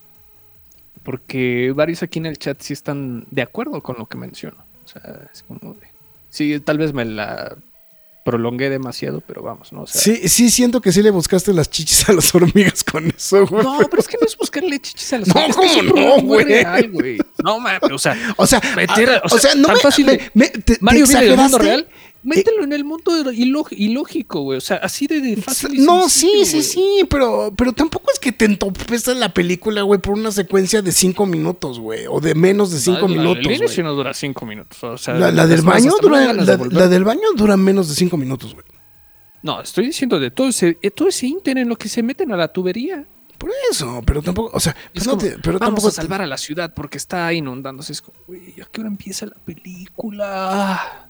Porque 1.04 1.72
varios 1.76 2.04
aquí 2.04 2.20
en 2.20 2.28
el 2.28 2.38
chat 2.38 2.62
sí 2.62 2.74
están 2.74 3.26
de 3.32 3.42
acuerdo 3.42 3.82
con 3.82 3.98
lo 3.98 4.08
que 4.08 4.18
menciono. 4.18 4.58
O 4.86 4.88
sea, 4.88 5.30
es 5.34 5.44
como 5.44 5.74
de. 5.74 5.88
Sí, 6.30 6.60
tal 6.60 6.78
vez 6.78 6.94
me 6.94 7.06
la 7.06 7.58
prolongué 8.24 8.70
demasiado, 8.70 9.22
pero 9.26 9.42
vamos, 9.42 9.74
¿no? 9.74 9.82
O 9.84 9.88
sea, 9.88 10.00
Sí, 10.00 10.28
sí, 10.30 10.50
siento 10.52 10.80
que 10.82 10.92
sí 10.92 11.02
le 11.02 11.10
buscaste 11.10 11.54
las 11.54 11.70
chichis 11.70 12.08
a 12.10 12.14
las 12.14 12.34
hormigas 12.36 12.84
con 12.84 13.08
eso, 13.08 13.46
güey. 13.48 13.64
No, 13.64 13.80
pero 13.90 14.02
es 14.02 14.08
que 14.08 14.18
no 14.22 14.28
es 14.28 14.38
buscarle 14.38 14.80
chichis 14.80 15.14
a 15.14 15.18
los 15.20 15.28
No, 15.28 15.42
es 15.42 15.56
que 15.58 15.88
¿cómo 15.92 16.00
no, 16.00 16.22
güey? 16.22 16.46
real, 16.46 16.90
güey? 16.92 17.18
No, 17.44 17.60
mames, 17.60 17.82
o 17.92 17.98
sea, 17.98 18.16
O 18.38 18.46
sea, 18.46 18.62
Meter 18.76 19.10
a- 19.10 19.18
a- 19.18 19.22
o 19.26 19.30
sea, 19.40 19.56
no 19.56 19.68
tan 19.68 19.76
me, 19.78 19.82
fácil 19.82 20.06
me- 20.06 20.12
de- 20.14 20.32
me- 20.36 20.50
te- 20.50 20.60
te 20.60 20.78
Mario 20.82 21.06
del 21.08 21.36
mundo 21.38 21.58
real. 21.58 21.88
Mételo 22.24 22.64
en 22.64 22.72
el 22.74 22.84
mundo 22.84 23.12
iló- 23.32 23.66
ilógico, 23.72 24.42
güey. 24.42 24.58
O 24.58 24.62
sea, 24.62 24.78
así 24.78 25.08
de, 25.08 25.22
de 25.22 25.38
fácil. 25.38 25.84
No, 25.84 26.08
sí, 26.08 26.30
sencillo, 26.46 26.62
sí, 26.64 26.64
sí, 26.64 27.06
pero, 27.10 27.52
pero 27.58 27.74
tampoco 27.74 28.12
es 28.14 28.20
que 28.20 28.32
te 28.32 28.46
entopesa 28.46 29.14
la 29.16 29.34
película, 29.34 29.82
güey, 29.82 30.00
por 30.00 30.14
una 30.14 30.32
secuencia 30.32 30.82
de 30.84 30.92
cinco 30.92 31.26
minutos, 31.26 31.80
güey, 31.80 32.06
o 32.08 32.20
de 32.20 32.36
menos 32.36 32.72
de 32.72 32.80
cinco 32.80 33.08
No, 33.08 33.16
la- 33.16 33.22
minutos, 33.22 33.46
El 33.46 33.52
inicio 33.58 33.84
güey. 33.84 33.84
no 33.86 33.94
dura 33.96 34.14
cinco 34.14 34.46
minutos. 34.46 34.84
O 34.84 34.98
sea, 34.98 35.16
La, 35.16 35.32
la 35.32 35.48
del 35.48 35.62
baño 35.64 35.94
dura, 36.02 36.20
de 36.20 36.34
la, 36.46 36.58
la 36.58 36.88
del 36.88 37.04
baño 37.04 37.22
dura 37.36 37.58
menos 37.58 37.90
de 37.90 37.96
cinco 37.96 38.18
minutos, 38.18 38.54
güey. 38.54 38.66
No, 39.44 39.60
estoy 39.60 39.88
diciendo 39.88 40.20
de 40.20 40.30
todo 40.30 40.50
ese, 40.50 40.78
de 40.80 40.92
todo 40.92 41.08
ese 41.08 41.26
inter 41.26 41.58
en 41.58 41.68
lo 41.70 41.76
que 41.76 41.90
se 41.90 42.04
meten 42.04 42.32
a 42.32 42.38
la 42.38 42.48
tubería. 42.50 43.04
Por 43.40 43.50
eso, 43.72 44.04
pero 44.06 44.22
tampoco, 44.22 44.52
o 44.56 44.60
sea, 44.60 44.74
Es 44.74 44.90
pues 44.94 45.08
no 45.08 45.12
como, 45.18 45.24
te- 45.24 45.38
pero 45.40 45.58
vamos 45.58 45.60
tampoco 45.76 45.88
a 45.88 45.92
salvar 45.92 46.22
a 46.22 46.28
la 46.28 46.38
ciudad 46.38 46.72
porque 46.76 47.00
está 47.00 47.34
inundándose. 47.34 47.94
Es 47.94 48.02
como, 48.04 48.16
güey, 48.28 48.62
¿a 48.62 48.66
qué 48.72 48.82
hora 48.82 48.88
empieza 48.90 49.26
la 49.26 49.34
película? 49.44 51.08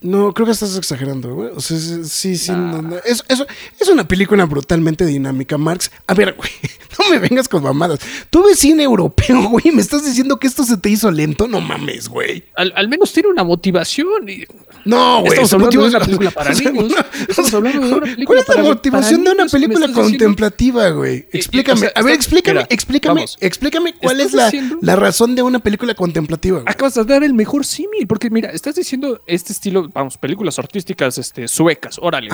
No, 0.00 0.32
creo 0.32 0.46
que 0.46 0.52
estás 0.52 0.76
exagerando, 0.76 1.34
güey. 1.34 1.50
O 1.56 1.60
sea, 1.60 1.76
sí, 2.04 2.36
sí, 2.36 2.52
Nah. 2.52 2.56
no, 2.58 2.82
no. 2.82 2.96
Es, 3.04 3.24
eso- 3.28 3.46
es 3.80 3.88
una 3.88 4.06
película 4.06 4.44
brutalmente 4.44 5.04
dinámica, 5.04 5.58
Marx. 5.58 5.90
A 6.06 6.14
ver, 6.14 6.34
güey, 6.36 6.50
no 6.98 7.10
me 7.10 7.18
vengas 7.18 7.48
con 7.48 7.64
mamadas. 7.64 7.98
Tú 8.30 8.44
ves 8.44 8.60
cine 8.60 8.84
europeo, 8.84 9.42
güey, 9.50 9.72
me 9.72 9.80
estás 9.80 10.04
diciendo 10.04 10.38
que 10.38 10.46
esto 10.46 10.62
se 10.64 10.76
te 10.76 10.88
hizo 10.88 11.10
lento, 11.10 11.48
no 11.48 11.60
mames, 11.60 12.08
güey. 12.08 12.44
Al, 12.54 12.72
al 12.76 12.88
menos 12.88 13.12
tiene 13.12 13.28
una 13.28 13.42
motivación. 13.42 14.28
y- 14.28 14.44
No, 14.84 15.20
güey. 15.20 15.32
Estamos 15.32 15.52
hablando 15.52 15.82
de 15.82 15.88
una 15.88 16.00
película 16.00 16.30
para 16.30 16.54
niños. 16.54 16.74
no, 16.92 16.96
Estamos 17.28 17.54
hablando 17.54 17.80
de 17.86 17.92
una 17.94 18.00
película 18.02 18.26
¿Cuál 18.26 18.38
es 18.38 18.48
la 18.48 18.62
motivación 18.62 19.24
de 19.24 19.30
una 19.32 19.46
película 19.46 19.92
contemplativa, 19.92 20.88
güey? 20.90 21.26
Explícame. 21.32 21.76
o 21.78 21.80
sea, 21.80 21.92
a 21.94 22.02
ver, 22.02 22.14
explícame, 22.14 22.60
mira, 22.60 22.66
explícame, 22.70 23.14
vamos. 23.20 23.36
explícame 23.40 23.94
cuál 23.94 24.20
es 24.20 24.32
la, 24.32 24.50
la 24.80 24.94
razón 24.96 25.34
de 25.34 25.42
una 25.42 25.58
película 25.58 25.94
contemplativa, 25.94 26.60
güey. 26.60 26.70
Acabas 26.72 26.94
de 26.94 27.04
dar 27.04 27.24
el 27.24 27.34
mejor 27.34 27.66
símil, 27.66 28.06
porque 28.06 28.30
mira, 28.30 28.50
estás 28.50 28.76
diciendo 28.76 29.22
este 29.26 29.52
estilo, 29.52 29.87
vamos, 29.92 30.16
películas 30.16 30.58
artísticas 30.58 31.18
este, 31.18 31.48
suecas, 31.48 31.98
órale, 32.00 32.30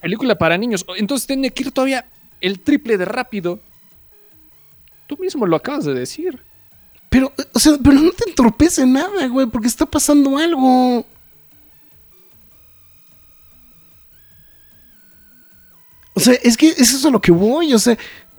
película 0.00 0.36
para 0.36 0.56
niños, 0.58 0.84
entonces 0.96 1.26
tiene 1.26 1.50
que 1.50 1.64
ir 1.64 1.72
todavía 1.72 2.06
el 2.40 2.60
triple 2.60 2.96
de 2.96 3.04
rápido. 3.04 3.60
Tú 5.06 5.16
mismo 5.18 5.46
lo 5.46 5.56
acabas 5.56 5.84
de 5.84 5.94
decir. 5.94 6.42
Pero, 7.08 7.32
o 7.54 7.58
sea, 7.58 7.72
pero 7.82 7.96
no 7.96 8.10
te 8.10 8.28
entorpece 8.28 8.84
nada, 8.84 9.26
güey, 9.28 9.46
porque 9.46 9.68
está 9.68 9.86
pasando 9.86 10.36
algo. 10.36 11.06
O 16.12 16.20
sea, 16.20 16.34
es 16.42 16.56
que 16.56 16.68
es 16.68 16.92
eso 16.92 17.08
a 17.08 17.10
lo 17.12 17.20
que 17.20 17.30
voy, 17.30 17.72
o 17.72 17.78
sea, 17.78 17.96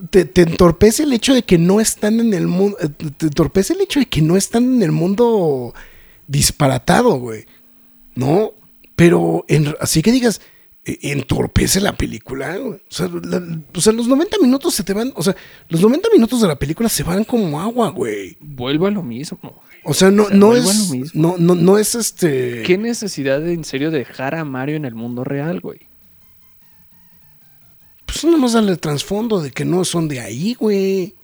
te, 0.10 0.26
te 0.26 0.42
entorpece 0.42 1.04
el 1.04 1.14
hecho 1.14 1.34
de 1.34 1.44
que 1.44 1.58
no 1.58 1.80
están 1.80 2.20
en 2.20 2.34
el 2.34 2.46
mundo, 2.46 2.78
eh, 2.82 2.90
te 2.90 3.28
entorpece 3.28 3.74
el 3.74 3.82
hecho 3.82 4.02
de 4.02 4.06
que 4.06 4.22
no 4.22 4.36
están 4.36 4.66
en 4.66 4.84
el 4.84 4.92
mundo 4.92 5.74
disparatado, 6.28 7.16
güey, 7.16 7.46
¿no? 8.16 8.52
Pero, 8.96 9.46
en- 9.48 9.76
así 9.80 10.02
que 10.02 10.12
digas, 10.12 10.42
eh, 10.86 10.98
entorpece 11.04 11.80
la 11.82 11.96
película. 11.96 12.58
O 12.60 12.78
sea, 12.90 13.08
la- 13.24 13.60
o 13.76 13.82
sea, 13.82 13.94
los 13.94 14.08
90 14.08 14.38
minutos 14.42 14.74
se 14.74 14.84
te 14.84 14.94
van, 14.94 15.12
o 15.16 15.24
sea, 15.24 15.36
los 15.70 15.82
90 15.82 16.10
minutos 16.14 16.42
de 16.42 16.48
la 16.48 16.58
película 16.58 16.90
se 16.90 17.04
van 17.04 17.24
como 17.24 17.60
agua, 17.62 17.90
güey. 17.90 18.38
Vuelvo 18.40 18.88
a 18.88 18.92
lo 18.92 19.04
mismo. 19.04 19.62
O 19.86 19.94
sea, 19.94 20.12
no, 20.12 20.24
O 20.24 20.28
sea, 20.28 20.38
no 20.38 20.54
es. 20.56 21.16
No, 21.16 21.36
no, 21.38 21.56
no 21.56 21.78
es 21.78 21.96
este. 21.96 22.64
¿Qué 22.64 22.78
necesidad 22.78 23.40
de 23.40 23.54
en 23.54 23.64
serio 23.64 23.92
dejar 23.92 24.36
a 24.36 24.44
Mario 24.44 24.76
en 24.76 24.84
el 24.86 24.94
mundo 24.96 25.24
real, 25.24 25.62
güey? 25.62 25.80
Pues 28.06 28.24
nada 28.26 28.38
más 28.38 28.54
darle 28.54 28.76
trasfondo 28.78 29.40
de 29.40 29.52
que 29.52 29.66
no 29.66 29.86
son 29.86 30.08
de 30.08 30.20
ahí, 30.20 30.56
güey. 30.56 31.16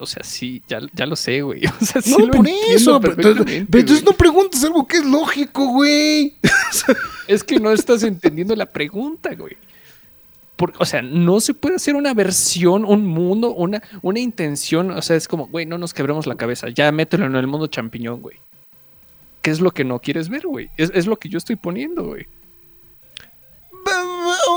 O 0.00 0.06
sea, 0.06 0.22
sí, 0.24 0.62
ya, 0.66 0.80
ya 0.94 1.06
lo 1.06 1.14
sé, 1.16 1.42
güey. 1.42 1.62
O 1.80 1.84
sea, 1.84 2.00
sí 2.02 2.10
No, 2.12 2.26
lo 2.26 2.32
por 2.32 2.48
eso. 2.48 3.00
Pero, 3.00 3.44
entonces 3.46 4.04
no 4.04 4.12
preguntas 4.12 4.64
algo 4.64 4.86
que 4.86 4.96
es 4.98 5.04
lógico, 5.04 5.66
güey. 5.68 6.34
Es 7.28 7.44
que 7.44 7.60
no 7.60 7.70
estás 7.70 8.02
entendiendo 8.02 8.56
la 8.56 8.66
pregunta, 8.66 9.34
güey. 9.36 9.56
Por- 10.56 10.72
o 10.78 10.84
sea, 10.84 11.00
no 11.00 11.40
se 11.40 11.54
puede 11.54 11.76
hacer 11.76 11.94
una 11.94 12.12
versión, 12.12 12.84
un 12.84 13.06
mundo, 13.06 13.52
una, 13.54 13.80
una 14.02 14.18
intención. 14.18 14.90
O 14.90 15.00
sea, 15.02 15.16
es 15.16 15.28
como, 15.28 15.46
güey, 15.46 15.64
no 15.64 15.78
nos 15.78 15.94
quebremos 15.94 16.26
la 16.26 16.34
cabeza. 16.34 16.68
Ya 16.70 16.90
mételo 16.90 17.26
en 17.26 17.36
el 17.36 17.46
mundo 17.46 17.66
champiñón, 17.68 18.20
güey. 18.20 18.38
¿Qué 19.42 19.50
es 19.50 19.60
lo 19.60 19.70
que 19.70 19.84
no 19.84 20.00
quieres 20.00 20.28
ver, 20.28 20.46
güey? 20.46 20.70
Es, 20.76 20.90
es 20.94 21.06
lo 21.06 21.16
que 21.18 21.28
yo 21.28 21.38
estoy 21.38 21.56
poniendo, 21.56 22.04
güey. 22.04 22.26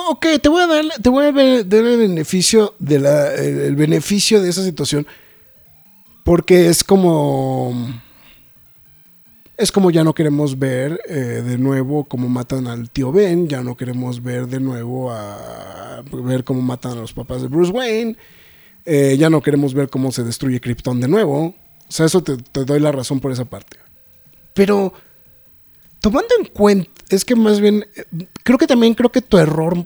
Ok, 0.10 0.26
te 0.42 0.50
voy 0.50 0.62
a 0.62 0.68
dar, 0.68 0.86
te 1.02 1.10
voy 1.10 1.26
a 1.26 1.32
dar 1.32 1.86
el 1.86 1.98
beneficio 1.98 2.76
de 2.80 3.00
la, 3.00 3.34
el, 3.36 3.60
el 3.62 3.76
beneficio 3.76 4.42
de 4.42 4.50
esa 4.50 4.64
situación. 4.64 5.08
Porque 6.24 6.68
es 6.68 6.84
como. 6.84 7.74
Es 9.56 9.72
como 9.72 9.92
ya 9.92 10.04
no 10.04 10.14
queremos 10.16 10.58
ver 10.58 11.00
eh, 11.08 11.14
de 11.46 11.58
nuevo 11.58 12.06
cómo 12.06 12.28
matan 12.28 12.68
al 12.68 12.90
tío 12.90 13.12
Ben. 13.12 13.48
Ya 13.48 13.62
no 13.62 13.76
queremos 13.78 14.22
ver 14.24 14.48
de 14.48 14.60
nuevo 14.60 15.12
a. 15.12 16.04
ver 16.12 16.44
cómo 16.44 16.62
matan 16.62 16.94
a 16.94 17.02
los 17.02 17.14
papás 17.14 17.42
de 17.42 17.48
Bruce 17.50 17.72
Wayne. 17.72 18.16
eh, 18.86 19.16
ya 19.18 19.30
no 19.30 19.42
queremos 19.42 19.74
ver 19.74 19.90
cómo 19.90 20.12
se 20.12 20.24
destruye 20.24 20.60
Krypton 20.60 21.00
de 21.02 21.08
nuevo. 21.08 21.48
O 21.48 21.56
sea, 21.92 22.06
eso 22.06 22.24
te, 22.24 22.38
te 22.38 22.66
doy 22.66 22.80
la 22.80 22.92
razón 22.92 23.20
por 23.20 23.32
esa 23.32 23.46
parte. 23.46 23.78
Pero. 24.54 24.94
Tomando 26.00 26.30
en 26.40 26.46
cuenta. 26.46 26.90
Es 27.10 27.24
que 27.24 27.36
más 27.36 27.60
bien. 27.60 27.86
eh, 27.96 28.28
Creo 28.44 28.58
que 28.58 28.68
también 28.68 28.94
creo 28.94 29.12
que 29.12 29.22
tu 29.22 29.38
error 29.38 29.86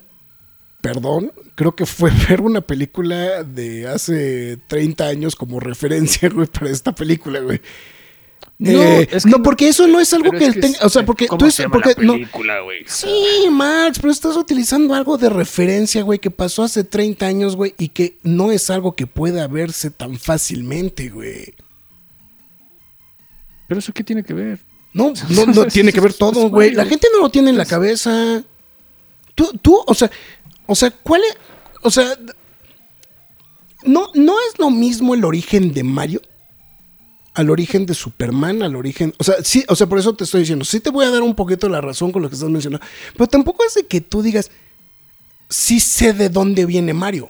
perdón, 0.82 1.32
creo 1.56 1.76
que 1.76 1.86
fue 1.86 2.12
ver 2.30 2.42
una 2.42 2.62
película 2.62 3.44
de 3.44 3.88
hace 3.88 4.58
30 4.68 5.06
años 5.08 5.36
como 5.36 5.60
referencia, 5.60 6.30
güey, 6.34 6.48
para 6.48 6.70
esta 6.70 6.94
película, 6.94 7.40
güey. 7.42 7.62
No, 8.60 8.72
Eh, 8.82 9.08
es 9.12 9.24
que 9.24 9.30
no, 9.30 9.38
no- 9.38 9.44
porque 9.44 9.68
eso 9.68 9.88
no 9.88 10.00
es 10.00 10.12
algo 10.14 10.32
que 10.32 10.46
es 10.48 10.54
que 10.56 10.62
tenga, 10.62 10.78
es- 10.80 10.84
o 10.84 10.90
sea, 10.90 11.06
porque 11.06 11.28
¿cómo 11.28 11.38
tú 11.40 11.46
es, 11.46 11.54
se 11.56 11.64
llama 11.64 11.74
porque 11.74 11.94
la 11.98 12.04
no, 12.08 12.14
película, 12.14 12.62
güey? 12.62 12.80
Sí, 12.88 13.48
Max, 13.52 14.00
pero 14.00 14.12
estás 14.12 14.36
utilizando 14.36 14.96
algo 14.96 15.18
de 15.18 15.30
referencia, 15.30 16.02
güey, 16.02 16.18
que 16.18 16.32
pasó 16.32 16.64
hace 16.64 16.84
30 16.84 17.26
años, 17.28 17.56
güey, 17.56 17.76
y 17.78 17.90
que 17.90 18.18
no 18.24 18.52
es 18.52 18.70
algo 18.72 18.96
que 18.96 19.06
pueda 19.06 19.48
verse 19.48 19.92
tan 19.92 20.18
fácilmente, 20.18 21.10
güey. 21.10 21.54
Pero 23.68 23.80
eso 23.80 23.94
qué 23.94 24.04
tiene 24.04 24.24
que 24.24 24.34
ver. 24.34 24.60
No, 24.94 25.14
no, 25.30 25.46
no 25.46 25.66
tiene 25.66 25.92
que 25.94 26.00
ver 26.02 26.14
todo, 26.14 26.50
güey. 26.50 26.72
La 26.72 26.86
gente 26.86 27.08
no 27.14 27.20
lo 27.22 27.30
tiene 27.30 27.50
en 27.50 27.58
la 27.58 27.66
cabeza. 27.66 28.44
Tú, 29.36 29.52
tú, 29.62 29.84
o 29.86 29.94
sea, 29.94 30.10
o 30.68 30.76
sea, 30.76 30.92
¿cuál 30.92 31.22
es? 31.24 31.38
O 31.82 31.90
sea, 31.90 32.18
no, 33.84 34.10
no 34.14 34.36
es 34.50 34.60
lo 34.60 34.70
mismo 34.70 35.16
el 35.16 35.26
origen 35.26 35.74
de 35.74 35.84
Mario 35.84 36.22
al 37.38 37.52
origen 37.52 37.86
de 37.86 37.94
Superman, 37.94 38.64
al 38.64 38.76
origen, 38.76 39.14
o 39.20 39.24
sea, 39.24 39.36
sí, 39.44 39.64
o 39.68 39.76
sea, 39.76 39.86
por 39.86 40.00
eso 40.00 40.16
te 40.16 40.24
estoy 40.24 40.40
diciendo, 40.40 40.66
sí 40.66 40.80
te 40.80 40.90
voy 40.90 41.06
a 41.06 41.12
dar 41.12 41.22
un 41.22 41.36
poquito 41.36 41.70
la 41.70 41.82
razón 41.82 42.12
con 42.12 42.24
lo 42.24 42.30
que 42.30 42.34
estás 42.34 42.50
mencionando, 42.50 42.84
pero 43.14 43.28
tampoco 43.28 43.64
es 43.64 43.76
de 43.76 43.86
que 43.86 44.02
tú 44.02 44.24
digas, 44.24 44.50
sí 45.48 45.80
sé 45.80 46.14
de 46.14 46.30
dónde 46.30 46.66
viene 46.66 46.94
Mario. 46.94 47.30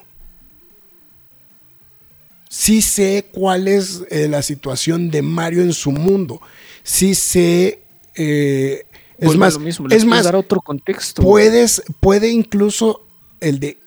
Sí 2.48 2.80
sé 2.80 3.28
cuál 3.30 3.68
es 3.68 4.02
eh, 4.08 4.28
la 4.28 4.40
situación 4.40 5.10
de 5.10 5.20
Mario 5.20 5.60
en 5.60 5.74
su 5.74 5.92
mundo. 5.92 6.40
Sí 6.82 7.14
sé. 7.14 7.82
eh, 8.14 8.86
es 9.18 9.36
más, 9.36 9.54
lo 9.54 9.60
mismo, 9.60 9.88
le 9.88 9.94
es 9.94 10.06
más, 10.06 10.24
dar 10.24 10.36
otro 10.36 10.62
contexto. 10.62 11.20
puedes, 11.20 11.82
puede 12.00 12.30
incluso 12.30 13.06
el 13.40 13.60
de. 13.60 13.78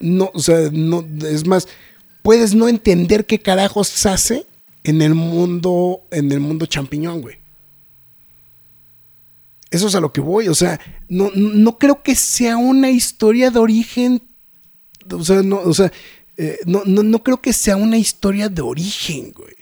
No, 0.00 0.30
o 0.34 0.40
sea, 0.40 0.68
no, 0.72 1.04
es 1.26 1.46
más, 1.46 1.68
puedes 2.22 2.54
no 2.54 2.68
entender 2.68 3.24
qué 3.26 3.38
carajos 3.38 3.88
se 3.88 4.08
hace 4.08 4.46
en 4.84 5.00
el 5.02 5.14
mundo, 5.14 6.02
en 6.10 6.30
el 6.32 6.40
mundo 6.40 6.66
champiñón, 6.66 7.22
güey. 7.22 7.36
Eso 9.70 9.88
es 9.88 9.94
a 9.94 10.00
lo 10.00 10.12
que 10.12 10.20
voy, 10.20 10.48
o 10.48 10.54
sea, 10.54 10.78
no, 11.08 11.30
no 11.34 11.76
creo 11.78 12.02
que 12.02 12.14
sea 12.14 12.56
una 12.56 12.90
historia 12.90 13.50
de 13.50 13.58
origen, 13.58 14.22
o 15.10 15.24
sea, 15.24 15.42
no, 15.42 15.60
o 15.60 15.74
sea, 15.74 15.92
eh, 16.36 16.58
no, 16.66 16.82
no, 16.84 17.02
no 17.02 17.22
creo 17.22 17.40
que 17.42 17.52
sea 17.52 17.76
una 17.76 17.98
historia 17.98 18.48
de 18.48 18.62
origen, 18.62 19.32
güey. 19.32 19.54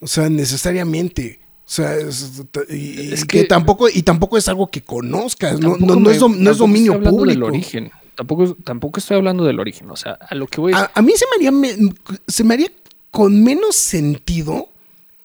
O 0.00 0.06
sea, 0.06 0.28
necesariamente. 0.28 1.40
O 1.64 1.70
sea, 1.74 1.94
es, 1.96 2.42
y, 2.70 3.12
Es 3.12 3.24
que, 3.24 3.40
que- 3.40 3.44
tampoco, 3.44 3.88
y 3.88 4.02
tampoco 4.02 4.36
es 4.38 4.46
algo 4.48 4.68
que 4.68 4.82
conozcas, 4.82 5.58
no, 5.58 5.76
no, 5.76 5.86
no 5.94 6.00
me- 6.00 6.12
es, 6.12 6.20
no 6.20 6.50
es 6.50 6.58
dominio 6.58 6.92
del 6.98 7.08
público. 7.10 7.46
origen. 7.46 7.90
Tampoco, 8.14 8.54
tampoco 8.62 9.00
estoy 9.00 9.16
hablando 9.16 9.44
del 9.44 9.58
origen. 9.60 9.90
O 9.90 9.96
sea, 9.96 10.12
a 10.12 10.34
lo 10.34 10.46
que 10.46 10.60
voy. 10.60 10.72
A, 10.74 10.90
a 10.94 11.02
mí 11.02 11.12
se 11.16 11.24
me, 11.30 11.36
haría, 11.36 11.50
me- 11.52 11.94
se 12.28 12.44
me 12.44 12.54
haría 12.54 12.70
con 13.10 13.42
menos 13.42 13.76
sentido 13.76 14.68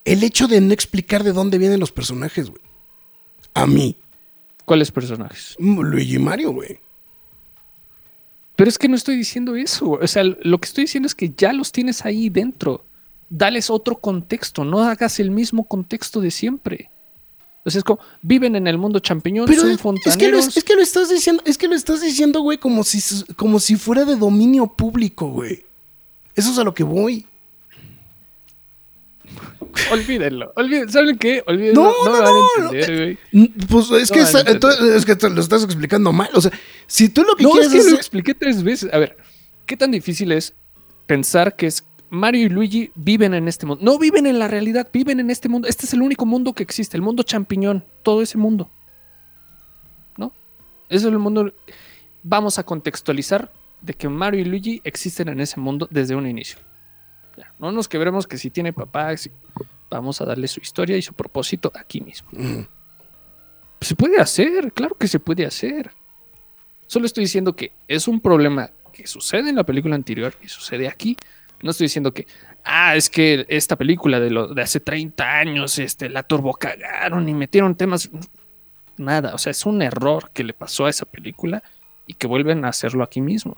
el 0.05 0.23
hecho 0.23 0.47
de 0.47 0.61
no 0.61 0.73
explicar 0.73 1.23
de 1.23 1.33
dónde 1.33 1.57
vienen 1.57 1.79
los 1.79 1.91
personajes, 1.91 2.49
güey. 2.49 2.61
A 3.53 3.67
mí. 3.67 3.95
¿Cuáles 4.65 4.91
personajes? 4.91 5.55
Mm, 5.59 5.79
Luigi 5.81 6.15
y 6.15 6.19
Mario, 6.19 6.51
güey. 6.51 6.79
Pero 8.55 8.69
es 8.69 8.77
que 8.77 8.87
no 8.87 8.95
estoy 8.95 9.15
diciendo 9.15 9.55
eso. 9.55 9.91
O 9.91 10.07
sea, 10.07 10.23
lo 10.23 10.57
que 10.59 10.65
estoy 10.65 10.85
diciendo 10.85 11.07
es 11.07 11.15
que 11.15 11.31
ya 11.37 11.53
los 11.53 11.71
tienes 11.71 12.05
ahí 12.05 12.29
dentro. 12.29 12.83
Dales 13.29 13.69
otro 13.69 13.97
contexto. 13.99 14.63
No 14.65 14.79
hagas 14.83 15.19
el 15.19 15.29
mismo 15.31 15.65
contexto 15.67 16.21
de 16.21 16.31
siempre. 16.31 16.89
O 17.67 17.69
sea, 17.69 17.79
es 17.79 17.83
como, 17.83 17.99
viven 18.21 18.55
en 18.55 18.65
el 18.65 18.77
mundo 18.77 18.99
champiñón, 18.99 19.45
Pero 19.45 19.61
son 19.61 19.71
es, 19.71 19.75
es 19.75 19.81
que 19.81 19.83
lo, 19.83 20.37
fontaneros. 20.37 20.55
es 20.57 20.63
que 20.63 20.75
lo 20.75 20.81
estás 20.81 21.09
diciendo, 21.09 21.43
es 21.45 21.57
que 21.57 21.67
lo 21.67 21.75
estás 21.75 21.99
diciendo, 22.01 22.39
güey, 22.39 22.57
como 22.57 22.83
si, 22.85 22.99
como 23.35 23.59
si 23.59 23.75
fuera 23.75 24.05
de 24.05 24.15
dominio 24.15 24.67
público, 24.67 25.27
güey. 25.29 25.65
Eso 26.33 26.51
es 26.51 26.57
a 26.57 26.63
lo 26.63 26.73
que 26.73 26.83
voy. 26.83 27.25
Olvídenlo. 29.91 30.53
olvídenlo. 30.55 30.91
¿Saben 30.91 31.17
qué? 31.17 31.43
Olvídenlo. 31.45 31.83
No, 31.83 31.91
No, 32.05 32.05
no, 32.05 32.11
me 32.13 32.19
van 32.21 32.33
a 32.33 32.63
entender, 32.77 32.97
güey. 32.97 33.17
Mm, 33.33 33.65
Pues 33.67 33.91
es 33.91 34.11
que, 34.11 34.19
está- 34.21 34.41
entonces, 34.49 34.81
es 34.95 35.05
que 35.05 35.15
te 35.15 35.29
lo 35.29 35.41
estás 35.41 35.63
explicando 35.63 36.13
mal. 36.13 36.29
O 36.33 36.41
sea, 36.41 36.51
si 36.87 37.09
tú 37.09 37.23
lo 37.23 37.35
que 37.35 37.43
No, 37.43 37.51
quieres 37.51 37.67
es 37.67 37.73
que 37.73 37.79
es- 37.79 37.89
lo 37.91 37.95
expliqué 37.97 38.33
tres 38.33 38.63
veces. 38.63 38.89
A 38.93 38.97
ver, 38.97 39.17
¿qué 39.65 39.75
tan 39.77 39.91
difícil 39.91 40.31
es 40.31 40.53
pensar 41.05 41.55
que 41.55 41.67
es 41.67 41.83
Mario 42.09 42.45
y 42.45 42.49
Luigi 42.49 42.91
viven 42.95 43.33
en 43.33 43.47
este 43.47 43.65
mundo? 43.65 43.83
No 43.83 43.97
viven 43.99 44.25
en 44.25 44.39
la 44.39 44.47
realidad, 44.47 44.87
viven 44.93 45.19
en 45.19 45.29
este 45.29 45.49
mundo. 45.49 45.67
Este 45.67 45.85
es 45.85 45.93
el 45.93 46.01
único 46.01 46.25
mundo 46.25 46.53
que 46.53 46.63
existe, 46.63 46.95
el 46.97 47.03
mundo 47.03 47.23
champiñón, 47.23 47.83
todo 48.03 48.21
ese 48.21 48.37
mundo. 48.37 48.69
¿No? 50.17 50.33
Ese 50.89 51.07
es 51.07 51.11
el 51.13 51.19
mundo. 51.19 51.53
Vamos 52.23 52.59
a 52.59 52.63
contextualizar 52.63 53.51
de 53.81 53.93
que 53.93 54.09
Mario 54.09 54.41
y 54.41 54.45
Luigi 54.45 54.81
existen 54.83 55.29
en 55.29 55.39
ese 55.39 55.59
mundo 55.59 55.87
desde 55.91 56.15
un 56.15 56.27
inicio. 56.27 56.59
Ya, 57.37 57.53
no 57.59 57.71
nos 57.71 57.87
quebremos 57.87 58.25
que 58.25 58.37
si 58.37 58.49
tiene 58.49 58.73
papá, 58.73 59.15
si- 59.17 59.31
vamos 59.89 60.19
a 60.21 60.25
darle 60.25 60.47
su 60.47 60.59
historia 60.59 60.97
y 60.97 61.01
su 61.01 61.13
propósito 61.13 61.71
aquí 61.75 62.01
mismo. 62.01 62.27
Mm. 62.31 62.61
Se 63.79 63.95
puede 63.95 64.19
hacer, 64.19 64.73
claro 64.73 64.95
que 64.95 65.07
se 65.07 65.19
puede 65.19 65.45
hacer. 65.45 65.91
Solo 66.87 67.05
estoy 67.05 67.25
diciendo 67.25 67.55
que 67.55 67.73
es 67.87 68.07
un 68.07 68.19
problema 68.19 68.71
que 68.91 69.05
sucede 69.05 69.49
en 69.49 69.55
la 69.55 69.63
película 69.65 69.93
anterior 69.95 70.33
y 70.43 70.47
sucede 70.47 70.87
aquí. 70.87 71.15
No 71.61 71.71
estoy 71.71 71.85
diciendo 71.85 72.13
que, 72.13 72.27
ah, 72.63 72.95
es 72.95 73.09
que 73.09 73.45
esta 73.49 73.75
película 73.75 74.19
de, 74.19 74.29
lo, 74.29 74.53
de 74.53 74.61
hace 74.61 74.79
30 74.79 75.39
años 75.39 75.79
este, 75.79 76.09
la 76.09 76.23
turbocagaron 76.23 77.27
y 77.27 77.33
metieron 77.33 77.75
temas. 77.75 78.09
Nada, 78.97 79.33
o 79.33 79.37
sea, 79.37 79.51
es 79.51 79.65
un 79.65 79.81
error 79.81 80.31
que 80.33 80.43
le 80.43 80.53
pasó 80.53 80.85
a 80.85 80.89
esa 80.89 81.05
película 81.05 81.63
y 82.05 82.13
que 82.13 82.27
vuelven 82.27 82.65
a 82.65 82.69
hacerlo 82.69 83.03
aquí 83.03 83.21
mismo. 83.21 83.57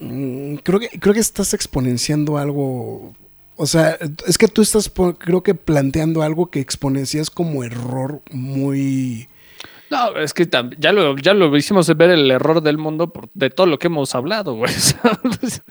Mm, 0.00 0.56
Creo 0.56 0.80
que, 0.80 0.88
creo 0.88 1.14
que 1.14 1.20
estás 1.20 1.54
exponenciando 1.54 2.38
algo. 2.38 3.14
O 3.56 3.66
sea, 3.66 3.98
es 4.26 4.38
que 4.38 4.48
tú 4.48 4.62
estás, 4.62 4.90
creo 5.18 5.42
que 5.42 5.54
planteando 5.54 6.22
algo 6.22 6.50
que 6.50 6.60
exponencias 6.60 7.30
como 7.30 7.64
error 7.64 8.22
muy. 8.30 9.28
No, 9.94 10.18
es 10.18 10.34
que 10.34 10.48
ya 10.78 10.92
lo, 10.92 11.16
ya 11.16 11.34
lo 11.34 11.56
hicimos 11.56 11.86
ver 11.96 12.10
el 12.10 12.28
error 12.30 12.60
del 12.60 12.78
mundo 12.78 13.12
de 13.32 13.50
todo 13.50 13.66
lo 13.66 13.78
que 13.78 13.86
hemos 13.86 14.14
hablado, 14.14 14.54
güey. 14.54 14.72
¿sabes? 14.76 15.62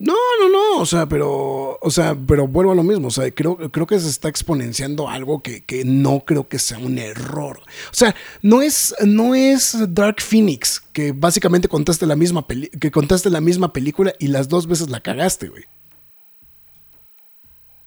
No, 0.00 0.14
no, 0.40 0.48
no. 0.48 0.80
O 0.80 0.86
sea, 0.86 1.06
pero. 1.06 1.78
O 1.80 1.90
sea, 1.90 2.16
pero 2.26 2.48
vuelvo 2.48 2.72
a 2.72 2.74
lo 2.74 2.82
mismo. 2.82 3.08
O 3.08 3.10
sea, 3.10 3.30
creo, 3.30 3.56
creo 3.70 3.86
que 3.86 4.00
se 4.00 4.08
está 4.08 4.28
exponenciando 4.28 5.08
algo 5.08 5.40
que, 5.42 5.62
que 5.62 5.84
no 5.84 6.24
creo 6.24 6.48
que 6.48 6.58
sea 6.58 6.78
un 6.78 6.98
error. 6.98 7.60
O 7.60 7.94
sea, 7.94 8.14
no 8.42 8.60
es, 8.60 8.94
no 9.04 9.34
es 9.34 9.76
Dark 9.90 10.20
Phoenix, 10.20 10.82
que 10.92 11.12
básicamente 11.12 11.68
contaste 11.68 12.06
la 12.06 12.16
misma 12.16 12.44
que 12.80 12.90
contaste 12.90 13.30
la 13.30 13.40
misma 13.40 13.72
película 13.72 14.14
y 14.18 14.28
las 14.28 14.48
dos 14.48 14.66
veces 14.66 14.90
la 14.90 15.00
cagaste, 15.00 15.48
güey. 15.48 15.64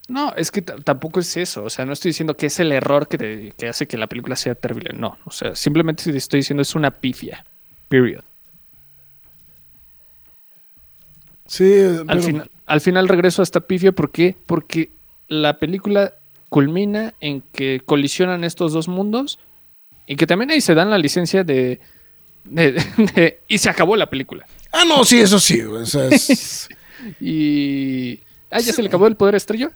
No, 0.08 0.34
es 0.36 0.50
que 0.50 0.60
tampoco 0.62 1.20
es 1.20 1.36
eso. 1.36 1.64
O 1.64 1.70
sea, 1.70 1.86
no 1.86 1.92
estoy 1.94 2.10
diciendo 2.10 2.36
que 2.36 2.46
es 2.46 2.60
el 2.60 2.72
error 2.72 3.08
que, 3.08 3.16
te- 3.18 3.52
que 3.56 3.68
hace 3.68 3.86
que 3.86 3.96
la 3.96 4.06
película 4.06 4.36
sea 4.36 4.54
terrible. 4.54 4.90
No, 4.94 5.16
o 5.24 5.30
sea, 5.30 5.54
simplemente 5.56 6.10
te 6.12 6.18
estoy 6.18 6.40
diciendo 6.40 6.60
es 6.62 6.74
una 6.74 6.90
pifia. 6.90 7.44
Period. 7.88 8.22
Sí, 11.46 11.64
Al, 11.80 12.06
pero- 12.06 12.22
final, 12.22 12.50
al 12.66 12.80
final 12.80 13.08
regreso 13.08 13.42
a 13.42 13.44
esta 13.44 13.60
pifia. 13.60 13.92
¿Por 13.92 14.10
qué? 14.10 14.36
Porque 14.46 14.90
la 15.28 15.58
película 15.58 16.14
culmina 16.48 17.14
en 17.20 17.40
que 17.40 17.80
colisionan 17.84 18.44
estos 18.44 18.72
dos 18.72 18.88
mundos 18.88 19.38
y 20.06 20.16
que 20.16 20.26
también 20.26 20.50
ahí 20.50 20.60
se 20.60 20.74
dan 20.74 20.90
la 20.90 20.98
licencia 20.98 21.44
de. 21.44 21.80
de- 22.44 22.72
de- 23.14 23.40
y 23.48 23.58
se 23.58 23.70
acabó 23.70 23.96
la 23.96 24.10
película. 24.10 24.46
Ah, 24.72 24.84
no, 24.86 25.04
sí, 25.04 25.20
eso 25.20 25.38
sí, 25.38 25.62
güey. 25.62 25.82
O 25.82 25.86
sea, 25.86 26.08
es- 26.08 26.68
Y. 27.20 28.20
Ah, 28.50 28.60
ya 28.60 28.72
se 28.72 28.80
le 28.82 28.88
acabó 28.88 29.06
el 29.06 29.16
poder 29.16 29.34
estrella. 29.34 29.70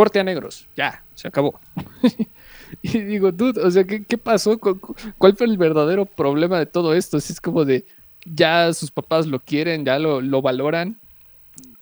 Corte 0.00 0.18
a 0.18 0.24
negros. 0.24 0.66
Ya, 0.78 1.04
se 1.14 1.28
acabó. 1.28 1.60
y 2.82 3.00
digo, 3.00 3.32
dude, 3.32 3.60
o 3.60 3.70
sea, 3.70 3.84
¿qué, 3.84 4.02
qué 4.02 4.16
pasó? 4.16 4.58
¿Cu- 4.58 4.80
cu- 4.80 4.94
¿Cuál 5.18 5.36
fue 5.36 5.46
el 5.46 5.58
verdadero 5.58 6.06
problema 6.06 6.58
de 6.58 6.64
todo 6.64 6.94
esto? 6.94 7.20
Si 7.20 7.34
es 7.34 7.40
como 7.40 7.66
de. 7.66 7.84
Ya 8.24 8.72
sus 8.72 8.90
papás 8.90 9.26
lo 9.26 9.40
quieren, 9.40 9.84
ya 9.84 9.98
lo, 9.98 10.22
lo 10.22 10.40
valoran. 10.40 10.96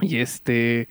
Y 0.01 0.17
este. 0.17 0.89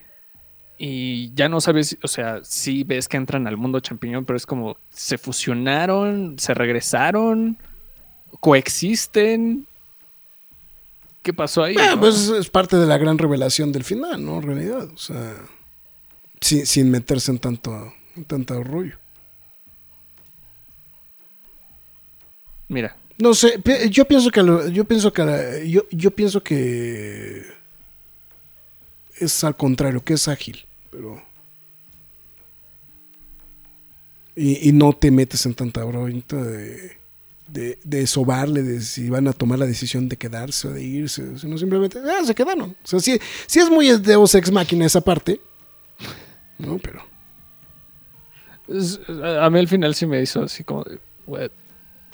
Y 0.78 1.34
ya 1.34 1.50
no 1.50 1.60
sabes, 1.60 1.98
o 2.02 2.08
sea, 2.08 2.40
sí 2.44 2.82
ves 2.82 3.08
que 3.08 3.18
entran 3.18 3.46
al 3.46 3.58
mundo 3.58 3.80
champiñón, 3.80 4.24
pero 4.24 4.38
es 4.38 4.46
como. 4.46 4.78
Se 4.88 5.18
fusionaron, 5.18 6.38
se 6.38 6.54
regresaron, 6.54 7.58
coexisten. 8.40 9.66
¿Qué 11.22 11.34
pasó 11.34 11.62
ahí? 11.62 11.76
Ah, 11.78 11.90
no? 11.94 12.00
pues 12.00 12.28
es 12.30 12.48
parte 12.48 12.76
de 12.78 12.86
la 12.86 12.96
gran 12.96 13.18
revelación 13.18 13.70
del 13.70 13.84
final, 13.84 14.24
¿no? 14.24 14.36
En 14.36 14.42
realidad, 14.44 14.88
o 14.94 14.96
sea, 14.96 15.34
sin, 16.40 16.66
sin 16.66 16.90
meterse 16.90 17.30
en 17.30 17.38
tanto, 17.38 17.92
en 18.16 18.24
tanto 18.24 18.62
rollo. 18.64 18.96
Mira, 22.68 22.96
No 23.20 23.34
sé, 23.34 23.60
yo 23.90 24.04
pienso 24.04 24.30
que 24.30 24.42
lo- 24.42 24.68
yo 24.68 24.84
pienso 24.84 25.12
que 25.12 25.68
yo, 25.68 25.82
yo 25.90 26.10
pienso 26.12 26.40
que 26.42 27.42
es 29.18 29.42
al 29.42 29.56
contrario, 29.56 30.04
que 30.04 30.14
es 30.14 30.28
ágil, 30.28 30.64
pero 30.90 31.20
y, 34.36 34.68
y 34.68 34.72
no 34.72 34.92
te 34.92 35.10
metes 35.10 35.44
en 35.46 35.54
tanta 35.54 35.82
bronca 35.82 36.36
de, 36.36 36.92
de, 37.48 37.78
de 37.82 38.06
sobarle, 38.06 38.62
de 38.62 38.80
si 38.80 39.08
van 39.08 39.26
a 39.26 39.32
tomar 39.32 39.58
la 39.58 39.66
decisión 39.66 40.08
de 40.08 40.16
quedarse 40.16 40.68
o 40.68 40.72
de 40.72 40.84
irse, 40.84 41.36
sino 41.38 41.58
simplemente, 41.58 41.98
ah, 41.98 42.24
se 42.24 42.34
quedaron. 42.36 42.76
O 42.84 42.86
sea, 42.86 43.00
sí, 43.00 43.18
sí 43.48 43.58
es 43.58 43.68
muy 43.68 43.88
Deus 43.98 44.32
Ex 44.36 44.52
Máquina 44.52 44.86
esa 44.86 45.00
parte, 45.00 45.40
¿no? 46.58 46.78
Pero 46.78 47.02
Es- 48.68 49.00
a 49.08 49.48
mí 49.50 49.58
al 49.58 49.68
final 49.68 49.94
sí 49.94 50.06
me 50.06 50.20
hizo 50.20 50.42
así 50.42 50.62
como 50.64 50.84
de, 50.84 50.98
"What? 51.26 51.50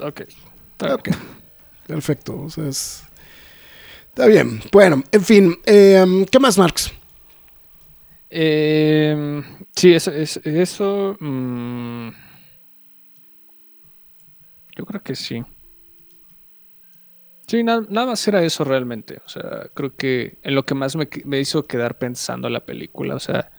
ok. 0.01 0.23
Perfecto. 1.87 2.41
O 2.43 2.51
sea, 2.51 2.67
es- 2.69 3.03
Está 4.09 4.27
bien. 4.29 4.61
Bueno, 4.71 5.03
en 5.11 5.23
fin. 5.25 5.57
eh, 5.67 6.05
¿Qué 6.31 6.39
más, 6.39 6.57
Marx? 6.57 6.93
Eh, 8.31 9.43
sí, 9.75 9.93
eso, 9.93 10.13
es- 10.13 10.41
eso 10.45 11.17
mm, 11.19 12.09
yo 14.77 14.85
creo 14.87 15.03
que 15.03 15.15
sí. 15.17 15.43
Sí, 17.47 17.63
na- 17.63 17.85
nada 17.89 18.07
más 18.09 18.27
era 18.29 18.43
eso 18.43 18.65
realmente. 18.65 19.21
O 19.25 19.29
sea, 19.29 19.69
creo 19.75 19.95
que 19.97 20.39
en 20.43 20.55
lo 20.55 20.65
que 20.65 20.75
más 20.75 20.97
me, 20.97 21.09
me 21.25 21.41
hizo 21.41 21.67
quedar 21.67 21.99
pensando 21.99 22.49
la 22.49 22.65
película. 22.65 23.15
O 23.17 23.21
sea, 23.21 23.51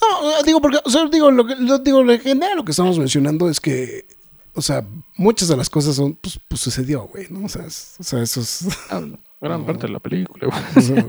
No, 0.00 0.42
digo, 0.44 0.60
porque, 0.60 0.78
o 0.84 0.90
sea, 0.90 1.06
digo, 1.06 1.30
lo 1.30 1.46
que, 1.46 1.56
lo, 1.56 1.78
digo, 1.78 2.02
lo 2.02 2.18
general, 2.18 2.56
lo 2.56 2.64
que 2.64 2.70
estamos 2.72 2.98
mencionando 2.98 3.48
es 3.50 3.60
que, 3.60 4.06
o 4.54 4.62
sea, 4.62 4.86
muchas 5.16 5.48
de 5.48 5.56
las 5.56 5.68
cosas 5.70 5.96
son, 5.96 6.14
pues, 6.14 6.38
pues 6.48 6.60
sucedió, 6.60 7.02
güey, 7.04 7.26
¿no? 7.30 7.44
O 7.46 7.48
sea, 7.48 7.64
es- 7.66 7.96
o 7.98 8.02
sea 8.02 8.22
eso 8.22 8.40
es. 8.40 8.66
ah, 8.90 9.02
gran 9.40 9.60
No. 9.60 9.66
parte 9.66 9.86
de 9.86 9.92
la 9.92 9.98
película. 10.00 10.46
güey. 10.46 10.62
o 10.76 10.80
sea, 10.80 11.06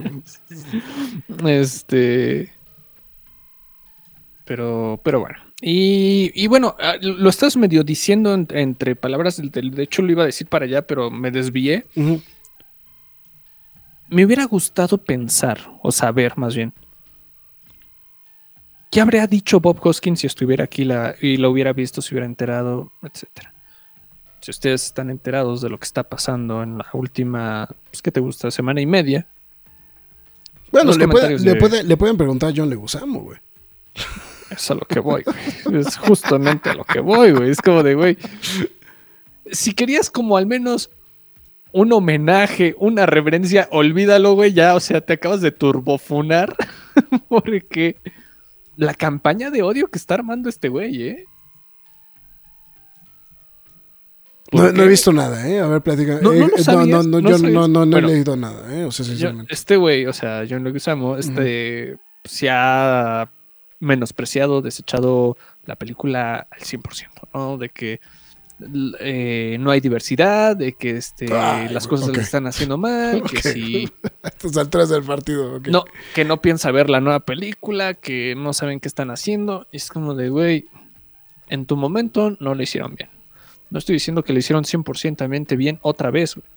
Este. 1.61 2.51
Pero, 4.45 4.99
pero 5.03 5.19
bueno. 5.19 5.37
Y, 5.61 6.31
y 6.35 6.47
bueno, 6.47 6.75
ah, 6.79 6.95
lo 7.01 7.29
estás 7.29 7.57
medio 7.57 7.83
diciendo 7.83 8.33
en- 8.33 8.47
entre 8.51 8.95
palabras. 8.95 9.37
del- 9.37 9.51
del- 9.51 9.71
De 9.71 9.83
hecho, 9.83 10.01
lo 10.01 10.11
iba 10.11 10.23
a 10.23 10.27
decir 10.27 10.47
para 10.47 10.65
allá, 10.65 10.85
pero 10.87 11.09
me 11.11 11.31
desvié. 11.31 11.85
Me 14.09 14.25
hubiera 14.25 14.45
gustado 14.45 14.97
pensar, 14.97 15.59
o 15.83 15.91
saber 15.91 16.37
más 16.37 16.55
bien, 16.55 16.73
¿qué 18.91 19.01
habría 19.01 19.27
dicho 19.27 19.59
Bob 19.59 19.79
Hoskins 19.85 20.19
si 20.21 20.27
estuviera 20.27 20.63
aquí 20.65 20.83
la- 20.85 21.15
y 21.21 21.37
lo 21.37 21.51
hubiera 21.51 21.73
visto, 21.73 22.01
si 22.01 22.13
hubiera 22.13 22.25
enterado, 22.25 22.91
etcétera? 23.03 23.53
Si 24.41 24.51
ustedes 24.51 24.85
están 24.85 25.09
enterados 25.09 25.61
de 25.61 25.69
lo 25.69 25.77
que 25.77 25.85
está 25.85 26.03
pasando 26.03 26.63
en 26.63 26.77
la 26.77 26.87
última, 26.93 27.67
pues, 27.91 28.01
¿qué 28.01 28.11
te 28.11 28.19
gusta? 28.19 28.49
Semana 28.51 28.79
y 28.81 28.85
media. 28.85 29.27
Bueno, 30.71 30.91
le, 30.91 30.97
puede- 31.07 31.07
comentarios 31.07 31.41
le, 31.41 31.53
de- 31.53 31.59
puede- 31.59 31.83
le 31.83 31.97
pueden 31.97 32.17
preguntar 32.17 32.49
a 32.49 32.53
John 32.55 32.69
Leguizamo, 32.69 33.21
güey. 33.21 33.39
Es 34.51 34.69
a 34.71 34.75
lo 34.75 34.81
que 34.81 34.99
voy, 34.99 35.23
güey. 35.65 35.81
Es 35.81 35.97
justamente 35.97 36.69
a 36.69 36.73
lo 36.75 36.83
que 36.85 36.99
voy, 36.99 37.31
güey. 37.31 37.49
Es 37.49 37.61
como 37.61 37.83
de, 37.83 37.95
güey. 37.95 38.17
Si 39.51 39.73
querías 39.73 40.09
como 40.09 40.37
al 40.37 40.45
menos 40.45 40.89
un 41.73 41.91
homenaje, 41.91 42.75
una 42.79 43.05
reverencia, 43.05 43.67
olvídalo, 43.71 44.33
güey. 44.35 44.53
Ya, 44.53 44.75
o 44.75 44.79
sea, 44.79 45.01
te 45.01 45.13
acabas 45.13 45.41
de 45.41 45.51
turbofunar. 45.51 46.55
Porque 47.27 47.97
la 48.77 48.93
campaña 48.93 49.51
de 49.51 49.61
odio 49.63 49.87
que 49.89 49.97
está 49.97 50.13
armando 50.13 50.47
este 50.49 50.69
güey, 50.69 51.03
¿eh? 51.09 51.25
No, 54.53 54.63
¿Por 54.63 54.73
no 54.73 54.83
he 54.83 54.87
visto 54.87 55.11
nada, 55.11 55.45
¿eh? 55.49 55.59
A 55.59 55.67
ver, 55.67 55.81
platica. 55.81 56.19
No, 56.21 56.29
no 56.29 56.33
Eh, 56.33 56.39
lo 56.39 56.47
no, 56.57 56.63
sabías, 56.63 57.05
no, 57.05 57.19
yo 57.19 57.37
no, 57.37 57.67
no, 57.67 57.85
no 57.85 57.91
Bueno. 57.91 58.07
he 58.07 58.13
leído 58.13 58.37
nada, 58.37 58.73
¿eh? 58.73 58.85
O 58.85 58.91
sea, 58.91 59.05
Yo- 59.05 59.11
sinceramente. 59.11 59.53
este 59.53 59.75
güey, 59.75 60.05
o 60.05 60.13
sea, 60.13 60.43
John 60.49 60.63
Leguizamo, 60.63 61.17
este 61.17 61.97
se 62.23 62.49
ha 62.49 63.29
menospreciado, 63.79 64.61
desechado 64.61 65.37
la 65.65 65.75
película 65.75 66.47
al 66.49 66.59
100%, 66.61 67.27
¿no? 67.33 67.57
De 67.57 67.69
que 67.69 67.99
eh, 68.99 69.57
no 69.59 69.71
hay 69.71 69.79
diversidad, 69.79 70.55
de 70.55 70.73
que 70.73 70.91
este, 70.97 71.31
Ay, 71.33 71.69
las 71.69 71.87
cosas 71.87 72.09
le 72.09 72.21
están 72.21 72.47
haciendo 72.47 72.77
mal, 72.77 73.17
Ok. 73.21 73.31
que 73.31 73.41
si 73.41 73.89
A 74.23 74.27
estas 74.29 74.57
alturas 74.57 74.89
del 74.89 75.03
partido, 75.03 75.59
no, 75.69 75.85
que 76.15 76.25
no 76.25 76.41
piensa 76.41 76.71
ver 76.71 76.89
la 76.89 76.99
nueva 76.99 77.19
película, 77.21 77.93
que 77.93 78.35
no 78.35 78.53
saben 78.53 78.79
qué 78.79 78.87
están 78.87 79.11
haciendo. 79.11 79.67
Es 79.71 79.89
como 79.89 80.15
de, 80.15 80.29
güey, 80.29 80.65
en 81.49 81.65
tu 81.65 81.77
momento 81.77 82.35
no 82.39 82.55
lo 82.55 82.63
hicieron 82.63 82.95
bien. 82.95 83.09
No 83.69 83.79
estoy 83.79 83.93
diciendo 83.93 84.23
que 84.23 84.33
lo 84.33 84.39
hicieron 84.39 84.63
100% 84.63 85.57
bien 85.57 85.79
otra 85.81 86.09
vez, 86.09 86.35
güey. 86.35 86.47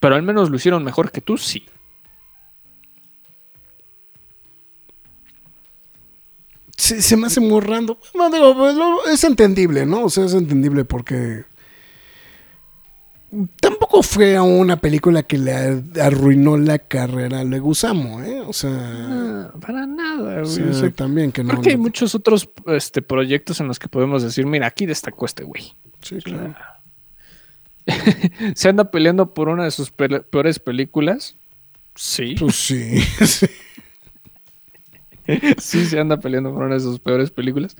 Pero 0.00 0.14
al 0.14 0.22
menos 0.22 0.50
lo 0.50 0.56
hicieron 0.56 0.84
mejor 0.84 1.10
que 1.10 1.20
tú, 1.20 1.38
sí. 1.38 1.64
Se, 6.76 7.00
se 7.02 7.16
me 7.16 7.26
hace 7.26 7.40
muy 7.40 7.60
random. 7.60 7.96
No, 8.14 8.30
digo, 8.30 8.54
pues, 8.56 8.76
es 9.12 9.24
entendible, 9.24 9.86
¿no? 9.86 10.04
O 10.04 10.10
sea, 10.10 10.24
es 10.26 10.34
entendible 10.34 10.84
porque 10.84 11.44
tampoco 13.60 14.02
fue 14.02 14.38
una 14.40 14.76
película 14.76 15.22
que 15.22 15.36
le 15.38 15.52
ar- 15.52 15.82
arruinó 16.00 16.56
la 16.56 16.78
carrera 16.78 17.40
a 17.40 17.44
Leguizamo, 17.44 18.22
¿eh? 18.22 18.40
O 18.40 18.52
sea, 18.52 19.50
para 19.60 19.86
nada, 19.86 20.40
güey. 20.40 20.46
sea, 20.46 20.66
O 20.70 20.72
sea, 20.74 20.90
también 20.90 21.32
que 21.32 21.42
no. 21.42 21.50
creo 21.50 21.62
que 21.62 21.70
hay 21.70 21.76
muchos 21.76 22.14
otros 22.14 22.48
este, 22.68 23.02
proyectos 23.02 23.60
en 23.60 23.68
los 23.68 23.78
que 23.78 23.88
podemos 23.88 24.22
decir, 24.22 24.46
mira, 24.46 24.66
aquí 24.68 24.86
destacó 24.86 25.26
este 25.26 25.44
güey. 25.44 25.74
Sí, 26.02 26.16
claro. 26.18 26.54
¿Se 28.54 28.68
anda 28.68 28.90
peleando 28.90 29.32
por 29.34 29.48
una 29.48 29.64
de 29.64 29.70
sus 29.70 29.90
pe- 29.90 30.20
peores 30.20 30.58
películas? 30.58 31.36
Sí. 31.94 32.34
Pues 32.38 32.54
sí. 32.56 33.00
sí. 33.26 33.46
sí, 35.58 35.84
se 35.86 35.98
anda 35.98 36.18
peleando 36.18 36.52
por 36.52 36.62
una 36.64 36.74
de 36.74 36.80
sus 36.80 36.98
peores 36.98 37.30
películas. 37.30 37.76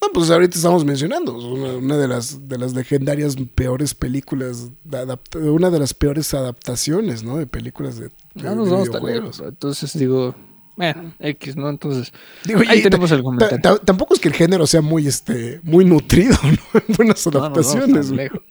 No, 0.00 0.08
pues 0.12 0.30
ahorita 0.30 0.56
estamos 0.56 0.84
mencionando 0.84 1.32
una, 1.38 1.74
una 1.74 1.96
de 1.96 2.08
las 2.08 2.48
de 2.48 2.58
las 2.58 2.74
legendarias 2.74 3.36
peores 3.54 3.94
películas, 3.94 4.70
de 4.82 5.16
una 5.50 5.70
de 5.70 5.78
las 5.78 5.94
peores 5.94 6.34
adaptaciones, 6.34 7.22
¿no? 7.22 7.36
De 7.36 7.46
películas 7.46 7.98
de, 7.98 8.06
de- 8.34 8.42
No 8.42 8.56
nos 8.56 8.66
de 8.66 8.72
vamos 8.72 8.88
videojuegos. 8.88 9.40
Entonces 9.46 9.96
digo, 9.96 10.34
bueno, 10.76 11.14
X, 11.20 11.54
¿no? 11.56 11.68
Entonces, 11.68 12.12
Digo, 12.44 12.62
ahí 12.68 12.82
tenemos 12.82 13.12
el 13.12 13.22
comentario. 13.22 13.60
ta- 13.60 13.76
ta- 13.76 13.84
tampoco 13.84 14.14
es 14.14 14.20
que 14.20 14.26
el 14.28 14.34
género 14.34 14.66
sea 14.66 14.80
muy 14.80 15.06
este 15.06 15.60
muy 15.62 15.84
nutrido, 15.84 16.36
¿no? 16.42 16.80
En 16.80 16.96
buenas 16.96 17.24
No 17.28 17.38
adaptaciones. 17.38 18.06
güey. 18.08 18.16
lejos. 18.24 18.40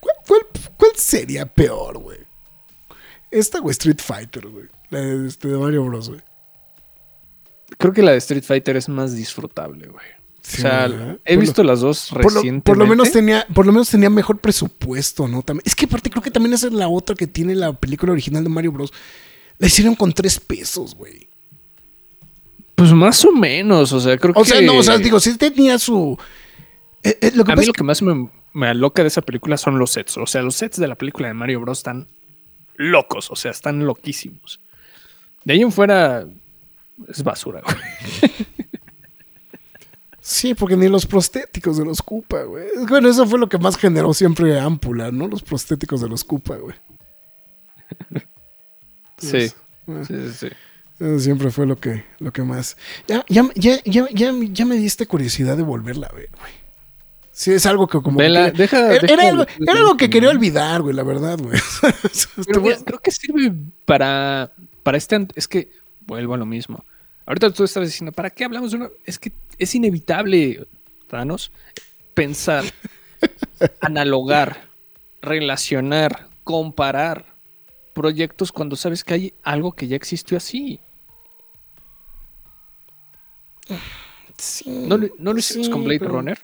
¿Cuál, 0.00 0.16
cuál, 0.26 0.40
cuál 0.76 0.90
sería 0.96 1.46
peor, 1.46 1.98
güey? 1.98 2.18
Esta, 3.30 3.60
güey, 3.60 3.72
Street 3.72 4.00
Fighter, 4.02 4.46
güey. 4.48 4.66
La 4.90 5.00
de, 5.00 5.26
este, 5.28 5.48
de 5.48 5.56
Mario 5.58 5.84
Bros, 5.84 6.08
güey. 6.08 6.20
Creo 7.78 7.92
que 7.92 8.02
la 8.02 8.12
de 8.12 8.18
Street 8.18 8.42
Fighter 8.44 8.76
es 8.76 8.88
más 8.88 9.14
disfrutable, 9.14 9.86
güey. 9.88 10.04
Sí, 10.42 10.58
o 10.58 10.60
sea, 10.62 10.88
¿verdad? 10.88 11.18
he 11.24 11.34
Por 11.34 11.40
visto 11.40 11.62
las 11.62 11.80
dos 11.80 12.08
Por 12.10 12.18
lo, 12.22 12.28
recientemente. 12.28 12.64
por 12.64 12.78
lo 12.78 12.86
menos 12.86 13.12
tenía, 13.12 13.46
por 13.54 13.66
lo 13.66 13.72
menos 13.72 13.88
tenía 13.90 14.10
mejor 14.10 14.38
presupuesto, 14.38 15.28
¿no? 15.28 15.42
También, 15.42 15.62
es 15.66 15.74
que 15.76 15.84
aparte 15.84 16.10
creo 16.10 16.22
que 16.22 16.30
también 16.30 16.54
esa 16.54 16.66
es 16.66 16.72
la 16.72 16.88
otra 16.88 17.14
que 17.14 17.26
tiene 17.26 17.54
la 17.54 17.72
película 17.72 18.12
original 18.12 18.42
de 18.42 18.50
Mario 18.50 18.72
Bros. 18.72 18.92
La 19.58 19.66
hicieron 19.68 19.94
con 19.94 20.12
tres 20.12 20.40
pesos, 20.40 20.94
güey. 20.94 21.28
Pues 22.74 22.92
más 22.92 23.22
o 23.26 23.32
menos, 23.32 23.92
o 23.92 24.00
sea, 24.00 24.16
creo 24.16 24.32
O 24.34 24.42
que... 24.42 24.48
sea, 24.48 24.60
no, 24.62 24.76
o 24.78 24.82
sea, 24.82 24.96
digo, 24.98 25.20
sí 25.20 25.36
tenía 25.36 25.78
su. 25.78 26.18
eh, 27.02 27.18
eh, 27.20 27.32
lo 27.34 27.44
que 27.44 27.52
a 27.52 27.56
mí 27.56 27.66
lo 27.66 27.72
que 27.74 27.84
más 27.84 28.00
me, 28.02 28.28
me 28.54 28.66
aloca 28.68 29.02
de 29.02 29.08
esa 29.08 29.20
película 29.20 29.56
son 29.58 29.78
los 29.78 29.90
sets. 29.92 30.16
O 30.16 30.26
sea, 30.26 30.42
los 30.42 30.56
sets 30.56 30.78
de 30.78 30.88
la 30.88 30.94
película 30.96 31.28
de 31.28 31.34
Mario 31.34 31.60
Bros. 31.60 31.78
están 31.78 32.06
locos, 32.76 33.30
o 33.30 33.36
sea, 33.36 33.50
están 33.50 33.84
loquísimos. 33.84 34.60
De 35.44 35.54
ahí 35.54 35.62
en 35.62 35.72
fuera 35.72 36.26
es 37.08 37.22
basura, 37.22 37.62
güey. 37.62 37.76
Sí, 40.20 40.54
porque 40.54 40.76
ni 40.76 40.86
los 40.88 41.06
prostéticos 41.06 41.78
de 41.78 41.84
los 41.84 42.02
Koopa, 42.02 42.42
güey. 42.42 42.66
Bueno, 42.88 43.08
eso 43.08 43.26
fue 43.26 43.38
lo 43.38 43.48
que 43.48 43.58
más 43.58 43.76
generó 43.76 44.12
siempre 44.14 44.60
Ampula, 44.60 45.10
¿no? 45.10 45.26
Los 45.26 45.42
prostéticos 45.42 46.00
de 46.02 46.08
los 46.08 46.22
Koopa, 46.24 46.56
güey. 46.56 46.76
Sí. 49.18 49.50
Ah, 49.88 50.02
Sí, 50.06 50.14
sí, 50.14 50.32
sí. 50.38 50.46
eso 51.00 51.18
siempre 51.18 51.50
fue 51.50 51.66
lo 51.66 51.76
que, 51.76 52.04
lo 52.20 52.32
que 52.32 52.42
más. 52.42 52.76
Ya, 53.08 53.24
ya, 53.28 53.48
ya, 53.56 53.82
ya, 53.84 54.06
ya, 54.12 54.32
ya 54.52 54.64
me 54.66 54.76
diste 54.76 55.06
curiosidad 55.06 55.56
de 55.56 55.62
volverla 55.64 56.06
a 56.06 56.12
ver, 56.14 56.28
güey. 56.38 56.52
Sí, 57.32 57.52
es 57.52 57.64
algo 57.66 57.88
que 57.88 58.00
como. 58.00 58.18
que 58.18 58.24
Vela, 58.24 58.50
deja- 58.50 58.92
era, 58.92 59.00
deja 59.00 59.14
era 59.14 59.28
algo, 59.30 59.42
el- 59.42 59.62
era 59.68 59.72
algo 59.78 59.96
que 59.96 60.10
quería 60.10 60.28
olvidar, 60.30 60.82
güey, 60.82 60.94
la 60.94 61.02
verdad, 61.02 61.38
güey. 61.38 61.58
Pero 62.46 62.62
creo 62.84 62.98
que 63.00 63.10
sirve 63.10 63.52
para, 63.84 64.52
para 64.82 64.98
este... 64.98 65.26
Es 65.34 65.48
que 65.48 65.70
vuelvo 66.00 66.34
a 66.34 66.38
lo 66.38 66.46
mismo. 66.46 66.84
Ahorita 67.26 67.50
tú 67.52 67.64
estabas 67.64 67.88
diciendo, 67.88 68.12
¿para 68.12 68.30
qué 68.30 68.44
hablamos 68.44 68.70
de 68.70 68.78
una...? 68.78 68.90
Es 69.04 69.18
que 69.18 69.32
es 69.58 69.74
inevitable, 69.74 70.66
Thanos, 71.08 71.52
pensar, 72.14 72.64
analogar, 73.80 74.66
relacionar, 75.22 76.28
comparar 76.44 77.26
proyectos 77.94 78.50
cuando 78.52 78.76
sabes 78.76 79.04
que 79.04 79.14
hay 79.14 79.34
algo 79.42 79.72
que 79.72 79.86
ya 79.88 79.96
existió 79.96 80.36
así. 80.36 80.80
Sí, 84.36 84.64
¿No, 84.70 84.96
lo- 84.96 85.08
no 85.18 85.32
lo 85.32 85.38
hicimos 85.38 85.66
sí, 85.66 85.72
con 85.72 85.84
Blade 85.84 86.00
pero- 86.00 86.12
Runner? 86.12 86.38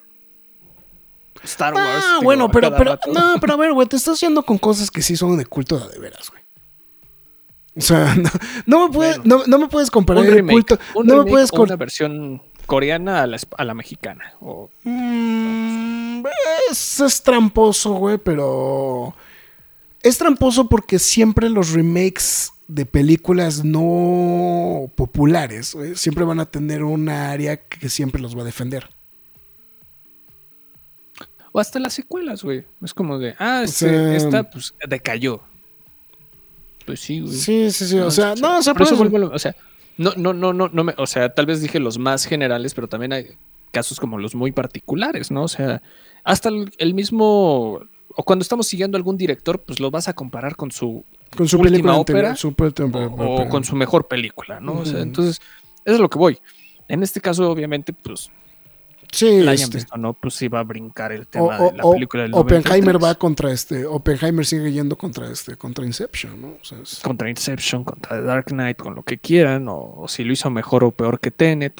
Star 1.43 1.73
Wars. 1.73 2.03
Ah, 2.03 2.11
digo, 2.19 2.23
bueno, 2.23 2.49
pero, 2.49 2.69
no, 3.13 3.35
pero 3.39 3.53
a 3.53 3.57
ver, 3.57 3.71
güey, 3.71 3.87
te 3.87 3.95
estás 3.95 4.19
yendo 4.19 4.41
con 4.43 4.57
cosas 4.57 4.89
que 4.89 5.01
sí 5.03 5.15
son 5.15 5.37
de 5.37 5.45
culto 5.45 5.77
de 5.87 5.99
veras, 5.99 6.29
güey. 6.31 6.41
O 7.77 7.81
sea, 7.81 8.15
no, 8.15 8.29
no 8.65 8.87
me 8.87 8.93
puedes, 8.93 9.17
Bueno. 9.19 9.37
no, 9.39 9.45
no 9.47 9.59
me 9.59 9.67
puedes 9.67 9.91
comparar 9.91 10.23
un 10.23 10.27
el 10.29 10.33
remake, 10.35 10.53
culto. 10.53 10.79
un 10.95 11.05
no 11.07 11.23
me 11.23 11.29
puedes 11.29 11.51
una 11.51 11.75
versión 11.75 12.41
coreana 12.65 13.21
a 13.23 13.27
la, 13.27 13.37
a 13.57 13.63
la 13.63 13.73
mexicana. 13.73 14.33
O, 14.41 14.69
Mm, 14.83 16.23
es, 16.71 16.99
es 16.99 17.21
tramposo, 17.23 17.93
güey, 17.93 18.17
pero. 18.17 19.15
Es 20.01 20.17
tramposo 20.17 20.67
porque 20.69 20.99
siempre 20.99 21.49
los 21.49 21.71
remakes 21.71 22.51
de 22.67 22.85
películas 22.85 23.63
no 23.63 24.89
populares 24.95 25.73
güey, 25.73 25.95
siempre 25.95 26.25
van 26.25 26.39
a 26.41 26.45
tener 26.45 26.83
una 26.83 27.31
área 27.31 27.57
que 27.57 27.87
siempre 27.89 28.21
los 28.21 28.35
va 28.37 28.41
a 28.41 28.45
defender. 28.45 28.89
o 31.53 31.59
hasta 31.59 31.79
las 31.79 31.93
secuelas, 31.93 32.43
güey. 32.43 32.65
Es 32.83 32.93
como 32.93 33.17
de, 33.17 33.35
ah, 33.39 33.59
O 33.61 33.63
este- 33.63 33.89
sea, 33.89 34.15
esta 34.15 34.43
pues 34.49 34.73
decayó. 34.87 35.41
Pues 36.87 37.01
sí, 37.01 37.19
güey. 37.19 37.33
Sí, 37.33 37.69
sí, 37.69 37.85
sí. 37.85 37.99
O 37.99 38.09
sea, 38.09 38.33
no, 38.35 38.59
o 38.59 38.61
sea, 38.61 38.73
por 38.73 38.83
eso 38.83 38.95
vuelvo 38.95 39.29
o 39.33 39.37
sea, 39.37 39.53
no, 39.97 40.13
no, 40.15 40.33
no, 40.33 40.53
no, 40.53 40.69
no 40.69 40.83
me, 40.85 40.93
o 40.97 41.05
sea, 41.05 41.33
tal 41.33 41.45
vez 41.45 41.61
dije 41.61 41.81
los 41.81 41.97
más 41.97 42.25
generales, 42.25 42.73
pero 42.73 42.87
también 42.87 43.11
hay 43.11 43.27
casos 43.71 43.99
como 43.99 44.17
los 44.17 44.35
muy 44.35 44.53
particulares, 44.53 45.29
¿no? 45.29 45.43
O 45.43 45.47
sea, 45.49 45.81
hasta 46.23 46.47
el, 46.47 46.71
el 46.77 46.93
mismo, 46.93 47.81
o 48.15 48.23
cuando 48.23 48.43
estamos 48.43 48.67
siguiendo 48.67 48.95
a 48.95 48.99
algún 48.99 49.17
director, 49.17 49.61
pues 49.61 49.81
lo 49.81 49.91
vas 49.91 50.07
a 50.07 50.13
comparar 50.13 50.55
con 50.55 50.71
su, 50.71 51.03
con 51.35 51.49
su 51.49 51.57
última 51.57 51.71
película 51.71 51.97
ópera, 51.97 52.35
su 52.37 52.47
o, 52.47 52.51
ópera. 52.51 53.07
o 53.07 53.49
con 53.49 53.65
su 53.65 53.75
mejor 53.75 54.07
película, 54.07 54.61
¿no? 54.61 54.79
O 54.79 54.85
sea, 54.85 55.01
entonces, 55.01 55.41
eso 55.83 55.95
es 55.95 55.99
lo 55.99 56.09
que 56.09 56.17
voy. 56.17 56.39
En 56.87 57.03
este 57.03 57.19
caso, 57.19 57.51
obviamente, 57.51 57.91
pues, 57.91 58.31
Sí, 59.11 59.41
la 59.41 59.51
hayan 59.51 59.63
este, 59.65 59.77
visto, 59.77 59.97
¿no? 59.97 60.13
Pues 60.13 60.33
sí 60.35 60.47
va 60.47 60.59
a 60.59 60.63
brincar 60.63 61.11
el 61.11 61.27
tema 61.27 61.59
o- 61.59 61.71
de 61.71 61.77
la 61.77 61.83
o- 61.85 61.93
película 61.93 62.23
del 62.23 62.33
Oppenheimer 62.33 62.95
93. 62.95 63.03
va 63.03 63.15
contra 63.15 63.51
este. 63.51 63.85
Oppenheimer 63.85 64.45
sigue 64.45 64.71
yendo 64.71 64.97
contra 64.97 65.31
este, 65.31 65.55
contra 65.55 65.85
Inception, 65.85 66.41
¿no? 66.41 66.47
O 66.61 66.63
sea, 66.63 66.79
es- 66.79 66.99
contra 66.99 67.29
Inception, 67.29 67.83
contra 67.83 68.17
The 68.17 68.23
Dark 68.23 68.45
Knight, 68.47 68.77
con 68.77 68.95
lo 68.95 69.03
que 69.03 69.17
quieran, 69.17 69.67
o, 69.69 70.05
si 70.07 70.23
lo 70.23 70.33
hizo 70.33 70.49
mejor 70.49 70.83
o 70.83 70.91
peor 70.91 71.19
que 71.19 71.31
Tenet. 71.31 71.79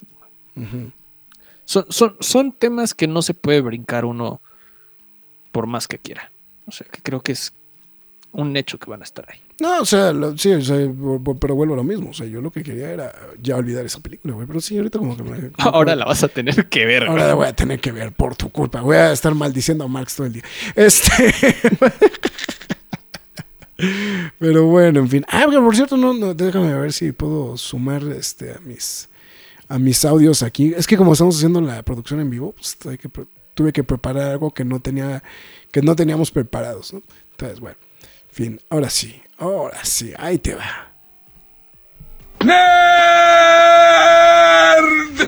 Son, 1.66 1.86
son, 1.90 2.16
son 2.22 2.52
temas 2.54 2.94
que 2.94 3.08
no 3.08 3.22
se 3.22 3.34
puede 3.34 3.60
brincar 3.62 4.06
uno 4.06 4.40
por 5.52 5.68
más 5.68 5.88
que 5.88 5.98
quiera. 5.99 6.32
O 6.66 6.72
sea, 6.72 6.88
que 6.90 7.02
creo 7.02 7.22
que 7.22 7.34
es 7.34 7.52
un 8.32 8.56
hecho 8.58 8.78
que 8.80 8.90
van 8.90 9.02
a 9.02 9.04
estar 9.04 9.26
ahí. 9.30 9.40
No, 9.59 9.81
o 9.81 9.85
sea, 9.85 10.13
lo- 10.13 10.38
sí, 10.38 10.51
o 10.51 10.61
sea, 10.61 10.75
pero 11.41 11.55
vuelvo 11.55 11.73
a 11.73 11.77
lo 11.77 11.84
mismo. 11.84 12.11
O 12.11 12.13
sea, 12.13 12.27
yo 12.27 12.41
lo 12.41 12.51
que 12.51 12.61
quería 12.63 12.91
era 12.91 13.11
ya 13.41 13.55
olvidar 13.55 13.85
esa 13.85 13.99
película, 13.99 14.35
güey. 14.35 14.45
Pero 14.45 14.61
sí, 14.61 14.77
ahorita 14.77 14.99
como 14.99 15.17
que 15.17 15.23
me. 15.23 15.51
Ahora 15.57 15.95
la 15.95 16.05
vas 16.05 16.23
a 16.23 16.27
tener 16.27 16.67
que 16.69 16.85
ver. 16.85 17.03
Ahora 17.05 17.27
la 17.27 17.34
voy 17.34 17.47
a 17.47 17.53
tener 17.53 17.79
que 17.79 17.91
ver 17.91 18.11
por 18.11 18.35
tu 18.35 18.49
culpa. 18.51 18.81
Voy 18.81 18.97
a 18.97 19.11
estar 19.11 19.34
maldiciendo 19.34 19.84
a 19.84 19.88
Marx 19.88 20.15
todo 20.15 20.27
el 20.27 20.34
día. 20.34 20.43
Este. 20.75 21.11
Pero 24.39 24.65
bueno, 24.65 24.99
en 25.01 25.09
fin. 25.09 25.23
Ah, 25.27 25.45
pero 25.47 25.63
por 25.63 25.75
cierto, 25.75 25.97
no, 25.97 26.13
no, 26.13 26.34
déjame 26.34 26.73
ver 26.73 26.91
si 26.93 27.11
puedo 27.11 27.57
sumar 27.57 28.01
este 28.03 28.51
a 28.53 28.59
mis 28.59 29.07
a 29.69 29.77
mis 29.77 30.03
audios 30.05 30.41
aquí. 30.43 30.73
Es 30.75 30.88
que 30.88 30.97
como 30.97 31.13
estamos 31.13 31.35
haciendo 31.35 31.61
la 31.61 31.84
producción 31.84 32.19
en 32.19 32.29
vivo, 32.29 32.53
pues 32.53 32.75
hay 32.89 32.97
que 32.97 33.09
tuve 33.53 33.71
que 33.73 33.84
preparar 33.84 34.31
algo 34.31 34.51
que 34.51 34.63
no 34.65 34.79
tenía 34.79 35.21
que 35.71 35.81
no 35.84 35.95
teníamos 35.95 36.31
preparados, 36.31 36.93
¿no? 36.93 37.01
Entonces, 37.31 37.59
bueno. 37.59 37.77
En 38.29 38.35
fin, 38.35 38.61
ahora 38.69 38.89
sí. 38.89 39.21
Ahora 39.38 39.85
sí, 39.85 40.14
ahí 40.18 40.38
te 40.39 40.55
va. 40.55 40.88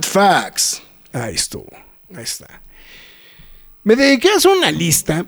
Facts. 0.01 0.81
Ahí 1.13 1.35
estuvo. 1.35 1.69
Ahí 2.15 2.23
está. 2.23 2.61
Me 3.83 3.95
dediqué 3.95 4.29
a 4.29 4.35
hacer 4.37 4.51
una 4.51 4.71
lista. 4.71 5.25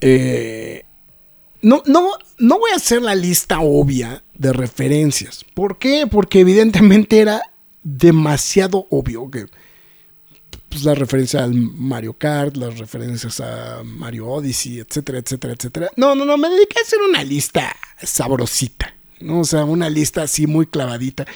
Eh, 0.00 0.84
no, 1.62 1.82
no, 1.86 2.10
no 2.38 2.58
voy 2.58 2.70
a 2.72 2.76
hacer 2.76 3.02
la 3.02 3.14
lista 3.14 3.60
obvia 3.60 4.22
de 4.34 4.52
referencias. 4.52 5.44
¿Por 5.54 5.78
qué? 5.78 6.06
Porque 6.06 6.40
evidentemente 6.40 7.20
era 7.20 7.40
demasiado 7.82 8.86
obvio 8.90 9.30
que 9.30 9.46
pues, 10.68 10.84
la 10.84 10.94
referencia 10.94 11.44
al 11.44 11.54
Mario 11.54 12.14
Kart, 12.14 12.56
las 12.56 12.78
referencias 12.78 13.40
a 13.40 13.82
Mario 13.84 14.26
Odyssey, 14.26 14.80
etcétera, 14.80 15.18
etcétera, 15.18 15.54
etcétera. 15.54 15.90
No, 15.96 16.14
no, 16.14 16.24
no, 16.24 16.36
me 16.36 16.48
dediqué 16.48 16.78
a 16.78 16.82
hacer 16.82 16.98
una 17.08 17.22
lista 17.22 17.74
sabrosita. 18.02 18.94
¿no? 19.20 19.40
O 19.40 19.44
sea, 19.44 19.64
una 19.64 19.88
lista 19.88 20.22
así 20.22 20.46
muy 20.46 20.66
clavadita 20.66 21.26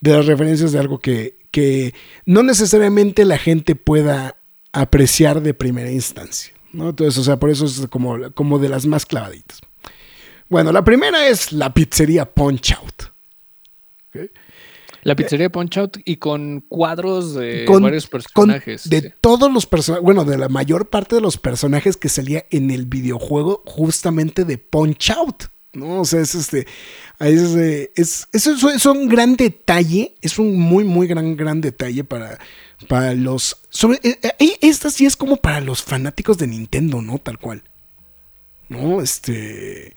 de 0.00 0.12
las 0.12 0.26
referencias 0.26 0.72
de 0.72 0.78
algo 0.78 1.00
que, 1.00 1.38
que 1.50 1.94
no 2.24 2.42
necesariamente 2.42 3.24
la 3.24 3.38
gente 3.38 3.74
pueda 3.74 4.36
apreciar 4.72 5.42
de 5.42 5.54
primera 5.54 5.90
instancia. 5.90 6.54
¿no? 6.72 6.90
Entonces, 6.90 7.18
o 7.18 7.24
sea, 7.24 7.38
por 7.38 7.50
eso 7.50 7.66
es 7.66 7.86
como, 7.90 8.30
como 8.32 8.58
de 8.58 8.68
las 8.68 8.86
más 8.86 9.06
clavaditas. 9.06 9.60
Bueno, 10.48 10.72
la 10.72 10.82
primera 10.82 11.28
es 11.28 11.52
la 11.52 11.74
pizzería 11.74 12.24
Punch 12.24 12.72
Out. 12.72 13.02
¿ok? 14.08 14.30
La 15.08 15.16
pizzería 15.16 15.50
Punch 15.50 15.78
Out 15.78 15.96
y 16.04 16.16
con 16.16 16.60
cuadros 16.68 17.34
de 17.34 17.64
Con- 17.64 17.82
varios 17.82 18.06
con- 18.06 18.20
personajes. 18.20 18.88
de 18.88 19.12
todos 19.20 19.50
los 19.52 19.66
personajes, 19.66 20.04
bueno, 20.04 20.24
de 20.24 20.38
la 20.38 20.48
mayor 20.48 20.88
parte 20.88 21.16
de 21.16 21.20
los 21.22 21.36
personajes 21.38 21.96
que 21.96 22.08
salía 22.08 22.44
en 22.50 22.70
el 22.70 22.86
videojuego 22.86 23.62
justamente 23.66 24.44
de 24.44 24.58
Punch 24.58 25.10
Out. 25.10 25.44
¿no? 25.74 26.00
O 26.00 26.04
sea, 26.04 26.20
es 26.20 26.34
este. 26.34 26.66
es, 27.20 27.54
es, 27.94 28.28
es- 28.32 28.46
es 28.46 28.86
un 28.86 29.08
gran 29.08 29.36
detalle. 29.36 30.14
Es 30.22 30.38
un 30.38 30.58
muy, 30.58 30.82
muy 30.84 31.06
gran, 31.06 31.36
gran 31.36 31.60
detalle 31.60 32.04
para, 32.04 32.38
para 32.88 33.14
los. 33.14 33.58
Sobre, 33.68 34.00
eh, 34.02 34.18
eh, 34.40 34.56
esta 34.62 34.90
sí 34.90 35.06
es 35.06 35.14
como 35.16 35.36
para 35.36 35.60
los 35.60 35.82
fanáticos 35.82 36.38
de 36.38 36.46
Nintendo, 36.48 37.00
¿no? 37.02 37.18
Tal 37.18 37.38
cual. 37.38 37.62
¿No? 38.68 39.00
Este. 39.02 39.94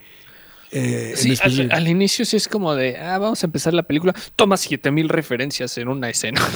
Eh, 0.72 1.14
Sí, 1.16 1.36
al, 1.70 1.88
inicio 1.88 2.24
sí 2.26 2.38
es 2.38 2.48
como 2.48 2.74
de, 2.76 2.98
ah, 2.98 3.18
vamos 3.18 3.44
a 3.44 3.48
empezar 3.48 3.74
la 3.74 3.84
película. 3.84 4.14
Toma 4.36 4.58
7000 4.58 5.10
referencias 5.10 5.78
en 5.78 5.88
una 5.88 6.10
escena. 6.10 6.42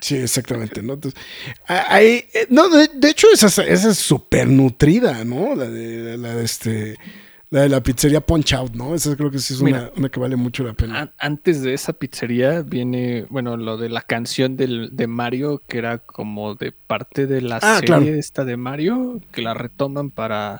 Sí, 0.00 0.16
exactamente, 0.16 0.82
¿no? 0.82 0.94
Entonces, 0.94 1.20
ahí, 1.68 2.24
eh, 2.34 2.46
no, 2.50 2.68
de, 2.68 2.90
de 2.92 3.08
hecho, 3.10 3.28
esa, 3.32 3.46
es- 3.46 3.58
esa 3.58 3.90
es 3.90 3.98
súper 3.98 4.48
nutrida, 4.48 5.24
¿no? 5.24 5.54
La 5.54 5.70
de, 5.70 6.18
la 6.18 6.34
de 6.34 6.44
este, 6.44 6.96
la 7.50 7.60
de 7.62 7.68
la 7.68 7.80
pizzería 7.84 8.20
Punch 8.20 8.52
Out, 8.54 8.74
¿no? 8.74 8.96
Esa 8.96 9.14
creo 9.14 9.30
que 9.30 9.38
sí 9.38 9.54
es 9.54 9.60
una, 9.60 9.70
Mira. 9.70 9.92
una 9.96 10.08
que 10.08 10.18
vale 10.18 10.34
mucho 10.34 10.64
la 10.64 10.72
pena. 10.72 11.02
An- 11.02 11.12
Antes 11.18 11.62
de 11.62 11.72
esa 11.72 11.92
pizzería 11.92 12.62
viene, 12.62 13.26
bueno, 13.30 13.56
lo 13.56 13.76
de 13.76 13.90
la 13.90 14.00
canción 14.02 14.56
del, 14.56 14.90
de 14.92 15.06
Mario, 15.06 15.62
que 15.68 15.78
era 15.78 15.98
como 15.98 16.56
de 16.56 16.72
parte 16.72 17.28
de 17.28 17.40
la 17.40 17.60
Ah, 17.62 17.74
serie 17.76 17.86
claro. 17.86 18.04
esta 18.06 18.44
de 18.44 18.56
Mario, 18.56 19.20
que 19.30 19.42
la 19.42 19.54
retoman 19.54 20.10
para. 20.10 20.56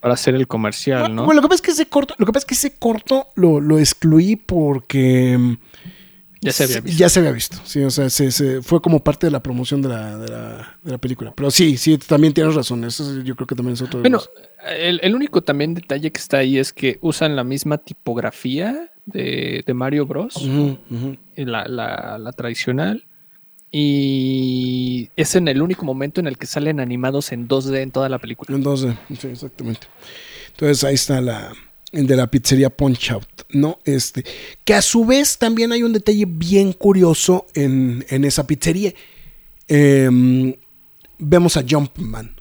Para 0.00 0.14
hacer 0.14 0.34
el 0.34 0.46
comercial, 0.46 1.14
¿no? 1.14 1.24
Bueno, 1.24 1.40
lo 1.40 1.48
que 1.48 1.50
pasa 1.50 1.56
es 1.56 1.62
que 1.62 1.70
ese 1.72 1.86
corto, 1.86 2.14
lo 2.18 2.26
que 2.26 2.32
pasa 2.32 2.44
es 2.44 2.46
que 2.46 2.54
ese 2.54 2.78
corto 2.78 3.28
lo, 3.34 3.60
lo 3.60 3.78
excluí 3.78 4.36
porque 4.36 5.36
mm, 5.38 5.56
ya 6.40 6.52
se 6.52 6.64
había 6.64 6.80
visto. 6.80 6.98
Ya 6.98 7.08
se 7.08 7.18
había 7.18 7.32
visto, 7.32 7.56
sí, 7.64 7.82
o 7.82 7.90
sea, 7.90 8.08
se, 8.10 8.30
se- 8.30 8.62
fue 8.62 8.80
como 8.80 9.02
parte 9.02 9.26
de 9.26 9.30
la 9.32 9.42
promoción 9.42 9.82
de 9.82 9.88
la, 9.88 10.16
de 10.18 10.28
la, 10.28 10.76
de 10.82 10.92
la 10.92 10.98
película. 10.98 11.32
Pero 11.34 11.50
sí, 11.50 11.76
sí, 11.76 11.98
también 11.98 12.32
tienes 12.32 12.54
razón. 12.54 12.84
Eso 12.84 13.20
yo 13.22 13.34
creo 13.34 13.46
que 13.46 13.54
también 13.56 13.74
es 13.74 13.82
otro 13.82 14.00
Bueno, 14.00 14.20
el, 14.78 15.00
el 15.02 15.14
único 15.16 15.42
también 15.42 15.74
detalle 15.74 16.12
que 16.12 16.20
está 16.20 16.38
ahí 16.38 16.58
es 16.58 16.72
que 16.72 16.98
usan 17.00 17.34
la 17.34 17.42
misma 17.44 17.78
tipografía 17.78 18.90
de, 19.06 19.64
de 19.66 19.74
Mario 19.74 20.06
Bros. 20.06 20.36
Ujú. 20.36 20.78
la, 21.36 21.66
la- 21.66 22.18
la 22.18 22.32
tradicional. 22.32 23.04
Y 23.70 25.10
es 25.16 25.34
en 25.34 25.48
el 25.48 25.60
único 25.62 25.84
momento 25.84 26.20
en 26.20 26.26
el 26.26 26.38
que 26.38 26.46
salen 26.46 26.80
animados 26.80 27.32
en 27.32 27.48
2D 27.48 27.78
en 27.82 27.90
toda 27.90 28.08
la 28.08 28.18
película. 28.18 28.56
Entonces, 28.56 28.94
sí, 29.20 29.28
exactamente. 29.28 29.86
Entonces 30.50 30.84
ahí 30.84 30.94
está 30.94 31.20
la 31.20 31.52
el 31.92 32.06
de 32.06 32.16
la 32.16 32.26
pizzería 32.30 32.68
Punch 32.68 33.10
Out, 33.12 33.26
¿no? 33.50 33.78
Este, 33.84 34.22
que 34.64 34.74
a 34.74 34.82
su 34.82 35.06
vez 35.06 35.38
también 35.38 35.72
hay 35.72 35.82
un 35.82 35.92
detalle 35.94 36.26
bien 36.28 36.74
curioso 36.74 37.46
en, 37.54 38.04
en 38.10 38.24
esa 38.24 38.46
pizzería. 38.46 38.92
Em, 39.68 40.54
vemos 41.18 41.56
a 41.56 41.64
Jumpman. 41.66 42.36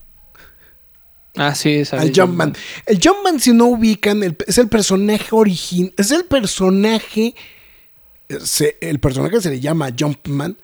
Ah, 1.37 1.55
sí, 1.55 1.85
sale 1.85 2.01
al 2.01 2.13
Jumpman. 2.13 2.53
El 2.85 2.99
Jumpman, 3.01 3.39
si 3.39 3.53
no 3.53 3.67
ubican, 3.67 4.21
el- 4.23 4.35
es 4.47 4.57
el 4.57 4.67
personaje 4.67 5.27
original. 5.31 5.93
Es 5.97 6.11
el 6.11 6.25
personaje. 6.25 7.35
se- 8.43 8.77
el 8.81 8.99
personaje 8.99 9.39
se 9.39 9.49
le 9.51 9.59
llama 9.61 9.89
Jumpman. 9.97 10.57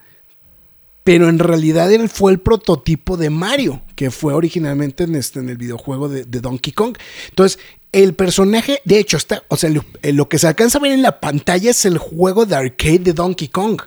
Pero 1.03 1.27
en 1.27 1.39
realidad 1.39 1.91
él 1.91 2.09
fue 2.09 2.31
el 2.31 2.39
prototipo 2.39 3.17
de 3.17 3.29
Mario, 3.29 3.81
que 3.95 4.09
fue 4.09 4.33
originalmente 4.33 5.03
en, 5.03 5.15
este, 5.15 5.39
en 5.39 5.49
el 5.49 5.57
videojuego 5.57 6.07
de, 6.07 6.23
Donkey 6.23 6.71
Kong. 6.71 6.97
Entonces, 7.29 7.59
el 7.91 8.13
personaje, 8.13 8.81
de 8.85 8.99
hecho, 8.99 9.17
está. 9.17 9.43
O 9.49 9.57
sea, 9.57 9.69
lo, 9.69 9.83
eh, 10.01 10.13
lo 10.13 10.29
que 10.29 10.39
se 10.39 10.47
alcanza 10.47 10.77
a 10.77 10.81
ver 10.81 10.93
en 10.93 11.01
la 11.01 11.19
pantalla 11.19 11.71
es 11.71 11.85
el 11.85 11.97
juego 11.97 12.45
de 12.45 12.55
arcade 12.55 12.99
de 12.99 13.13
Donkey 13.13 13.49
Kong. 13.49 13.81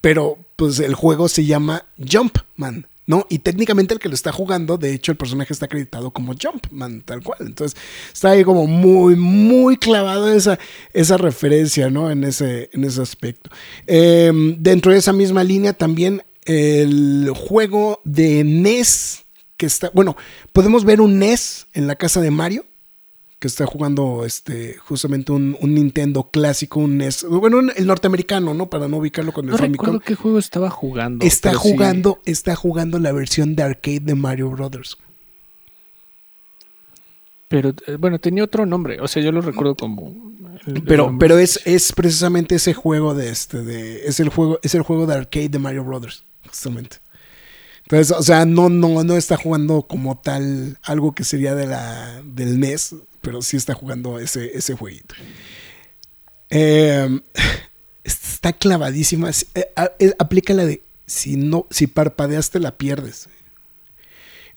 Pero, 0.00 0.38
pues, 0.56 0.80
el 0.80 0.94
juego 0.94 1.28
se 1.28 1.44
llama 1.44 1.84
Jumpman. 1.98 2.86
¿no? 3.06 3.24
Y 3.30 3.38
técnicamente 3.38 3.94
el 3.94 4.00
que 4.00 4.08
lo 4.08 4.14
está 4.14 4.32
jugando, 4.32 4.78
de 4.78 4.92
hecho, 4.92 5.12
el 5.12 5.18
personaje 5.18 5.52
está 5.52 5.66
acreditado 5.66 6.10
como 6.10 6.34
Jumpman, 6.34 7.02
tal 7.02 7.22
cual. 7.22 7.38
Entonces, 7.40 7.78
está 8.12 8.30
ahí 8.30 8.42
como 8.42 8.66
muy, 8.66 9.14
muy 9.14 9.76
clavado 9.76 10.32
esa, 10.32 10.58
esa 10.92 11.16
referencia, 11.16 11.88
¿no? 11.88 12.10
En 12.10 12.24
ese, 12.24 12.68
en 12.72 12.84
ese 12.84 13.00
aspecto. 13.00 13.50
Eh, 13.86 14.32
dentro 14.58 14.92
de 14.92 14.98
esa 14.98 15.12
misma 15.12 15.44
línea 15.44 15.72
también 15.72 16.22
el 16.46 17.30
juego 17.34 18.00
de 18.04 18.42
NES, 18.44 19.24
que 19.56 19.66
está, 19.66 19.90
bueno, 19.94 20.16
podemos 20.52 20.84
ver 20.84 21.00
un 21.00 21.18
NES 21.18 21.66
en 21.74 21.86
la 21.86 21.96
casa 21.96 22.20
de 22.20 22.30
Mario, 22.30 22.64
que 23.38 23.48
está 23.48 23.66
jugando 23.66 24.24
este 24.24 24.76
justamente 24.78 25.30
un, 25.32 25.56
un 25.60 25.74
Nintendo 25.74 26.30
clásico, 26.30 26.80
un 26.80 26.96
NES, 26.96 27.24
bueno, 27.28 27.58
un- 27.58 27.72
el 27.76 27.86
norteamericano, 27.86 28.54
¿no? 28.54 28.70
Para 28.70 28.88
no 28.88 28.96
ubicarlo 28.96 29.32
con 29.32 29.44
el 29.44 29.50
No 29.52 29.58
Famicom. 29.58 29.86
recuerdo 29.86 30.04
qué 30.06 30.14
juego 30.14 30.38
estaba 30.38 30.70
jugando. 30.70 31.24
Está 31.24 31.50
sí- 31.52 31.56
jugando, 31.58 32.20
está 32.24 32.54
jugando 32.56 32.98
la 32.98 33.12
versión 33.12 33.54
de 33.54 33.62
arcade 33.62 34.00
de 34.00 34.14
Mario 34.14 34.48
Brothers. 34.50 34.96
pero 37.48 37.72
eh, 37.86 37.96
bueno, 37.98 38.18
tenía 38.18 38.42
otro 38.44 38.66
nombre. 38.66 39.00
O 39.00 39.08
sea, 39.08 39.22
yo 39.22 39.30
lo 39.32 39.40
recuerdo 39.40 39.76
como. 39.76 40.08
el- 40.66 40.76
el 40.78 40.82
Pero, 40.82 41.14
pero 41.18 41.38
es, 41.38 41.60
es 41.64 41.92
precisamente 41.92 42.56
ese 42.56 42.74
juego 42.74 43.14
de 43.14 43.28
este, 43.30 43.62
de, 43.62 44.06
es 44.06 44.18
el 44.20 44.30
juego, 44.30 44.58
es 44.62 44.74
el 44.74 44.82
juego 44.82 45.06
de 45.06 45.14
arcade 45.14 45.48
de 45.50 45.58
Mario 45.58 45.84
Brothers, 45.84 46.24
justamente. 46.56 46.96
Entonces, 47.82 48.16
o 48.16 48.22
sea, 48.22 48.44
no, 48.46 48.68
no, 48.68 49.04
no 49.04 49.16
está 49.16 49.36
jugando 49.36 49.82
como 49.82 50.18
tal 50.18 50.78
algo 50.82 51.14
que 51.14 51.22
sería 51.22 51.54
de 51.54 51.66
la, 51.66 52.20
del 52.24 52.58
NES, 52.58 52.96
pero 53.20 53.42
sí 53.42 53.56
está 53.56 53.74
jugando 53.74 54.18
ese, 54.18 54.56
ese 54.56 54.74
jueguito. 54.74 55.14
Eh, 56.50 57.20
está 58.04 58.52
clavadísima. 58.52 59.30
Eh, 59.30 59.68
eh, 60.00 60.12
aplica 60.18 60.52
la 60.54 60.64
de 60.66 60.82
si 61.06 61.36
no, 61.36 61.66
si 61.70 61.86
parpadeaste 61.86 62.58
la 62.58 62.76
pierdes. 62.76 63.28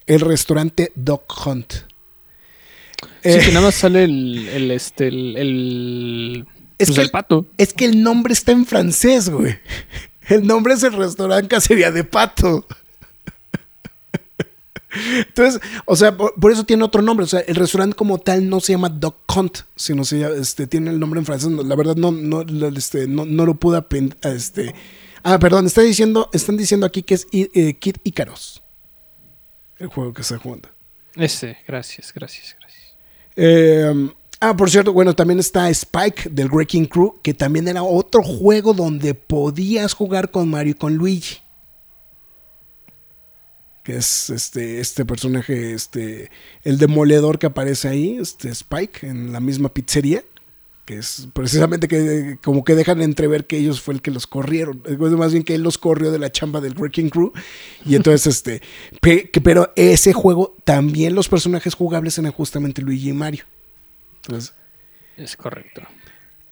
El 0.06 0.20
restaurante 0.20 0.90
Dog 0.96 1.22
Hunt. 1.46 1.72
Sí, 1.72 3.28
Eh, 3.30 3.38
que 3.44 3.52
nada 3.52 3.66
más 3.66 3.74
sale 3.76 4.04
el, 4.04 4.48
el 4.48 4.70
este, 4.72 5.06
el, 5.08 5.36
el, 5.36 6.46
Es 6.78 6.88
pues 6.88 6.98
que 6.98 7.04
el- 7.04 7.10
pato. 7.10 7.46
Es 7.58 7.72
que 7.72 7.84
el 7.84 8.02
nombre 8.02 8.32
está 8.32 8.50
en 8.52 8.66
francés, 8.66 9.28
güey. 9.30 9.56
El 10.30 10.46
nombre 10.46 10.74
es 10.74 10.82
el 10.82 10.92
restaurante 10.94 11.48
Cacería 11.48 11.90
de 11.90 12.04
Pato. 12.04 12.66
Entonces, 15.18 15.60
o 15.84 15.94
sea, 15.94 16.16
por, 16.16 16.34
por 16.34 16.50
eso 16.50 16.64
tiene 16.64 16.82
otro 16.82 17.00
nombre. 17.00 17.24
O 17.24 17.28
sea, 17.28 17.40
el 17.40 17.54
restaurante 17.54 17.94
como 17.94 18.18
tal 18.18 18.48
no 18.48 18.58
se 18.60 18.72
llama 18.72 18.88
Dog 18.88 19.18
Hunt, 19.36 19.58
sino 19.76 20.04
se 20.04 20.18
llama- 20.18 20.34
este, 20.36 20.66
tiene 20.66 20.90
el 20.90 20.98
nombre 20.98 21.20
en 21.20 21.26
francés. 21.26 21.48
No, 21.48 21.62
La 21.62 21.76
verdad, 21.76 21.94
no, 21.96 22.10
no, 22.10 22.42
lo- 22.42 22.68
este, 22.68 23.06
no, 23.06 23.24
no 23.24 23.46
lo 23.46 23.54
pude 23.54 23.76
aprender. 23.78 24.16
Este. 24.22 24.74
Ah, 25.22 25.38
perdón, 25.38 25.66
está 25.66 25.82
diciendo, 25.82 26.28
están 26.32 26.56
diciendo 26.56 26.86
aquí 26.86 27.02
que 27.02 27.14
es 27.14 27.26
eh, 27.32 27.74
Kid 27.78 27.96
Icaros. 28.04 28.62
El 29.78 29.86
juego 29.88 30.12
que 30.12 30.22
está 30.22 30.38
jugando. 30.38 30.68
Ese, 31.14 31.58
gracias, 31.68 32.12
gracias, 32.14 32.56
gracias. 32.58 32.94
Eh, 33.36 34.10
ah, 34.40 34.56
por 34.56 34.70
cierto, 34.70 34.92
bueno, 34.92 35.14
también 35.14 35.38
está 35.38 35.68
Spike 35.70 36.30
del 36.30 36.48
Wrecking 36.48 36.86
Crew, 36.86 37.20
que 37.22 37.34
también 37.34 37.68
era 37.68 37.82
otro 37.82 38.22
juego 38.22 38.72
donde 38.74 39.14
podías 39.14 39.94
jugar 39.94 40.30
con 40.30 40.50
Mario 40.50 40.72
y 40.72 40.74
con 40.74 40.96
Luigi. 40.96 41.38
Que 43.84 43.96
es 43.96 44.30
este, 44.30 44.80
este 44.80 45.04
personaje, 45.04 45.72
este, 45.72 46.30
el 46.64 46.78
demoledor 46.78 47.38
que 47.38 47.46
aparece 47.46 47.88
ahí, 47.88 48.18
este 48.20 48.50
Spike, 48.50 49.06
en 49.06 49.32
la 49.32 49.40
misma 49.40 49.68
pizzería. 49.68 50.22
Que 50.84 50.98
es 50.98 51.28
precisamente 51.32 51.86
que 51.86 52.38
como 52.42 52.64
que 52.64 52.74
dejan 52.74 53.00
entrever 53.00 53.46
que 53.46 53.58
ellos 53.58 53.80
fue 53.80 53.94
el 53.94 54.02
que 54.02 54.10
los 54.10 54.26
corrieron. 54.26 54.82
Es 54.86 54.98
más 54.98 55.32
bien 55.32 55.44
que 55.44 55.54
él 55.54 55.62
los 55.62 55.78
corrió 55.78 56.10
de 56.10 56.18
la 56.18 56.32
chamba 56.32 56.60
del 56.60 56.74
Wrecking 56.74 57.10
Crew. 57.10 57.32
Y 57.86 57.94
entonces, 57.94 58.26
este, 58.36 58.60
pero 59.42 59.72
ese 59.76 60.12
juego 60.12 60.56
también 60.64 61.14
los 61.14 61.28
personajes 61.28 61.74
jugables 61.74 62.18
eran 62.18 62.32
justamente 62.32 62.82
Luigi 62.82 63.10
y 63.10 63.12
Mario. 63.12 63.44
Entonces, 64.22 64.54
Es 65.16 65.36
correcto. 65.36 65.82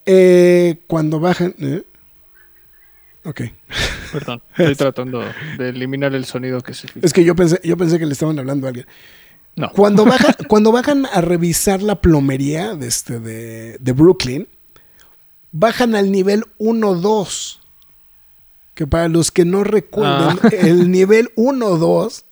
eh, 0.06 0.78
cuando 0.86 1.20
bajan. 1.20 1.54
¿eh? 1.60 1.82
Ok. 3.24 3.42
Perdón, 4.12 4.42
estoy 4.56 4.74
tratando 4.76 5.22
de 5.58 5.68
eliminar 5.68 6.14
el 6.14 6.24
sonido 6.24 6.60
que 6.62 6.72
se 6.74 6.88
Es 7.02 7.12
que 7.12 7.24
yo 7.24 7.34
pensé, 7.36 7.60
yo 7.62 7.76
pensé 7.76 7.98
que 7.98 8.06
le 8.06 8.12
estaban 8.12 8.38
hablando 8.38 8.66
a 8.66 8.70
alguien. 8.70 8.86
No. 9.56 9.70
Cuando 9.72 10.04
bajan, 10.06 10.34
cuando 10.48 10.72
bajan 10.72 11.06
a 11.12 11.20
revisar 11.20 11.82
la 11.82 12.00
plomería 12.00 12.74
de, 12.74 12.86
este, 12.86 13.18
de, 13.20 13.76
de 13.78 13.92
Brooklyn, 13.92 14.48
bajan 15.52 15.94
al 15.94 16.10
nivel 16.10 16.44
1-2. 16.58 17.58
Que 18.74 18.86
para 18.86 19.08
los 19.08 19.30
que 19.32 19.44
no 19.44 19.64
recuerden, 19.64 20.38
Ah. 20.42 20.48
el 20.52 20.90
nivel 20.90 21.30
1-2 21.34 22.22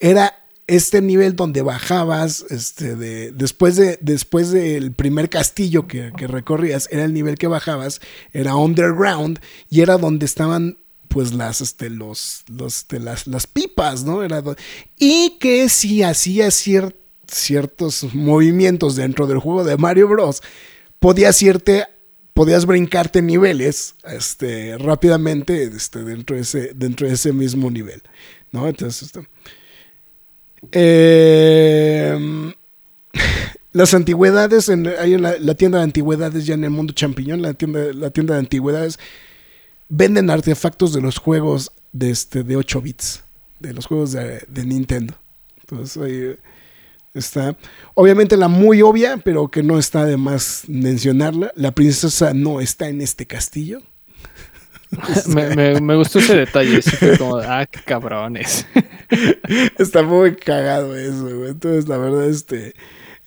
era 0.00 0.34
este 0.66 1.00
nivel 1.00 1.36
donde 1.36 1.62
bajabas, 1.62 2.44
este, 2.50 2.96
de, 2.96 3.30
después, 3.30 3.76
de, 3.76 3.98
después 4.00 4.50
del 4.50 4.92
primer 4.92 5.30
castillo 5.30 5.86
que, 5.86 6.10
recorrías, 6.10 6.88
era 6.90 7.04
el 7.04 7.12
nivel 7.12 7.38
que 7.38 7.46
bajabas, 7.46 8.00
era 8.32 8.56
underground 8.56 9.38
y 9.70 9.82
era 9.82 9.96
donde 9.96 10.26
estaban 10.26 10.78
pues 11.08 11.32
las, 11.32 11.60
este, 11.60 11.88
los, 11.88 12.44
los, 12.48 12.78
este, 12.78 12.98
las, 12.98 13.26
las 13.26 13.46
pipas, 13.46 14.04
¿no? 14.04 14.22
Era 14.22 14.42
y 14.98 15.38
que 15.38 15.68
si 15.68 16.02
hacía 16.02 16.48
cier- 16.48 16.96
ciertos 17.30 18.12
movimientos 18.12 18.96
dentro 18.96 19.26
del 19.26 19.38
juego 19.38 19.64
de 19.64 19.76
Mario 19.76 20.08
Bros, 20.08 20.42
podías 20.98 21.40
irte, 21.42 21.86
podías 22.34 22.66
brincarte 22.66 23.22
niveles, 23.22 23.94
este, 24.04 24.76
rápidamente, 24.78 25.62
este, 25.62 26.02
dentro 26.02 26.36
de 26.36 26.42
ese, 26.42 26.72
dentro 26.74 27.06
de 27.06 27.14
ese 27.14 27.32
mismo 27.32 27.70
nivel, 27.70 28.02
¿no? 28.52 28.68
Entonces, 28.68 29.02
este, 29.04 29.26
eh, 30.72 32.52
las 33.72 33.94
antigüedades, 33.94 34.68
en, 34.68 34.86
hay 34.86 35.14
en 35.14 35.22
la, 35.22 35.54
tienda 35.54 35.78
de 35.78 35.84
antigüedades 35.84 36.46
ya 36.46 36.54
en 36.54 36.64
el 36.64 36.70
mundo 36.70 36.92
champiñón, 36.92 37.42
la 37.42 37.54
tienda, 37.54 37.92
la 37.92 38.10
tienda 38.10 38.34
de 38.34 38.40
antigüedades, 38.40 38.98
venden 39.88 40.30
artefactos 40.30 40.92
de 40.92 41.00
los 41.00 41.18
juegos 41.18 41.72
de, 41.92 42.10
este, 42.10 42.42
de 42.42 42.56
8 42.56 42.80
bits, 42.80 43.22
de 43.60 43.74
los 43.74 43.86
juegos 43.86 44.12
de, 44.12 44.44
de 44.48 44.64
Nintendo. 44.64 45.14
Entonces 45.60 46.02
ahí 46.02 46.36
está. 47.12 47.56
Obviamente 47.94 48.36
la 48.36 48.48
muy 48.48 48.82
obvia, 48.82 49.18
pero 49.18 49.48
que 49.48 49.62
no 49.62 49.78
está 49.78 50.04
de 50.04 50.16
más 50.16 50.64
mencionarla, 50.68 51.52
la 51.56 51.72
princesa 51.72 52.34
no 52.34 52.60
está 52.60 52.88
en 52.88 53.00
este 53.00 53.26
castillo. 53.26 53.82
me, 55.28 55.80
me- 55.80 55.96
gustó 55.96 56.18
ese 56.18 56.36
detalle. 56.36 56.80
como, 57.18 57.36
ah, 57.38 57.66
qué 57.66 57.80
cabrones. 57.80 58.66
Está 59.78 60.02
muy 60.02 60.36
cagado 60.36 60.96
eso. 60.96 61.46
Entonces, 61.46 61.88
la 61.88 61.98
verdad, 61.98 62.28
este 62.28 62.74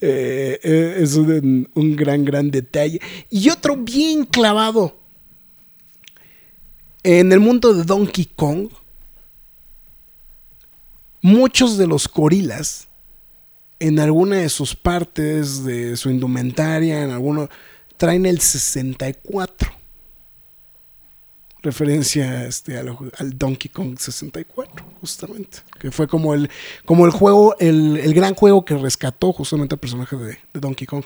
eh, 0.02 0.60
eh, 0.64 0.96
es 1.00 1.16
un, 1.16 1.70
un 1.74 1.96
gran, 1.96 2.24
gran 2.26 2.50
detalle. 2.52 3.02
Y 3.30 3.50
otro 3.50 3.76
bien 3.76 4.26
clavado. 4.26 4.98
En 7.04 7.32
el 7.32 7.40
mundo 7.40 7.74
de 7.74 7.84
Donkey 7.84 8.26
Kong, 8.36 8.70
muchos 11.22 11.78
de 11.78 11.88
los 11.88 12.08
gorilas, 12.08 12.88
en 13.80 14.00
alguna 14.00 14.38
de 14.38 14.50
sus 14.50 14.76
partes 14.76 15.64
de 15.64 15.96
su 15.96 16.10
indumentaria, 16.10 17.04
en 17.04 17.12
alguno, 17.12 17.50
traen 17.98 18.26
el 18.26 18.40
64 18.42 19.79
referencia 21.62 22.46
este, 22.46 22.78
al, 22.78 22.96
al 23.18 23.38
Donkey 23.38 23.70
Kong 23.70 23.98
64, 24.00 24.86
justamente. 25.02 25.60
Que 25.80 25.92
fue 25.92 26.08
como 26.08 26.34
el, 26.34 26.50
como 26.86 27.06
el 27.06 27.12
juego, 27.12 27.56
el, 27.60 27.98
el 27.98 28.14
gran 28.14 28.34
juego 28.36 28.64
que 28.66 28.76
rescató 28.78 29.34
justamente 29.34 29.76
al 29.76 29.80
personaje 29.80 30.16
de, 30.16 30.38
de 30.54 30.60
Donkey 30.60 30.88
Kong. 30.88 31.04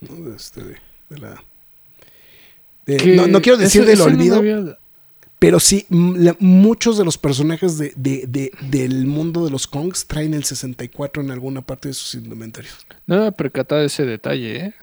¿No? 0.00 0.30
De 0.30 0.36
este, 0.36 0.62
de- 0.62 0.76
de 1.10 1.18
la- 1.18 1.42
no, 3.16 3.26
no 3.26 3.40
quiero 3.40 3.56
decir 3.58 3.84
del 3.86 3.98
no 3.98 4.04
olvido, 4.04 4.36
había- 4.36 4.78
pero 5.38 5.58
sí, 5.60 5.86
la- 5.90 6.36
muchos 6.38 6.98
de 6.98 7.04
los 7.04 7.16
personajes 7.18 7.78
de, 7.78 7.92
de- 7.96 8.24
de- 8.26 8.50
del 8.70 9.06
mundo 9.06 9.44
de 9.44 9.50
los 9.50 9.66
Kongs 9.66 10.06
traen 10.06 10.34
el 10.34 10.44
64 10.44 11.22
en 11.22 11.30
alguna 11.30 11.62
parte 11.62 11.88
de 11.88 11.94
sus 11.94 12.14
indumentarios. 12.14 12.74
No 13.06 13.20
me 13.24 13.32
percatado 13.32 13.80
de 13.80 13.86
ese 13.88 14.04
detalle, 14.04 14.56
¿eh? 14.66 14.74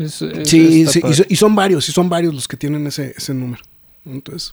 Es- 0.00 0.22
es- 0.22 0.48
Sí, 0.48 0.86
sí, 0.86 1.00
y, 1.28 1.36
son 1.36 1.54
varios, 1.54 1.88
y 1.88 1.92
son 1.92 2.08
varios 2.08 2.34
los 2.34 2.48
que 2.48 2.56
tienen 2.56 2.86
ese, 2.86 3.14
ese 3.16 3.34
número. 3.34 3.62
Entonces. 4.04 4.52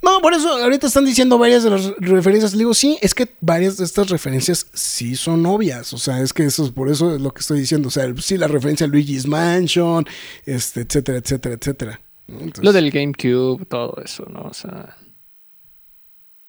No, 0.00 0.20
por 0.20 0.32
eso 0.32 0.48
ahorita 0.48 0.86
están 0.86 1.04
diciendo 1.04 1.38
varias 1.38 1.64
de 1.64 1.70
las 1.70 1.86
referencias. 1.98 2.52
Le 2.52 2.58
digo, 2.58 2.72
sí, 2.72 2.96
es 3.02 3.14
que 3.14 3.34
varias 3.40 3.76
de 3.78 3.84
estas 3.84 4.08
referencias 4.10 4.66
sí 4.72 5.16
son 5.16 5.44
obvias. 5.44 5.92
O 5.92 5.98
sea, 5.98 6.20
es 6.20 6.32
que 6.32 6.44
eso 6.44 6.64
es 6.64 6.70
por 6.70 6.88
eso 6.88 7.16
es 7.16 7.20
lo 7.20 7.32
que 7.32 7.40
estoy 7.40 7.58
diciendo. 7.58 7.88
O 7.88 7.90
sea, 7.90 8.06
sí, 8.18 8.38
la 8.38 8.46
referencia 8.46 8.86
a 8.86 8.88
Luigi's 8.88 9.26
Mansion, 9.26 10.06
este, 10.46 10.82
etcétera, 10.82 11.18
etcétera, 11.18 11.54
etcétera. 11.56 12.00
Lo 12.62 12.72
del 12.72 12.90
GameCube, 12.92 13.64
todo 13.66 14.00
eso, 14.04 14.24
¿no? 14.30 14.42
O 14.42 14.54
sea. 14.54 14.96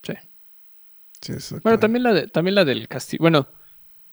Sí. 0.04 0.14
sí, 1.22 1.32
exacto. 1.34 1.62
Bueno, 1.64 1.80
también 1.80 2.04
la, 2.04 2.14
de, 2.14 2.28
también 2.28 2.54
la 2.56 2.66
del 2.66 2.88
castillo. 2.88 3.22
Bueno, 3.22 3.48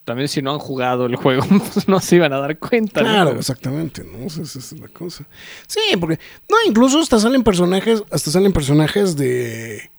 también 0.07 0.29
si 0.29 0.41
no 0.41 0.53
han 0.53 0.61
jugado 0.61 1.07
el 1.07 1.17
juego, 1.17 1.43
pues 1.75 1.89
no 1.89 1.99
se 2.01 2.17
iban 2.17 2.33
a 2.33 2.39
dar 2.39 2.59
cuenta. 2.59 3.01
Claro, 3.01 3.33
exactamente, 3.33 4.05
¿no? 4.05 4.25
Esa 4.27 4.43
es 4.43 4.73
la 4.79 4.87
cosa. 4.89 5.27
Sí, 5.67 5.81
porque. 6.01 6.21
No, 6.49 6.57
incluso 6.65 7.01
hasta 7.01 7.19
salen 7.19 7.43
personajes. 7.43 8.05
Hasta 8.11 8.31
salen 8.31 8.53
personajes 8.53 9.17
de. 9.17 9.91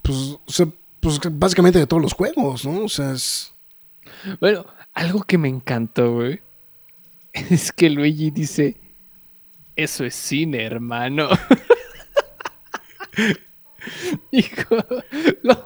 Pues, 0.00 0.16
o 0.16 0.50
sea, 0.50 0.66
pues 1.00 1.20
básicamente 1.32 1.78
de 1.78 1.86
todos 1.86 2.02
los 2.02 2.14
juegos, 2.14 2.64
¿no? 2.64 2.84
O 2.84 2.88
sea, 2.88 3.12
es. 3.12 3.52
Bueno, 4.40 4.64
algo 4.94 5.22
que 5.22 5.36
me 5.36 5.48
encantó, 5.48 6.14
güey, 6.14 6.40
es 7.34 7.70
que 7.72 7.90
Luigi 7.90 8.30
dice, 8.30 8.78
eso 9.76 10.06
es 10.06 10.14
cine, 10.14 10.64
hermano. 10.64 11.28
Hijo, 14.32 14.76
no. 15.42 15.62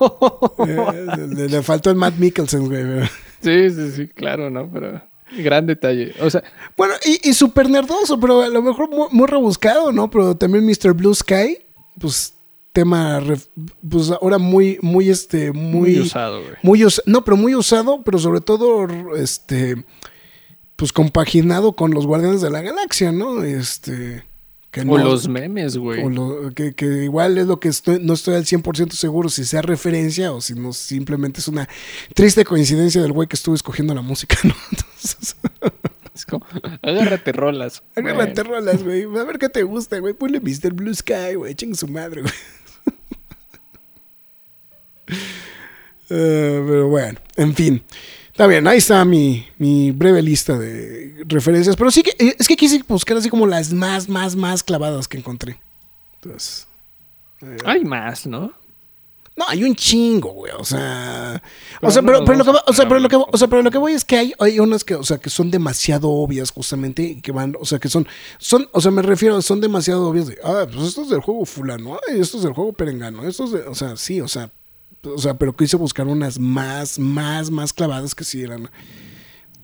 eh, 0.66 1.26
le, 1.28 1.48
le 1.48 1.62
faltó 1.62 1.90
el 1.90 1.97
Matt 1.97 2.16
Mikkelsen, 2.16 2.66
güey. 2.66 3.09
Sí, 3.40 3.70
sí, 3.70 3.90
sí, 3.92 4.08
claro, 4.08 4.50
¿no? 4.50 4.70
Pero 4.70 5.00
gran 5.38 5.66
detalle. 5.66 6.12
O 6.20 6.28
sea, 6.30 6.42
Bueno, 6.76 6.94
y, 7.04 7.30
y 7.30 7.34
súper 7.34 7.68
nerdoso, 7.70 8.18
pero 8.20 8.42
a 8.42 8.48
lo 8.48 8.62
mejor 8.62 8.90
muy, 8.90 9.06
muy 9.12 9.26
rebuscado, 9.26 9.92
¿no? 9.92 10.10
Pero 10.10 10.36
también 10.36 10.66
Mr. 10.66 10.92
Blue 10.92 11.14
Sky, 11.14 11.58
pues 11.98 12.34
tema, 12.72 13.20
pues 13.88 14.10
ahora 14.10 14.38
muy, 14.38 14.78
muy, 14.82 15.08
este, 15.10 15.52
muy, 15.52 15.90
muy, 15.92 16.00
usado, 16.00 16.40
güey. 16.40 16.54
muy 16.62 16.84
us- 16.84 17.02
no, 17.06 17.24
pero 17.24 17.36
muy 17.36 17.54
usado, 17.54 18.02
pero 18.04 18.18
sobre 18.18 18.40
todo, 18.40 18.86
este, 19.16 19.84
pues 20.76 20.92
compaginado 20.92 21.72
con 21.72 21.90
los 21.92 22.06
Guardianes 22.06 22.40
de 22.40 22.50
la 22.50 22.62
Galaxia, 22.62 23.10
¿no? 23.12 23.42
Este, 23.42 24.24
que 24.70 24.82
O 24.82 24.98
los 24.98 25.28
memes, 25.28 25.76
güey. 25.76 26.09
lo- 26.14 26.52
que, 26.55 26.72
que 26.74 26.86
igual 27.05 27.38
es 27.38 27.47
lo 27.47 27.59
que 27.59 27.68
estoy, 27.68 27.98
no 28.01 28.12
estoy 28.14 28.34
al 28.36 28.44
100% 28.44 28.92
seguro 28.92 29.28
si 29.28 29.44
sea 29.44 29.62
referencia 29.62 30.32
o 30.32 30.40
si 30.40 30.55
no 30.55 30.72
simplemente 30.72 31.40
es 31.40 31.48
una 31.48 31.68
triste 32.14 32.44
coincidencia 32.44 33.02
del 33.02 33.12
güey 33.12 33.26
que 33.28 33.34
estuvo 33.36 33.55
escogiendo 33.55 33.94
la 33.94 34.02
música, 34.02 34.36
¿no? 34.44 34.55
Entonces, 34.70 35.36
Es 36.14 36.24
como, 36.26 36.44
agárrate 36.82 37.32
rolas. 37.32 37.82
agárrate 37.97 38.42
Bueno, 38.42 38.56
rolas, 38.60 38.82
güey. 38.84 39.02
A 39.05 39.24
ver 39.24 39.38
qué 39.38 39.48
te 39.48 39.62
gusta, 39.62 39.98
güey. 39.98 40.12
Ponle 40.14 40.38
Mr. 40.40 40.72
Blue 40.72 40.94
Sky, 40.94 41.34
güey. 41.36 41.55
Chingue 41.55 41.76
su 41.76 41.88
madre, 41.88 42.22
güey. 42.22 42.34
Eh, 46.10 46.62
pero 46.66 46.88
bueno, 46.88 47.18
en 47.36 47.55
fin. 47.55 47.82
Está 48.40 48.48
bien, 48.48 48.66
ahí 48.66 48.78
está 48.78 49.04
mi, 49.04 49.46
mi 49.58 49.90
breve 49.90 50.22
lista 50.22 50.56
de 50.56 51.24
referencias. 51.26 51.76
Pero 51.76 51.90
sí 51.90 52.02
que 52.02 52.12
eh, 52.18 52.34
es 52.38 52.48
que 52.48 52.56
quise 52.56 52.82
buscar 52.88 53.18
así 53.18 53.28
como 53.28 53.46
las 53.46 53.70
más, 53.70 54.08
más, 54.08 54.34
más 54.34 54.62
clavadas 54.62 55.06
que 55.08 55.18
encontré. 55.18 55.60
Entonces. 56.14 56.66
eh, 57.42 57.58
Hay 57.66 57.84
más, 57.84 58.26
¿no? 58.26 58.50
No, 59.36 59.44
hay 59.46 59.62
un 59.62 59.74
chingo, 59.74 60.32
güey. 60.32 60.54
O 60.58 60.64
sea. 60.64 61.42
O 61.82 61.90
sea, 61.90 62.00
pero, 62.00 62.20
lo 62.20 62.44
que, 62.46 62.50
o 62.66 62.72
sea, 62.72 62.88
pero 62.88 62.98
lo 63.00 63.10
que, 63.10 63.16
o 63.16 63.36
sea, 63.36 63.46
pero 63.46 63.60
lo 63.60 63.70
que 63.70 63.76
voy 63.76 63.92
es 63.92 64.06
que 64.06 64.16
hay, 64.16 64.32
hay 64.38 64.58
unas 64.58 64.84
que, 64.84 64.94
o 64.94 65.04
sea, 65.04 65.18
que 65.18 65.28
son 65.28 65.50
demasiado 65.50 66.08
obvias, 66.08 66.50
justamente, 66.50 67.02
y 67.02 67.20
que 67.20 67.32
van, 67.32 67.54
o 67.60 67.66
sea, 67.66 67.78
que 67.78 67.90
son, 67.90 68.08
son, 68.38 68.70
o 68.72 68.80
sea, 68.80 68.90
me 68.90 69.02
refiero, 69.02 69.42
son 69.42 69.60
demasiado 69.60 70.08
obvias 70.08 70.28
de, 70.28 70.38
ah, 70.42 70.64
pues 70.72 70.86
esto 70.88 71.02
es 71.02 71.10
del 71.10 71.20
juego 71.20 71.44
fulano, 71.44 72.00
ay, 72.08 72.20
esto 72.20 72.38
es 72.38 72.44
del 72.44 72.54
juego 72.54 72.72
perengano, 72.72 73.22
esto 73.28 73.44
es 73.44 73.52
de, 73.52 73.60
o 73.64 73.74
sea, 73.74 73.98
sí, 73.98 74.22
o 74.22 74.28
sea, 74.28 74.50
o 75.02 75.18
sea, 75.18 75.35
pero 75.35 75.55
quise 75.56 75.77
buscar 75.77 76.06
unas 76.06 76.39
más, 76.39 76.98
más, 76.98 77.51
más 77.51 77.72
clavadas 77.72 78.14
que 78.14 78.24
sí 78.24 78.43
eran. 78.43 78.70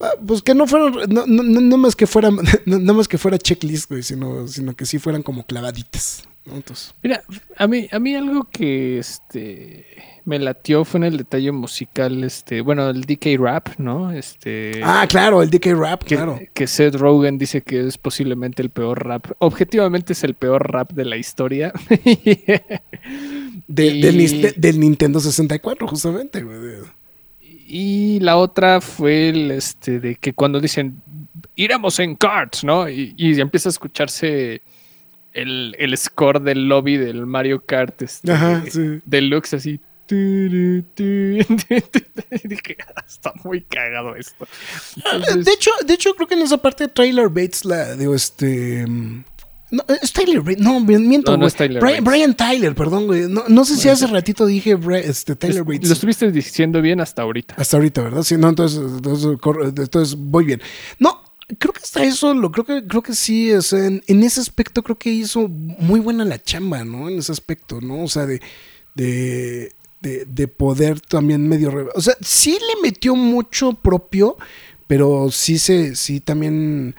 ah, 0.01 0.13
Pues 0.27 0.43
que 0.43 0.55
no 0.55 0.67
fueron, 0.67 0.95
no, 1.09 1.27
no, 1.27 1.43
no, 1.43 1.77
más 1.77 1.95
que 1.97 2.07
fueran, 2.07 2.37
no, 2.67 2.95
más 2.95 3.09
que 3.09 3.19
fuera 3.19 3.39
checklist, 3.39 3.89
güey, 3.91 4.03
sino, 4.03 4.47
sino 4.49 4.75
que 4.75 4.87
sí 4.87 4.99
fueran 4.99 5.23
como 5.23 5.45
clavaditas. 5.45 6.25
Entonces, 6.47 6.95
Mira, 7.03 7.25
a 7.57 7.67
mí, 7.67 7.89
a 7.91 7.99
mí 7.99 8.15
algo 8.15 8.49
que 8.51 8.99
este 8.99 9.85
me 10.27 10.39
latió 10.39 10.85
fue 10.85 10.99
en 10.99 11.05
el 11.05 11.17
detalle 11.17 11.51
musical, 11.53 12.23
este, 12.25 12.61
bueno, 12.61 12.91
el 12.91 13.03
DK 13.03 13.39
Rap, 13.39 13.69
¿no? 13.79 14.11
Este 14.11 14.81
ah, 14.83 15.07
claro, 15.09 15.41
el 15.43 15.49
DK 15.51 15.67
Rap, 15.75 16.03
que, 16.03 16.17
claro. 16.17 16.39
que 16.53 16.67
Seth 16.67 16.97
Rogen 16.97 17.39
dice 17.39 17.63
que 17.63 17.87
es 17.87 17.97
posiblemente 17.97 18.61
el 18.61 18.71
peor 18.71 19.07
rap. 19.07 19.27
Objetivamente 19.39 20.13
es 20.13 20.25
el 20.25 20.35
peor 20.35 20.71
rap 20.71 20.91
de 20.93 21.05
la 21.05 21.17
historia. 21.17 21.73
De- 23.69 23.87
Y- 23.97 24.53
del, 24.61 24.81
Nintendo 24.81 25.21
64, 25.21 25.87
justamente, 25.89 26.43
güey. 26.43 26.59
y 27.69 28.21
la 28.21 28.37
otra 28.37 28.81
fue 28.81 29.29
el 29.31 29.51
este 29.51 30.01
de 30.01 30.17
que 30.17 30.33
cuando 30.33 30.61
dicen 30.61 31.01
iremos 31.55 31.99
en 32.01 32.15
carts, 32.17 32.65
¿no? 32.65 32.89
Y, 32.89 33.15
y 33.17 33.41
empieza 33.41 33.69
a 33.69 33.71
escucharse 33.71 34.61
el, 35.33 35.75
el 35.79 35.97
score 35.97 36.41
del 36.41 36.69
lobby 36.69 36.97
del 36.97 37.27
Mario 37.27 37.63
Kart 37.65 38.03
este, 38.03 38.33
Ajá, 38.33 38.63
sí. 38.71 39.01
deluxe 39.05 39.55
así. 39.55 39.81
Dije, 42.45 42.77
"Ah, 42.97 43.05
está 43.07 43.33
muy 43.45 43.63
cagado 43.63 44.15
esto. 44.17 44.47
Entonces, 44.97 45.45
De 45.45 45.53
hecho, 45.53 45.71
de 45.87 45.95
hecho, 45.95 46.15
creo 46.15 46.29
que 46.29 46.35
en 46.35 46.43
esa 46.43 46.59
parte 46.59 46.89
Tyler 46.89 47.29
Bates 47.29 47.65
la 47.65 47.97
digo, 47.97 48.15
este. 48.15 48.87
mm, 48.87 49.25
No, 49.73 49.85
es 50.01 50.13
Tyler 50.13 50.41
Bates. 50.41 50.61
No, 50.61 50.79
miento. 50.81 51.33
No, 51.33 51.39
no 51.39 51.47
es 51.47 51.55
Tyler 51.57 51.81
Brian, 51.83 52.05
Bates. 52.05 52.05
Brian 52.05 52.37
Tyler, 52.37 52.75
perdón, 52.75 53.07
güey. 53.07 53.29
No, 53.29 53.45
no 53.49 53.65
sé 53.65 53.77
si 53.77 53.89
hace 53.89 54.07
ratito 54.07 54.47
dije 54.47 54.79
este, 55.03 55.35
Tyler 55.35 55.59
lo 55.59 55.65
Bates. 55.65 55.91
estuviste 55.91 56.31
diciendo 56.31 56.81
bien 56.81 57.01
hasta 57.01 57.23
ahorita. 57.23 57.55
Hasta 57.59 57.77
ahorita, 57.77 58.03
¿verdad? 58.03 58.23
Sí, 58.23 58.37
no, 58.37 58.49
entonces, 58.49 58.79
entonces, 58.81 60.15
voy 60.17 60.45
bien. 60.45 60.63
No, 61.01 61.21
creo 61.59 61.73
que 61.73 61.81
hasta 61.83 62.05
eso, 62.05 62.33
lo 62.35 62.53
creo 62.53 62.65
que, 62.65 62.87
creo 62.87 63.03
que 63.03 63.15
sí, 63.15 63.53
o 63.53 63.63
sea, 63.63 63.87
en, 63.87 64.03
en 64.07 64.23
ese 64.23 64.41
aspecto 64.41 64.83
creo 64.85 64.99
que 64.99 65.11
hizo 65.11 65.49
muy 65.49 65.99
buena 66.01 66.25
la 66.25 66.41
chamba, 66.41 66.85
¿no? 66.85 67.09
En 67.09 67.19
ese 67.19 67.33
aspecto, 67.33 67.81
¿no? 67.81 68.05
O 68.05 68.09
sea, 68.09 68.25
de, 68.27 68.41
de, 68.95 69.73
de, 70.07 70.25
de 70.25 70.49
poder 70.49 71.01
también 71.01 71.49
medio... 71.49 71.91
O 71.95 72.01
sea, 72.01 72.15
sí 72.21 72.53
le 72.53 72.83
metió 72.83 73.17
mucho 73.17 73.73
propio, 73.73 74.37
pero 74.87 75.31
sí 75.31 75.59
se, 75.59 75.97
sí 75.97 76.21
también... 76.21 76.95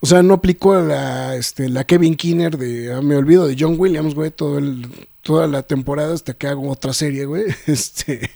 O 0.00 0.06
sea, 0.06 0.22
no 0.22 0.34
aplicó 0.34 0.74
a 0.74 0.82
la, 0.82 1.36
este, 1.36 1.70
la 1.70 1.84
Kevin 1.84 2.14
Kinner 2.14 2.58
de, 2.58 2.92
ah, 2.92 3.00
me 3.00 3.16
olvido 3.16 3.46
de 3.46 3.56
John 3.58 3.76
Williams, 3.78 4.14
güey, 4.14 4.30
todo 4.30 4.58
el, 4.58 4.86
toda 5.22 5.46
la 5.46 5.62
temporada 5.62 6.12
hasta 6.12 6.34
que 6.34 6.46
hago 6.46 6.70
otra 6.70 6.92
serie, 6.92 7.24
güey. 7.24 7.44
Este... 7.66 8.30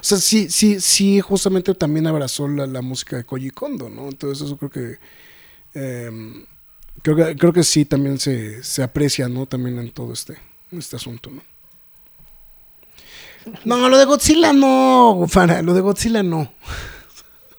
O 0.00 0.04
sea, 0.04 0.18
sí, 0.18 0.48
sí, 0.50 0.80
sí, 0.80 1.20
justamente 1.20 1.74
también 1.74 2.06
abrazó 2.06 2.46
la, 2.46 2.66
la 2.66 2.80
música 2.80 3.16
de 3.16 3.24
Koji 3.24 3.50
Kondo, 3.50 3.88
¿no? 3.88 4.08
Entonces 4.08 4.46
eso 4.46 4.56
creo 4.56 4.70
que, 4.70 4.98
em, 5.74 6.44
creo 7.02 7.16
que 7.16 7.36
creo 7.36 7.52
que 7.52 7.64
sí 7.64 7.84
también 7.84 8.18
se, 8.20 8.62
se 8.62 8.84
aprecia, 8.84 9.28
¿no? 9.28 9.46
También 9.46 9.78
en 9.80 9.90
todo 9.90 10.12
este, 10.12 10.36
este 10.70 10.94
asunto, 10.94 11.30
¿no? 11.30 11.42
No, 13.64 13.88
lo 13.88 13.98
de 13.98 14.04
Godzilla 14.04 14.52
no, 14.52 15.26
Fara, 15.28 15.62
lo 15.62 15.74
de 15.74 15.80
Godzilla 15.80 16.22
no. 16.22 16.52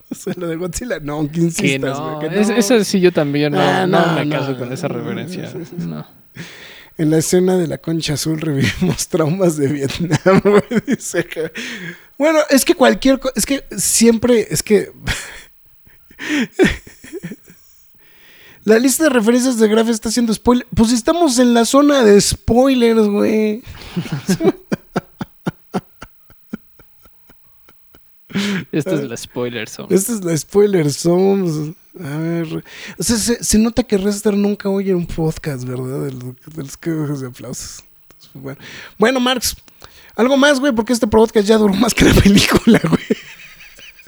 O 0.08 0.14
sea, 0.14 0.34
lo 0.38 0.48
de 0.48 0.56
Godzilla 0.56 1.00
no, 1.00 1.30
Que 1.32 1.40
insistas, 1.42 1.98
no, 2.00 2.18
güey, 2.18 2.30
que 2.30 2.40
es- 2.40 2.50
no. 2.50 2.56
esa 2.56 2.84
sí 2.84 3.00
yo 3.00 3.12
también 3.12 3.52
no, 3.54 3.60
Ah, 3.60 3.88
no 3.88 4.06
no, 4.06 4.14
me 4.14 4.26
no, 4.26 4.36
caso 4.40 4.56
con 4.58 4.72
esa 4.72 4.88
sí, 5.28 5.42
sí, 5.66 5.76
No. 5.80 6.06
En 6.98 7.10
la 7.10 7.18
escena 7.18 7.58
de 7.58 7.68
la 7.68 7.80
concha 7.80 8.14
azul 8.14 8.40
revivimos 8.42 9.08
traumas 9.10 9.58
de 9.58 9.68
Vietnam, 9.68 10.42
güey, 10.44 10.64
dice 10.86 11.26
que- 11.26 11.52
Bueno, 12.20 12.40
es 12.52 12.64
que 12.64 12.76
cualquier 12.76 13.20
cosa, 13.20 13.34
es 13.36 13.46
que 13.48 13.66
siempre, 13.78 14.48
es 14.50 14.62
que... 14.62 14.92
La 18.64 18.80
lista 18.80 19.04
de 19.04 19.10
referencias 19.10 19.60
de 19.60 19.68
Graf 19.68 19.90
está 19.90 20.10
haciendo 20.10 20.34
spoiler. 20.34 20.66
Pues 20.76 20.92
estamos 20.92 21.38
en 21.40 21.54
la 21.54 21.66
zona 21.66 22.04
de 22.04 22.20
spoilers, 22.20 23.08
güey. 23.08 23.62
Esta 28.72 28.94
es 28.96 29.04
la 29.04 29.18
spoiler 29.18 29.68
zone. 29.70 29.88
Esta 29.96 30.14
es 30.14 30.24
la 30.24 30.38
spoiler 30.38 30.92
zone. 30.92 31.76
A 32.04 32.18
ver. 32.18 32.64
O 32.98 33.04
sea, 33.04 33.16
se, 33.18 33.44
se 33.44 33.58
nota 33.58 33.84
que 33.84 33.98
Rester 33.98 34.36
nunca 34.36 34.70
oye 34.70 34.94
un 34.94 35.06
podcast, 35.08 35.64
¿verdad? 35.66 36.04
De, 36.06 36.12
los- 36.12 36.36
de 36.56 36.64
los 36.64 36.78
que 36.78 36.90
de 36.92 37.28
aplausos. 37.28 37.84
Entonces, 38.10 38.30
pues, 38.34 38.44
bueno. 38.44 38.60
bueno, 38.98 39.20
Marx. 39.20 39.56
Algo 40.18 40.38
más, 40.38 40.60
güey, 40.60 40.74
porque 40.74 40.94
este 40.94 41.08
podcast 41.08 41.48
ya 41.48 41.58
duró 41.58 41.74
más 41.74 41.94
que 41.94 42.06
la 42.06 42.14
película, 42.14 42.80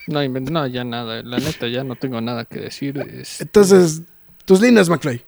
güey. 0.07 0.27
No, 0.29 0.39
no, 0.51 0.67
ya 0.67 0.83
nada. 0.85 1.21
La 1.23 1.37
neta, 1.37 1.67
ya 1.67 1.83
no 1.83 1.95
tengo 1.95 2.21
nada 2.21 2.45
que 2.45 2.59
decir. 2.59 2.97
Este, 2.97 3.43
Entonces, 3.43 4.01
tus 4.45 4.61
líneas, 4.61 4.87
McFly. 4.89 5.21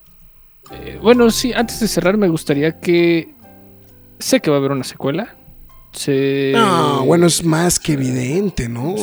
eh, 0.71 0.99
bueno, 1.01 1.30
sí, 1.31 1.51
antes 1.53 1.80
de 1.81 1.88
cerrar, 1.88 2.17
me 2.17 2.30
gustaría 2.30 2.80
que. 2.80 3.34
Sé 4.19 4.39
que 4.41 4.49
va 4.49 4.57
a 4.57 4.59
haber 4.59 4.71
una 4.71 4.84
secuela. 4.85 5.35
Sé- 5.91 6.51
No, 6.55 7.03
bueno, 7.05 7.25
es 7.25 7.43
más 7.43 7.79
que 7.79 7.93
evidente, 7.93 8.69
¿no? 8.69 8.95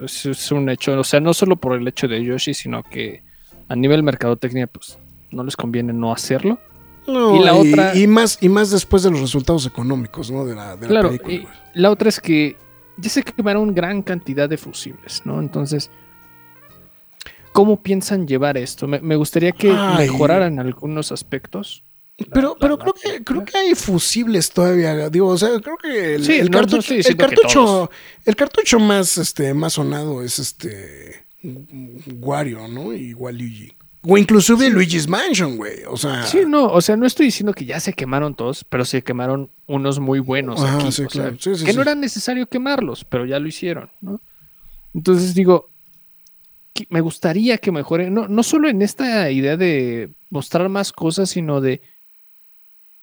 Es, 0.00 0.50
un 0.52 0.68
hecho. 0.68 0.98
O 0.98 1.04
sea, 1.04 1.20
no 1.20 1.34
solo 1.34 1.56
por 1.56 1.76
el 1.78 1.86
hecho 1.86 2.08
de 2.08 2.22
Yoshi, 2.24 2.52
sino 2.54 2.82
que 2.82 3.22
a 3.68 3.76
nivel 3.76 4.02
mercadotecnia, 4.02 4.66
pues 4.66 4.98
no 5.30 5.44
les 5.44 5.56
conviene 5.56 5.92
no 5.92 6.12
hacerlo. 6.12 6.58
No, 7.06 7.36
Y 7.36 7.40
la 7.44 7.54
otra- 7.54 7.96
y 7.96 8.06
más, 8.06 8.38
y 8.40 8.48
más 8.48 8.70
después 8.70 9.02
de 9.02 9.10
los 9.10 9.20
resultados 9.20 9.66
económicos, 9.66 10.30
¿no? 10.30 10.44
De 10.44 10.54
la, 10.54 10.76
de 10.76 10.82
la 10.82 10.88
Claro, 10.88 11.08
película. 11.08 11.34
y 11.34 11.38
güey. 11.40 11.54
la 11.74 11.90
otra 11.90 12.08
es 12.08 12.20
que 12.20 12.56
ya 12.96 13.08
se 13.10 13.22
quemaron 13.22 13.74
gran 13.74 14.02
cantidad 14.02 14.48
de 14.48 14.56
fusibles, 14.56 15.22
¿no? 15.24 15.40
Entonces, 15.40 15.90
¿cómo 17.52 17.82
piensan 17.82 18.26
llevar 18.26 18.56
esto? 18.56 18.86
Me, 18.86 19.00
me 19.00 19.16
gustaría 19.16 19.52
que 19.52 19.72
Ay. 19.76 20.06
mejoraran 20.10 20.58
algunos 20.58 21.12
aspectos. 21.12 21.82
Pero, 22.32 22.50
la- 22.50 22.54
pero 22.60 22.76
la 22.76 22.82
creo 22.82 22.94
que 22.94 23.24
creo 23.24 23.44
que 23.44 23.58
hay 23.58 23.74
fusibles 23.74 24.50
todavía. 24.50 25.08
Digo, 25.10 25.28
o 25.28 25.38
sea, 25.38 25.48
creo 25.60 25.76
que 25.76 26.14
el, 26.16 26.24
Sí, 26.24 26.34
el 26.34 26.50
no- 26.50 26.58
cartucho, 26.58 26.94
el 26.94 27.16
cartucho, 27.16 27.64
todos. 27.64 27.88
el 28.24 28.36
cartucho 28.36 28.78
más 28.78 29.18
este 29.18 29.52
más 29.54 29.72
sonado 29.74 30.22
es 30.22 30.38
este 30.38 31.24
Wario, 32.20 32.68
¿no? 32.68 32.92
Y 32.94 33.14
Waluigi. 33.14 33.72
O 34.04 34.18
inclusive 34.18 34.68
Luigi's 34.68 35.08
Mansion, 35.08 35.56
güey. 35.56 35.84
O 35.88 35.96
sea, 35.96 36.24
Sí, 36.26 36.40
no, 36.46 36.66
o 36.66 36.80
sea, 36.80 36.96
no 36.96 37.06
estoy 37.06 37.26
diciendo 37.26 37.52
que 37.54 37.64
ya 37.64 37.78
se 37.80 37.92
quemaron 37.92 38.34
todos, 38.34 38.64
pero 38.64 38.84
se 38.84 39.02
quemaron 39.02 39.48
unos 39.66 40.00
muy 40.00 40.18
buenos 40.18 40.60
Ajá, 40.60 40.78
aquí. 40.78 40.90
sí, 40.92 41.02
o 41.04 41.06
claro. 41.08 41.36
Sí, 41.38 41.54
sí, 41.54 41.64
que 41.64 41.70
sí. 41.70 41.76
no 41.76 41.82
era 41.82 41.94
necesario 41.94 42.46
quemarlos, 42.48 43.04
pero 43.04 43.26
ya 43.26 43.38
lo 43.38 43.46
hicieron, 43.46 43.90
¿no? 44.00 44.20
Entonces 44.92 45.34
digo, 45.34 45.70
me 46.90 47.00
gustaría 47.00 47.58
que 47.58 47.70
mejoren, 47.70 48.12
no, 48.12 48.26
no 48.28 48.42
solo 48.42 48.68
en 48.68 48.82
esta 48.82 49.30
idea 49.30 49.56
de 49.56 50.10
mostrar 50.30 50.68
más 50.68 50.92
cosas, 50.92 51.30
sino 51.30 51.60
de 51.60 51.80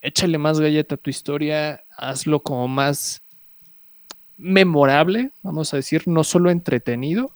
échale 0.01 0.38
más 0.38 0.59
galleta 0.59 0.95
a 0.95 0.97
tu 0.97 1.09
historia, 1.09 1.84
hazlo 1.97 2.41
como 2.41 2.67
más 2.67 3.21
memorable, 4.38 5.31
vamos 5.43 5.73
a 5.73 5.77
decir, 5.77 6.07
no 6.07 6.23
solo 6.23 6.49
entretenido. 6.49 7.31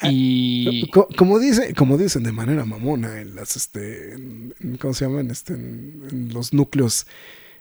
Ah, 0.00 0.08
Y 0.10 0.88
Co- 0.90 1.08
como 1.16 1.38
dice, 1.38 1.74
como 1.74 1.98
dicen 1.98 2.22
de 2.22 2.32
manera 2.32 2.64
mamona 2.64 3.20
en 3.20 3.34
las 3.36 3.56
este 3.56 4.14
en- 4.14 4.54
¿cómo 4.80 4.94
se 4.94 5.04
llaman? 5.04 5.30
Este 5.30 5.52
en, 5.54 6.02
en 6.10 6.32
los 6.34 6.52
núcleos 6.52 7.06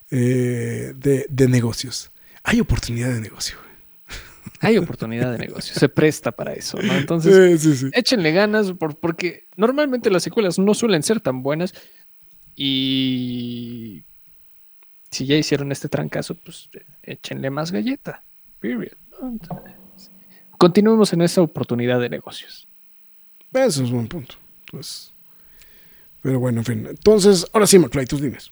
eh, 0.10 0.94
de, 0.95 1.26
de 1.30 1.48
negocios. 1.48 2.11
Hay 2.44 2.60
oportunidad 2.60 3.10
de 3.14 3.19
negocio. 3.19 3.57
hay 4.61 4.78
oportunidad 4.78 5.32
de 5.34 5.38
negocio, 5.38 5.76
se 5.76 5.88
presta 5.90 6.32
para 6.32 6.53
eso, 6.53 6.82
¿no? 6.82 6.94
Entonces, 6.95 7.61
Sí, 7.61 7.72
sí, 7.73 7.78
sí. 7.78 7.90
échenle 7.94 8.32
ganas 8.32 8.72
por- 8.73 8.95
porque 8.98 9.48
normalmente 9.57 10.10
las 10.10 10.23
secuelas 10.23 10.57
no 10.57 10.73
suelen 10.73 11.03
ser 11.03 11.19
tan 11.19 11.44
buenas 11.44 11.73
y 12.56 14.03
si 15.10 15.26
ya 15.26 15.36
hicieron 15.36 15.72
este 15.72 15.90
trancazo, 15.90 16.36
pues 16.36 16.69
échenle 17.03 17.49
más 17.49 17.72
galleta. 17.72 18.23
Period. 18.60 18.94
Continuemos 20.57 21.11
en 21.14 21.22
esa 21.22 21.41
oportunidad 21.41 21.99
de 21.99 22.10
negocios. 22.10 22.68
Eso 23.53 23.84
es 23.84 23.91
buen 23.91 24.07
punto. 24.07 24.36
Pues, 24.72 25.11
pero 26.22 26.40
bueno, 26.40 26.61
en 26.61 26.65
fin. 26.65 26.88
Entonces, 26.88 27.45
ahora 27.52 27.68
sí, 27.68 27.78
McFly, 27.78 28.06
tus 28.06 28.22
dimes. 28.22 28.52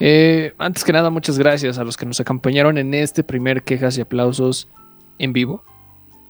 Eh, 0.00 0.54
antes 0.58 0.84
que 0.84 0.92
nada, 0.92 1.10
muchas 1.10 1.38
gracias 1.38 1.78
a 1.78 1.84
los 1.84 1.96
que 1.96 2.06
nos 2.06 2.20
acompañaron 2.20 2.78
en 2.78 2.94
este 2.94 3.24
primer 3.24 3.64
quejas 3.64 3.98
y 3.98 4.00
aplausos 4.00 4.68
en 5.18 5.32
vivo. 5.32 5.64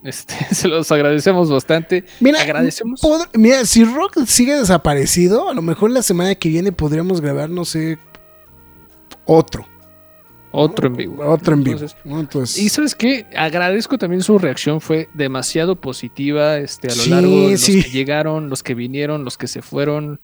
Este, 0.02 0.34
se 0.54 0.68
los 0.68 0.90
agradecemos 0.92 1.50
bastante. 1.50 2.04
Mira, 2.20 2.40
agradecemos. 2.42 3.00
pod- 3.02 3.28
mira, 3.34 3.64
si 3.64 3.84
Rock 3.84 4.24
sigue 4.26 4.54
desaparecido, 4.56 5.48
a 5.50 5.54
lo 5.54 5.62
mejor 5.62 5.90
la 5.90 6.02
semana 6.02 6.34
que 6.34 6.48
viene 6.48 6.72
podríamos 6.72 7.20
grabar, 7.20 7.50
no 7.50 7.64
sé, 7.64 7.98
otro. 9.24 9.66
Otro 10.50 10.86
en 10.88 10.96
vivo. 10.96 11.22
Otro 11.26 11.54
en 11.54 11.62
vivo. 11.62 11.76
Entonces, 11.76 11.98
¿no? 12.04 12.20
Entonces, 12.20 12.56
Y 12.58 12.68
sabes 12.70 12.94
qué, 12.94 13.26
agradezco 13.36 13.98
también 13.98 14.22
su 14.22 14.38
reacción, 14.38 14.80
fue 14.80 15.08
demasiado 15.12 15.76
positiva 15.76 16.56
este, 16.56 16.88
a 16.88 16.94
lo 16.94 17.02
Sí, 17.02 17.10
largo, 17.10 17.50
los 17.50 17.60
sí. 17.60 17.82
que 17.82 17.90
llegaron, 17.90 18.48
los 18.48 18.62
que 18.62 18.74
vinieron, 18.74 19.24
los 19.24 19.36
que 19.36 19.46
se 19.46 19.60
fueron 19.60 20.20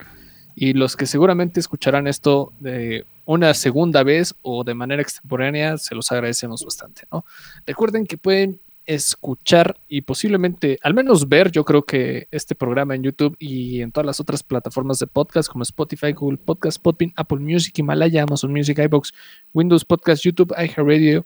y 0.57 0.73
los 0.73 0.97
que 0.97 1.05
seguramente 1.07 1.61
escucharán 1.61 2.07
esto 2.07 2.53
de 2.61 3.05
una 3.27 3.53
segunda 3.53 4.03
vez 4.03 4.35
o 4.43 4.65
de 4.65 4.73
manera 4.75 5.03
extemporánea, 5.03 5.77
se 5.77 5.95
los 5.95 6.11
agradecemos 6.11 6.65
bastante, 6.65 7.03
¿no? 7.13 7.27
Recuerden 7.67 8.07
que 8.07 8.17
pueden 8.17 8.61
escuchar 8.87 9.77
y 9.89 10.03
posiblemente, 10.03 10.79
al 10.83 10.95
menos 10.95 11.29
ver, 11.29 11.51
yo 11.51 11.65
creo 11.65 11.85
que 11.85 12.29
este 12.31 12.55
programa 12.55 12.95
en 12.95 13.03
YouTube 13.03 13.37
y 13.39 13.81
en 13.81 13.93
todas 13.93 14.07
las 14.07 14.21
otras 14.21 14.43
plataformas 14.43 14.99
de 14.99 15.07
podcast 15.07 15.49
como 15.51 15.63
Spotify, 15.63 16.13
Google 16.13 16.39
Podcast, 16.39 16.81
Podbean, 16.81 17.13
Apple 17.17 17.39
Music, 17.39 17.79
Himalaya, 17.79 18.23
Amazon 18.23 18.53
Music, 18.53 18.79
iBox, 18.79 19.13
Windows 19.53 19.85
Podcast, 19.85 20.25
YouTube, 20.25 20.55
iHeartRadio, 20.57 21.25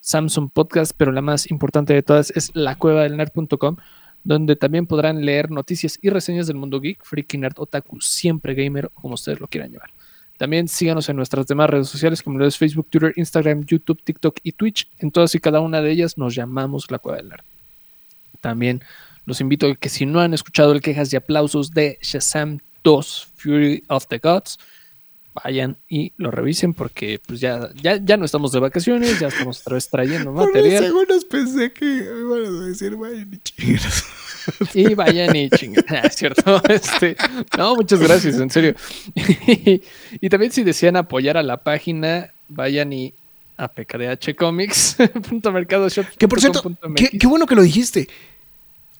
Samsung 0.00 0.50
Podcast, 0.52 0.92
pero 0.96 1.12
la 1.12 1.22
más 1.22 1.50
importante 1.50 1.94
de 1.94 2.02
todas 2.02 2.30
es 2.30 2.50
lacuevadelnerd.com, 2.54 3.76
donde 4.24 4.56
también 4.56 4.86
podrán 4.86 5.24
leer 5.24 5.50
noticias 5.50 5.98
y 6.02 6.10
reseñas 6.10 6.46
del 6.46 6.56
mundo 6.56 6.80
geek, 6.80 7.04
freaky 7.04 7.38
nerd, 7.38 7.54
otaku, 7.58 8.00
siempre 8.00 8.54
gamer, 8.54 8.90
como 8.94 9.14
ustedes 9.14 9.40
lo 9.40 9.48
quieran 9.48 9.70
llevar. 9.70 9.95
También 10.38 10.68
síganos 10.68 11.08
en 11.08 11.16
nuestras 11.16 11.46
demás 11.46 11.70
redes 11.70 11.88
sociales 11.88 12.22
como 12.22 12.38
lo 12.38 12.46
es 12.46 12.58
Facebook, 12.58 12.88
Twitter, 12.90 13.12
Instagram, 13.16 13.64
YouTube, 13.64 14.02
TikTok 14.02 14.38
y 14.42 14.52
Twitch. 14.52 14.88
En 14.98 15.10
todas 15.10 15.34
y 15.34 15.40
cada 15.40 15.60
una 15.60 15.80
de 15.80 15.90
ellas 15.90 16.18
nos 16.18 16.34
llamamos 16.34 16.90
La 16.90 16.98
Cueva 16.98 17.18
del 17.18 17.28
Nerd. 17.28 17.44
También 18.40 18.82
los 19.24 19.40
invito 19.40 19.66
a 19.66 19.74
que 19.74 19.88
si 19.88 20.06
no 20.06 20.20
han 20.20 20.34
escuchado 20.34 20.72
el 20.72 20.80
quejas 20.80 21.12
y 21.12 21.16
aplausos 21.16 21.70
de 21.70 21.98
Shazam 22.02 22.58
2 22.84 23.28
Fury 23.36 23.84
of 23.88 24.06
the 24.08 24.18
Gods, 24.18 24.58
vayan 25.44 25.76
y 25.88 26.12
lo 26.16 26.30
revisen 26.30 26.72
porque 26.74 27.20
pues 27.26 27.40
ya, 27.40 27.68
ya, 27.82 27.96
ya 28.02 28.16
no 28.16 28.24
estamos 28.24 28.52
de 28.52 28.60
vacaciones, 28.60 29.18
ya 29.20 29.28
estamos 29.28 29.60
otra 29.60 29.74
vez 29.74 29.88
trayendo 29.88 30.26
por 30.34 30.42
unos 30.44 30.54
material 30.54 30.84
segundos 30.84 31.24
pensé 31.26 31.72
que 31.72 31.84
iban 31.84 32.44
a 32.44 32.50
decir, 32.66 32.96
vaya, 32.96 33.24
ni 33.24 33.38
chingas. 33.38 34.04
y 34.74 34.94
vayan 34.94 35.34
y 35.36 35.50
chingan. 35.50 35.84
Ah, 35.88 36.08
cierto. 36.10 36.60
Este, 36.68 37.16
no, 37.58 37.74
muchas 37.76 38.00
gracias, 38.00 38.36
en 38.38 38.50
serio. 38.50 38.74
y 40.20 40.28
también 40.28 40.52
si 40.52 40.62
desean 40.64 40.96
apoyar 40.96 41.36
a 41.36 41.42
la 41.42 41.56
página, 41.58 42.32
vayan 42.48 42.92
y 42.92 43.12
a 43.58 43.68
pkdhcomics.mercadoshop.com.mx. 43.68 46.16
Que 46.18 46.28
por 46.28 46.40
cierto, 46.40 46.62
qué, 46.94 47.08
qué 47.18 47.26
bueno 47.26 47.46
que 47.46 47.54
lo 47.54 47.62
dijiste. 47.62 48.08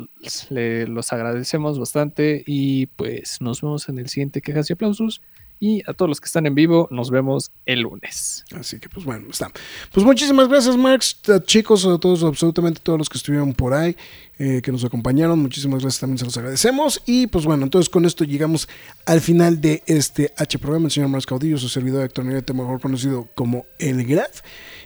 Le, 0.51 0.87
los 0.87 1.13
agradecemos 1.13 1.79
bastante. 1.79 2.43
Y 2.47 2.87
pues 2.87 3.41
nos 3.41 3.61
vemos 3.63 3.89
en 3.89 3.99
el 3.99 4.09
siguiente 4.09 4.41
quejas 4.43 4.69
y 4.71 4.73
aplausos. 4.75 5.21
Y 5.59 5.83
a 5.89 5.95
todos 5.95 6.09
los 6.09 6.21
que 6.21 6.27
están 6.27 6.47
en 6.47 6.55
vivo, 6.55 6.87
nos 6.91 7.11
vemos 7.11 7.51
el 7.65 7.81
lunes. 7.81 8.45
Así 8.55 8.79
que, 8.79 8.91
pues 8.91 9.07
bueno, 9.07 9.29
está. 9.31 9.51
Pues 9.93 10.05
muchísimas 10.05 10.49
gracias, 10.49 10.77
Max, 10.77 11.19
chicos, 11.47 11.87
a 11.87 11.99
todos, 11.99 12.23
absolutamente 12.25 12.81
todos 12.83 12.99
los 12.99 13.09
que 13.09 13.17
estuvieron 13.17 13.55
por 13.55 13.73
ahí, 13.73 13.97
eh, 14.39 14.61
que 14.63 14.71
nos 14.71 14.85
acompañaron. 14.85 15.39
Muchísimas 15.39 15.81
gracias, 15.81 16.01
también 16.01 16.19
se 16.19 16.27
los 16.27 16.37
agradecemos. 16.37 17.03
Y 17.07 17.27
pues 17.29 17.47
bueno, 17.47 17.65
entonces 17.65 17.89
con 17.89 18.05
esto 18.05 18.25
llegamos 18.25 18.69
al 19.07 19.23
final 19.23 19.61
de 19.63 19.83
este 19.87 20.33
H 20.37 20.59
programa. 20.59 20.87
El 20.87 20.93
señor 20.93 21.09
Max 21.09 21.25
Caudillo, 21.25 21.57
su 21.57 21.71
servidor 21.71 22.05
Héctor 22.05 22.27
Negrete, 22.27 22.53
mejor 22.53 22.81
conocido 22.81 23.27
como 23.35 23.65
El 23.79 24.05
Graf. 24.05 24.43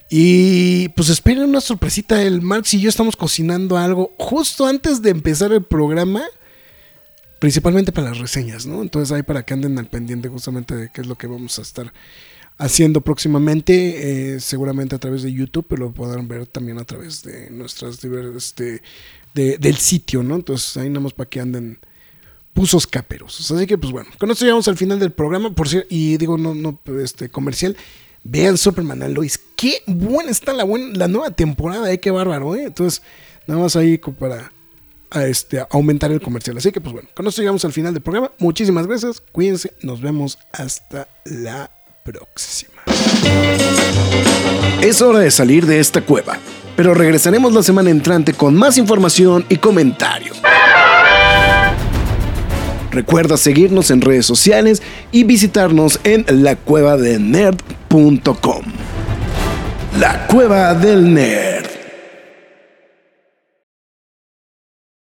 Y 0.08 0.88
pues 0.90 1.08
esperen 1.08 1.44
una 1.44 1.60
sorpresita. 1.60 2.22
El 2.22 2.42
Max 2.42 2.74
y 2.74 2.80
yo 2.80 2.88
estamos 2.88 3.16
cocinando 3.16 3.76
algo 3.76 4.12
justo 4.18 4.66
antes 4.66 5.02
de 5.02 5.10
empezar 5.10 5.52
el 5.52 5.62
programa. 5.62 6.22
Principalmente 7.40 7.90
para 7.90 8.10
las 8.10 8.18
reseñas, 8.18 8.66
¿no? 8.66 8.82
Entonces 8.82 9.10
ahí 9.10 9.22
para 9.24 9.44
que 9.44 9.54
anden 9.54 9.78
al 9.78 9.86
pendiente 9.88 10.28
justamente 10.28 10.76
de 10.76 10.90
qué 10.92 11.00
es 11.00 11.06
lo 11.08 11.16
que 11.18 11.26
vamos 11.26 11.58
a 11.58 11.62
estar 11.62 11.92
haciendo 12.58 13.00
próximamente, 13.00 14.34
eh, 14.34 14.40
seguramente 14.40 14.94
a 14.94 14.98
través 14.98 15.22
de 15.22 15.32
YouTube, 15.32 15.66
pero 15.68 15.86
lo 15.86 15.92
podrán 15.92 16.28
ver 16.28 16.46
también 16.46 16.78
a 16.78 16.84
través 16.84 17.22
de 17.22 17.50
nuestras 17.50 17.98
este, 18.04 18.82
de- 19.34 19.56
del 19.58 19.76
sitio, 19.78 20.22
¿no? 20.22 20.36
Entonces 20.36 20.76
ahí 20.76 20.88
nada 20.90 21.00
más 21.00 21.14
para 21.14 21.28
que 21.30 21.40
anden 21.40 21.78
pusos 22.52 22.86
caperos. 22.86 23.50
Así 23.50 23.66
que, 23.66 23.78
pues 23.78 23.90
bueno, 23.90 24.10
con 24.18 24.30
esto 24.30 24.44
llegamos 24.44 24.68
al 24.68 24.76
final 24.76 24.98
del 25.00 25.12
programa, 25.12 25.54
por 25.54 25.68
cierto, 25.68 25.88
y 25.90 26.18
digo, 26.18 26.36
no, 26.36 26.54
no, 26.54 26.78
este, 27.02 27.28
comercial. 27.30 27.76
Vean 28.22 28.58
Superman 28.58 29.02
and 29.02 29.14
Lois. 29.14 29.40
Qué 29.56 29.78
buena 29.86 30.30
está 30.30 30.52
la, 30.52 30.64
buena, 30.64 30.94
la 30.94 31.08
nueva 31.08 31.30
temporada, 31.30 31.90
eh, 31.90 32.00
qué 32.00 32.10
bárbaro, 32.10 32.54
eh. 32.54 32.64
Entonces, 32.64 33.00
nada 33.46 33.62
más 33.62 33.76
ahí 33.76 33.96
para 33.96 34.52
a 35.10 35.26
este, 35.26 35.64
aumentar 35.70 36.12
el 36.12 36.20
comercial. 36.20 36.58
Así 36.58 36.72
que, 36.72 36.80
pues 36.80 36.92
bueno, 36.92 37.08
con 37.14 37.26
esto 37.26 37.42
llegamos 37.42 37.64
al 37.64 37.72
final 37.72 37.92
del 37.92 38.02
programa. 38.02 38.30
Muchísimas 38.38 38.86
gracias, 38.86 39.22
cuídense, 39.32 39.72
nos 39.82 40.00
vemos 40.00 40.38
hasta 40.52 41.08
la 41.24 41.70
próxima. 42.04 42.82
Es 44.82 45.02
hora 45.02 45.18
de 45.20 45.30
salir 45.30 45.66
de 45.66 45.78
esta 45.80 46.00
cueva, 46.00 46.38
pero 46.76 46.94
regresaremos 46.94 47.52
la 47.52 47.62
semana 47.62 47.90
entrante 47.90 48.32
con 48.32 48.54
más 48.54 48.78
información 48.78 49.44
y 49.48 49.56
comentarios. 49.56 50.40
Recuerda 52.90 53.36
seguirnos 53.36 53.92
en 53.92 54.00
redes 54.00 54.26
sociales 54.26 54.82
y 55.12 55.22
visitarnos 55.24 56.00
en 56.02 56.24
lacuevadelnerd.com. 56.28 58.64
La 59.98 60.26
Cueva 60.26 60.74
del 60.74 61.14
Nerd. 61.14 61.69